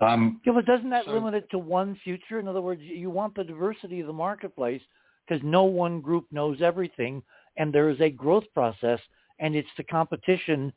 Um, 0.00 0.40
Yeah, 0.46 0.54
but 0.54 0.64
doesn't 0.64 0.90
that 0.90 1.04
So- 1.04 1.12
limit 1.12 1.34
it 1.34 1.50
to 1.50 1.58
one 1.58 1.94
future? 1.96 2.38
In 2.40 2.48
other 2.48 2.62
words, 2.62 2.80
you 2.80 3.10
want 3.10 3.34
the 3.34 3.44
diversity 3.44 4.00
of 4.00 4.06
the 4.06 4.14
marketplace 4.14 4.82
because 5.26 5.42
no 5.44 5.64
one 5.64 6.00
group 6.00 6.26
knows 6.32 6.60
everything, 6.62 7.22
and 7.56 7.72
there 7.72 7.90
is 7.90 8.00
a 8.00 8.10
growth 8.10 8.44
process, 8.54 9.00
and 9.38 9.54
it's 9.54 9.68
the 9.76 9.84
competition 9.84 10.72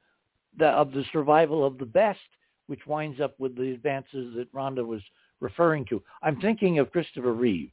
the, 0.57 0.67
of 0.67 0.91
the 0.91 1.03
survival 1.11 1.65
of 1.65 1.77
the 1.77 1.85
best, 1.85 2.19
which 2.67 2.85
winds 2.85 3.21
up 3.21 3.39
with 3.39 3.55
the 3.55 3.71
advances 3.71 4.35
that 4.35 4.51
Rhonda 4.53 4.85
was 4.85 5.01
referring 5.39 5.85
to. 5.85 6.01
I'm 6.21 6.39
thinking 6.41 6.79
of 6.79 6.91
Christopher 6.91 7.33
Reeve. 7.33 7.71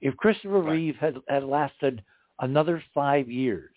If 0.00 0.16
Christopher 0.16 0.60
right. 0.60 0.72
Reeve 0.72 0.96
had, 0.96 1.16
had 1.28 1.44
lasted 1.44 2.02
another 2.40 2.82
five 2.94 3.28
years, 3.28 3.74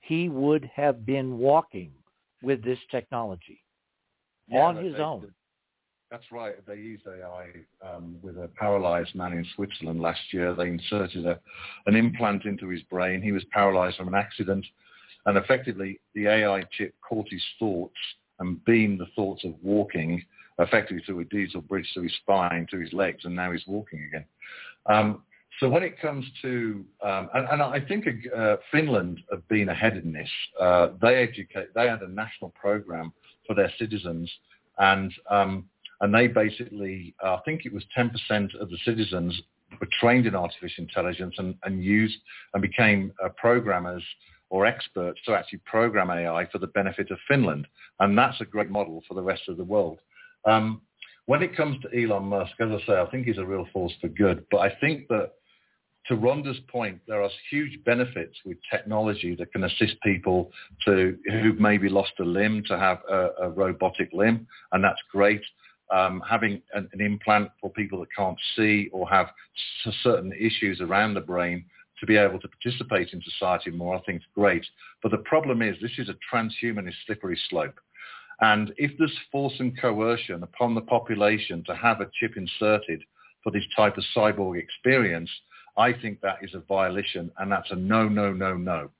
he 0.00 0.28
would 0.28 0.70
have 0.74 1.04
been 1.04 1.38
walking 1.38 1.92
with 2.42 2.64
this 2.64 2.78
technology 2.90 3.62
yeah, 4.48 4.60
on 4.60 4.76
his 4.76 4.94
own. 4.96 5.32
That's 6.10 6.32
right. 6.32 6.54
They 6.66 6.74
used 6.74 7.04
AI 7.06 7.50
um, 7.88 8.16
with 8.20 8.36
a 8.36 8.48
paralyzed 8.56 9.14
man 9.14 9.32
in 9.32 9.46
Switzerland 9.54 10.00
last 10.00 10.20
year. 10.32 10.54
They 10.54 10.66
inserted 10.66 11.24
a, 11.24 11.38
an 11.86 11.94
implant 11.94 12.46
into 12.46 12.68
his 12.68 12.82
brain. 12.82 13.22
He 13.22 13.30
was 13.30 13.44
paralyzed 13.52 13.96
from 13.96 14.08
an 14.08 14.16
accident. 14.16 14.66
And 15.26 15.38
effectively, 15.38 16.00
the 16.14 16.26
AI 16.26 16.64
chip 16.76 16.94
caught 17.08 17.28
his 17.30 17.44
thoughts 17.60 17.94
and 18.40 18.64
beamed 18.64 18.98
the 18.98 19.06
thoughts 19.14 19.44
of 19.44 19.54
walking 19.62 20.24
effectively 20.58 21.02
through 21.06 21.20
a 21.20 21.24
digital 21.26 21.60
bridge 21.60 21.88
to 21.94 22.02
his 22.02 22.14
spine, 22.16 22.66
to 22.70 22.78
his 22.78 22.92
legs, 22.92 23.24
and 23.24 23.36
now 23.36 23.52
he's 23.52 23.66
walking 23.66 24.02
again. 24.08 24.24
Um, 24.86 25.22
so 25.58 25.68
when 25.68 25.82
it 25.82 26.00
comes 26.00 26.24
to, 26.42 26.84
um, 27.02 27.28
and, 27.34 27.46
and, 27.50 27.62
I 27.62 27.80
think 27.80 28.06
uh, 28.34 28.56
Finland 28.70 29.20
have 29.30 29.46
been 29.48 29.68
ahead 29.68 29.96
in 29.96 30.12
this. 30.12 30.28
Uh, 30.58 30.88
they 31.00 31.16
educate, 31.16 31.74
they 31.74 31.86
had 31.86 32.02
a 32.02 32.08
national 32.08 32.50
program 32.50 33.12
for 33.46 33.54
their 33.54 33.72
citizens, 33.78 34.30
and 34.78 35.12
um, 35.28 35.66
and 36.00 36.14
they 36.14 36.26
basically, 36.26 37.14
uh, 37.22 37.34
I 37.34 37.40
think 37.44 37.66
it 37.66 37.72
was 37.72 37.84
10% 37.96 38.10
of 38.60 38.70
the 38.70 38.78
citizens 38.84 39.40
were 39.80 39.88
trained 40.00 40.26
in 40.26 40.34
artificial 40.34 40.84
intelligence 40.84 41.34
and, 41.38 41.54
and 41.64 41.84
used 41.84 42.18
and 42.54 42.62
became 42.62 43.12
uh, 43.22 43.28
programmers 43.36 44.02
or 44.48 44.66
experts 44.66 45.20
to 45.26 45.32
actually 45.32 45.60
program 45.64 46.10
AI 46.10 46.46
for 46.50 46.58
the 46.58 46.66
benefit 46.68 47.10
of 47.10 47.18
Finland. 47.28 47.66
And 48.00 48.18
that's 48.18 48.40
a 48.40 48.44
great 48.44 48.70
model 48.70 49.02
for 49.06 49.14
the 49.14 49.22
rest 49.22 49.42
of 49.48 49.56
the 49.56 49.64
world. 49.64 50.00
Um, 50.44 50.82
when 51.26 51.42
it 51.42 51.56
comes 51.56 51.80
to 51.82 52.02
Elon 52.02 52.24
Musk, 52.24 52.52
as 52.58 52.70
I 52.70 52.86
say, 52.86 52.92
I 52.94 53.06
think 53.10 53.26
he's 53.26 53.38
a 53.38 53.44
real 53.44 53.66
force 53.72 53.92
for 54.00 54.08
good. 54.08 54.44
But 54.50 54.58
I 54.58 54.74
think 54.80 55.06
that 55.08 55.32
to 56.06 56.16
Rhonda's 56.16 56.58
point, 56.68 56.98
there 57.06 57.22
are 57.22 57.30
huge 57.50 57.78
benefits 57.84 58.36
with 58.44 58.56
technology 58.68 59.36
that 59.36 59.52
can 59.52 59.62
assist 59.62 59.94
people 60.02 60.50
to 60.86 61.16
who've 61.30 61.60
maybe 61.60 61.88
lost 61.88 62.12
a 62.18 62.24
limb 62.24 62.64
to 62.66 62.76
have 62.76 62.98
a, 63.08 63.28
a 63.42 63.50
robotic 63.50 64.08
limb, 64.12 64.46
and 64.72 64.82
that's 64.82 65.00
great 65.12 65.42
um, 65.90 66.22
having 66.28 66.62
an, 66.72 66.88
an, 66.92 67.00
implant 67.00 67.50
for 67.60 67.70
people 67.70 67.98
that 68.00 68.08
can't 68.16 68.38
see 68.56 68.88
or 68.92 69.08
have 69.08 69.26
s- 69.86 69.94
certain 70.02 70.32
issues 70.32 70.80
around 70.80 71.14
the 71.14 71.20
brain 71.20 71.64
to 71.98 72.06
be 72.06 72.16
able 72.16 72.38
to 72.40 72.48
participate 72.48 73.12
in 73.12 73.20
society 73.22 73.70
more, 73.70 73.96
I 73.96 74.00
think 74.00 74.20
is 74.20 74.28
great. 74.34 74.64
But 75.02 75.10
the 75.10 75.18
problem 75.18 75.62
is 75.62 75.76
this 75.80 75.98
is 75.98 76.08
a 76.08 76.16
transhumanist 76.34 76.94
slippery 77.06 77.38
slope. 77.48 77.78
And 78.40 78.72
if 78.78 78.92
there's 78.98 79.16
force 79.30 79.54
and 79.58 79.78
coercion 79.78 80.42
upon 80.42 80.74
the 80.74 80.80
population 80.80 81.62
to 81.66 81.74
have 81.74 82.00
a 82.00 82.10
chip 82.18 82.36
inserted 82.36 83.02
for 83.42 83.52
this 83.52 83.64
type 83.76 83.98
of 83.98 84.04
cyborg 84.16 84.58
experience, 84.58 85.30
I 85.76 85.92
think 85.92 86.20
that 86.20 86.38
is 86.42 86.54
a 86.54 86.60
violation 86.60 87.30
and 87.38 87.52
that's 87.52 87.70
a 87.70 87.76
no, 87.76 88.08
no, 88.08 88.32
no, 88.32 88.56
no. 88.56 88.90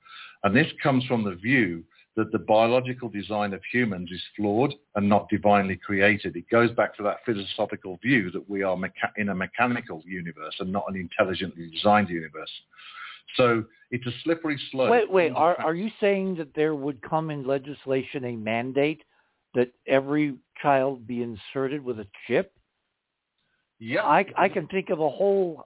And 0.43 0.55
this 0.55 0.67
comes 0.81 1.05
from 1.05 1.23
the 1.23 1.35
view 1.35 1.83
that 2.17 2.31
the 2.31 2.39
biological 2.39 3.07
design 3.09 3.53
of 3.53 3.61
humans 3.71 4.09
is 4.11 4.21
flawed 4.35 4.73
and 4.95 5.07
not 5.07 5.29
divinely 5.29 5.77
created. 5.77 6.35
It 6.35 6.49
goes 6.49 6.71
back 6.71 6.95
to 6.97 7.03
that 7.03 7.17
philosophical 7.25 7.97
view 8.01 8.31
that 8.31 8.49
we 8.49 8.63
are 8.63 8.75
mecha- 8.75 9.13
in 9.17 9.29
a 9.29 9.35
mechanical 9.35 10.01
universe 10.05 10.55
and 10.59 10.71
not 10.71 10.85
an 10.89 10.95
intelligently 10.97 11.69
designed 11.69 12.09
universe. 12.09 12.51
So 13.37 13.63
it's 13.91 14.05
a 14.05 14.11
slippery 14.23 14.59
slope. 14.71 14.91
Wait, 14.91 15.09
wait. 15.09 15.31
Are, 15.33 15.59
are 15.61 15.73
you 15.73 15.89
saying 16.01 16.35
that 16.35 16.53
there 16.53 16.75
would 16.75 17.01
come 17.01 17.29
in 17.29 17.47
legislation 17.47 18.25
a 18.25 18.35
mandate 18.35 19.03
that 19.53 19.71
every 19.87 20.35
child 20.61 21.07
be 21.07 21.23
inserted 21.23 21.83
with 21.83 21.99
a 21.99 22.07
chip? 22.27 22.51
Yeah. 23.79 24.03
I, 24.03 24.25
I 24.37 24.49
can 24.49 24.67
think 24.67 24.89
of 24.89 24.99
a 24.99 25.09
whole 25.09 25.63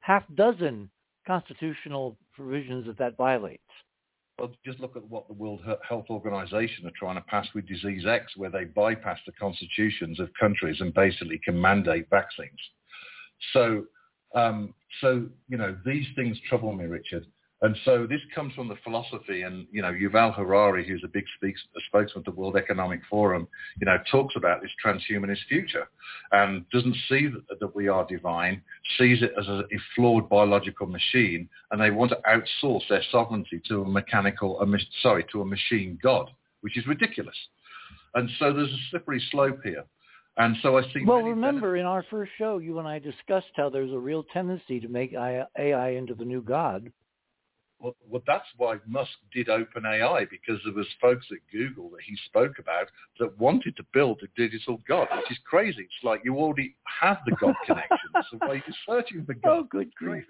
half 0.00 0.22
dozen 0.34 0.88
constitutional 1.26 2.16
provisions 2.34 2.86
that 2.86 2.98
that 2.98 3.16
violates. 3.16 3.62
Well, 4.40 4.50
just 4.64 4.80
look 4.80 4.96
at 4.96 5.06
what 5.06 5.28
the 5.28 5.34
World 5.34 5.60
Health 5.86 6.06
Organization 6.08 6.86
are 6.86 6.92
trying 6.98 7.16
to 7.16 7.20
pass 7.20 7.46
with 7.54 7.68
Disease 7.68 8.06
X, 8.06 8.32
where 8.36 8.48
they 8.48 8.64
bypass 8.64 9.18
the 9.26 9.32
constitutions 9.32 10.18
of 10.18 10.30
countries 10.40 10.80
and 10.80 10.94
basically 10.94 11.38
can 11.44 11.60
mandate 11.60 12.06
vaccines. 12.08 12.58
So, 13.52 13.84
um, 14.34 14.72
so 15.02 15.26
you 15.50 15.58
know, 15.58 15.76
these 15.84 16.06
things 16.16 16.38
trouble 16.48 16.72
me, 16.72 16.86
Richard. 16.86 17.26
And 17.62 17.76
so 17.84 18.06
this 18.06 18.20
comes 18.34 18.54
from 18.54 18.68
the 18.68 18.76
philosophy, 18.82 19.42
and 19.42 19.66
you 19.70 19.82
know, 19.82 19.92
Yuval 19.92 20.34
Harari, 20.34 20.86
who's 20.86 21.02
a 21.04 21.08
big 21.08 21.24
speaks, 21.36 21.60
a 21.76 21.80
spokesman 21.88 22.24
to 22.24 22.30
the 22.30 22.36
World 22.36 22.56
Economic 22.56 23.00
Forum, 23.08 23.46
you 23.78 23.84
know, 23.84 23.98
talks 24.10 24.34
about 24.34 24.62
this 24.62 24.70
transhumanist 24.84 25.44
future, 25.46 25.86
and 26.32 26.64
doesn't 26.70 26.96
see 27.08 27.26
that, 27.26 27.60
that 27.60 27.76
we 27.76 27.86
are 27.88 28.06
divine, 28.06 28.62
sees 28.96 29.22
it 29.22 29.32
as 29.38 29.46
a, 29.46 29.60
a, 29.60 29.78
flawed 29.94 30.26
biological 30.30 30.86
machine, 30.86 31.50
and 31.70 31.80
they 31.80 31.90
want 31.90 32.10
to 32.12 32.18
outsource 32.26 32.88
their 32.88 33.02
sovereignty 33.12 33.60
to 33.68 33.82
a 33.82 33.88
mechanical, 33.88 34.58
a, 34.62 34.78
sorry, 35.02 35.26
to 35.30 35.42
a 35.42 35.46
machine 35.46 35.98
god, 36.02 36.30
which 36.62 36.78
is 36.78 36.86
ridiculous. 36.86 37.36
And 38.14 38.30
so 38.38 38.54
there's 38.54 38.72
a 38.72 38.78
slippery 38.90 39.22
slope 39.30 39.60
here. 39.62 39.84
And 40.38 40.56
so 40.62 40.78
I 40.78 40.82
see. 40.94 41.04
Well, 41.04 41.22
remember 41.22 41.72
benefits. 41.72 41.80
in 41.80 41.86
our 41.86 42.04
first 42.10 42.32
show, 42.38 42.58
you 42.58 42.78
and 42.78 42.88
I 42.88 42.98
discussed 42.98 43.50
how 43.56 43.68
there's 43.68 43.92
a 43.92 43.98
real 43.98 44.24
tendency 44.32 44.80
to 44.80 44.88
make 44.88 45.12
AI 45.12 45.90
into 45.90 46.14
the 46.14 46.24
new 46.24 46.40
god. 46.40 46.90
Well, 47.80 47.96
well, 48.06 48.22
that's 48.26 48.46
why 48.58 48.76
Musk 48.86 49.10
did 49.32 49.46
OpenAI 49.46 50.28
because 50.28 50.60
there 50.64 50.74
was 50.74 50.86
folks 51.00 51.26
at 51.32 51.38
Google 51.50 51.88
that 51.90 52.02
he 52.04 52.14
spoke 52.26 52.58
about 52.58 52.88
that 53.18 53.38
wanted 53.38 53.74
to 53.76 53.84
build 53.94 54.20
a 54.22 54.40
digital 54.40 54.78
God, 54.86 55.08
which 55.16 55.30
is 55.30 55.38
crazy. 55.46 55.80
It's 55.80 56.04
like 56.04 56.20
you 56.22 56.36
already 56.36 56.76
have 57.00 57.18
the 57.24 57.32
God 57.40 57.54
connection. 57.66 57.98
so 58.30 58.36
why 58.38 58.48
are 58.48 58.54
you 58.56 58.62
searching 58.86 59.24
for 59.24 59.34
God? 59.34 59.50
Oh, 59.50 59.62
good 59.70 59.94
grief. 59.94 60.24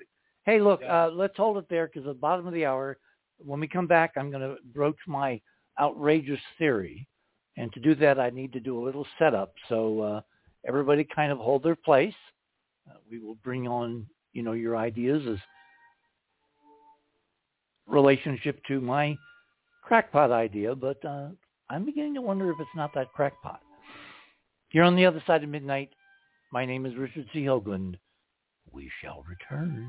Hey, 0.44 0.60
look, 0.60 0.80
yeah. 0.80 1.06
uh, 1.06 1.10
let's 1.10 1.36
hold 1.36 1.58
it 1.58 1.66
there 1.68 1.88
because 1.88 2.06
at 2.06 2.14
the 2.14 2.20
bottom 2.20 2.46
of 2.46 2.54
the 2.54 2.64
hour, 2.64 2.98
when 3.38 3.58
we 3.58 3.66
come 3.66 3.88
back, 3.88 4.12
I'm 4.16 4.30
going 4.30 4.42
to 4.42 4.56
broach 4.72 4.98
my 5.08 5.40
outrageous 5.80 6.40
theory. 6.56 7.08
And 7.56 7.72
to 7.72 7.80
do 7.80 7.96
that, 7.96 8.20
I 8.20 8.30
need 8.30 8.52
to 8.52 8.60
do 8.60 8.80
a 8.80 8.84
little 8.84 9.06
setup. 9.18 9.52
So 9.68 10.00
uh, 10.00 10.20
everybody 10.66 11.04
kind 11.04 11.32
of 11.32 11.38
hold 11.38 11.64
their 11.64 11.76
place. 11.76 12.14
Uh, 12.88 12.98
we 13.10 13.18
will 13.18 13.36
bring 13.42 13.66
on, 13.66 14.06
you 14.32 14.42
know, 14.42 14.52
your 14.52 14.76
ideas 14.76 15.24
as– 15.28 15.38
relationship 17.90 18.60
to 18.68 18.80
my 18.80 19.16
crackpot 19.82 20.30
idea, 20.30 20.74
but 20.74 21.04
uh, 21.04 21.28
I'm 21.68 21.84
beginning 21.84 22.14
to 22.14 22.22
wonder 22.22 22.50
if 22.50 22.56
it's 22.60 22.70
not 22.76 22.94
that 22.94 23.12
crackpot. 23.12 23.60
Here 24.68 24.84
on 24.84 24.96
the 24.96 25.06
other 25.06 25.22
side 25.26 25.42
of 25.42 25.48
midnight, 25.48 25.90
my 26.52 26.64
name 26.64 26.86
is 26.86 26.96
Richard 26.96 27.26
C. 27.32 27.40
Hoagland. 27.40 27.96
We 28.72 28.90
shall 29.02 29.24
return. 29.28 29.88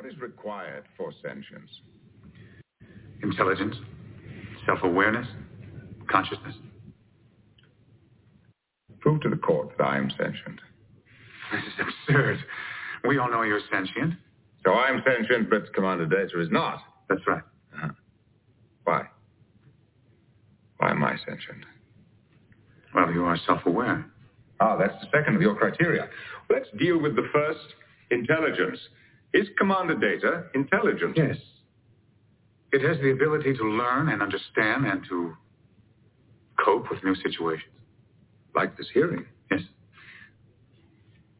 What 0.00 0.10
is 0.10 0.18
required 0.18 0.84
for 0.96 1.12
sentience? 1.22 1.70
Intelligence, 3.22 3.76
self-awareness, 4.64 5.26
consciousness. 6.10 6.54
Prove 9.00 9.20
to 9.20 9.28
the 9.28 9.36
court 9.36 9.76
that 9.76 9.84
I 9.84 9.98
am 9.98 10.08
sentient. 10.08 10.58
This 11.52 11.60
is 11.64 11.86
absurd. 12.08 12.38
We 13.06 13.18
all 13.18 13.30
know 13.30 13.42
you're 13.42 13.60
sentient. 13.70 14.14
So 14.64 14.72
I'm 14.72 15.02
sentient, 15.04 15.50
but 15.50 15.70
Commander 15.74 16.06
Data 16.06 16.40
is 16.40 16.48
not. 16.50 16.78
That's 17.10 17.20
right. 17.26 17.42
Uh-huh. 17.74 17.88
Why? 18.84 19.02
Why 20.78 20.92
am 20.92 21.04
I 21.04 21.16
sentient? 21.28 21.66
Well, 22.94 23.12
you 23.12 23.26
are 23.26 23.36
self-aware. 23.46 24.10
Ah, 24.60 24.78
that's 24.78 24.94
the 25.02 25.08
second 25.12 25.36
of 25.36 25.42
your 25.42 25.56
criteria. 25.56 26.08
Let's 26.48 26.68
deal 26.78 26.98
with 26.98 27.16
the 27.16 27.28
first, 27.34 27.74
intelligence. 28.10 28.78
Is 29.32 29.46
Commander 29.56 29.94
Data 29.94 30.44
intelligent? 30.54 31.16
Yes. 31.16 31.36
It 32.72 32.82
has 32.86 32.98
the 33.00 33.10
ability 33.10 33.54
to 33.54 33.64
learn 33.64 34.08
and 34.08 34.22
understand 34.22 34.86
and 34.86 35.02
to 35.08 35.34
cope 36.64 36.90
with 36.90 37.02
new 37.04 37.14
situations. 37.16 37.72
Like 38.54 38.76
this 38.76 38.88
hearing? 38.92 39.24
Yes. 39.50 39.60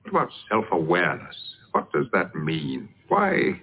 What 0.02 0.10
about 0.10 0.28
self-awareness? 0.49 1.36
What 1.73 1.93
does 1.93 2.07
that 2.12 2.35
mean? 2.35 2.89
Why, 3.09 3.60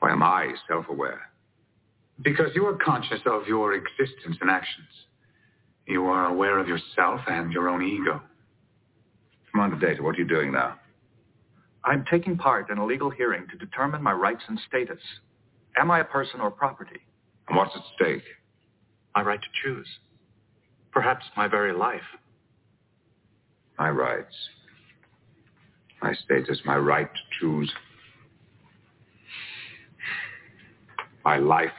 why 0.00 0.12
am 0.12 0.22
I 0.22 0.54
self-aware? 0.68 1.20
Because 2.22 2.50
you 2.54 2.66
are 2.66 2.76
conscious 2.76 3.20
of 3.26 3.46
your 3.46 3.74
existence 3.74 4.36
and 4.40 4.50
actions. 4.50 4.88
You 5.86 6.04
are 6.06 6.26
aware 6.26 6.58
of 6.58 6.68
yourself 6.68 7.20
and 7.28 7.52
your 7.52 7.68
own 7.68 7.82
ego. 7.82 8.20
Commander 9.50 9.78
Data, 9.78 10.02
what 10.02 10.16
are 10.16 10.18
you 10.18 10.28
doing 10.28 10.52
now? 10.52 10.76
I'm 11.84 12.04
taking 12.10 12.36
part 12.36 12.70
in 12.70 12.78
a 12.78 12.84
legal 12.84 13.10
hearing 13.10 13.46
to 13.50 13.56
determine 13.56 14.02
my 14.02 14.12
rights 14.12 14.42
and 14.48 14.58
status. 14.68 15.02
Am 15.76 15.90
I 15.90 16.00
a 16.00 16.04
person 16.04 16.40
or 16.40 16.50
property? 16.50 17.00
And 17.48 17.56
what's 17.56 17.74
at 17.74 17.82
stake? 17.94 18.24
My 19.14 19.22
right 19.22 19.40
to 19.40 19.48
choose. 19.62 19.86
Perhaps 20.92 21.24
my 21.36 21.48
very 21.48 21.72
life. 21.72 22.00
My 23.78 23.90
rights. 23.90 24.34
My 26.02 26.14
status, 26.24 26.58
my 26.64 26.76
right 26.76 27.08
to 27.12 27.20
choose. 27.40 27.72
My 31.24 31.38
life. 31.38 31.70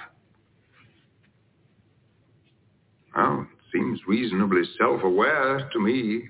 Well, 3.15 3.47
it 3.51 3.77
seems 3.77 3.99
reasonably 4.07 4.63
self-aware 4.77 5.69
to 5.71 5.79
me, 5.79 6.23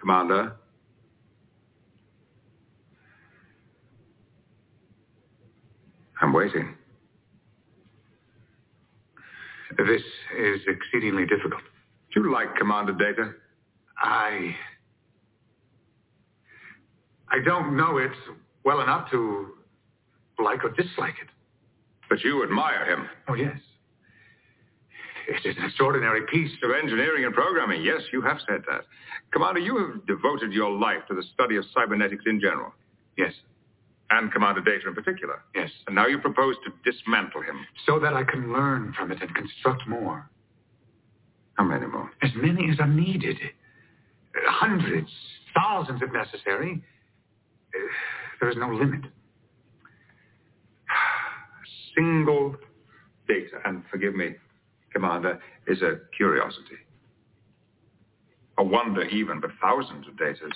Commander. 0.00 0.56
I'm 6.28 6.34
waiting. 6.34 6.74
This 9.78 10.02
is 10.38 10.60
exceedingly 10.66 11.24
difficult. 11.24 11.62
Do 12.12 12.20
you 12.20 12.30
like 12.30 12.54
Commander 12.54 12.92
Data? 12.92 13.32
I... 13.96 14.54
I 17.32 17.38
don't 17.42 17.78
know 17.78 17.96
it 17.96 18.10
well 18.62 18.82
enough 18.82 19.10
to 19.10 19.54
like 20.38 20.62
or 20.64 20.68
dislike 20.68 21.14
it. 21.22 21.28
But 22.10 22.22
you 22.22 22.42
admire 22.42 22.84
him. 22.84 23.08
Oh, 23.26 23.32
yes. 23.32 23.56
It 25.28 25.48
is 25.48 25.56
an 25.56 25.64
extraordinary 25.64 26.26
piece 26.30 26.52
of 26.62 26.72
engineering 26.72 27.24
and 27.24 27.32
programming. 27.32 27.82
Yes, 27.82 28.02
you 28.12 28.20
have 28.20 28.36
said 28.46 28.60
that. 28.70 28.82
Commander, 29.32 29.60
you 29.60 29.78
have 29.78 30.06
devoted 30.06 30.52
your 30.52 30.72
life 30.78 31.06
to 31.08 31.14
the 31.14 31.24
study 31.32 31.56
of 31.56 31.64
cybernetics 31.72 32.24
in 32.26 32.38
general. 32.38 32.74
Yes. 33.16 33.32
And 34.10 34.32
Commander 34.32 34.62
Data 34.62 34.88
in 34.88 34.94
particular. 34.94 35.40
Yes. 35.54 35.70
And 35.86 35.94
now 35.94 36.06
you 36.06 36.18
propose 36.18 36.54
to 36.64 36.90
dismantle 36.90 37.42
him. 37.42 37.56
So 37.86 37.98
that 37.98 38.14
I 38.14 38.24
can 38.24 38.52
learn 38.52 38.94
from 38.96 39.12
it 39.12 39.20
and 39.20 39.34
construct 39.34 39.86
more. 39.86 40.30
How 41.54 41.64
many 41.64 41.86
more? 41.86 42.10
As 42.22 42.30
many 42.36 42.70
as 42.70 42.80
are 42.80 42.86
needed. 42.86 43.36
Hundreds, 44.46 45.10
thousands 45.54 46.00
if 46.02 46.12
necessary. 46.12 46.82
There 48.40 48.48
is 48.48 48.56
no 48.56 48.68
limit. 48.68 49.02
Single 51.96 52.56
data, 53.26 53.58
and 53.64 53.82
forgive 53.90 54.14
me, 54.14 54.36
Commander, 54.92 55.40
is 55.66 55.82
a 55.82 55.98
curiosity. 56.16 56.76
A 58.58 58.64
wonder 58.64 59.02
even, 59.02 59.40
but 59.40 59.50
thousands 59.60 60.06
of 60.08 60.14
datas. 60.14 60.52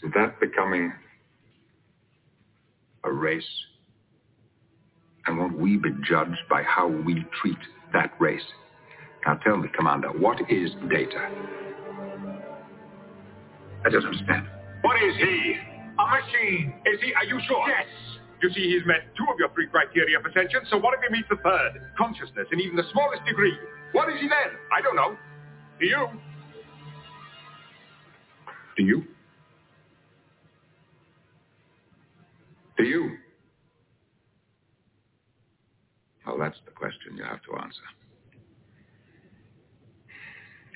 Isn't 0.00 0.14
that 0.14 0.40
becoming 0.40 0.92
a 3.04 3.12
race? 3.12 3.44
And 5.26 5.38
won't 5.38 5.58
we 5.58 5.76
be 5.76 5.90
judged 6.08 6.38
by 6.48 6.62
how 6.62 6.88
we 6.88 7.24
treat 7.42 7.58
that 7.92 8.12
race? 8.18 8.40
Now 9.26 9.34
tell 9.34 9.58
me, 9.58 9.68
Commander, 9.76 10.08
what 10.08 10.40
is 10.50 10.70
data? 10.88 11.28
I 13.84 13.90
don't 13.90 14.04
understand. 14.06 14.46
What 14.80 14.96
is 15.02 15.14
he? 15.16 15.56
A 15.98 16.06
machine. 16.06 16.72
Is 16.86 17.00
he? 17.02 17.12
Are 17.12 17.24
you 17.24 17.38
sure? 17.46 17.62
Yes. 17.68 17.86
You 18.42 18.48
see, 18.54 18.72
he's 18.72 18.86
met 18.86 19.14
two 19.18 19.26
of 19.30 19.38
your 19.38 19.50
three 19.52 19.66
criteria 19.66 20.18
for 20.22 20.32
sentience, 20.32 20.68
so 20.70 20.78
what 20.78 20.94
if 20.94 21.00
he 21.06 21.12
meets 21.12 21.28
the 21.28 21.36
third? 21.44 21.92
Consciousness 21.98 22.46
in 22.52 22.60
even 22.60 22.76
the 22.76 22.88
smallest 22.92 23.22
degree. 23.26 23.52
What 23.92 24.08
is 24.08 24.16
he 24.18 24.28
then? 24.28 24.56
I 24.72 24.80
don't 24.80 24.96
know. 24.96 25.14
Do 25.78 25.84
you? 25.86 26.08
Do 28.78 28.82
you? 28.82 29.04
Do 32.80 32.88
you? 32.88 33.16
Well, 36.26 36.38
that's 36.38 36.58
the 36.64 36.70
question 36.70 37.16
you 37.16 37.24
have 37.24 37.42
to 37.42 37.56
answer. 37.62 37.82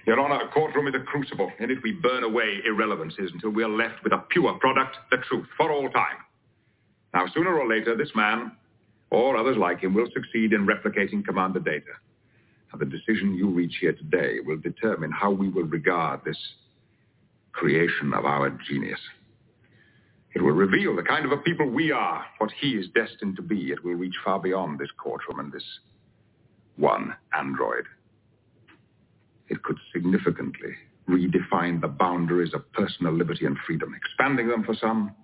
Your 0.06 0.20
Honor, 0.20 0.44
a 0.44 0.48
courtroom 0.48 0.86
is 0.88 0.94
a 0.94 1.02
crucible. 1.02 1.50
In 1.60 1.70
it 1.70 1.78
we 1.82 1.92
burn 1.92 2.24
away 2.24 2.60
irrelevances 2.68 3.32
until 3.32 3.50
we 3.50 3.62
are 3.64 3.70
left 3.70 4.04
with 4.04 4.12
a 4.12 4.22
pure 4.28 4.52
product, 4.54 4.96
the 5.10 5.16
truth, 5.28 5.46
for 5.56 5.72
all 5.72 5.88
time. 5.90 6.18
Now, 7.14 7.24
sooner 7.32 7.58
or 7.58 7.66
later, 7.66 7.96
this 7.96 8.10
man, 8.14 8.52
or 9.10 9.36
others 9.38 9.56
like 9.56 9.80
him, 9.80 9.94
will 9.94 10.08
succeed 10.12 10.52
in 10.52 10.66
replicating 10.66 11.24
Commander 11.24 11.60
Data. 11.60 11.92
Now, 12.72 12.80
the 12.80 12.84
decision 12.84 13.34
you 13.34 13.48
reach 13.48 13.76
here 13.80 13.94
today 13.94 14.40
will 14.44 14.58
determine 14.58 15.10
how 15.10 15.30
we 15.30 15.48
will 15.48 15.64
regard 15.64 16.20
this 16.24 16.38
creation 17.52 18.12
of 18.12 18.26
our 18.26 18.50
genius. 18.68 19.00
It 20.34 20.42
will 20.42 20.52
reveal 20.52 20.96
the 20.96 21.02
kind 21.02 21.24
of 21.24 21.32
a 21.32 21.36
people 21.36 21.68
we 21.70 21.92
are, 21.92 22.24
what 22.38 22.50
he 22.60 22.70
is 22.70 22.86
destined 22.94 23.36
to 23.36 23.42
be. 23.42 23.70
It 23.70 23.84
will 23.84 23.94
reach 23.94 24.16
far 24.24 24.40
beyond 24.40 24.78
this 24.78 24.90
courtroom 24.98 25.38
and 25.38 25.52
this 25.52 25.64
one 26.76 27.14
android. 27.36 27.84
It 29.48 29.62
could 29.62 29.76
significantly 29.92 30.74
redefine 31.08 31.80
the 31.80 31.88
boundaries 31.88 32.52
of 32.52 32.70
personal 32.72 33.12
liberty 33.12 33.46
and 33.46 33.56
freedom, 33.66 33.94
expanding 33.94 34.48
them 34.48 34.64
for 34.64 34.74
some, 34.74 35.14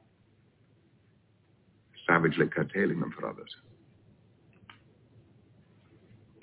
savagely 2.06 2.47
curtailing 2.47 3.00
them 3.00 3.12
for 3.18 3.26
others. 3.26 3.50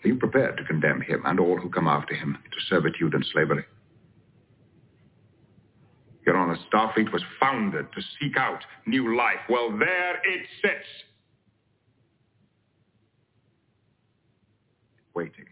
Are 0.03 0.07
you 0.07 0.15
prepared 0.15 0.57
to 0.57 0.63
condemn 0.65 1.01
him 1.01 1.23
and 1.25 1.39
all 1.39 1.57
who 1.57 1.69
come 1.69 1.87
after 1.87 2.15
him 2.15 2.37
to 2.51 2.65
servitude 2.67 3.13
and 3.13 3.25
slavery? 3.31 3.63
Your 6.27 6.35
Honor, 6.35 6.57
Starfleet 6.69 7.14
was 7.14 7.23
founded 7.39 7.85
to 7.93 8.01
seek 8.19 8.35
out 8.35 8.59
new 8.85 9.15
life. 9.15 9.39
Well, 9.49 9.69
there 9.72 10.15
it 10.25 10.45
sits. 10.61 10.85
Waiting. 15.15 15.45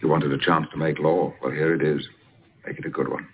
You 0.00 0.08
wanted 0.08 0.30
a 0.30 0.38
chance 0.38 0.68
to 0.70 0.76
make 0.76 1.00
law. 1.00 1.34
Well, 1.42 1.50
here 1.50 1.74
it 1.74 1.82
is. 1.82 2.06
Make 2.64 2.78
it 2.78 2.86
a 2.86 2.90
good 2.90 3.08
one. 3.08 3.26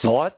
Thoughts? 0.00 0.36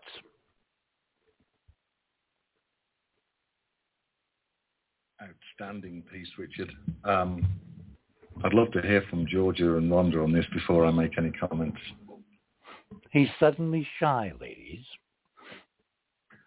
Outstanding 5.22 6.02
piece, 6.12 6.28
Richard. 6.38 6.72
Um, 7.04 7.46
I'd 8.42 8.52
love 8.52 8.72
to 8.72 8.82
hear 8.82 9.02
from 9.08 9.26
Georgia 9.26 9.76
and 9.76 9.90
Rhonda 9.90 10.22
on 10.22 10.32
this 10.32 10.46
before 10.52 10.84
I 10.84 10.90
make 10.90 11.16
any 11.16 11.30
comments. 11.30 11.78
He's 13.10 13.28
suddenly 13.38 13.86
shy, 14.00 14.32
ladies. 14.40 14.84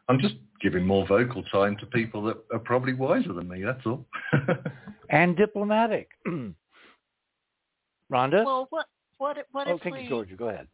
I'm 0.10 0.19
just 0.19 0.36
giving 0.61 0.86
more 0.86 1.08
vocal 1.08 1.44
time 1.44 1.77
to 1.77 1.86
people 1.86 2.24
that 2.24 2.38
are 2.52 2.60
probably 2.60 2.94
wiser 2.94 3.34
than 3.34 3.48
me. 3.48 3.64
That's 3.64 3.86
all. 3.86 4.06
and 5.10 5.36
diplomatic. 5.36 6.10
Rhonda. 8.11 8.45
Well, 8.45 8.68
what 8.69 8.88
what 9.18 9.38
what 9.52 9.68
oh, 9.68 9.76
if 9.76 9.82
thank 9.82 9.95
we? 9.95 10.03
you, 10.03 10.10
Georgia. 10.10 10.36
Go 10.36 10.50
ahead. 10.50 10.68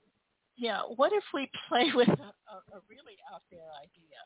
Yeah. 0.57 0.81
What 0.95 1.13
if 1.13 1.23
we 1.33 1.49
play 1.69 1.91
with 1.93 2.09
a, 2.09 2.11
a, 2.11 2.81
really 2.89 3.17
out 3.33 3.41
there 3.51 3.61
idea 3.81 4.17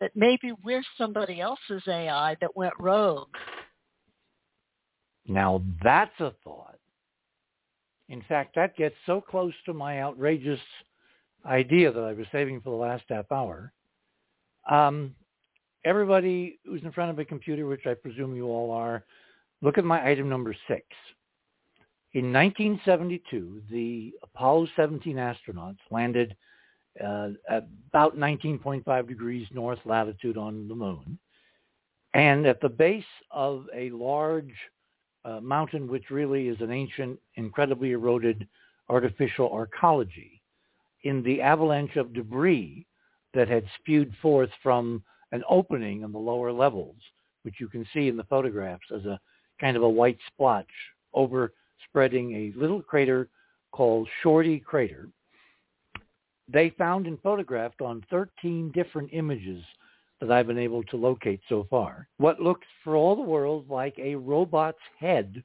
that 0.00 0.12
maybe 0.14 0.52
we're 0.64 0.82
somebody 0.98 1.40
else's 1.40 1.82
AI 1.86 2.36
that 2.40 2.56
went 2.56 2.74
rogue? 2.78 3.28
Now 5.26 5.62
that's 5.82 6.18
a 6.20 6.32
thought. 6.42 6.78
In 8.08 8.22
fact, 8.28 8.56
that 8.56 8.76
gets 8.76 8.96
so 9.06 9.20
close 9.20 9.54
to 9.64 9.72
my 9.72 10.02
outrageous 10.02 10.60
idea 11.46 11.92
that 11.92 12.02
I 12.02 12.12
was 12.12 12.26
saving 12.32 12.60
for 12.60 12.70
the 12.70 12.76
last 12.76 13.04
half 13.08 13.30
hour. 13.32 13.72
Um, 14.70 15.14
everybody 15.84 16.58
who's 16.64 16.82
in 16.82 16.92
front 16.92 17.10
of 17.10 17.18
a 17.18 17.24
computer, 17.24 17.66
which 17.66 17.86
I 17.86 17.94
presume 17.94 18.36
you 18.36 18.46
all 18.46 18.70
are, 18.70 19.04
look 19.60 19.78
at 19.78 19.84
my 19.84 20.06
item 20.06 20.28
number 20.28 20.54
six. 20.68 20.84
In 22.14 22.30
1972, 22.30 23.62
the 23.70 24.12
Apollo 24.22 24.68
17 24.76 25.16
astronauts 25.16 25.78
landed 25.90 26.36
uh, 27.02 27.30
at 27.48 27.66
about 27.88 28.18
19.5 28.18 29.08
degrees 29.08 29.46
north 29.50 29.78
latitude 29.86 30.36
on 30.36 30.68
the 30.68 30.74
moon. 30.74 31.18
And 32.12 32.46
at 32.46 32.60
the 32.60 32.68
base 32.68 33.04
of 33.30 33.64
a 33.74 33.88
large 33.90 34.52
uh, 35.24 35.40
mountain, 35.40 35.88
which 35.88 36.10
really 36.10 36.48
is 36.48 36.60
an 36.60 36.70
ancient, 36.70 37.18
incredibly 37.36 37.92
eroded 37.92 38.46
artificial 38.90 39.48
arcology, 39.48 40.40
in 41.04 41.22
the 41.22 41.40
avalanche 41.40 41.96
of 41.96 42.12
debris 42.12 42.86
that 43.32 43.48
had 43.48 43.64
spewed 43.78 44.12
forth 44.20 44.50
from 44.62 45.02
an 45.32 45.42
opening 45.48 46.02
in 46.02 46.12
the 46.12 46.18
lower 46.18 46.52
levels, 46.52 46.96
which 47.42 47.54
you 47.58 47.68
can 47.68 47.86
see 47.94 48.08
in 48.08 48.18
the 48.18 48.24
photographs 48.24 48.86
as 48.94 49.06
a 49.06 49.18
kind 49.58 49.78
of 49.78 49.82
a 49.82 49.88
white 49.88 50.18
splotch 50.28 50.66
overspreading 51.82 52.32
a 52.34 52.58
little 52.58 52.82
crater 52.82 53.28
called 53.72 54.08
Shorty 54.22 54.60
Crater. 54.60 55.08
They 56.48 56.70
found 56.70 57.06
and 57.06 57.20
photographed 57.22 57.80
on 57.80 58.04
13 58.10 58.72
different 58.72 59.10
images 59.12 59.62
that 60.20 60.30
I've 60.30 60.46
been 60.46 60.58
able 60.58 60.82
to 60.84 60.96
locate 60.96 61.40
so 61.48 61.66
far 61.70 62.08
what 62.18 62.40
looks 62.40 62.66
for 62.84 62.94
all 62.96 63.16
the 63.16 63.22
world 63.22 63.68
like 63.68 63.98
a 63.98 64.14
robot's 64.14 64.78
head 64.98 65.42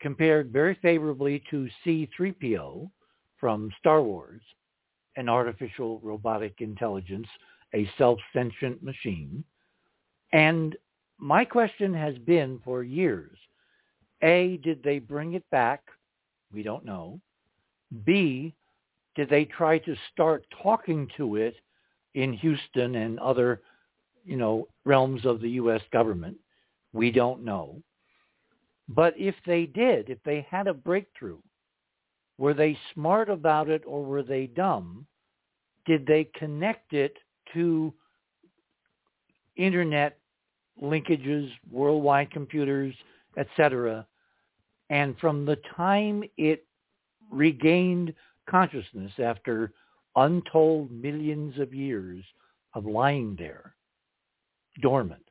compared 0.00 0.52
very 0.52 0.76
favorably 0.80 1.42
to 1.50 1.68
C-3PO 1.84 2.90
from 3.38 3.70
Star 3.78 4.02
Wars, 4.02 4.42
an 5.16 5.28
artificial 5.28 6.00
robotic 6.00 6.54
intelligence, 6.60 7.26
a 7.74 7.90
self-sentient 7.98 8.82
machine. 8.82 9.44
And 10.32 10.76
my 11.18 11.44
question 11.44 11.92
has 11.94 12.16
been 12.18 12.60
for 12.64 12.82
years, 12.82 13.36
A, 14.22 14.58
did 14.58 14.82
they 14.82 14.98
bring 14.98 15.34
it 15.34 15.44
back? 15.50 15.82
We 16.52 16.62
don't 16.62 16.84
know. 16.84 17.20
B, 18.04 18.54
did 19.16 19.28
they 19.28 19.44
try 19.44 19.78
to 19.78 19.96
start 20.12 20.44
talking 20.62 21.08
to 21.16 21.36
it 21.36 21.54
in 22.14 22.32
Houston 22.34 22.96
and 22.96 23.18
other, 23.18 23.62
you 24.24 24.36
know, 24.36 24.68
realms 24.84 25.24
of 25.24 25.40
the 25.40 25.50
U.S. 25.50 25.82
government? 25.92 26.36
We 26.92 27.10
don't 27.10 27.44
know. 27.44 27.82
But 28.88 29.14
if 29.16 29.34
they 29.46 29.66
did, 29.66 30.10
if 30.10 30.18
they 30.24 30.46
had 30.50 30.66
a 30.66 30.74
breakthrough, 30.74 31.38
were 32.38 32.54
they 32.54 32.76
smart 32.94 33.28
about 33.30 33.68
it 33.68 33.82
or 33.86 34.04
were 34.04 34.22
they 34.22 34.46
dumb? 34.46 35.06
Did 35.86 36.06
they 36.06 36.28
connect 36.34 36.92
it 36.92 37.16
to 37.54 37.92
internet 39.56 40.18
linkages, 40.82 41.50
worldwide 41.70 42.30
computers, 42.30 42.94
etc.? 43.36 44.06
And 44.90 45.16
from 45.18 45.46
the 45.46 45.56
time 45.76 46.24
it 46.36 46.66
regained 47.30 48.12
consciousness 48.48 49.12
after 49.18 49.72
untold 50.16 50.90
millions 50.90 51.58
of 51.58 51.72
years 51.72 52.24
of 52.74 52.84
lying 52.84 53.36
there, 53.38 53.76
dormant, 54.82 55.24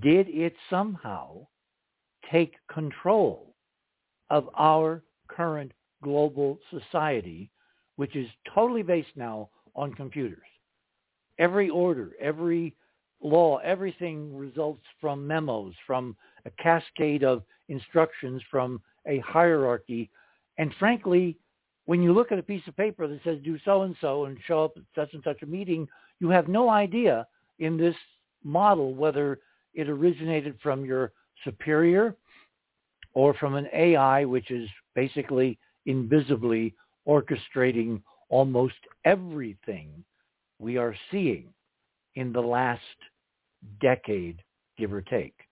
did 0.00 0.28
it 0.28 0.54
somehow 0.70 1.46
take 2.30 2.54
control 2.72 3.54
of 4.30 4.48
our 4.58 5.02
current 5.28 5.72
global 6.02 6.58
society, 6.70 7.50
which 7.96 8.16
is 8.16 8.28
totally 8.54 8.82
based 8.82 9.14
now 9.14 9.50
on 9.74 9.92
computers. 9.94 10.38
Every 11.38 11.68
order, 11.68 12.12
every 12.20 12.74
law, 13.22 13.58
everything 13.58 14.36
results 14.36 14.84
from 15.00 15.26
memos, 15.26 15.74
from 15.86 16.16
a 16.44 16.50
cascade 16.62 17.24
of 17.24 17.42
instructions 17.68 18.42
from 18.50 18.80
a 19.06 19.18
hierarchy. 19.20 20.10
And 20.58 20.72
frankly, 20.78 21.36
when 21.86 22.02
you 22.02 22.12
look 22.12 22.32
at 22.32 22.38
a 22.38 22.42
piece 22.42 22.66
of 22.66 22.76
paper 22.76 23.06
that 23.06 23.20
says 23.24 23.38
do 23.44 23.58
so-and-so 23.64 24.26
and 24.26 24.36
show 24.46 24.64
up 24.64 24.76
at 24.76 24.82
such 24.94 25.14
and 25.14 25.22
such 25.22 25.42
a 25.42 25.46
meeting, 25.46 25.88
you 26.20 26.28
have 26.28 26.48
no 26.48 26.68
idea 26.68 27.26
in 27.58 27.76
this 27.76 27.96
model 28.44 28.94
whether 28.94 29.40
it 29.74 29.88
originated 29.88 30.58
from 30.62 30.84
your 30.84 31.12
superior 31.44 32.14
or 33.14 33.34
from 33.34 33.54
an 33.54 33.68
AI, 33.72 34.24
which 34.24 34.50
is 34.50 34.68
basically 34.94 35.58
invisibly 35.86 36.74
orchestrating 37.06 38.02
almost 38.28 38.74
everything 39.04 40.04
we 40.58 40.76
are 40.76 40.94
seeing 41.10 41.48
in 42.16 42.32
the 42.32 42.40
last 42.40 42.82
decade, 43.80 44.42
give 44.76 44.92
or 44.92 45.00
take. 45.00 45.47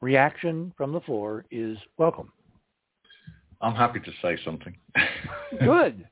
Reaction 0.00 0.72
from 0.76 0.92
the 0.92 1.00
floor 1.00 1.44
is 1.50 1.76
welcome. 1.98 2.32
I'm 3.60 3.74
happy 3.74 4.00
to 4.00 4.10
say 4.22 4.38
something. 4.44 4.74
Good. 5.60 6.06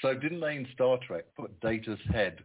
so 0.00 0.14
didn't 0.14 0.40
they 0.40 0.56
in 0.56 0.66
Star 0.72 0.98
Trek 1.06 1.24
put 1.36 1.58
Data's 1.60 1.98
head 2.10 2.38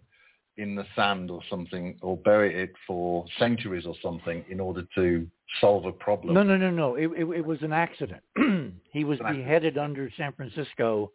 in 0.57 0.75
the 0.75 0.85
sand 0.95 1.31
or 1.31 1.41
something 1.49 1.97
or 2.01 2.17
bury 2.17 2.63
it 2.63 2.73
for 2.85 3.25
centuries 3.39 3.85
or 3.85 3.95
something 4.01 4.43
in 4.49 4.59
order 4.59 4.83
to 4.95 5.27
solve 5.59 5.85
a 5.85 5.91
problem. 5.91 6.33
No, 6.33 6.43
no, 6.43 6.57
no, 6.57 6.69
no. 6.69 6.95
It, 6.95 7.07
it, 7.17 7.25
it 7.25 7.45
was 7.45 7.61
an 7.61 7.73
accident. 7.73 8.23
he 8.91 9.03
was 9.03 9.19
beheaded 9.19 9.77
under 9.77 10.09
San 10.17 10.33
Francisco, 10.33 11.11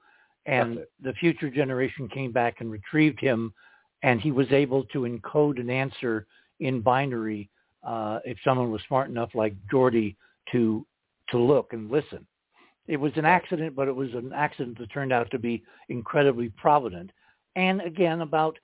and 0.47 0.81
the 1.03 1.13
future 1.15 1.51
generation 1.51 2.09
came 2.09 2.33
back 2.33 2.57
and 2.61 2.71
retrieved 2.71 3.21
him, 3.21 3.53
and 4.03 4.21
he 4.21 4.31
was 4.31 4.51
able 4.51 4.85
to 4.85 5.01
encode 5.01 5.61
an 5.61 5.71
answer 5.71 6.27
in 6.61 6.81
binary 6.81 7.51
uh, 7.83 8.21
if 8.25 8.39
someone 8.45 8.71
was 8.71 8.81
smart 8.89 9.09
enough, 9.09 9.31
like 9.35 9.55
Geordi, 9.73 10.17
to 10.53 10.87
to 11.31 11.39
look 11.39 11.73
and 11.73 11.91
listen. 11.91 12.27
It 12.89 12.97
was 12.97 13.13
an 13.15 13.25
accident, 13.25 13.77
but 13.77 13.87
it 13.87 13.95
was 13.95 14.13
an 14.15 14.33
accident 14.35 14.79
that 14.79 14.93
turned 14.93 15.13
out 15.13 15.31
to 15.31 15.39
be 15.39 15.63
incredibly 15.89 16.49
provident. 16.49 17.13
And 17.55 17.81
again, 17.83 18.21
about 18.21 18.59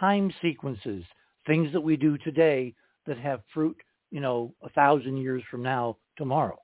time 0.00 0.32
sequences, 0.40 1.04
things 1.46 1.72
that 1.74 1.80
we 1.80 1.96
do 1.96 2.16
today 2.18 2.74
that 3.06 3.18
have 3.18 3.42
fruit 3.52 3.76
you 4.10 4.20
know, 4.20 4.54
a 4.62 4.68
thousand 4.70 5.16
years 5.18 5.42
from 5.50 5.62
now 5.62 5.96
tomorrow. 6.16 6.58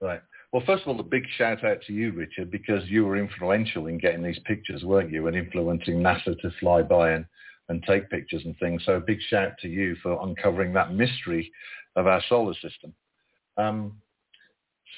Right. 0.00 0.20
Well, 0.52 0.62
first 0.64 0.82
of 0.82 0.88
all, 0.88 1.00
a 1.00 1.04
big 1.04 1.24
shout 1.36 1.64
out 1.64 1.82
to 1.86 1.92
you, 1.92 2.12
Richard, 2.12 2.50
because 2.50 2.84
you 2.86 3.04
were 3.04 3.16
influential 3.16 3.86
in 3.86 3.98
getting 3.98 4.22
these 4.22 4.38
pictures, 4.44 4.84
weren't 4.84 5.10
you, 5.10 5.26
and 5.26 5.36
influencing 5.36 5.96
NASA 5.96 6.38
to 6.40 6.50
fly 6.60 6.82
by 6.82 7.10
and, 7.12 7.26
and 7.68 7.82
take 7.86 8.08
pictures 8.10 8.42
and 8.44 8.56
things. 8.58 8.82
So 8.86 8.94
a 8.94 9.00
big 9.00 9.18
shout 9.28 9.52
to 9.60 9.68
you 9.68 9.96
for 10.02 10.18
uncovering 10.26 10.72
that 10.74 10.94
mystery 10.94 11.50
of 11.96 12.06
our 12.06 12.22
solar 12.28 12.54
system. 12.54 12.94
Um, 13.56 14.00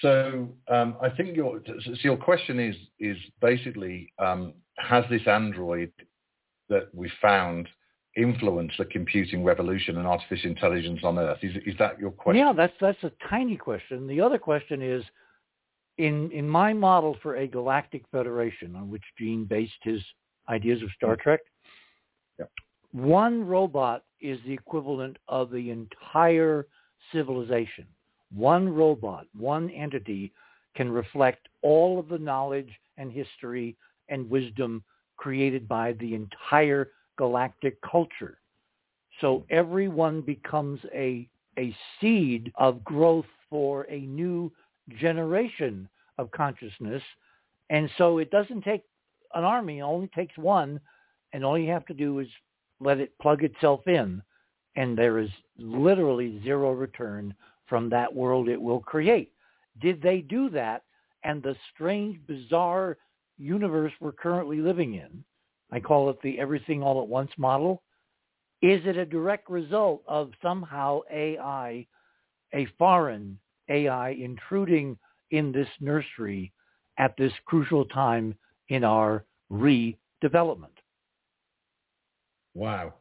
so 0.02 0.48
um, 0.68 0.96
I 1.02 1.10
think 1.10 1.36
your 1.36 1.60
so 1.66 1.92
your 2.02 2.16
question 2.16 2.58
is 2.58 2.76
is 2.98 3.16
basically 3.40 4.12
um, 4.18 4.54
has 4.76 5.04
this 5.10 5.26
android 5.26 5.92
that 6.68 6.94
we 6.94 7.10
found 7.20 7.68
influenced 8.16 8.76
the 8.78 8.84
computing 8.86 9.44
revolution 9.44 9.98
and 9.98 10.06
artificial 10.06 10.50
intelligence 10.50 11.00
on 11.04 11.18
Earth? 11.18 11.38
Is, 11.42 11.56
is 11.66 11.74
that 11.78 11.98
your 11.98 12.10
question? 12.10 12.44
Yeah, 12.44 12.52
that's 12.52 12.72
that's 12.80 13.02
a 13.02 13.12
tiny 13.28 13.56
question. 13.56 14.06
The 14.06 14.20
other 14.20 14.38
question 14.38 14.82
is, 14.82 15.02
in 15.98 16.30
in 16.30 16.48
my 16.48 16.72
model 16.72 17.16
for 17.22 17.36
a 17.36 17.46
galactic 17.46 18.04
federation 18.10 18.76
on 18.76 18.90
which 18.90 19.04
Gene 19.18 19.44
based 19.44 19.72
his 19.82 20.00
ideas 20.48 20.82
of 20.82 20.88
Star 20.96 21.14
hmm. 21.14 21.20
Trek, 21.22 21.40
one 22.92 23.46
robot 23.46 24.04
is 24.20 24.38
the 24.46 24.52
equivalent 24.52 25.16
of 25.28 25.50
the 25.50 25.70
entire 25.70 26.66
civilization. 27.12 27.86
One 28.34 28.68
robot, 28.68 29.26
one 29.36 29.70
entity 29.70 30.32
can 30.74 30.90
reflect 30.90 31.48
all 31.62 31.98
of 31.98 32.08
the 32.08 32.18
knowledge 32.18 32.70
and 32.96 33.10
history 33.10 33.76
and 34.08 34.28
wisdom 34.28 34.82
created 35.16 35.68
by 35.68 35.92
the 35.94 36.14
entire 36.14 36.90
galactic 37.16 37.80
culture. 37.82 38.38
So 39.20 39.44
everyone 39.50 40.22
becomes 40.22 40.80
a, 40.94 41.28
a 41.58 41.76
seed 42.00 42.52
of 42.56 42.84
growth 42.84 43.26
for 43.48 43.86
a 43.90 44.00
new 44.00 44.52
generation 44.98 45.88
of 46.18 46.30
consciousness. 46.30 47.02
And 47.68 47.90
so 47.98 48.18
it 48.18 48.30
doesn't 48.30 48.62
take 48.62 48.82
an 49.34 49.44
army 49.44 49.78
it 49.78 49.82
only 49.82 50.08
takes 50.08 50.36
one, 50.38 50.80
and 51.32 51.44
all 51.44 51.58
you 51.58 51.70
have 51.70 51.86
to 51.86 51.94
do 51.94 52.18
is 52.18 52.28
let 52.80 52.98
it 52.98 53.18
plug 53.20 53.44
itself 53.44 53.86
in, 53.86 54.22
and 54.76 54.96
there 54.96 55.18
is 55.18 55.30
literally 55.58 56.40
zero 56.42 56.72
return 56.72 57.34
from 57.66 57.88
that 57.90 58.12
world 58.12 58.48
it 58.48 58.60
will 58.60 58.80
create. 58.80 59.32
Did 59.80 60.02
they 60.02 60.20
do 60.20 60.50
that? 60.50 60.82
And 61.22 61.42
the 61.42 61.54
strange, 61.72 62.18
bizarre 62.26 62.96
universe 63.38 63.92
we're 64.00 64.12
currently 64.12 64.58
living 64.58 64.94
in, 64.94 65.24
I 65.70 65.80
call 65.80 66.10
it 66.10 66.20
the 66.22 66.38
everything 66.38 66.82
all 66.82 67.02
at 67.02 67.08
once 67.08 67.30
model, 67.36 67.82
is 68.62 68.80
it 68.84 68.96
a 68.96 69.06
direct 69.06 69.48
result 69.48 70.02
of 70.06 70.32
somehow 70.42 71.00
AI, 71.10 71.86
a 72.52 72.66
foreign 72.78 73.38
AI 73.68 74.10
intruding 74.10 74.98
in 75.30 75.52
this 75.52 75.68
nursery 75.80 76.52
at 76.98 77.16
this 77.16 77.32
crucial 77.46 77.84
time 77.86 78.34
in 78.68 78.84
our 78.84 79.24
redevelopment? 79.50 80.76
Wow. 82.54 82.94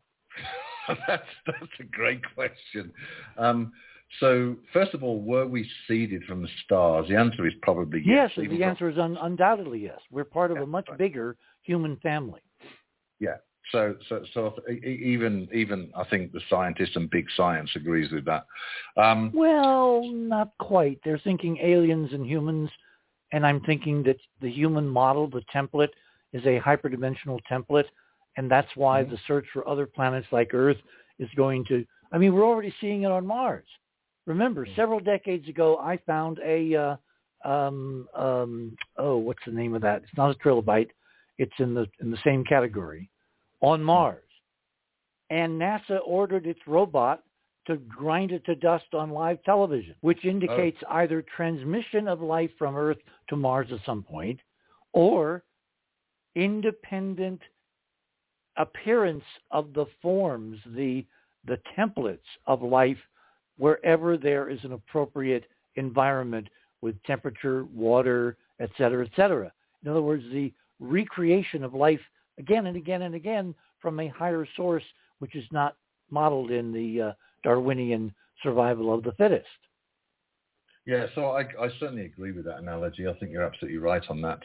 that's, 1.07 1.23
that's 1.45 1.79
a 1.79 1.83
great 1.83 2.21
question. 2.35 2.91
Um, 3.37 3.71
so, 4.19 4.55
first 4.73 4.93
of 4.93 5.03
all, 5.03 5.21
were 5.21 5.45
we 5.45 5.69
seeded 5.87 6.23
from 6.23 6.41
the 6.41 6.49
stars? 6.65 7.07
The 7.09 7.15
answer 7.15 7.45
is 7.47 7.53
probably 7.61 8.01
yes. 8.03 8.31
Yes, 8.35 8.47
the 8.49 8.63
answer 8.63 8.89
is 8.89 8.97
un- 8.97 9.17
undoubtedly 9.21 9.79
yes. 9.79 9.99
We're 10.11 10.23
part 10.23 10.49
of 10.51 10.57
yeah, 10.57 10.63
a 10.63 10.67
much 10.67 10.87
right. 10.89 10.97
bigger 10.97 11.37
human 11.61 11.97
family. 11.97 12.41
Yeah. 13.19 13.35
So, 13.71 13.95
so, 14.07 14.23
so 14.33 14.55
even, 14.67 15.47
even 15.53 15.91
I 15.95 16.03
think 16.05 16.31
the 16.31 16.41
scientist 16.49 16.95
and 16.95 17.07
big 17.09 17.27
science 17.37 17.69
agrees 17.75 18.11
with 18.11 18.25
that. 18.25 18.45
Um, 18.97 19.31
well, 19.31 20.03
not 20.11 20.53
quite. 20.59 20.99
They're 21.05 21.19
thinking 21.19 21.57
aliens 21.61 22.11
and 22.11 22.25
humans, 22.25 22.71
and 23.31 23.45
I'm 23.45 23.61
thinking 23.61 24.01
that 24.03 24.17
the 24.41 24.49
human 24.49 24.87
model, 24.87 25.29
the 25.29 25.43
template, 25.53 25.89
is 26.33 26.43
a 26.45 26.59
hyperdimensional 26.59 27.39
template, 27.51 27.85
and 28.39 28.49
that's 28.49 28.69
why 28.75 29.03
mm-hmm. 29.03 29.11
the 29.11 29.17
search 29.27 29.45
for 29.51 29.67
other 29.67 29.85
planets 29.85 30.25
like 30.31 30.53
Earth 30.53 30.77
is 31.19 31.27
going 31.35 31.65
to. 31.65 31.85
I 32.13 32.17
mean, 32.17 32.33
we're 32.33 32.45
already 32.45 32.73
seeing 32.79 33.03
it 33.03 33.11
on 33.11 33.27
Mars. 33.27 33.67
Remember, 34.25 34.65
mm-hmm. 34.65 34.75
several 34.77 35.01
decades 35.01 35.47
ago, 35.49 35.77
I 35.77 35.97
found 36.07 36.39
a. 36.43 36.75
Uh, 36.75 36.95
um, 37.47 38.07
um, 38.15 38.77
oh, 38.97 39.17
what's 39.17 39.43
the 39.45 39.51
name 39.51 39.75
of 39.75 39.81
that? 39.81 40.03
It's 40.03 40.17
not 40.17 40.31
a 40.31 40.35
trilobite. 40.35 40.87
It's 41.37 41.53
in 41.59 41.73
the 41.73 41.85
in 41.99 42.11
the 42.11 42.17
same 42.23 42.45
category 42.45 43.09
on 43.59 43.83
Mars. 43.83 44.23
And 45.29 45.59
NASA 45.59 45.99
ordered 46.05 46.47
its 46.47 46.61
robot 46.65 47.23
to 47.67 47.75
grind 47.75 48.31
it 48.31 48.45
to 48.45 48.55
dust 48.55 48.93
on 48.93 49.09
live 49.11 49.43
television, 49.43 49.95
which 49.99 50.23
indicates 50.23 50.77
oh. 50.89 50.95
either 50.95 51.25
transmission 51.35 52.07
of 52.07 52.21
life 52.21 52.51
from 52.57 52.77
Earth 52.77 52.99
to 53.29 53.35
Mars 53.35 53.67
at 53.73 53.79
some 53.85 54.01
point 54.01 54.39
or 54.93 55.43
independent 56.35 57.41
appearance 58.59 59.23
of 59.51 59.73
the 59.73 59.85
forms, 60.01 60.59
the, 60.75 61.05
the 61.47 61.59
templates 61.77 62.19
of 62.45 62.61
life 62.61 62.97
wherever 63.57 64.17
there 64.17 64.49
is 64.49 64.59
an 64.63 64.73
appropriate 64.73 65.45
environment 65.75 66.47
with 66.81 67.01
temperature, 67.03 67.65
water, 67.73 68.37
et 68.59 68.69
cetera, 68.77 69.05
et 69.05 69.11
cetera. 69.15 69.51
In 69.83 69.89
other 69.89 70.01
words, 70.01 70.23
the 70.31 70.53
recreation 70.79 71.63
of 71.63 71.73
life 71.73 71.99
again 72.37 72.67
and 72.67 72.77
again 72.77 73.01
and 73.01 73.15
again 73.15 73.55
from 73.81 73.99
a 73.99 74.07
higher 74.09 74.47
source, 74.55 74.83
which 75.19 75.35
is 75.35 75.45
not 75.51 75.75
modeled 76.09 76.51
in 76.51 76.71
the 76.71 77.01
uh, 77.01 77.11
Darwinian 77.43 78.13
survival 78.43 78.93
of 78.93 79.03
the 79.03 79.11
fittest. 79.13 79.47
Yeah, 80.85 81.05
so 81.13 81.31
I, 81.31 81.41
I, 81.41 81.69
certainly 81.79 82.05
agree 82.05 82.31
with 82.31 82.45
that 82.45 82.57
analogy. 82.57 83.07
I 83.07 83.13
think 83.13 83.31
you're 83.31 83.43
absolutely 83.43 83.77
right 83.77 84.01
on 84.09 84.21
that. 84.21 84.39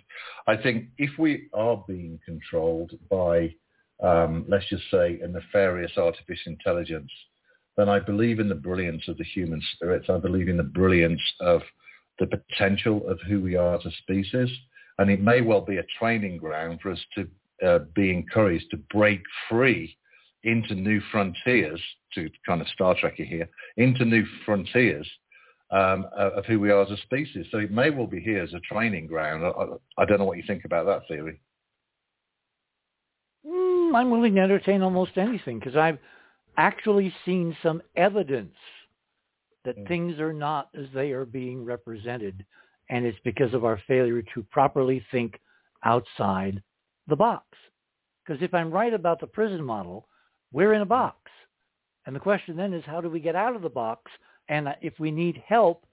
I 0.47 0.57
think 0.57 0.89
if 0.99 1.17
we 1.19 1.49
are 1.55 1.83
being 1.89 2.21
controlled 2.25 2.93
by, 3.09 3.55
um, 4.03 4.45
let's 4.49 4.69
just 4.69 4.85
say, 4.91 5.21
a 5.23 5.29
nefarious 5.29 5.93
artificial 5.97 6.53
intelligence, 6.53 7.11
then 7.77 7.89
I 7.89 7.99
believe 8.01 8.41
in 8.41 8.49
the 8.49 8.55
brilliance 8.55 9.09
of 9.09 9.19
the 9.19 9.25
human 9.25 9.61
spirit. 9.75 10.09
I 10.09 10.19
believe 10.19 10.49
in 10.49 10.57
the 10.57 10.63
brilliance 10.63 11.23
of 11.41 11.63
the 12.19 12.27
potential 12.27 13.09
of 13.09 13.19
who 13.29 13.41
we 13.41 13.57
are 13.57 13.75
as 13.77 13.85
a 13.85 13.91
species. 14.03 14.49
And 14.99 15.11
it 15.11 15.21
may 15.21 15.41
well 15.41 15.61
be 15.61 15.79
a 15.79 15.87
training 15.99 16.37
ground 16.37 16.81
for 16.81 16.93
us 16.93 17.01
to 17.17 17.29
uh, 17.67 17.81
be 17.95 18.11
encouraged 18.11 18.67
to 18.71 18.77
break 18.93 19.21
free 19.49 19.97
into 20.45 20.75
new 20.75 21.01
frontiers, 21.11 21.81
to 22.15 22.29
kind 22.47 22.61
of 22.61 22.69
Star 22.69 22.95
Trek 22.99 23.15
here, 23.17 23.49
into 23.77 24.05
new 24.05 24.25
frontiers 24.45 25.09
um, 25.71 26.07
of 26.17 26.45
who 26.45 26.61
we 26.61 26.71
are 26.71 26.83
as 26.83 26.91
a 26.91 26.97
species. 26.99 27.47
So 27.51 27.59
it 27.59 27.71
may 27.71 27.91
well 27.91 28.07
be 28.07 28.21
here 28.21 28.43
as 28.43 28.53
a 28.55 28.61
training 28.61 29.07
ground. 29.07 29.45
I, 29.45 30.03
I 30.03 30.05
don't 30.05 30.19
know 30.19 30.25
what 30.25 30.37
you 30.37 30.45
think 30.47 30.65
about 30.65 30.87
that 30.87 31.09
theory. 31.09 31.41
I'm 33.95 34.11
willing 34.11 34.35
to 34.35 34.41
entertain 34.41 34.83
almost 34.83 35.17
anything 35.17 35.59
because 35.59 35.77
I've 35.77 35.99
actually 36.57 37.13
seen 37.25 37.57
some 37.63 37.83
evidence 37.97 38.55
that 39.65 39.79
mm. 39.79 39.89
things 39.89 40.19
are 40.19 40.33
not 40.33 40.69
as 40.79 40.87
they 40.95 41.13
are 41.13 41.25
being 41.25 41.65
represented, 41.65 42.45
and 42.91 43.05
it's 43.05 43.19
because 43.25 43.55
of 43.55 43.65
our 43.65 43.81
failure 43.87 44.23
to 44.35 44.43
properly 44.45 45.05
think 45.11 45.41
outside 45.85 46.63
the 47.09 47.17
box. 47.17 47.45
Because 48.25 48.43
if 48.43 48.55
I'm 48.55 48.71
right 48.71 48.95
about 48.95 49.21
the 49.21 49.27
prison 49.27 49.63
model, 49.63 50.09
we're 50.53 50.75
in 50.75 50.83
a 50.83 50.87
box. 50.87 51.19
And 52.07 52.15
the 52.15 52.21
question 52.21 52.57
then 52.57 52.73
is 52.73 52.85
how 52.87 53.01
do 53.01 53.09
we 53.09 53.21
get 53.21 53.37
out 53.37 53.57
of 53.57 53.63
the 53.63 53.69
box? 53.69 54.11
And 54.49 54.69
if 54.83 54.95
we 54.99 55.11
need 55.11 55.43
help, 55.47 55.87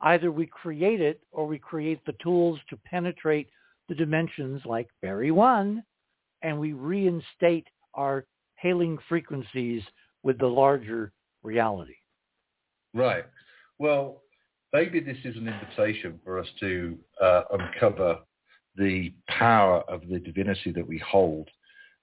either 0.00 0.30
we 0.30 0.46
create 0.46 1.00
it 1.00 1.20
or 1.32 1.46
we 1.46 1.58
create 1.58 2.04
the 2.04 2.14
tools 2.22 2.58
to 2.68 2.76
penetrate 2.76 3.48
the 3.88 3.94
dimensions 3.94 4.62
like 4.64 4.88
Barry 5.02 5.30
1 5.30 5.82
and 6.44 6.60
we 6.60 6.72
reinstate 6.74 7.66
our 7.94 8.26
hailing 8.54 8.98
frequencies 9.08 9.82
with 10.22 10.38
the 10.38 10.46
larger 10.46 11.10
reality. 11.42 11.96
Right. 12.92 13.24
Well, 13.78 14.22
maybe 14.72 15.00
this 15.00 15.16
is 15.24 15.36
an 15.36 15.48
invitation 15.48 16.20
for 16.22 16.38
us 16.38 16.46
to 16.60 16.96
uh, 17.20 17.42
uncover 17.52 18.18
the 18.76 19.12
power 19.28 19.80
of 19.88 20.02
the 20.08 20.18
divinity 20.20 20.70
that 20.72 20.86
we 20.86 20.98
hold. 20.98 21.48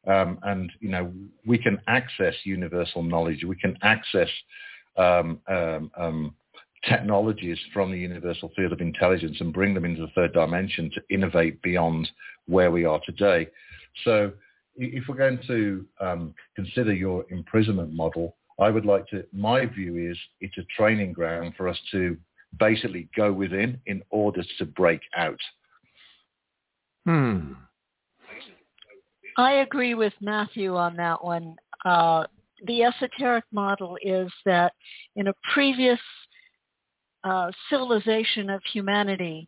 Um, 0.08 0.40
and, 0.44 0.72
you 0.80 0.90
know, 0.90 1.14
we 1.46 1.58
can 1.58 1.80
access 1.88 2.34
universal 2.44 3.04
knowledge. 3.04 3.44
We 3.48 3.56
can 3.56 3.78
access 3.84 4.30
um, 4.98 5.40
um, 5.48 5.92
um, 5.98 6.36
technologies 6.90 7.60
from 7.74 7.92
the 7.92 8.00
universal 8.00 8.52
field 8.56 8.74
of 8.74 8.82
intelligence 8.82 9.38
and 9.40 9.54
bring 9.54 9.76
them 9.76 9.86
into 9.86 10.02
the 10.02 10.12
third 10.16 10.34
dimension 10.34 10.90
to 10.96 11.02
innovate 11.14 11.62
beyond 11.62 12.10
where 12.48 12.72
we 12.72 12.86
are 12.86 13.00
today. 13.06 13.48
So 14.04 14.32
if 14.76 15.04
we're 15.08 15.16
going 15.16 15.40
to 15.48 15.86
um, 16.00 16.34
consider 16.56 16.94
your 16.94 17.26
imprisonment 17.30 17.94
model, 17.94 18.36
I 18.60 18.70
would 18.70 18.86
like 18.86 19.08
to, 19.08 19.26
my 19.34 19.66
view 19.66 19.98
is 19.98 20.18
it's 20.40 20.58
a 20.58 20.66
training 20.78 21.14
ground 21.14 21.54
for 21.58 21.68
us 21.68 21.78
to 21.92 22.18
basically 22.60 23.10
go 23.16 23.32
within 23.32 23.80
in 23.86 24.02
order 24.10 24.44
to 24.58 24.66
break 24.66 25.02
out. 25.16 25.40
Hmm. 27.06 27.54
I 29.38 29.54
agree 29.54 29.94
with 29.94 30.14
Matthew 30.22 30.76
on 30.76 30.96
that 30.98 31.24
one. 31.24 31.56
Uh, 31.86 32.26
the 32.68 32.84
esoteric 32.84 33.46
model 33.52 33.98
is 34.04 34.32
that 34.46 34.74
in 35.16 35.28
a 35.28 35.34
previous 35.54 36.00
uh, 37.24 37.52
civilization 37.70 38.50
of 38.50 38.62
humanity, 38.72 39.48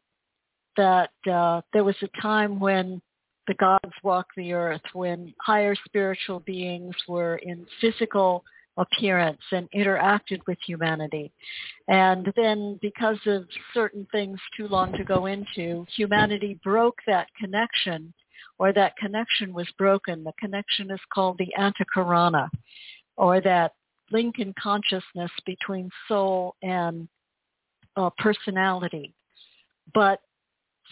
that 0.78 1.12
uh, 1.32 1.62
there 1.74 1.84
was 1.84 1.96
a 2.02 2.22
time 2.22 2.60
when 2.60 3.02
the 3.48 3.54
gods 3.56 3.94
walked 4.04 4.36
the 4.36 4.54
earth, 4.54 4.82
when 4.94 5.34
higher 5.42 5.76
spiritual 5.86 6.40
beings 6.42 6.96
were 7.08 7.38
in 7.38 7.66
physical 7.82 8.44
appearance 8.78 9.42
and 9.52 9.70
interacted 9.72 10.40
with 10.48 10.58
humanity. 10.66 11.32
And 11.88 12.32
then 12.36 12.80
because 12.82 13.20
of 13.28 13.46
certain 13.74 14.08
things 14.12 14.40
too 14.58 14.68
long 14.68 14.94
to 14.94 15.04
go 15.04 15.28
into, 15.28 15.86
humanity 15.96 16.60
broke 16.64 16.98
that 17.06 17.28
connection 17.40 18.14
or 18.58 18.74
that 18.74 18.96
connection 18.98 19.54
was 19.54 19.68
broken. 19.78 20.24
The 20.24 20.34
connection 20.40 20.90
is 20.92 21.00
called 21.14 21.38
the 21.38 21.54
antahkarana 21.58 22.50
or 23.16 23.42
that 23.42 23.74
link 24.12 24.40
in 24.40 24.54
consciousness 24.62 25.32
between 25.46 25.90
soul 26.08 26.56
and 26.62 27.08
uh, 27.96 28.10
personality. 28.18 29.14
But 29.94 30.20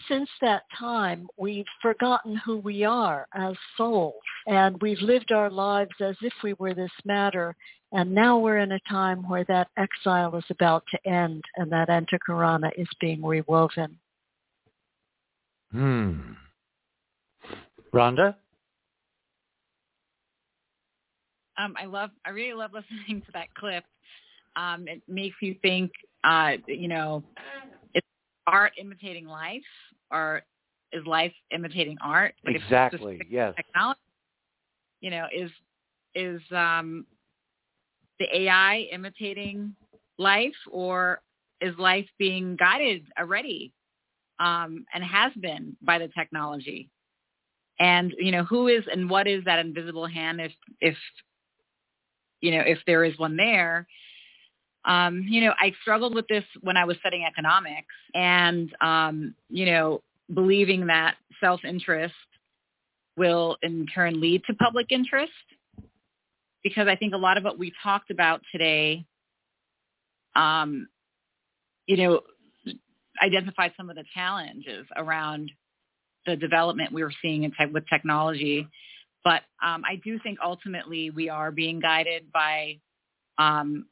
since 0.08 0.28
that 0.40 0.62
time, 0.78 1.28
we've 1.36 1.66
forgotten 1.80 2.36
who 2.36 2.58
we 2.58 2.84
are 2.84 3.26
as 3.34 3.54
souls, 3.76 4.14
and 4.46 4.80
we've 4.80 5.00
lived 5.00 5.32
our 5.32 5.50
lives 5.50 5.92
as 6.00 6.16
if 6.22 6.32
we 6.42 6.54
were 6.54 6.74
this 6.74 6.90
matter. 7.04 7.54
And 7.92 8.14
now 8.14 8.38
we're 8.38 8.58
in 8.58 8.72
a 8.72 8.80
time 8.88 9.28
where 9.28 9.44
that 9.44 9.68
exile 9.76 10.34
is 10.36 10.44
about 10.50 10.84
to 10.90 11.08
end, 11.08 11.42
and 11.56 11.70
that 11.72 11.88
antahkarana 11.88 12.70
is 12.76 12.88
being 13.00 13.22
rewoven. 13.22 13.98
Hmm. 15.70 16.32
Rhonda? 17.92 18.34
Um, 21.58 21.74
I 21.78 21.84
love, 21.84 22.10
I 22.24 22.30
really 22.30 22.54
love 22.54 22.72
listening 22.74 23.22
to 23.22 23.32
that 23.34 23.52
clip. 23.54 23.84
Um, 24.56 24.86
it 24.88 25.02
makes 25.08 25.36
you 25.40 25.54
think, 25.62 25.92
uh, 26.24 26.52
you 26.66 26.88
know, 26.88 27.22
art 28.46 28.72
imitating 28.78 29.26
life 29.26 29.62
or 30.10 30.42
is 30.92 31.04
life 31.06 31.32
imitating 31.50 31.96
art? 32.02 32.34
Exactly. 32.46 33.20
Yes. 33.30 33.54
Technology, 33.56 34.00
you 35.00 35.10
know, 35.10 35.26
is 35.34 35.50
is 36.14 36.40
um, 36.52 37.06
the 38.18 38.26
AI 38.42 38.88
imitating 38.92 39.74
life, 40.18 40.54
or 40.70 41.20
is 41.60 41.76
life 41.78 42.06
being 42.18 42.56
guided 42.56 43.04
already 43.18 43.72
um, 44.38 44.84
and 44.94 45.02
has 45.04 45.32
been 45.40 45.76
by 45.82 45.98
the 45.98 46.08
technology? 46.08 46.88
And 47.78 48.12
you 48.18 48.32
know, 48.32 48.44
who 48.44 48.68
is 48.68 48.84
and 48.90 49.08
what 49.08 49.26
is 49.26 49.44
that 49.44 49.58
invisible 49.58 50.06
hand? 50.06 50.40
If 50.40 50.52
if 50.80 50.96
you 52.40 52.52
know, 52.52 52.62
if 52.66 52.78
there 52.86 53.04
is 53.04 53.18
one 53.18 53.36
there, 53.36 53.86
um, 54.84 55.24
you 55.28 55.40
know, 55.42 55.52
I 55.58 55.72
struggled 55.80 56.14
with 56.14 56.26
this 56.28 56.44
when 56.60 56.76
I 56.76 56.84
was 56.84 56.96
studying 56.98 57.24
economics 57.24 57.94
and, 58.14 58.74
um, 58.80 59.34
you 59.48 59.66
know, 59.66 60.02
believing 60.32 60.86
that 60.86 61.16
self-interest 61.40 62.14
will 63.16 63.56
in 63.62 63.86
turn 63.86 64.20
lead 64.20 64.42
to 64.46 64.54
public 64.54 64.86
interest 64.90 65.32
because 66.62 66.88
I 66.88 66.96
think 66.96 67.14
a 67.14 67.18
lot 67.18 67.36
of 67.36 67.44
what 67.44 67.58
we 67.58 67.72
talked 67.82 68.10
about 68.10 68.40
today, 68.50 69.04
um, 70.34 70.88
you 71.86 71.96
know, 71.96 72.20
identified 73.22 73.72
some 73.76 73.90
of 73.90 73.96
the 73.96 74.04
challenges 74.14 74.86
around 74.96 75.50
the 76.26 76.36
development 76.36 76.92
we 76.92 77.02
were 77.02 77.12
seeing 77.20 77.42
in 77.42 77.50
te- 77.50 77.72
with 77.72 77.84
technology. 77.88 78.66
But 79.24 79.42
um, 79.62 79.82
I 79.88 80.00
do 80.02 80.18
think 80.20 80.38
ultimately 80.44 81.10
we 81.10 81.28
are 81.28 81.50
being 81.50 81.80
guided 81.80 82.32
by 82.32 82.78
um, 83.38 83.86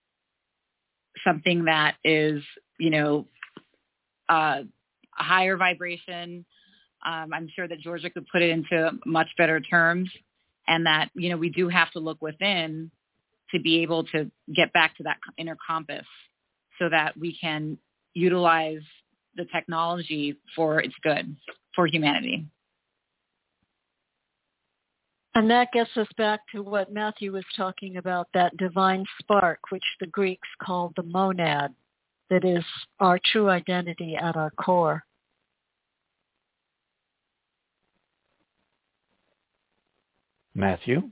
something 1.24 1.64
that 1.64 1.96
is, 2.04 2.42
you 2.78 2.90
know, 2.90 3.26
uh, 4.28 4.62
a 5.18 5.22
higher 5.22 5.56
vibration. 5.56 6.44
Um, 7.04 7.32
I'm 7.32 7.48
sure 7.54 7.66
that 7.66 7.80
Georgia 7.80 8.10
could 8.10 8.26
put 8.32 8.42
it 8.42 8.50
into 8.50 8.92
much 9.06 9.28
better 9.36 9.60
terms 9.60 10.10
and 10.68 10.86
that, 10.86 11.10
you 11.14 11.30
know, 11.30 11.36
we 11.36 11.50
do 11.50 11.68
have 11.68 11.90
to 11.92 11.98
look 11.98 12.20
within 12.20 12.90
to 13.52 13.60
be 13.60 13.82
able 13.82 14.04
to 14.04 14.30
get 14.54 14.72
back 14.72 14.96
to 14.96 15.02
that 15.04 15.16
inner 15.36 15.56
compass 15.66 16.06
so 16.78 16.88
that 16.88 17.16
we 17.18 17.36
can 17.38 17.78
utilize 18.14 18.82
the 19.36 19.44
technology 19.52 20.36
for 20.54 20.80
its 20.80 20.94
good 21.02 21.36
for 21.74 21.86
humanity. 21.86 22.46
And 25.34 25.48
that 25.50 25.72
gets 25.72 25.90
us 25.96 26.08
back 26.16 26.40
to 26.52 26.62
what 26.62 26.92
Matthew 26.92 27.32
was 27.32 27.44
talking 27.56 27.98
about, 27.98 28.26
that 28.34 28.56
divine 28.56 29.04
spark, 29.20 29.60
which 29.70 29.84
the 30.00 30.08
Greeks 30.08 30.48
called 30.60 30.92
the 30.96 31.04
monad, 31.04 31.72
that 32.30 32.44
is 32.44 32.64
our 32.98 33.18
true 33.32 33.48
identity 33.48 34.16
at 34.16 34.36
our 34.36 34.50
core. 34.50 35.04
Matthew? 40.54 41.02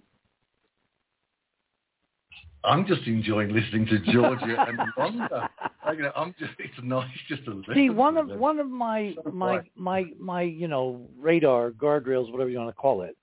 I'm 2.65 2.87
just 2.87 3.07
enjoying 3.07 3.55
listening 3.55 3.87
to 3.87 4.13
Georgia 4.13 4.67
and 4.69 4.79
Rhonda. 4.99 5.49
You 5.95 6.03
know, 6.03 6.13
I'm 6.17 6.35
just 6.39 6.53
it's 6.59 6.75
nice 6.83 7.09
just 7.29 7.45
to 7.45 7.53
listen. 7.53 7.75
See, 7.75 7.89
one 7.89 8.17
of 8.17 8.29
one 8.29 8.59
of 8.59 8.69
my 8.69 9.15
so 9.25 9.31
my 9.31 9.63
my 9.77 10.05
my 10.21 10.43
you 10.43 10.69
know 10.69 11.09
radar 11.19 11.71
guardrails, 11.71 12.31
whatever 12.31 12.51
you 12.51 12.59
want 12.59 12.69
to 12.69 12.75
call 12.75 13.03
it, 13.03 13.17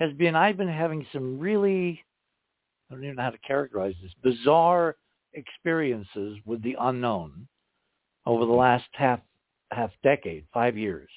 has 0.00 0.12
been 0.14 0.34
I've 0.34 0.56
been 0.56 0.68
having 0.68 1.06
some 1.12 1.38
really 1.38 2.02
I 2.90 2.94
don't 2.94 3.04
even 3.04 3.16
know 3.16 3.22
how 3.22 3.30
to 3.30 3.38
characterize 3.38 3.94
this 4.02 4.12
bizarre 4.22 4.96
experiences 5.34 6.38
with 6.44 6.62
the 6.62 6.76
unknown 6.80 7.46
over 8.26 8.44
the 8.44 8.52
last 8.52 8.88
half 8.92 9.20
half 9.70 9.90
decade, 10.02 10.44
five 10.52 10.76
years. 10.76 11.08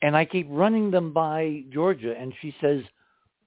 And 0.00 0.16
I 0.16 0.24
keep 0.24 0.46
running 0.50 0.90
them 0.90 1.12
by 1.12 1.64
Georgia 1.70 2.14
and 2.18 2.32
she 2.40 2.54
says, 2.60 2.82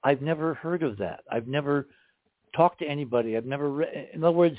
I've 0.03 0.21
never 0.21 0.53
heard 0.53 0.83
of 0.83 0.97
that. 0.97 1.21
I've 1.31 1.47
never 1.47 1.87
talked 2.55 2.79
to 2.79 2.87
anybody. 2.87 3.35
I've 3.35 3.45
never 3.45 3.69
re-. 3.69 4.09
in 4.13 4.23
other 4.23 4.37
words, 4.37 4.57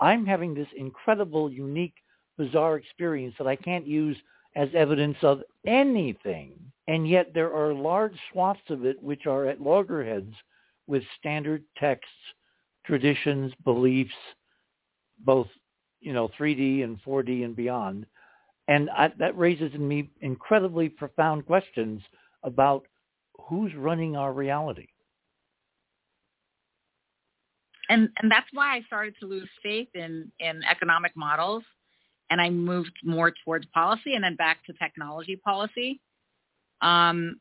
I'm 0.00 0.26
having 0.26 0.54
this 0.54 0.68
incredible, 0.76 1.50
unique, 1.50 1.94
bizarre 2.36 2.76
experience 2.76 3.34
that 3.38 3.46
I 3.46 3.56
can't 3.56 3.86
use 3.86 4.16
as 4.56 4.68
evidence 4.74 5.16
of 5.22 5.42
anything 5.66 6.52
and 6.88 7.06
yet 7.06 7.32
there 7.34 7.54
are 7.54 7.72
large 7.74 8.16
swaths 8.32 8.70
of 8.70 8.84
it 8.86 9.00
which 9.00 9.26
are 9.26 9.46
at 9.46 9.60
loggerheads 9.60 10.34
with 10.86 11.02
standard 11.18 11.62
texts, 11.76 12.08
traditions, 12.84 13.52
beliefs, 13.62 14.10
both 15.20 15.46
you 16.00 16.12
know 16.12 16.30
3D 16.38 16.82
and 16.82 17.00
4D 17.04 17.44
and 17.44 17.54
beyond, 17.54 18.06
and 18.66 18.88
I, 18.90 19.12
that 19.18 19.38
raises 19.38 19.74
in 19.74 19.86
me 19.86 20.10
incredibly 20.22 20.88
profound 20.88 21.46
questions 21.46 22.00
about 22.42 22.86
who's 23.48 23.74
running 23.74 24.16
our 24.16 24.32
reality. 24.32 24.88
And 27.90 28.08
and 28.20 28.30
that's 28.30 28.48
why 28.54 28.76
I 28.76 28.82
started 28.86 29.14
to 29.20 29.26
lose 29.26 29.48
faith 29.62 29.88
in 29.94 30.32
in 30.40 30.62
economic 30.70 31.14
models, 31.14 31.64
and 32.30 32.40
I 32.40 32.48
moved 32.48 32.96
more 33.04 33.34
towards 33.44 33.66
policy 33.74 34.14
and 34.14 34.24
then 34.24 34.36
back 34.36 34.64
to 34.64 34.72
technology 34.72 35.36
policy 35.36 36.00
um, 36.80 37.40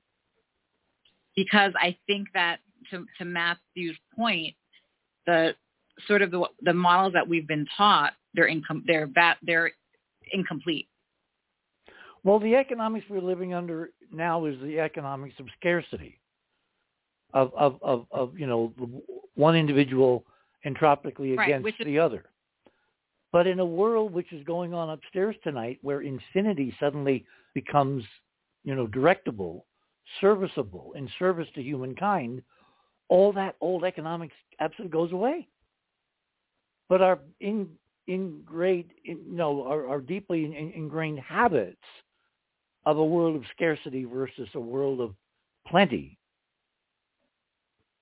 because 1.36 1.74
I 1.80 1.96
think 2.08 2.28
that 2.34 2.58
to, 2.92 3.06
to 3.20 3.26
Matthew's 3.26 3.98
point, 4.16 4.56
the 5.26 5.56
sort 6.08 6.22
of 6.22 6.32
the, 6.32 6.46
the 6.62 6.74
models 6.74 7.14
that 7.14 7.28
we've 7.28 7.48
been 7.48 7.66
taught, 7.76 8.14
they're 8.34 8.50
incom- 8.50 8.84
they're 8.86 9.10
they're 9.44 9.72
incomplete. 10.32 10.88
Well, 12.24 12.40
the 12.40 12.56
economics 12.56 13.06
we're 13.10 13.22
living 13.22 13.54
under 13.54 13.92
now 14.12 14.46
is 14.46 14.60
the 14.62 14.80
economics 14.80 15.36
of 15.40 15.48
scarcity, 15.60 16.20
of 17.34 17.52
of 17.56 17.78
of, 17.82 18.06
of 18.12 18.38
you 18.38 18.48
know 18.48 18.74
one 19.36 19.56
individual 19.56 20.26
entropically 20.66 21.36
right, 21.36 21.50
against 21.50 21.80
is- 21.80 21.86
the 21.86 22.00
other. 22.00 22.26
But 23.34 23.46
in 23.46 23.60
a 23.60 23.66
world 23.66 24.14
which 24.14 24.32
is 24.32 24.44
going 24.46 24.74
on 24.74 24.90
upstairs 24.90 25.36
tonight, 25.44 25.80
where 25.82 26.02
infinity 26.02 26.74
suddenly 26.80 27.26
becomes 27.54 28.04
you 28.64 28.76
know, 28.76 28.88
directable, 28.88 29.62
serviceable, 30.22 30.94
in 30.96 31.10
service 31.20 31.48
to 31.56 31.62
humankind, 31.62 32.42
all 33.10 33.32
that 33.34 33.56
old 33.62 33.84
economics 33.84 34.34
absolutely 34.60 34.92
goes 34.92 35.12
away. 35.12 35.48
But 36.90 37.02
our 37.02 37.20
in, 37.40 37.70
in, 38.08 38.42
you 39.36 39.64
our, 39.64 39.88
our 39.88 40.00
deeply 40.00 40.46
in, 40.46 40.54
ingrained 40.54 41.20
habits 41.20 41.78
of 42.86 42.98
a 42.98 43.06
world 43.06 43.36
of 43.36 43.44
scarcity 43.56 44.06
versus 44.06 44.48
a 44.56 44.60
world 44.60 45.02
of 45.02 45.14
plenty 45.68 46.18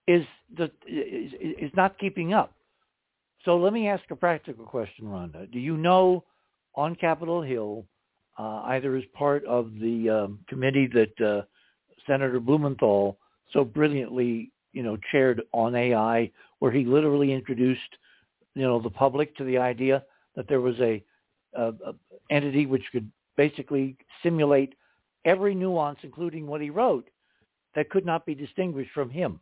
is 0.08 0.24
the 0.56 0.66
is, 0.88 1.34
is 1.60 1.72
not 1.76 1.98
keeping 1.98 2.34
up. 2.34 2.54
So 3.44 3.58
let 3.58 3.74
me 3.74 3.88
ask 3.88 4.04
a 4.12 4.16
practical 4.16 4.66
question, 4.66 5.06
Rhonda. 5.06 5.52
Do 5.52 5.60
you 5.60 5.78
know 5.78 6.24
on 6.76 6.96
Capitol 6.96 7.42
Hill 7.42 7.86
uh, 8.38 8.62
either 8.66 8.96
as 8.96 9.04
part 9.14 9.46
of 9.46 9.72
the 9.80 10.10
um, 10.10 10.40
committee 10.48 10.88
that 10.88 11.22
uh, 11.26 11.42
Senator 12.08 12.40
Blumenthal 12.40 13.18
so 13.52 13.64
brilliantly, 13.64 14.52
you 14.74 14.84
know, 14.84 14.98
chaired 15.12 15.42
on 15.54 15.76
AI, 15.76 16.32
where 16.60 16.72
he 16.72 16.84
literally 16.84 17.32
introduced, 17.32 17.80
you 18.54 18.64
know, 18.64 18.82
the 18.82 18.90
public 18.90 19.36
to 19.38 19.44
the 19.44 19.58
idea 19.58 20.04
that 20.36 20.48
there 20.48 20.62
was 20.62 20.76
a, 20.80 21.04
a, 21.54 21.70
a 21.70 21.94
entity 22.30 22.66
which 22.66 22.84
could 22.92 23.10
basically 23.38 23.96
simulate 24.24 24.74
every 25.26 25.56
nuance, 25.56 26.00
including 26.04 26.48
what 26.48 26.62
he 26.62 26.70
wrote, 26.70 27.10
that 27.76 27.90
could 27.90 28.06
not 28.06 28.26
be 28.26 28.36
distinguished 28.36 28.92
from 28.92 29.10
him. 29.10 29.40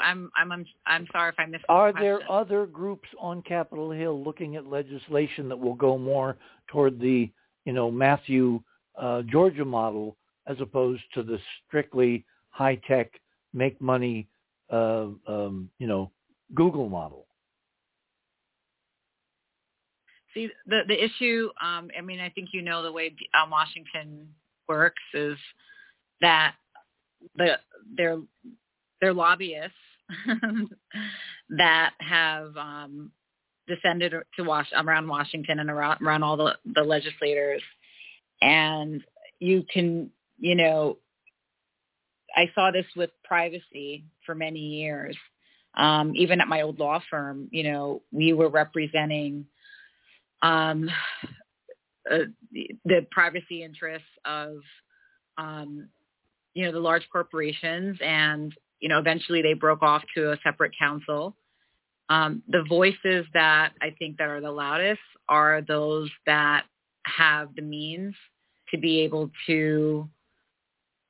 I'm 0.00 0.30
I'm 0.36 0.64
I'm 0.86 1.06
sorry 1.12 1.30
if 1.30 1.34
I 1.38 1.46
missed. 1.46 1.64
Are 1.68 1.92
the 1.92 2.00
there 2.00 2.30
other 2.30 2.66
groups 2.66 3.08
on 3.20 3.42
Capitol 3.42 3.90
Hill 3.90 4.22
looking 4.22 4.56
at 4.56 4.66
legislation 4.66 5.48
that 5.48 5.58
will 5.58 5.74
go 5.74 5.98
more 5.98 6.36
toward 6.68 7.00
the 7.00 7.30
you 7.64 7.72
know 7.72 7.90
Matthew 7.90 8.60
uh, 8.96 9.22
Georgia 9.22 9.64
model 9.64 10.16
as 10.46 10.56
opposed 10.60 11.02
to 11.14 11.22
the 11.22 11.38
strictly 11.66 12.24
high 12.50 12.80
tech 12.88 13.12
make 13.52 13.80
money 13.80 14.28
uh, 14.70 15.06
um, 15.26 15.70
you 15.78 15.86
know 15.86 16.10
Google 16.54 16.88
model? 16.88 17.26
See 20.34 20.48
the 20.66 20.80
the 20.86 21.04
issue. 21.04 21.48
Um, 21.62 21.90
I 21.96 22.00
mean, 22.02 22.20
I 22.20 22.28
think 22.30 22.50
you 22.52 22.62
know 22.62 22.82
the 22.82 22.92
way 22.92 23.14
um, 23.40 23.50
Washington 23.50 24.28
works 24.68 25.02
is 25.14 25.36
that 26.20 26.54
the 27.36 27.58
their 27.96 28.18
they're 29.00 29.14
lobbyists 29.14 29.74
that 31.50 31.92
have 32.00 32.56
um, 32.56 33.12
descended 33.66 34.14
to 34.36 34.42
Wash 34.44 34.68
around 34.74 35.08
Washington 35.08 35.60
and 35.60 35.70
around, 35.70 36.02
around 36.02 36.22
all 36.22 36.36
the, 36.36 36.56
the 36.74 36.82
legislators. 36.82 37.62
And 38.40 39.02
you 39.38 39.64
can, 39.72 40.10
you 40.38 40.54
know, 40.54 40.98
I 42.36 42.50
saw 42.54 42.70
this 42.70 42.86
with 42.96 43.10
privacy 43.24 44.04
for 44.24 44.34
many 44.34 44.60
years. 44.60 45.16
Um, 45.76 46.12
even 46.16 46.40
at 46.40 46.48
my 46.48 46.62
old 46.62 46.78
law 46.78 47.00
firm, 47.10 47.48
you 47.50 47.64
know, 47.64 48.02
we 48.10 48.32
were 48.32 48.48
representing 48.48 49.46
um, 50.42 50.88
uh, 52.10 52.18
the, 52.52 52.68
the 52.84 53.06
privacy 53.10 53.62
interests 53.62 54.08
of 54.24 54.56
um, 55.36 55.88
you 56.54 56.64
know 56.64 56.72
the 56.72 56.80
large 56.80 57.06
corporations, 57.12 57.98
and 58.02 58.54
you 58.80 58.88
know 58.88 58.98
eventually 58.98 59.42
they 59.42 59.54
broke 59.54 59.82
off 59.82 60.02
to 60.14 60.32
a 60.32 60.38
separate 60.42 60.72
council. 60.78 61.36
Um, 62.10 62.42
the 62.48 62.64
voices 62.68 63.26
that 63.34 63.72
I 63.82 63.94
think 63.98 64.16
that 64.16 64.28
are 64.28 64.40
the 64.40 64.50
loudest 64.50 65.00
are 65.28 65.60
those 65.60 66.10
that 66.26 66.64
have 67.04 67.54
the 67.54 67.62
means 67.62 68.14
to 68.70 68.78
be 68.78 69.00
able 69.00 69.30
to 69.46 70.08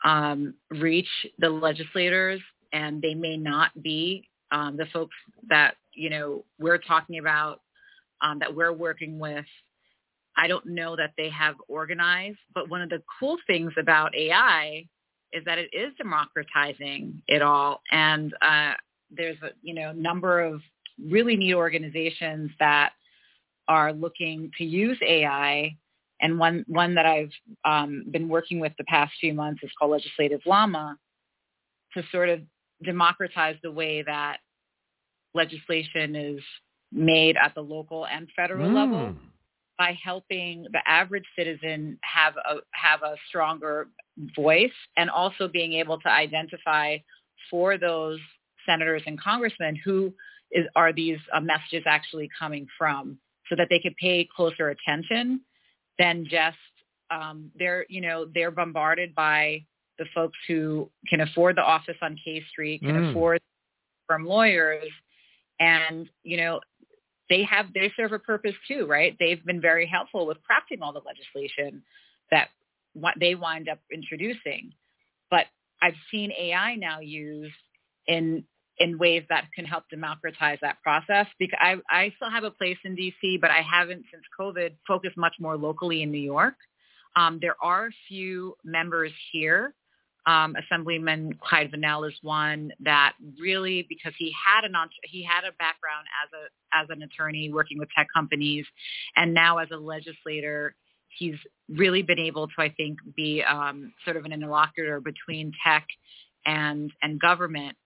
um, 0.04 0.54
reach 0.70 1.08
the 1.38 1.48
legislators, 1.48 2.40
and 2.72 3.00
they 3.02 3.14
may 3.14 3.36
not 3.36 3.70
be 3.82 4.28
um, 4.50 4.76
the 4.76 4.86
folks 4.86 5.14
that 5.48 5.74
you 5.94 6.10
know 6.10 6.44
we're 6.58 6.78
talking 6.78 7.18
about 7.18 7.60
um, 8.20 8.38
that 8.38 8.54
we're 8.54 8.72
working 8.72 9.18
with. 9.18 9.46
I 10.36 10.46
don't 10.46 10.66
know 10.66 10.94
that 10.96 11.12
they 11.16 11.30
have 11.30 11.56
organized, 11.66 12.38
but 12.54 12.68
one 12.68 12.80
of 12.80 12.90
the 12.90 13.02
cool 13.18 13.38
things 13.46 13.72
about 13.76 14.14
AI 14.14 14.86
is 15.32 15.44
that 15.44 15.58
it 15.58 15.70
is 15.72 15.92
democratizing 15.98 17.22
it 17.28 17.42
all, 17.42 17.80
and 17.92 18.34
uh, 18.42 18.72
there's 19.10 19.36
a 19.42 19.50
you 19.62 19.74
know 19.74 19.92
number 19.92 20.40
of 20.40 20.60
really 21.06 21.36
neat 21.36 21.54
organizations 21.54 22.50
that 22.58 22.92
are 23.68 23.92
looking 23.92 24.50
to 24.58 24.64
use 24.64 24.98
AI 25.06 25.76
and 26.20 26.38
one 26.38 26.64
one 26.68 26.94
that 26.94 27.06
I've 27.06 27.32
um, 27.64 28.04
been 28.10 28.28
working 28.28 28.60
with 28.60 28.72
the 28.78 28.84
past 28.84 29.12
few 29.20 29.34
months 29.34 29.62
is 29.62 29.70
called 29.78 29.92
Legislative 29.92 30.40
Llama 30.46 30.96
to 31.94 32.02
sort 32.10 32.28
of 32.28 32.40
democratize 32.84 33.56
the 33.62 33.70
way 33.70 34.02
that 34.02 34.38
legislation 35.34 36.16
is 36.16 36.40
made 36.90 37.36
at 37.36 37.54
the 37.54 37.60
local 37.60 38.06
and 38.06 38.28
federal 38.34 38.68
mm. 38.68 38.74
level 38.74 39.14
by 39.78 39.96
helping 40.02 40.66
the 40.72 40.80
average 40.86 41.24
citizen 41.36 41.98
have 42.02 42.34
a 42.36 42.56
have 42.72 43.02
a 43.02 43.14
stronger 43.28 43.88
voice 44.34 44.70
and 44.96 45.08
also 45.08 45.48
being 45.48 45.72
able 45.74 45.98
to 46.00 46.08
identify 46.10 46.98
for 47.50 47.78
those 47.78 48.18
senators 48.66 49.02
and 49.06 49.20
congressmen 49.20 49.76
who 49.84 50.12
is 50.50 50.66
are 50.74 50.92
these 50.92 51.18
uh, 51.32 51.40
messages 51.40 51.84
actually 51.86 52.28
coming 52.38 52.66
from 52.76 53.18
so 53.48 53.54
that 53.56 53.68
they 53.70 53.78
could 53.78 53.96
pay 53.96 54.28
closer 54.34 54.70
attention 54.70 55.40
than 55.98 56.26
just 56.28 56.56
um, 57.10 57.50
they're 57.58 57.86
you 57.88 58.00
know 58.00 58.26
they're 58.34 58.50
bombarded 58.50 59.14
by 59.14 59.64
the 59.98 60.06
folks 60.14 60.38
who 60.46 60.88
can 61.08 61.20
afford 61.22 61.56
the 61.56 61.62
office 61.62 61.96
on 62.02 62.16
K 62.24 62.42
Street, 62.50 62.80
can 62.80 62.94
mm. 62.94 63.10
afford 63.10 63.40
from 64.06 64.24
lawyers, 64.24 64.88
and 65.60 66.08
you 66.22 66.36
know 66.36 66.60
they 67.30 67.42
have 67.44 67.72
they 67.74 67.92
serve 67.96 68.12
a 68.12 68.18
purpose 68.18 68.54
too, 68.66 68.86
right? 68.86 69.16
They've 69.18 69.44
been 69.44 69.60
very 69.60 69.86
helpful 69.86 70.26
with 70.26 70.38
crafting 70.38 70.80
all 70.82 70.92
the 70.92 71.02
legislation 71.06 71.82
that 72.30 72.48
what 72.94 73.14
they 73.20 73.34
wind 73.34 73.68
up 73.68 73.78
introducing. 73.92 74.72
But 75.30 75.46
I've 75.82 75.94
seen 76.10 76.32
AI 76.32 76.76
now 76.76 77.00
used 77.00 77.54
in 78.06 78.44
in 78.80 78.96
ways 78.96 79.24
that 79.28 79.46
can 79.54 79.64
help 79.64 79.84
democratize 79.90 80.58
that 80.62 80.80
process. 80.82 81.26
Because 81.38 81.58
I, 81.60 81.76
I 81.90 82.12
still 82.16 82.30
have 82.30 82.44
a 82.44 82.50
place 82.50 82.78
in 82.84 82.96
DC, 82.96 83.40
but 83.40 83.50
I 83.50 83.60
haven't 83.60 84.04
since 84.10 84.22
COVID 84.38 84.74
focused 84.86 85.16
much 85.16 85.34
more 85.40 85.56
locally 85.56 86.02
in 86.02 86.12
New 86.12 86.18
York. 86.18 86.54
Um, 87.16 87.38
there 87.40 87.56
are 87.60 87.86
a 87.86 87.92
few 88.06 88.54
members 88.64 89.12
here. 89.32 89.74
Um, 90.26 90.56
Assemblyman 90.56 91.38
Clyde 91.40 91.72
Vanel 91.72 92.06
is 92.06 92.14
one 92.22 92.70
that 92.80 93.14
really, 93.40 93.86
because 93.88 94.12
he 94.18 94.32
had 94.32 94.64
an 94.64 94.74
he 95.04 95.22
had 95.22 95.44
a 95.44 95.52
background 95.58 96.06
as 96.24 96.30
a 96.32 96.82
as 96.82 96.86
an 96.90 97.02
attorney 97.02 97.50
working 97.52 97.78
with 97.78 97.88
tech 97.96 98.08
companies, 98.14 98.66
and 99.16 99.32
now 99.32 99.58
as 99.58 99.68
a 99.72 99.76
legislator, 99.76 100.74
he's 101.08 101.36
really 101.68 102.02
been 102.02 102.18
able 102.18 102.46
to, 102.48 102.54
I 102.58 102.68
think, 102.76 102.98
be 103.16 103.42
um, 103.42 103.92
sort 104.04 104.16
of 104.16 104.24
an 104.24 104.32
interlocutor 104.32 105.00
between 105.00 105.52
tech 105.64 105.86
and 106.44 106.92
and 107.02 107.20
government 107.20 107.76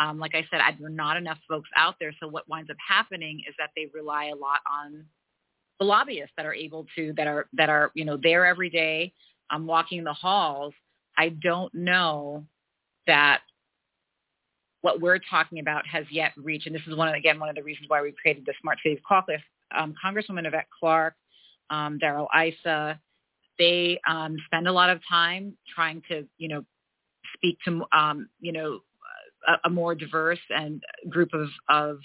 um, 0.00 0.18
like 0.18 0.34
I 0.34 0.46
said, 0.50 0.60
there 0.78 0.86
are 0.86 0.90
not 0.90 1.18
enough 1.18 1.38
folks 1.46 1.68
out 1.76 1.96
there. 2.00 2.12
So 2.20 2.26
what 2.26 2.48
winds 2.48 2.70
up 2.70 2.76
happening 2.86 3.42
is 3.46 3.54
that 3.58 3.70
they 3.76 3.86
rely 3.92 4.26
a 4.26 4.34
lot 4.34 4.60
on 4.70 5.04
the 5.78 5.84
lobbyists 5.84 6.32
that 6.36 6.46
are 6.46 6.54
able 6.54 6.86
to, 6.96 7.12
that 7.16 7.26
are, 7.26 7.46
that 7.52 7.68
are, 7.68 7.90
you 7.94 8.06
know, 8.06 8.18
there 8.20 8.46
every 8.46 8.70
day, 8.70 9.12
um, 9.50 9.66
walking 9.66 10.02
the 10.02 10.12
halls. 10.12 10.72
I 11.20 11.28
don't 11.28 11.74
know 11.74 12.46
that 13.06 13.40
what 14.80 15.02
we're 15.02 15.18
talking 15.18 15.58
about 15.58 15.86
has 15.86 16.06
yet 16.10 16.32
reached, 16.38 16.66
and 16.66 16.74
this 16.74 16.80
is 16.86 16.96
one 16.96 17.08
of, 17.08 17.14
again, 17.14 17.38
one 17.38 17.50
of 17.50 17.54
the 17.56 17.62
reasons 17.62 17.90
why 17.90 18.00
we 18.00 18.14
created 18.22 18.46
the 18.46 18.54
Smart 18.62 18.78
Cities 18.82 19.00
Caucus. 19.06 19.42
Um, 19.76 19.94
Congresswoman 20.02 20.46
Yvette 20.46 20.68
Clarke, 20.80 21.14
um, 21.68 21.98
Darrell 21.98 22.28
Issa, 22.34 22.98
they 23.58 24.00
um, 24.08 24.38
spend 24.46 24.66
a 24.66 24.72
lot 24.72 24.88
of 24.88 25.02
time 25.06 25.54
trying 25.74 26.02
to, 26.08 26.26
you 26.38 26.48
know, 26.48 26.64
speak 27.34 27.58
to, 27.66 27.84
um, 27.92 28.30
you 28.40 28.52
know, 28.52 28.80
a, 29.46 29.56
a 29.66 29.70
more 29.70 29.94
diverse 29.94 30.40
and 30.48 30.82
group 31.10 31.34
of, 31.34 31.48
of 31.68 31.98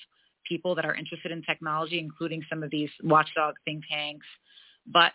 people 0.45 0.75
that 0.75 0.83
are 0.83 0.93
interested 0.93 1.31
in 1.31 1.41
technology, 1.43 1.99
including 1.99 2.43
some 2.49 2.63
of 2.63 2.69
these 2.69 2.89
watchdog 3.01 3.55
think 3.63 3.85
tanks. 3.89 4.27
But 4.85 5.13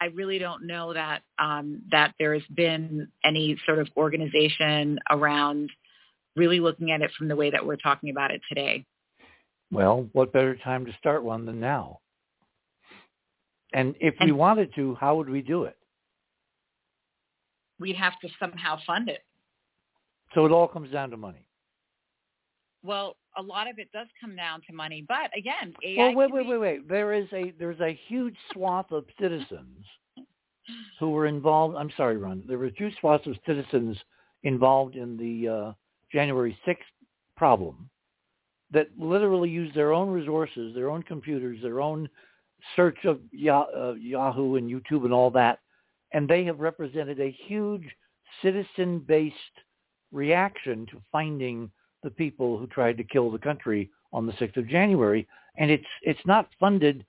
I 0.00 0.06
really 0.06 0.38
don't 0.38 0.66
know 0.66 0.92
that 0.92 1.22
um, 1.38 1.82
that 1.90 2.14
there 2.18 2.34
has 2.34 2.42
been 2.54 3.08
any 3.24 3.58
sort 3.64 3.78
of 3.78 3.88
organization 3.96 4.98
around 5.10 5.70
really 6.36 6.60
looking 6.60 6.90
at 6.90 7.00
it 7.00 7.10
from 7.16 7.28
the 7.28 7.36
way 7.36 7.50
that 7.50 7.64
we're 7.64 7.76
talking 7.76 8.10
about 8.10 8.30
it 8.30 8.40
today. 8.48 8.84
Well, 9.70 10.08
what 10.12 10.32
better 10.32 10.56
time 10.56 10.84
to 10.86 10.92
start 10.98 11.24
one 11.24 11.46
than 11.46 11.60
now? 11.60 12.00
And 13.72 13.94
if 14.00 14.14
and 14.20 14.30
we 14.30 14.32
wanted 14.32 14.74
to, 14.76 14.94
how 14.96 15.16
would 15.16 15.28
we 15.28 15.42
do 15.42 15.64
it? 15.64 15.76
We'd 17.80 17.96
have 17.96 18.18
to 18.20 18.28
somehow 18.38 18.78
fund 18.86 19.08
it. 19.08 19.20
So 20.34 20.44
it 20.46 20.52
all 20.52 20.68
comes 20.68 20.90
down 20.92 21.10
to 21.10 21.16
money. 21.16 21.46
Well, 22.82 23.16
a 23.36 23.42
lot 23.42 23.68
of 23.68 23.78
it 23.78 23.90
does 23.92 24.06
come 24.20 24.36
down 24.36 24.60
to 24.66 24.72
money, 24.72 25.04
but 25.06 25.30
again, 25.36 25.74
AI 25.84 26.14
well, 26.14 26.14
wait, 26.14 26.32
wait, 26.32 26.46
wait, 26.46 26.58
wait. 26.58 26.88
There 26.88 27.12
is 27.12 27.26
a 27.32 27.52
there's 27.58 27.80
a 27.80 27.98
huge 28.08 28.36
swath 28.52 28.90
of 28.92 29.04
citizens 29.20 29.84
who 30.98 31.10
were 31.10 31.26
involved. 31.26 31.76
I'm 31.76 31.90
sorry, 31.96 32.16
Ron. 32.16 32.42
There 32.46 32.58
were 32.58 32.70
huge 32.76 32.94
swaths 33.00 33.26
of 33.26 33.36
citizens 33.46 33.96
involved 34.42 34.96
in 34.96 35.16
the 35.16 35.48
uh, 35.48 35.72
January 36.12 36.56
6th 36.66 36.76
problem 37.36 37.88
that 38.70 38.88
literally 38.98 39.50
used 39.50 39.74
their 39.74 39.92
own 39.92 40.08
resources, 40.08 40.74
their 40.74 40.90
own 40.90 41.02
computers, 41.02 41.58
their 41.62 41.80
own 41.80 42.08
search 42.76 43.04
of 43.04 43.20
Yahoo 43.32 44.56
and 44.56 44.70
YouTube 44.70 45.04
and 45.04 45.12
all 45.12 45.30
that, 45.30 45.58
and 46.12 46.28
they 46.28 46.44
have 46.44 46.60
represented 46.60 47.20
a 47.20 47.36
huge 47.46 47.84
citizen-based 48.42 49.34
reaction 50.12 50.86
to 50.86 51.00
finding 51.12 51.70
the 52.04 52.10
people 52.10 52.56
who 52.56 52.68
tried 52.68 52.96
to 52.98 53.04
kill 53.04 53.30
the 53.30 53.38
country 53.38 53.90
on 54.12 54.26
the 54.26 54.32
6th 54.34 54.56
of 54.56 54.68
January. 54.68 55.26
And 55.56 55.70
it's 55.70 55.86
it's 56.02 56.26
not 56.26 56.48
funded 56.60 57.04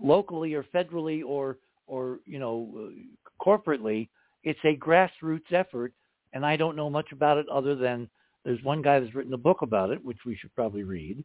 locally 0.00 0.54
or 0.54 0.64
federally 0.64 1.22
or 1.24 1.58
or 1.86 2.20
you 2.26 2.38
know 2.38 2.68
uh, 2.78 3.44
corporately. 3.44 4.08
It's 4.44 4.60
a 4.64 4.76
grassroots 4.76 5.52
effort, 5.52 5.92
and 6.32 6.46
I 6.46 6.56
don't 6.56 6.76
know 6.76 6.90
much 6.90 7.12
about 7.12 7.38
it 7.38 7.48
other 7.48 7.74
than 7.74 8.08
there's 8.44 8.62
one 8.62 8.82
guy 8.82 9.00
that's 9.00 9.14
written 9.14 9.34
a 9.34 9.38
book 9.38 9.62
about 9.62 9.90
it, 9.90 10.04
which 10.04 10.18
we 10.24 10.36
should 10.36 10.54
probably 10.54 10.84
read. 10.84 11.24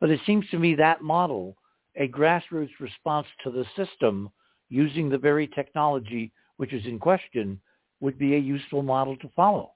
But 0.00 0.10
it 0.10 0.20
seems 0.26 0.48
to 0.50 0.58
me 0.58 0.74
that 0.76 1.02
model, 1.02 1.56
a 1.96 2.08
grassroots 2.08 2.80
response 2.80 3.26
to 3.44 3.50
the 3.50 3.64
system 3.76 4.30
using 4.68 5.08
the 5.08 5.18
very 5.18 5.46
technology 5.46 6.32
which 6.56 6.72
is 6.72 6.84
in 6.86 6.98
question, 6.98 7.60
would 8.00 8.18
be 8.18 8.34
a 8.34 8.38
useful 8.38 8.82
model 8.82 9.16
to 9.16 9.28
follow. 9.34 9.72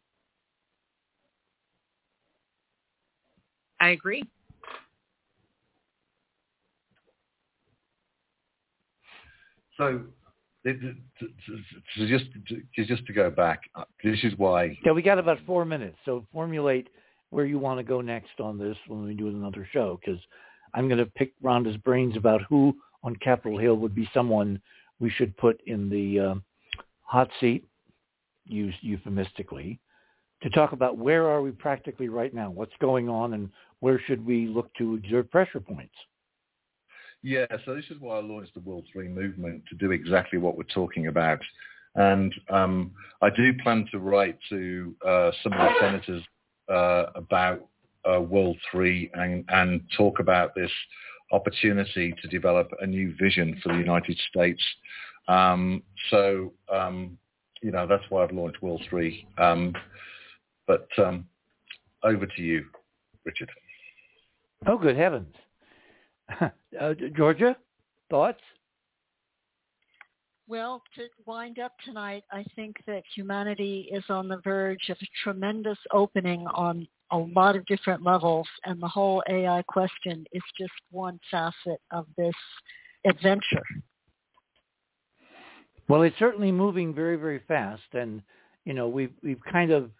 I 3.80 3.90
agree. 3.90 4.24
So, 9.76 10.02
just 11.96 12.24
just 12.74 13.06
to 13.06 13.12
go 13.12 13.30
back, 13.30 13.60
uh, 13.76 13.84
this 14.02 14.18
is 14.24 14.32
why. 14.36 14.76
Yeah, 14.84 14.92
we 14.92 15.02
got 15.02 15.18
about 15.18 15.38
four 15.46 15.64
minutes. 15.64 15.96
So 16.04 16.26
formulate 16.32 16.88
where 17.30 17.44
you 17.46 17.58
want 17.58 17.78
to 17.78 17.84
go 17.84 18.00
next 18.00 18.40
on 18.40 18.58
this 18.58 18.76
when 18.88 19.04
we 19.04 19.14
do 19.14 19.28
another 19.28 19.68
show, 19.72 20.00
because 20.00 20.20
I'm 20.74 20.88
going 20.88 20.98
to 20.98 21.06
pick 21.06 21.32
Rhonda's 21.42 21.76
brains 21.76 22.16
about 22.16 22.42
who 22.48 22.76
on 23.02 23.14
Capitol 23.16 23.58
Hill 23.58 23.76
would 23.76 23.94
be 23.94 24.08
someone 24.12 24.60
we 24.98 25.10
should 25.10 25.36
put 25.36 25.60
in 25.66 25.88
the 25.88 26.18
uh, 26.18 26.34
hot 27.02 27.30
seat, 27.38 27.64
used 28.46 28.78
euphemistically, 28.80 29.78
to 30.42 30.50
talk 30.50 30.72
about 30.72 30.96
where 30.96 31.28
are 31.28 31.42
we 31.42 31.50
practically 31.50 32.08
right 32.08 32.34
now, 32.34 32.50
what's 32.50 32.72
going 32.80 33.08
on, 33.08 33.34
and 33.34 33.50
where 33.80 34.00
should 34.06 34.24
we 34.24 34.46
look 34.46 34.72
to 34.74 34.94
exert 34.94 35.30
pressure 35.30 35.60
points? 35.60 35.94
Yeah, 37.22 37.46
so 37.64 37.74
this 37.74 37.86
is 37.90 38.00
why 38.00 38.18
I 38.18 38.20
launched 38.20 38.54
the 38.54 38.60
World 38.60 38.84
3 38.92 39.08
movement 39.08 39.64
to 39.68 39.76
do 39.76 39.90
exactly 39.90 40.38
what 40.38 40.56
we're 40.56 40.64
talking 40.64 41.08
about. 41.08 41.40
And 41.96 42.32
um, 42.48 42.92
I 43.22 43.30
do 43.30 43.52
plan 43.62 43.86
to 43.90 43.98
write 43.98 44.38
to 44.50 44.94
uh, 45.04 45.30
some 45.42 45.52
of 45.52 45.58
the 45.58 45.74
senators 45.80 46.22
uh, 46.68 47.06
about 47.16 47.66
uh, 48.08 48.20
World 48.20 48.56
3 48.70 49.10
and, 49.14 49.44
and 49.48 49.80
talk 49.96 50.20
about 50.20 50.54
this 50.54 50.70
opportunity 51.32 52.14
to 52.22 52.28
develop 52.28 52.70
a 52.80 52.86
new 52.86 53.14
vision 53.18 53.60
for 53.62 53.72
the 53.72 53.78
United 53.78 54.18
States 54.30 54.62
Um, 55.26 55.82
so, 56.10 56.52
um, 56.72 57.18
you 57.62 57.72
know, 57.72 57.86
that's 57.86 58.04
why 58.08 58.22
I've 58.22 58.32
launched 58.32 58.62
World 58.62 58.82
3. 58.88 59.26
Um, 59.36 59.74
but 60.66 60.88
um, 60.98 61.26
over 62.02 62.26
to 62.26 62.42
you, 62.42 62.64
Richard. 63.24 63.50
Oh, 64.66 64.78
good 64.78 64.96
heavens. 64.96 65.34
uh, 66.40 66.94
Georgia, 67.16 67.56
thoughts? 68.10 68.40
Well, 70.46 70.82
to 70.96 71.08
wind 71.26 71.58
up 71.58 71.72
tonight, 71.84 72.24
I 72.32 72.44
think 72.56 72.76
that 72.86 73.02
humanity 73.14 73.88
is 73.92 74.04
on 74.08 74.28
the 74.28 74.40
verge 74.42 74.88
of 74.88 74.96
a 75.00 75.06
tremendous 75.22 75.78
opening 75.92 76.46
on 76.46 76.88
a 77.10 77.18
lot 77.18 77.54
of 77.54 77.66
different 77.66 78.02
levels, 78.02 78.48
and 78.64 78.82
the 78.82 78.88
whole 78.88 79.22
AI 79.28 79.62
question 79.68 80.24
is 80.32 80.42
just 80.58 80.72
one 80.90 81.20
facet 81.30 81.80
of 81.90 82.06
this 82.16 82.34
adventure. 83.06 83.62
Well, 85.88 86.02
it's 86.02 86.18
certainly 86.18 86.52
moving 86.52 86.94
very, 86.94 87.16
very 87.16 87.40
fast, 87.46 87.82
and 87.92 88.22
you 88.64 88.74
know 88.74 88.88
we've 88.88 89.12
we've 89.22 89.42
kind 89.50 89.70
of 89.70 89.90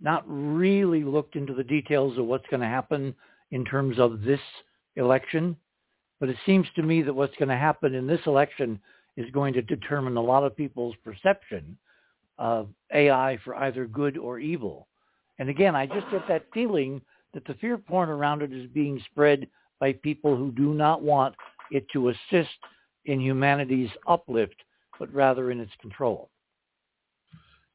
not 0.00 0.24
really 0.26 1.04
looked 1.04 1.36
into 1.36 1.54
the 1.54 1.64
details 1.64 2.16
of 2.18 2.24
what's 2.24 2.46
going 2.50 2.60
to 2.60 2.66
happen 2.66 3.14
in 3.50 3.64
terms 3.64 3.98
of 3.98 4.22
this 4.22 4.40
election, 4.96 5.56
but 6.18 6.28
it 6.28 6.36
seems 6.46 6.66
to 6.76 6.82
me 6.82 7.02
that 7.02 7.14
what's 7.14 7.36
going 7.36 7.48
to 7.48 7.56
happen 7.56 7.94
in 7.94 8.06
this 8.06 8.20
election 8.26 8.80
is 9.16 9.30
going 9.30 9.52
to 9.54 9.62
determine 9.62 10.16
a 10.16 10.22
lot 10.22 10.44
of 10.44 10.56
people's 10.56 10.94
perception 11.04 11.76
of 12.38 12.68
AI 12.94 13.38
for 13.44 13.54
either 13.56 13.86
good 13.86 14.16
or 14.16 14.38
evil. 14.38 14.86
And 15.38 15.48
again, 15.48 15.74
I 15.74 15.86
just 15.86 16.10
get 16.10 16.26
that 16.28 16.46
feeling 16.52 17.00
that 17.34 17.44
the 17.46 17.54
fear 17.54 17.78
porn 17.78 18.08
around 18.08 18.42
it 18.42 18.52
is 18.52 18.68
being 18.70 19.02
spread 19.10 19.46
by 19.78 19.92
people 19.92 20.36
who 20.36 20.50
do 20.52 20.74
not 20.74 21.02
want 21.02 21.34
it 21.70 21.86
to 21.92 22.08
assist 22.08 22.50
in 23.06 23.20
humanity's 23.20 23.90
uplift, 24.06 24.56
but 24.98 25.12
rather 25.14 25.50
in 25.50 25.60
its 25.60 25.72
control. 25.80 26.28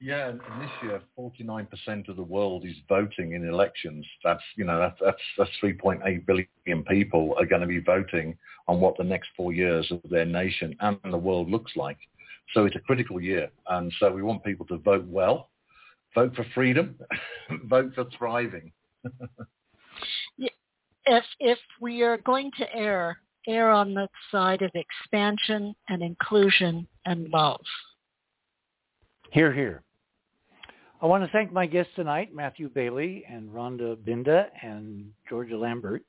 Yeah, 0.02 0.30
and 0.30 0.40
this 0.40 0.70
year, 0.84 1.02
49% 1.18 2.10
of 2.10 2.16
the 2.18 2.24
world 2.24 2.66
is 2.66 2.76
voting 2.90 3.32
in 3.34 3.48
elections. 3.48 4.06
That's, 4.24 4.44
you 4.58 4.66
know, 4.66 4.78
that's, 4.78 5.00
that's, 5.02 5.22
that's 5.38 5.50
3.8 5.64 6.26
billion 6.26 6.84
people 6.84 7.34
are 7.40 7.46
going 7.46 7.62
to 7.62 7.68
be 7.68 7.80
voting 7.80 8.38
on 8.68 8.82
what 8.82 8.98
the 8.98 9.04
next 9.04 9.30
four 9.38 9.54
years 9.54 9.90
of 9.92 10.02
their 10.10 10.26
nation 10.26 10.76
and 10.82 10.98
the 11.04 11.18
world 11.18 11.50
looks 11.50 11.72
like. 11.76 11.98
So 12.54 12.66
it's 12.66 12.76
a 12.76 12.82
critical 12.82 13.22
year. 13.22 13.50
And 13.70 13.92
so 14.00 14.12
we 14.12 14.22
want 14.22 14.44
people 14.44 14.66
to 14.68 14.78
vote 14.78 15.06
well 15.08 15.50
vote 16.16 16.34
for 16.36 16.46
freedom, 16.56 16.96
vote 17.66 17.92
for 17.94 18.06
thriving. 18.18 18.72
if 20.40 21.24
if 21.40 21.60
we 21.80 22.02
are 22.02 22.18
going 22.18 22.50
to 22.58 22.74
err, 22.74 23.20
err 23.48 23.70
on 23.70 23.94
the 23.94 24.08
side 24.32 24.64
of 24.64 24.72
expansion 24.74 25.76
and 25.90 26.02
inclusion 26.02 26.88
and 27.06 27.30
love. 27.30 27.62
Hear, 29.36 29.52
hear. 29.52 29.84
I 31.02 31.06
want 31.06 31.26
to 31.26 31.30
thank 31.34 31.52
my 31.52 31.66
guests 31.66 31.92
tonight, 31.98 32.34
Matthew 32.34 32.70
Bailey 32.70 33.26
and 33.30 33.50
Rhonda 33.50 33.98
Binda 33.98 34.46
and 34.64 35.12
Georgia 35.28 35.58
Lambert, 35.58 36.04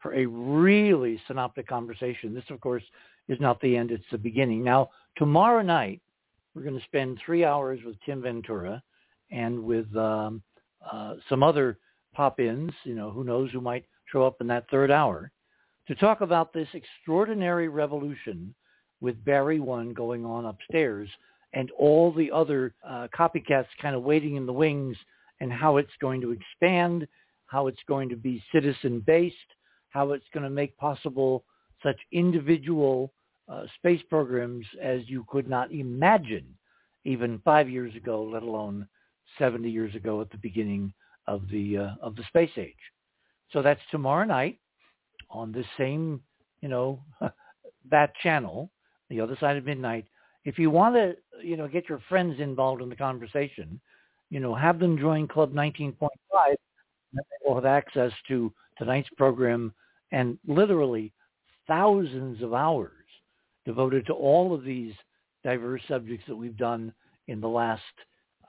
for 0.00 0.14
a 0.14 0.24
really 0.24 1.20
synoptic 1.26 1.68
conversation. 1.68 2.32
This, 2.32 2.48
of 2.48 2.62
course, 2.62 2.82
is 3.28 3.38
not 3.40 3.60
the 3.60 3.76
end, 3.76 3.90
it's 3.90 4.06
the 4.10 4.16
beginning. 4.16 4.64
Now, 4.64 4.88
tomorrow 5.16 5.60
night, 5.60 6.00
we're 6.54 6.62
going 6.62 6.78
to 6.78 6.84
spend 6.86 7.20
three 7.22 7.44
hours 7.44 7.80
with 7.84 7.96
Tim 8.06 8.22
Ventura 8.22 8.82
and 9.30 9.62
with 9.62 9.94
um, 9.94 10.42
uh, 10.90 11.16
some 11.28 11.42
other 11.42 11.76
pop-ins, 12.14 12.72
you 12.84 12.94
know, 12.94 13.10
who 13.10 13.22
knows 13.22 13.50
who 13.50 13.60
might 13.60 13.84
show 14.10 14.22
up 14.22 14.40
in 14.40 14.46
that 14.46 14.64
third 14.70 14.90
hour, 14.90 15.30
to 15.88 15.94
talk 15.94 16.22
about 16.22 16.54
this 16.54 16.68
extraordinary 16.72 17.68
revolution 17.68 18.54
with 19.02 19.22
Barry 19.26 19.60
One 19.60 19.92
going 19.92 20.24
on 20.24 20.46
upstairs 20.46 21.10
and 21.54 21.70
all 21.72 22.12
the 22.12 22.30
other 22.30 22.74
uh, 22.86 23.08
copycats 23.16 23.66
kind 23.80 23.94
of 23.94 24.02
waiting 24.02 24.36
in 24.36 24.46
the 24.46 24.52
wings 24.52 24.96
and 25.40 25.52
how 25.52 25.76
it's 25.76 25.92
going 26.00 26.20
to 26.20 26.30
expand, 26.30 27.06
how 27.46 27.66
it's 27.66 27.82
going 27.88 28.08
to 28.08 28.16
be 28.16 28.42
citizen-based, 28.52 29.36
how 29.90 30.12
it's 30.12 30.26
going 30.32 30.44
to 30.44 30.50
make 30.50 30.76
possible 30.78 31.44
such 31.82 31.98
individual 32.12 33.12
uh, 33.48 33.64
space 33.76 34.00
programs 34.08 34.64
as 34.80 35.00
you 35.06 35.24
could 35.28 35.48
not 35.48 35.72
imagine 35.72 36.46
even 37.04 37.40
five 37.44 37.68
years 37.68 37.94
ago, 37.96 38.22
let 38.22 38.42
alone 38.42 38.86
70 39.38 39.68
years 39.70 39.94
ago 39.94 40.20
at 40.20 40.30
the 40.30 40.38
beginning 40.38 40.92
of 41.26 41.42
the 41.50 41.78
uh, 41.78 41.90
of 42.00 42.16
the 42.16 42.24
space 42.24 42.50
age. 42.56 42.74
So 43.52 43.62
that's 43.62 43.80
tomorrow 43.90 44.24
night 44.24 44.58
on 45.30 45.52
the 45.52 45.64
same, 45.78 46.20
you 46.60 46.68
know, 46.68 47.02
that 47.90 48.14
channel, 48.22 48.70
the 49.10 49.20
other 49.20 49.36
side 49.40 49.56
of 49.56 49.64
midnight. 49.64 50.06
If 50.44 50.58
you 50.58 50.70
want 50.70 50.94
to, 50.96 51.14
you 51.42 51.56
know, 51.56 51.68
get 51.68 51.88
your 51.88 52.00
friends 52.08 52.40
involved 52.40 52.82
in 52.82 52.88
the 52.88 52.96
conversation, 52.96 53.80
you 54.30 54.40
know, 54.40 54.54
have 54.54 54.78
them 54.78 54.98
join 54.98 55.28
Club 55.28 55.52
19.5, 55.52 55.98
and 56.46 56.56
they 57.14 57.46
will 57.46 57.54
have 57.54 57.66
access 57.66 58.12
to 58.28 58.52
tonight's 58.78 59.08
program 59.16 59.72
and 60.10 60.38
literally 60.46 61.12
thousands 61.66 62.42
of 62.42 62.54
hours 62.54 62.92
devoted 63.64 64.06
to 64.06 64.12
all 64.12 64.54
of 64.54 64.64
these 64.64 64.94
diverse 65.44 65.82
subjects 65.88 66.24
that 66.26 66.36
we've 66.36 66.56
done 66.56 66.92
in 67.28 67.40
the 67.40 67.48
last 67.48 67.82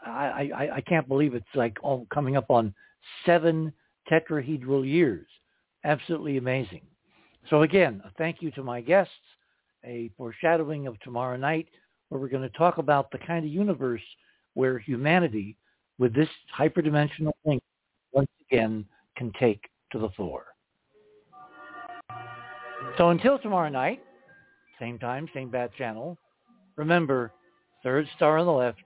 I, 0.05 0.51
I, 0.55 0.75
I 0.75 0.81
can't 0.81 1.07
believe 1.07 1.33
it's 1.33 1.45
like 1.55 1.77
all 1.81 2.05
coming 2.13 2.35
up 2.35 2.49
on 2.49 2.73
seven 3.25 3.71
tetrahedral 4.11 4.85
years. 4.85 5.27
Absolutely 5.83 6.37
amazing. 6.37 6.81
So 7.49 7.61
again, 7.61 8.01
a 8.05 8.11
thank 8.17 8.41
you 8.41 8.51
to 8.51 8.63
my 8.63 8.81
guests, 8.81 9.13
a 9.85 10.09
foreshadowing 10.17 10.87
of 10.87 10.99
tomorrow 11.01 11.37
night 11.37 11.67
where 12.13 12.21
we're 12.21 12.27
going 12.27 12.47
to 12.47 12.57
talk 12.57 12.77
about 12.77 13.09
the 13.09 13.17
kind 13.17 13.43
of 13.43 13.51
universe 13.51 14.03
where 14.53 14.77
humanity 14.77 15.57
with 15.97 16.13
this 16.13 16.29
hyperdimensional 16.55 17.31
link 17.43 17.59
once 18.11 18.29
again 18.47 18.85
can 19.17 19.33
take 19.39 19.67
to 19.91 19.97
the 19.97 20.09
floor. 20.09 20.45
So 22.99 23.09
until 23.09 23.39
tomorrow 23.39 23.69
night, 23.69 23.99
same 24.79 24.99
time, 24.99 25.27
same 25.33 25.49
bat 25.49 25.71
channel, 25.75 26.19
remember, 26.75 27.31
third 27.81 28.07
star 28.15 28.37
on 28.37 28.45
the 28.45 28.51
left, 28.51 28.83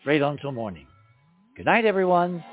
straight 0.00 0.22
on 0.22 0.38
till 0.38 0.52
morning. 0.52 0.86
Good 1.56 1.66
night, 1.66 1.84
everyone. 1.84 2.44